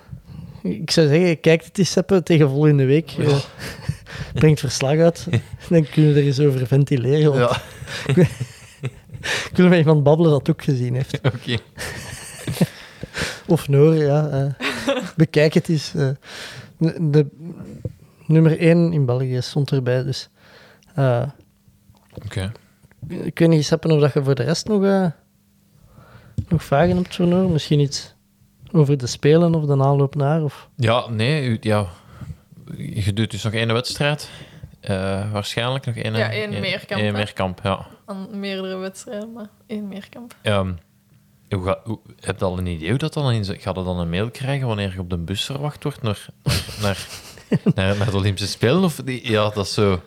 Ik 0.63 0.91
zou 0.91 1.09
zeggen, 1.09 1.41
kijk 1.41 1.65
het 1.65 1.79
eens 1.79 1.97
tegen 2.25 2.49
volgende 2.49 2.85
week. 2.85 3.15
brengt 4.35 4.61
verslag 4.61 4.99
uit. 4.99 5.27
Dan 5.69 5.87
kunnen 5.91 6.15
we 6.15 6.21
er 6.21 6.27
eens 6.27 6.41
over 6.41 6.67
ventileren. 6.67 7.39
want 7.39 7.61
ja, 8.07 8.25
Ik 9.21 9.51
wil 9.55 9.69
met 9.69 9.79
iemand 9.79 10.03
babbelen 10.03 10.31
dat 10.31 10.51
ook 10.51 10.63
gezien 10.63 10.95
heeft. 10.95 11.21
oké. 11.35 11.57
Of 13.47 13.69
Noor, 13.69 13.95
ja. 13.95 14.29
eh, 14.29 14.67
bekijk 15.17 15.55
het 15.55 15.69
eens. 15.69 15.95
eh. 15.95 16.09
de, 16.79 17.11
de 17.11 17.27
nummer 18.27 18.59
1 18.59 18.93
in 18.93 19.07
België 19.07 19.43
stond 19.43 19.71
erbij, 19.73 20.03
dus... 20.03 20.29
eh, 20.95 21.23
Oké. 22.25 22.53
ik 23.09 23.39
weet 23.39 23.49
niet, 23.49 23.73
of 23.73 24.01
dat 24.01 24.13
je 24.13 24.23
voor 24.25 24.35
de 24.35 24.43
rest 24.43 24.67
nog, 24.67 24.81
nog 26.49 26.65
vragen 26.65 26.97
hebt 26.97 27.15
voor 27.15 27.27
Noor. 27.27 27.51
Misschien 27.51 27.81
iets 27.81 28.15
over 28.73 28.99
de 28.99 29.07
Spelen 29.07 29.55
of 29.55 29.65
de 29.65 29.73
aanloop 29.83 30.15
naar, 30.15 30.43
of... 30.43 30.69
Ja, 30.77 31.09
nee, 31.11 31.59
ja. 31.61 31.87
Je 32.77 33.13
doet 33.13 33.31
dus 33.31 33.43
nog 33.43 33.53
één 33.53 33.73
wedstrijd. 33.73 34.31
Eh, 34.89 35.33
waarschijnlijk 35.33 35.87
nog 35.87 35.97
één... 35.97 36.15
Ja, 36.15 36.31
één 36.31 36.61
meerkamp, 36.61 37.03
Één 37.03 37.13
meerkamp, 37.13 37.61
ja. 37.63 37.87
Aan 38.07 38.41
meerdere 38.41 38.77
wedstrijden, 38.77 39.33
maar 39.33 39.49
één 39.67 39.89
meerkamp. 39.89 40.35
Ehm, 40.43 40.73
hoe 41.49 41.65
ga, 41.65 41.81
hoe, 41.85 41.99
heb 42.21 42.39
je 42.39 42.45
al 42.45 42.59
een 42.59 42.67
idee 42.67 42.89
hoe 42.89 42.99
dat 42.99 43.13
dan 43.13 43.33
in... 43.33 43.45
Gaat 43.45 43.77
je 43.77 43.83
dan 43.83 43.99
een 43.99 44.11
mail 44.11 44.31
krijgen 44.31 44.67
wanneer 44.67 44.93
je 44.93 45.01
op 45.01 45.11
de 45.11 45.19
bus 45.19 45.45
verwacht 45.45 45.83
wordt 45.83 46.03
naar, 46.03 46.27
naar, 46.81 47.07
naar, 47.75 47.97
naar 47.99 48.11
de 48.11 48.17
Olympische 48.17 48.51
Spelen? 48.51 48.83
Of 48.83 48.95
die, 48.95 49.31
ja, 49.31 49.51
dat 49.51 49.67
is 49.67 49.75
zo... 49.75 50.03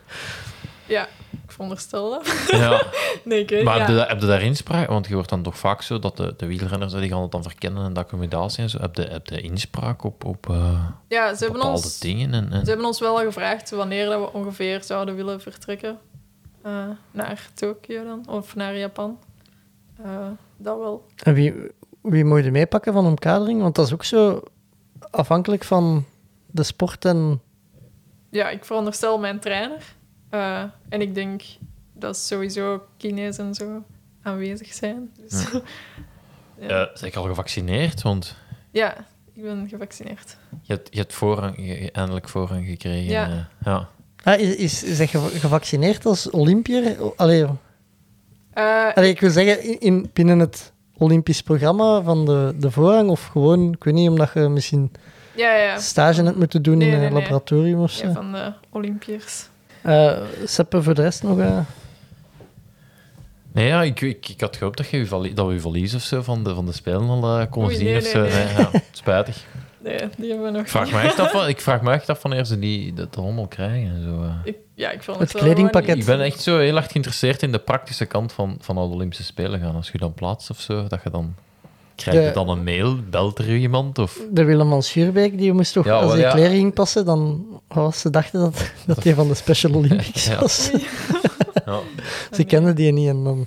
Ja, 0.85 1.07
ik 1.51 1.57
veronderstel 1.57 2.09
dat. 2.09 2.45
Ja. 2.51 2.83
Nee, 3.23 3.39
ik 3.39 3.49
weet 3.49 3.63
Maar 3.63 3.73
ja. 3.73 3.79
heb, 3.79 3.89
je, 3.89 3.95
daar- 3.95 4.07
heb 4.09 4.19
je 4.19 4.25
daar 4.25 4.41
inspraak? 4.41 4.87
Want 4.87 5.07
je 5.07 5.13
hoort 5.13 5.29
dan 5.29 5.41
toch 5.43 5.57
vaak 5.57 5.81
zo 5.81 5.99
dat 5.99 6.17
de, 6.17 6.33
de 6.37 6.45
wielrenners 6.45 6.93
die 6.93 7.09
gaan 7.09 7.21
het 7.21 7.31
dan 7.31 7.43
verkennen 7.43 7.85
en 7.85 7.93
de 7.93 7.99
accommodatie 7.99 8.63
en 8.63 8.69
zo. 8.69 8.79
Heb 8.79 8.95
je, 8.95 9.01
heb 9.01 9.27
je 9.27 9.41
inspraak 9.41 10.03
op, 10.03 10.25
op 10.25 10.49
eh, 10.49 10.85
Ja, 11.07 11.33
ze 11.33 11.43
hebben, 11.43 11.59
bepaalde 11.59 11.83
ons, 11.83 11.99
dingen? 11.99 12.33
En, 12.33 12.51
en... 12.51 12.59
ze 12.63 12.67
hebben 12.69 12.85
ons 12.85 12.99
wel 12.99 13.17
al 13.19 13.23
gevraagd 13.25 13.69
wanneer 13.69 14.05
dat 14.05 14.19
we 14.19 14.33
ongeveer 14.37 14.83
zouden 14.83 15.15
willen 15.15 15.41
vertrekken. 15.41 15.97
eh, 16.61 16.83
naar 17.11 17.49
Tokio 17.53 18.03
dan, 18.03 18.25
of 18.29 18.55
naar 18.55 18.77
Japan. 18.77 19.17
Eh, 20.03 20.27
dat 20.57 20.77
wel. 20.77 21.05
En 21.23 21.33
wie, 21.33 21.53
wie 22.01 22.25
moet 22.25 22.43
je 22.43 22.51
meepakken 22.51 22.93
van 22.93 23.05
omkadering? 23.05 23.61
Want 23.61 23.75
dat 23.75 23.85
is 23.85 23.93
ook 23.93 24.03
zo 24.03 24.41
afhankelijk 25.09 25.63
van 25.63 26.05
de 26.51 26.63
sport 26.63 27.05
en... 27.05 27.41
Ja, 28.29 28.49
ik 28.49 28.65
veronderstel 28.65 29.19
mijn 29.19 29.39
trainer. 29.39 29.95
Eh, 30.31 30.63
en 30.89 31.01
ik 31.01 31.15
denk 31.15 31.41
dat 31.93 32.17
sowieso 32.17 32.83
kines 32.97 33.37
en 33.37 33.53
zo 33.53 33.83
aanwezig 34.21 34.73
zijn. 34.73 35.11
Dus, 35.19 35.45
ja. 36.59 36.67
Eh, 36.67 36.87
zeg 36.93 37.09
ik 37.09 37.15
al 37.15 37.23
gevaccineerd? 37.23 38.01
Want 38.01 38.35
ja, 38.71 38.97
ik 39.33 39.43
ben 39.43 39.67
gevaccineerd. 39.69 40.37
je 40.61 40.73
hebt, 40.73 40.87
je 40.91 40.99
hebt 40.99 41.13
voorrang, 41.13 41.55
je- 41.57 41.91
eindelijk 41.91 42.29
voorrang 42.29 42.65
gekregen. 42.65 43.11
Ja. 43.11 43.25
eh, 43.29 43.65
ja. 43.65 43.87
Ah, 44.23 44.39
is, 44.39 44.55
is, 44.55 44.83
is 44.83 44.97
dat 44.97 45.09
gevaccineerd 45.33 46.05
als 46.05 46.29
Olympier? 46.29 46.97
Allee, 47.15 47.45
Eh, 48.53 48.93
allee, 48.93 49.09
ik 49.09 49.19
wil 49.19 49.29
zeggen, 49.29 49.63
in, 49.63 49.79
in- 49.79 50.09
binnen 50.13 50.39
het 50.39 50.71
Olympisch 50.97 51.41
programma 51.41 52.01
van 52.01 52.25
de, 52.25 52.53
de 52.59 52.71
voorrang, 52.71 53.09
of 53.09 53.25
gewoon, 53.27 53.71
ik 53.73 53.83
weet 53.83 53.93
niet, 53.93 54.09
omdat 54.09 54.31
je 54.33 54.39
misschien 54.39 54.91
ja, 55.35 55.53
ja, 55.55 55.79
stage 55.79 56.23
hebt 56.23 56.37
moeten 56.37 56.61
doen 56.61 56.77
Nee, 56.77 56.87
in 56.87 56.93
een 56.93 56.99
nee, 56.99 57.09
nee. 57.09 57.21
laboratorium 57.21 57.79
of 57.79 57.91
zo. 57.91 58.05
ja, 58.07 58.13
van 58.13 58.31
de 58.31 58.53
Olympiërs. 58.69 59.49
Eh, 59.81 60.17
Seppe, 60.45 60.83
voor 60.83 60.93
de 60.93 61.01
rest 61.01 61.23
nog... 61.23 61.39
eh, 61.39 61.57
Nee, 63.53 63.67
ja, 63.67 63.83
ik, 63.83 64.01
ik, 64.01 64.29
ik 64.29 64.41
had 64.41 64.55
gehoopt 64.57 64.77
dat, 64.77 64.89
je, 64.89 65.31
dat 65.33 65.47
we 65.47 65.53
je 65.53 65.59
valies 65.59 65.93
of 65.95 66.01
zo 66.01 66.21
van 66.21 66.43
de, 66.43 66.53
van 66.55 66.65
de 66.65 66.71
Spelen 66.71 67.09
al 67.09 67.39
eh, 67.39 67.49
konden 67.49 67.71
Oei, 67.71 67.75
zien. 67.79 67.85
nee, 67.87 67.97
of 67.97 68.03
nee, 68.03 68.11
zo. 68.11 68.21
nee. 68.21 68.47
ja, 68.57 68.69
spijtig. 68.91 69.43
Nee, 69.83 69.97
die 70.17 70.29
hebben 70.29 70.45
we 70.45 70.51
nog 70.51 70.61
Ik 70.61 70.67
vraag 70.67 70.83
niet. 70.85 70.93
me 70.93 70.99
echt 71.01 71.19
af, 71.19 71.31
van- 71.31 71.47
ik 71.47 71.61
vraag 71.61 71.81
me 71.81 71.91
echt 71.91 72.09
af 72.09 72.21
wanneer 72.21 72.45
ze 72.45 72.59
die, 72.59 72.93
dat 72.93 73.17
allemaal 73.17 73.47
krijgen. 73.47 73.89
En 73.95 74.03
zo, 74.03 74.23
eh. 74.23 74.33
Ik, 74.43 74.55
ja, 74.75 74.91
ik 74.91 75.03
vond 75.03 75.19
Het 75.19 75.33
het, 75.33 75.41
kledingpakket. 75.41 75.97
Ik 75.97 76.05
ben 76.05 76.21
echt 76.21 76.41
zo 76.41 76.57
heel 76.57 76.75
erg 76.75 76.91
geïnteresseerd 76.91 77.41
in 77.43 77.51
de 77.51 77.59
praktische 77.59 78.05
kant 78.05 78.33
van, 78.33 78.57
van 78.59 78.75
de 78.75 78.81
Olympische 78.81 79.23
Spelen 79.23 79.59
gaan. 79.59 79.75
Als 79.75 79.89
je 79.91 79.97
dan 79.97 80.13
plaatst 80.13 80.49
of 80.49 80.59
zo, 80.59 80.87
dat 80.87 81.03
je 81.03 81.09
dan... 81.09 81.35
Krijg 82.01 82.17
je 82.19 82.27
De- 82.27 82.33
dan 82.33 82.49
een 82.49 82.63
mail? 82.63 82.97
Belt 83.09 83.37
er 83.39 83.55
iemand? 83.55 83.97
Of... 83.99 84.19
De 84.31 84.43
Willem 84.43 84.81
Schuurbeek, 84.81 85.37
die 85.37 85.53
moest 85.53 85.73
toch, 85.73 85.85
Ja, 85.85 85.99
als 85.99 86.11
hij 86.11 86.21
ja. 86.21 86.31
kleren 86.31 86.51
ging 86.55 86.73
passen, 86.73 87.05
dan 87.05 87.45
was 87.67 87.99
ze 87.99 88.09
dachten 88.09 88.39
dat, 88.39 88.71
dat 88.85 89.03
hij 89.03 89.13
van 89.13 89.27
de 89.27 89.33
Special 89.33 89.73
Olympics 89.73 90.25
Ja. 90.27 90.39
was. 90.39 90.71
Ja. 91.65 91.79
Ze 92.31 92.43
kenden 92.43 92.75
die 92.75 92.91
niet 92.91 93.09
en 93.09 93.23
dan... 93.23 93.45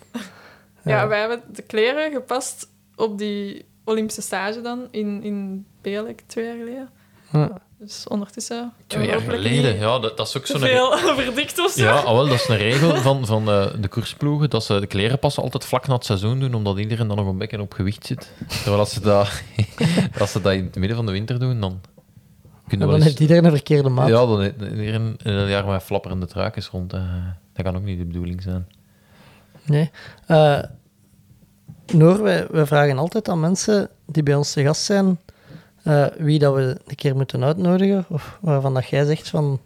Ja, 0.84 1.08
wij 1.08 1.18
hebben 1.20 1.40
de 1.52 1.62
kleren 1.62 2.12
gepast 2.12 2.68
op 2.96 3.18
die 3.18 3.64
Olympische 3.84 4.22
stage 4.22 4.60
dan 4.60 4.88
in, 4.90 5.22
in 5.22 5.66
Belek 5.82 6.22
twee 6.26 6.44
jaar 6.44 6.56
geleden. 6.56 6.88
Ja. 7.34 7.50
Dus 7.78 8.08
ondertussen... 8.08 8.72
Twee 8.86 9.06
jaar 9.06 9.20
geleden. 9.20 9.76
Ja, 9.76 9.98
dat, 9.98 10.16
dat 10.16 10.26
is 10.28 10.36
ook 10.36 10.44
Te 10.44 10.52
zo'n... 10.58 10.60
veel 10.68 10.98
verdikt 11.16 11.58
of 11.58 11.70
zo. 11.70 11.82
Ja, 11.82 11.96
ah, 11.96 12.12
wel, 12.12 12.24
dat 12.28 12.34
is 12.34 12.48
een 12.48 12.56
regel 12.56 12.96
van, 12.96 13.26
van 13.26 13.48
eh, 13.50 13.66
de 13.80 13.88
koersploegen, 13.88 14.50
dat 14.50 14.64
ze 14.64 14.80
de 14.80 14.86
kleren 14.86 15.18
passen 15.18 15.42
altijd 15.42 15.64
vlak 15.64 15.86
na 15.86 15.94
het 15.94 16.04
seizoen 16.04 16.40
doen, 16.40 16.54
omdat 16.54 16.78
iedereen 16.78 17.08
dan 17.08 17.16
nog 17.16 17.26
een 17.26 17.38
beetje 17.38 17.60
op 17.60 17.72
gewicht 17.72 18.06
zit. 18.06 18.30
Terwijl 18.48 18.78
als 18.78 18.92
ze 18.92 19.00
dat, 19.00 19.42
als 20.20 20.32
ze 20.32 20.40
dat 20.40 20.52
in 20.52 20.64
het 20.64 20.76
midden 20.76 20.96
van 20.96 21.06
de 21.06 21.12
winter 21.12 21.38
doen, 21.38 21.60
dan 21.60 21.80
kunnen 22.68 22.86
dan 22.88 22.96
wel 22.96 23.06
heeft 23.06 23.20
iedereen 23.20 23.44
een 23.44 23.50
verkeerde 23.50 23.88
maat. 23.88 24.08
Ja, 24.08 24.26
dan 24.26 24.40
heeft 24.40 24.60
iedereen 24.60 25.16
in 25.22 25.32
een 25.32 25.48
jaar 25.48 25.66
met 25.66 25.82
flapperende 25.82 26.26
truikens 26.26 26.68
rond. 26.68 26.92
eh, 26.92 27.00
dat 27.52 27.64
kan 27.64 27.76
ook 27.76 27.82
niet 27.82 27.98
de 27.98 28.04
bedoeling 28.04 28.42
zijn. 28.42 28.66
Nee. 29.64 29.90
Eh, 30.26 30.58
Noor, 31.92 32.22
wij, 32.22 32.46
wij 32.50 32.66
vragen 32.66 32.98
altijd 32.98 33.28
aan 33.28 33.40
mensen 33.40 33.88
die 34.06 34.22
bij 34.22 34.34
ons 34.34 34.52
te 34.52 34.62
gast 34.62 34.82
zijn 34.82 35.18
eh, 35.84 36.06
wie 36.16 36.38
dat 36.38 36.54
we 36.54 36.76
een 36.86 36.94
keer 36.96 37.16
moeten 37.16 37.44
uitnodigen. 37.44 38.04
Of 38.08 38.38
waarvan 38.40 38.74
dat 38.74 38.88
jij 38.88 39.04
zegt 39.04 39.28
van... 39.28 39.60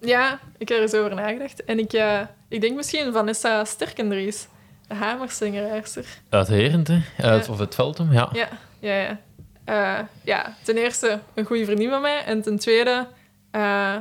Ja, 0.00 0.38
ik 0.58 0.68
heb 0.68 0.76
er 0.78 0.82
eens 0.82 0.94
over 0.94 1.14
nagedacht. 1.14 1.64
En 1.64 1.78
ik, 1.78 1.92
eh, 1.92 2.20
ik 2.48 2.60
denk 2.60 2.76
misschien 2.76 3.12
Vanessa 3.12 3.64
Sterkendries, 3.64 4.48
de 4.88 4.94
hamersingeraarster. 4.94 6.06
Uit 6.28 6.48
Herent, 6.48 6.88
hè? 6.88 7.00
Uit, 7.18 7.46
Ja. 7.46 7.52
Of 7.52 7.58
het 7.58 7.74
Veldum, 7.74 8.12
ja. 8.12 8.28
Ja, 8.32 8.48
ja, 8.78 8.94
ja. 8.94 9.18
Eh, 9.64 10.04
ja, 10.22 10.54
ten 10.62 10.76
eerste 10.76 11.20
een 11.34 11.44
goede 11.44 11.64
vriendin 11.64 11.90
van 11.90 12.00
mij. 12.00 12.24
En 12.24 12.42
ten 12.42 12.58
tweede, 12.58 13.06
eh, 13.50 13.94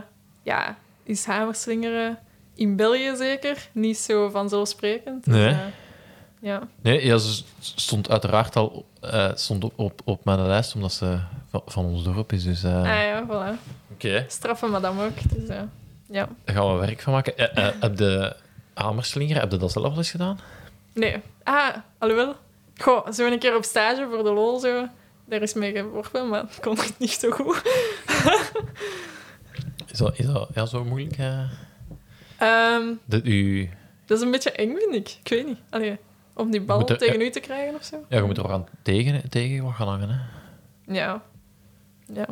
ja, 0.44 0.78
is 1.04 1.26
hamerslingeren 1.26 2.20
in 2.56 2.76
België 2.76 3.16
zeker 3.18 3.70
niet 3.72 3.98
zo 3.98 4.30
vanzelfsprekend. 4.30 5.26
Dus, 5.26 5.34
Nee. 5.34 5.48
eh, 5.48 5.58
ja. 6.42 6.68
Nee, 6.82 7.06
ja, 7.06 7.18
ze 7.18 7.44
stond 7.60 8.10
uiteraard 8.10 8.56
al 8.56 8.86
eh, 9.04 9.32
stond 9.36 9.64
op, 9.64 9.74
op, 9.76 10.02
op 10.04 10.26
mijn 10.26 10.48
lijst, 10.48 10.76
omdat 10.76 10.94
ze 10.94 11.20
van, 11.50 11.62
van 11.66 11.86
ons 11.86 12.04
dorp 12.04 12.32
is. 12.34 12.44
Dus 12.44 12.64
eh, 12.64 12.78
Ah 12.78 12.86
ja, 12.86 13.26
voilà. 13.28 13.60
oké, 13.94 14.26
Straffen 14.28 14.70
madame 14.72 15.06
ook. 15.06 15.30
Dus, 15.36 15.48
eh, 15.50 15.62
ja. 16.10 16.30
daar 16.44 16.56
gaan 16.56 16.74
we 16.74 16.80
werk 16.86 17.02
van 17.02 17.14
maken. 17.14 17.34
Heb 17.80 17.96
de 17.98 18.36
hamerslinger, 18.74 19.40
heb 19.40 19.52
je 19.52 19.58
dat 19.58 19.72
zelf 19.72 19.92
al 19.92 19.98
eens 19.98 20.12
gedaan? 20.12 20.40
Nee. 20.94 21.16
Ah, 21.44 21.76
alhoewel. 21.98 22.36
Goh, 22.78 23.12
zo 23.12 23.26
een 23.28 23.40
keer 23.40 23.56
op 23.56 23.64
stage 23.64 24.08
voor 24.12 24.24
de 24.24 24.32
lol 24.32 24.60
zo. 24.60 24.88
Daar 25.26 25.42
is 25.42 25.54
mee 25.54 25.72
geworpen, 25.72 26.30
maar 26.30 26.42
het 26.42 26.60
kon 26.60 26.78
niet 26.98 27.12
zo 27.12 27.32
goed. 27.32 27.62
Is 29.92 29.98
dat, 30.00 30.20
is 30.20 30.26
dat 30.26 30.50
ja, 30.54 30.66
zo 30.66 30.84
moeilijk? 30.84 31.18
eh? 31.18 31.40
Ehm, 32.38 32.84
Dat 33.06 33.26
u, 33.26 33.70
dat 34.06 34.18
is 34.18 34.24
een 34.24 34.32
beetje 34.32 34.52
eng, 34.52 34.76
vind 34.78 34.96
ik. 34.96 35.18
Ik 35.24 35.30
weet 35.30 35.46
niet. 35.46 35.58
Allee, 35.70 35.98
om 36.34 36.52
die 36.52 36.62
bal 36.62 36.88
er- 36.88 36.98
tegen 36.98 37.22
u 37.22 37.30
te 37.30 37.40
krijgen 37.40 37.76
of 37.76 37.84
zo. 37.84 38.06
ja, 38.10 38.18
je 38.18 38.24
moet 38.24 38.38
er 38.38 38.44
ook 38.44 38.52
aan 38.52 38.68
tegen, 38.82 39.30
tegen 39.30 39.64
wat 39.64 39.74
gaan 39.74 39.88
hangen. 39.88 40.10
Hè? 40.10 40.18
Ja. 40.94 41.22
Ja. 42.14 42.26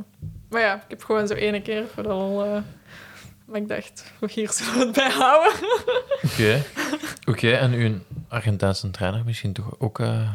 Maar 0.49 0.61
ja, 0.61 0.75
ik 0.75 0.81
heb 0.87 1.03
gewoon 1.03 1.27
zo 1.27 1.33
ene 1.33 1.61
keer 1.61 1.87
voor 1.93 2.03
de 2.03 2.09
lol... 2.09 2.45
eh, 2.45 2.61
maar 3.45 3.59
ik 3.61 3.67
dacht, 3.67 4.11
hier 4.33 4.49
zullen 4.51 4.73
we 4.73 4.85
het 4.85 4.95
bij 4.95 5.09
houden. 5.11 5.53
Oké. 6.31 6.63
Oké, 7.25 7.51
en 7.51 7.73
uw 7.73 7.93
Argentijnse 8.27 8.89
trainer 8.91 9.25
misschien 9.25 9.53
toch 9.53 9.79
ook, 9.79 9.99
eh, 9.99 10.29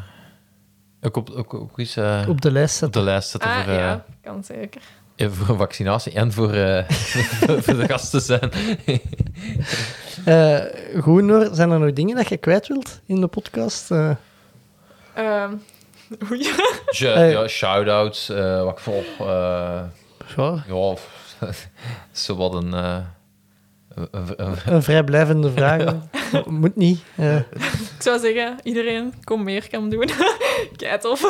ook, 1.00 1.16
op, 1.16 1.30
ook, 1.30 1.54
ook 1.54 1.78
eens 1.78 1.96
eh, 1.96 2.24
Op 2.28 2.40
de 2.40 2.50
lijst 2.52 2.74
op 2.74 2.78
zetten. 2.80 3.00
de 3.00 3.06
lijst 3.10 3.28
zetten 3.28 3.50
Ah, 3.50 3.64
voor, 3.64 3.72
ja, 3.72 4.04
kan 4.22 4.44
zeker. 4.44 4.82
Eh, 5.16 5.28
voor 5.30 5.56
vaccinatie 5.56 6.12
en 6.12 6.32
voor, 6.32 6.52
eh, 6.52 6.88
voor 7.64 7.76
de 7.76 7.86
gasten 7.88 8.20
zijn. 8.20 8.50
Eh, 10.24 10.60
goed, 11.00 11.22
Noor, 11.22 11.48
zijn 11.52 11.70
er 11.70 11.78
nog 11.80 11.92
dingen 11.92 12.16
dat 12.16 12.28
je 12.28 12.36
kwijt 12.36 12.68
wilt 12.68 13.00
in 13.06 13.20
de 13.20 13.26
podcast? 13.26 13.88
Ja, 16.90 17.14
Hey. 17.14 17.30
ja, 17.30 17.48
shout-outs, 17.48 18.28
eh, 18.28 18.62
wat 18.62 18.72
ik 18.72 18.78
volg. 18.78 19.04
eh, 19.18 19.82
ja, 20.36 20.64
ja, 20.68 20.94
zo 22.12 22.36
wat 22.36 22.54
een... 22.54 22.74
eh, 24.12 24.28
een- 24.66 24.82
vrijblijvende 24.82 25.50
vraag. 25.50 25.94
Moet 26.46 26.76
niet. 26.76 27.00
Eh, 27.16 27.36
Ik 27.36 28.02
zou 28.02 28.18
zeggen, 28.18 28.56
iedereen 28.62 29.14
kom 29.24 29.42
meer 29.42 29.68
kan 29.70 29.90
doen. 29.90 30.08
Kijk 30.76 31.00
tof. 31.00 31.20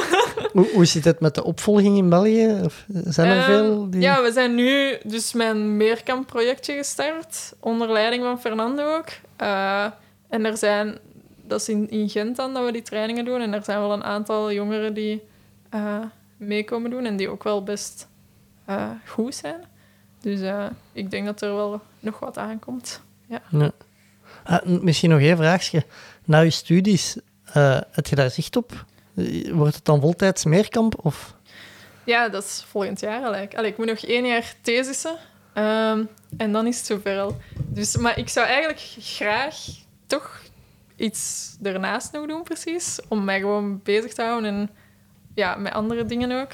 hoe, 0.52 0.68
hoe 0.72 0.84
zit 0.84 1.04
het 1.04 1.20
met 1.20 1.34
de 1.34 1.44
opvolging 1.44 1.96
in 1.96 2.08
België? 2.08 2.60
Of 2.64 2.84
zijn 3.04 3.28
er 3.30 3.36
Ehm, 3.36 3.44
veel? 3.46 3.90
Die... 3.90 4.00
Ja, 4.00 4.22
we 4.22 4.32
zijn 4.32 4.54
nu 4.54 4.96
dus 5.04 5.32
mijn 5.32 5.76
meerkamp-projectje 5.76 6.74
gestart, 6.76 7.52
onder 7.60 7.92
leiding 7.92 8.22
van 8.22 8.40
Fernando 8.40 8.96
ook. 8.96 9.08
Eh, 9.36 9.84
en 10.28 10.44
er 10.44 10.56
zijn, 10.56 10.98
dat 11.42 11.60
is 11.60 11.68
in, 11.68 11.90
in 11.90 12.08
Gent 12.08 12.36
dan 12.36 12.54
dat 12.54 12.64
we 12.64 12.72
die 12.72 12.82
trainingen 12.82 13.24
doen, 13.24 13.40
en 13.40 13.54
er 13.54 13.64
zijn 13.64 13.78
wel 13.80 13.92
een 13.92 14.04
aantal 14.04 14.52
jongeren 14.52 14.94
die 14.94 15.22
eh 15.70 15.98
meekomen 16.36 16.90
doen 16.90 17.04
en 17.04 17.16
die 17.16 17.28
ook 17.28 17.44
wel 17.44 17.62
best 17.62 18.08
eh, 18.64 18.90
goed 19.06 19.34
zijn. 19.34 19.60
Dus 20.26 20.40
eh, 20.40 20.66
ik 20.92 21.10
denk 21.10 21.26
dat 21.26 21.40
er 21.40 21.54
wel 21.54 21.80
nog 22.00 22.18
wat 22.18 22.38
aankomt. 22.38 23.00
Ja. 23.26 23.42
Ja. 23.50 23.70
Ah, 24.44 24.64
misschien 24.64 25.10
nog 25.10 25.20
één 25.20 25.36
vraagje. 25.36 25.84
Na 26.24 26.40
je 26.40 26.50
studies, 26.50 27.16
eh, 27.44 27.80
heb 27.90 28.06
je 28.06 28.16
daar 28.16 28.30
zicht 28.30 28.56
op? 28.56 28.84
Eh, 29.14 29.52
Wordt 29.52 29.74
het 29.74 29.84
dan 29.84 30.00
voltijds 30.00 30.44
meerkamp? 30.44 31.04
Of? 31.04 31.34
Ja, 32.04 32.28
dat 32.28 32.44
is 32.44 32.64
volgend 32.68 33.00
jaar 33.00 33.22
gelijk. 33.24 33.54
Allee, 33.56 33.70
ik 33.70 33.76
moet 33.76 33.86
nog 33.86 33.98
één 33.98 34.26
jaar 34.26 34.54
thesissen. 34.60 35.16
ehm, 35.52 36.04
en 36.36 36.52
dan 36.52 36.66
is 36.66 36.76
het 36.76 36.86
zover 36.86 37.18
al. 37.20 37.36
Dus, 37.56 37.96
maar 37.96 38.18
ik 38.18 38.28
zou 38.28 38.46
eigenlijk 38.46 38.80
graag 38.98 39.56
toch 40.06 40.42
iets 40.96 41.56
ernaast 41.62 42.12
nog 42.12 42.26
doen, 42.26 42.42
precies. 42.42 43.00
Om 43.08 43.24
mij 43.24 43.40
gewoon 43.40 43.80
bezig 43.82 44.12
te 44.12 44.22
houden 44.22 44.50
en 44.54 44.70
ja, 45.34 45.54
met 45.54 45.72
andere 45.72 46.04
dingen 46.04 46.40
ook. 46.40 46.52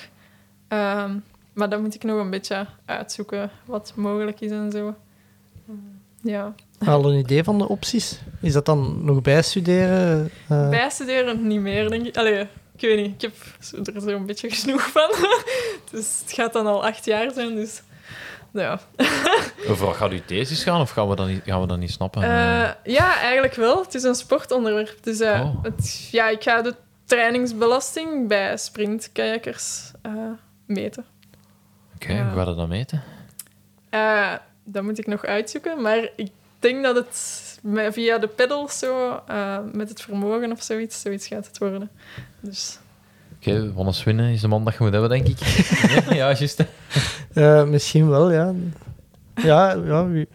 Ehm, 0.69 1.17
maar 1.53 1.69
dan 1.69 1.83
moet 1.83 1.95
ik 1.95 2.03
nog 2.05 2.19
een 2.21 2.31
beetje 2.31 2.67
uitzoeken 2.85 3.51
wat 3.65 3.93
mogelijk 3.97 4.41
is 4.41 4.51
en 4.51 4.71
zo. 4.71 4.95
Ja. 6.23 6.55
Al 6.87 7.11
een 7.13 7.19
idee 7.19 7.45
van 7.45 7.59
de 7.59 7.69
opties? 7.69 8.21
Is 8.41 8.53
dat 8.53 8.67
dan 8.67 9.05
nog 9.05 9.23
bijstuderen? 9.23 10.31
Eh, 10.49 10.69
Bijstuderen 10.69 11.47
niet 11.47 11.61
meer, 11.61 11.91
denk 11.91 12.07
ik. 12.07 12.17
Allee, 12.17 12.41
ik 12.77 12.81
weet 12.81 12.97
niet. 13.07 13.15
Ik 13.15 13.21
heb 13.21 13.35
zo- 13.61 13.77
er 13.95 14.01
zo'n 14.11 14.27
beetje 14.27 14.51
genoeg 14.51 14.83
van. 14.91 15.11
dus 15.91 16.21
het 16.23 16.33
gaat 16.33 16.53
dan 16.53 16.67
al 16.67 16.85
acht 16.87 17.05
jaar 17.05 17.31
zijn, 17.33 17.55
dus... 17.55 17.83
Ja. 18.53 18.81
Over 19.69 19.87
wat 19.87 19.97
gaat 19.97 20.11
uw 20.11 20.21
thesis 20.27 20.63
gaan, 20.63 20.81
of 20.81 20.91
gaan 20.91 21.09
we 21.09 21.17
dat 21.17 21.27
niet, 21.27 21.41
gaan 21.45 21.61
we 21.61 21.67
dat 21.67 21.79
niet 21.79 21.91
snappen? 21.91 22.23
Eh, 22.23 22.69
ja, 22.85 23.21
eigenlijk 23.21 23.55
wel. 23.55 23.83
Het 23.83 23.95
is 23.95 24.03
een 24.03 24.15
sportonderwerp. 24.15 24.97
Dus 25.03 25.21
eh, 25.21 25.41
Oh. 25.41 25.63
het, 25.63 26.09
ja, 26.11 26.29
ik 26.29 26.43
ga 26.43 26.63
de 26.63 26.75
trainingsbelasting 27.05 28.29
bij 28.29 28.57
sprintkijkers 28.57 29.91
eh, 30.03 30.13
meten. 30.67 31.05
Oké, 32.03 32.23
hoe 32.23 32.33
gaat 32.39 32.47
het 32.47 32.57
dan 32.57 32.69
meten? 32.69 33.03
Eh, 33.91 34.33
dat 34.65 34.83
moet 34.83 34.99
ik 34.99 35.07
nog 35.07 35.25
uitzoeken, 35.25 35.83
maar 35.83 36.09
ik 36.17 36.31
denk 36.59 36.83
dat 36.83 36.97
het 36.97 37.39
via 37.93 38.19
de 38.19 38.27
pedals 38.29 38.79
zo, 38.79 39.21
eh, 39.29 39.59
met 39.73 39.89
het 39.89 40.01
vermogen 40.03 40.53
of 40.53 40.63
zoiets, 40.63 41.01
zoiets 41.01 41.27
gaat 41.27 41.47
het 41.47 41.59
worden. 41.59 41.91
Dus 42.41 42.79
Oké, 43.37 43.73
Wannes 43.73 44.05
winnen 44.05 44.33
is 44.33 44.41
de 44.41 44.49
man 44.49 44.65
dat 44.65 44.73
je 44.75 44.83
moet 44.83 44.93
hebben, 44.93 45.11
denk 45.11 45.27
ik. 45.29 45.39
Ja, 46.15 46.33
juist. 46.33 46.65
eh, 47.33 47.65
misschien 47.65 48.09
wel, 48.09 48.33
ja. 48.33 48.53
Ja, 49.35 49.71
ja 49.73 50.07
wie- 50.09 50.29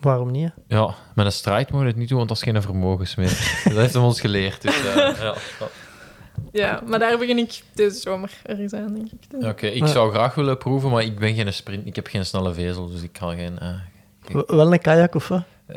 Waarom 0.00 0.30
niet? 0.30 0.50
hè? 0.68 0.76
Ja, 0.76 0.94
met 1.14 1.26
een 1.26 1.32
strijd 1.32 1.70
moet 1.70 1.80
je 1.80 1.86
het 1.86 1.96
niet 1.96 2.08
doen, 2.08 2.16
want 2.16 2.28
dat 2.28 2.36
is 2.38 2.42
geen 2.42 2.62
vermogensmeter. 2.62 3.60
dat 3.64 3.76
heeft 3.76 3.94
hem 3.94 4.02
ons 4.02 4.20
geleerd. 4.20 4.62
Dus, 4.62 4.84
eh, 4.84 4.94
ja. 5.20 5.34
Ja. 6.52 6.82
Maar 6.86 6.98
daar 6.98 7.18
begin 7.18 7.38
ik 7.38 7.62
deze 7.74 8.00
zomer 8.00 8.30
ergens 8.42 8.72
aan, 8.72 8.94
denk 8.94 9.08
ik. 9.12 9.44
Oké, 9.48 9.66
ik 9.66 9.86
zou 9.86 10.12
graag 10.12 10.34
willen 10.34 10.58
proeven, 10.58 10.90
maar 10.90 11.02
ik 11.02 11.18
ben 11.18 11.34
geen 11.34 11.52
sprint. 11.52 11.86
Ik 11.86 11.96
heb 11.96 12.06
geen 12.06 12.26
snelle 12.26 12.54
vezel, 12.54 12.88
dus 12.88 13.02
ik 13.02 13.12
kan 13.12 13.36
geen... 13.36 13.58
eh, 13.58 13.74
Wel 14.46 14.72
een 14.72 14.80
kajak 14.80 15.14
of 15.14 15.28
wat? 15.28 15.42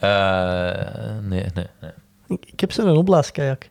eh, 0.00 1.16
nee, 1.22 1.44
nee, 1.54 1.66
nee. 1.80 1.90
Ik, 2.46 2.60
heb 2.60 2.72
zo'n 2.72 2.96
opblaaskajak. 2.96 3.68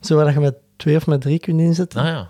Zo 0.00 0.16
waar 0.16 0.32
je 0.32 0.40
met 0.40 0.54
twee 0.76 0.96
of 0.96 1.06
met 1.06 1.20
drie 1.20 1.38
kunt 1.38 1.60
inzetten. 1.60 2.02
Nou 2.02 2.14
ja. 2.14 2.28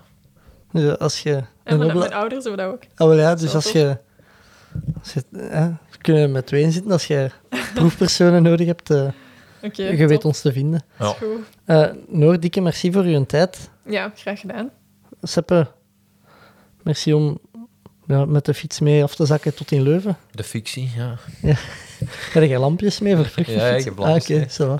Dus 0.71 0.97
als 0.99 1.23
je... 1.23 1.43
En 1.63 1.83
opbla- 1.83 1.93
mijn 1.99 2.13
ouders 2.13 2.43
hebben 2.45 2.65
dat 2.65 2.73
ook. 2.73 2.81
Ah, 2.95 3.07
wel 3.07 3.17
ja, 3.17 3.35
dus 3.35 3.49
Zo 3.49 3.55
als 3.55 3.71
je... 3.71 3.97
Als 4.99 5.13
je 5.13 5.23
kunnen 6.01 6.31
met 6.31 6.45
twee 6.45 6.71
zitten 6.71 6.91
als 6.91 7.07
je 7.07 7.29
proefpersonen 7.75 8.43
nodig 8.43 8.67
hebt. 8.67 8.89
eh, 8.89 9.07
Oké, 9.65 9.83
je 9.83 9.97
top. 9.97 10.07
weet 10.07 10.25
ons 10.25 10.41
te 10.41 10.51
vinden. 10.51 10.83
Dat 10.97 11.07
Ja. 11.19 11.25
is 11.27 11.31
goed. 11.33 11.45
Eh 11.65 11.87
Noor, 12.07 12.39
dikke 12.39 12.61
merci 12.61 12.91
voor 12.91 13.03
uw 13.03 13.25
tijd. 13.25 13.69
Ja, 13.85 14.11
graag 14.15 14.39
gedaan. 14.39 14.69
Seppe, 15.21 15.67
merci 16.83 17.13
om 17.13 17.39
ja, 18.07 18.25
met 18.25 18.45
de 18.45 18.53
fiets 18.53 18.79
mee 18.79 19.03
af 19.03 19.15
te 19.15 19.25
zakken 19.25 19.55
tot 19.55 19.71
in 19.71 19.81
Leuven. 19.81 20.17
De 20.31 20.43
fictie, 20.43 20.91
ja. 20.95 21.15
Heb 22.33 22.43
je 22.43 22.57
lampjes 22.59 22.99
mee 22.99 23.15
voor 23.15 23.29
terug? 23.29 23.47
Ja, 23.47 23.67
ik 23.67 23.83
heb 23.83 23.97
lampjes 23.97 24.59
Ah, 24.59 24.67
va. 24.67 24.77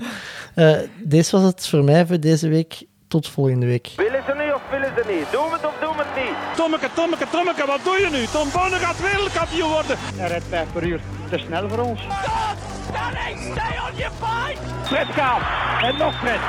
Eh, 0.54 0.78
deze 1.04 1.36
was 1.36 1.44
het 1.46 1.66
voor 1.66 1.84
mij 1.84 2.06
voor 2.06 2.20
deze 2.20 2.48
week. 2.48 2.84
Tot 3.08 3.28
volgende 3.28 3.66
week. 3.66 3.92
Willen 3.96 4.22
ze 4.26 4.34
niet 4.44 4.52
of 4.54 4.62
willen 4.70 4.92
ze 4.96 5.02
niet? 5.14 5.32
Doen 5.32 5.44
we 5.44 5.52
het 5.52 5.66
of 5.66 5.76
doen 5.80 5.96
we 5.96 6.02
het 6.06 6.24
niet? 6.24 6.56
Tommeke, 6.56 6.88
Tommeke, 6.94 7.26
Tommeke, 7.30 7.66
wat 7.66 7.80
doe 7.84 7.94
je 8.00 8.08
nu? 8.16 8.24
Tom 8.26 8.48
Bonne 8.52 8.76
gaat 8.76 9.00
wereldkampioen 9.00 9.70
worden. 9.70 9.96
Hij 9.98 10.28
rijdt 10.28 10.44
5 10.48 10.72
per 10.72 10.84
uur. 10.86 11.00
Te 11.30 11.38
snel 11.38 11.68
voor 11.68 11.78
ons. 11.78 12.00
Fred 14.84 15.06
gaat. 15.06 15.40
En 15.82 15.96
nog 15.96 16.14
Fred. 16.14 16.40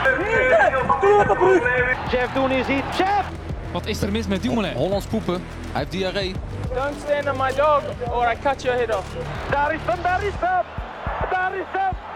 Doe 1.02 1.20
op 1.20 1.28
de 1.28 1.36
brug. 1.36 2.12
Jeff 2.12 2.34
doen 2.34 2.52
is 2.52 2.68
iets. 2.68 2.98
Jeff! 2.98 3.30
Wat 3.72 3.86
is 3.86 4.02
er 4.02 4.12
mis 4.12 4.28
met 4.28 4.42
Dumoulin? 4.42 4.74
Hollands 4.74 5.06
poepen. 5.06 5.34
Hij 5.34 5.80
heeft 5.80 5.92
diarree. 5.92 6.36
Don't 6.74 6.96
stand 7.06 7.30
on 7.30 7.38
my 7.38 7.54
dog 7.56 7.82
or 8.10 8.32
I 8.32 8.36
cut 8.44 8.62
your 8.62 8.78
head 8.78 8.96
off. 8.98 9.08
Daar 9.50 9.74
is 9.74 9.80
hem, 9.86 10.02
daar 10.02 10.24
is 10.24 10.34
hem. 10.40 10.64
Daar 11.30 11.56
is 11.56 11.66
hem. 11.72 12.07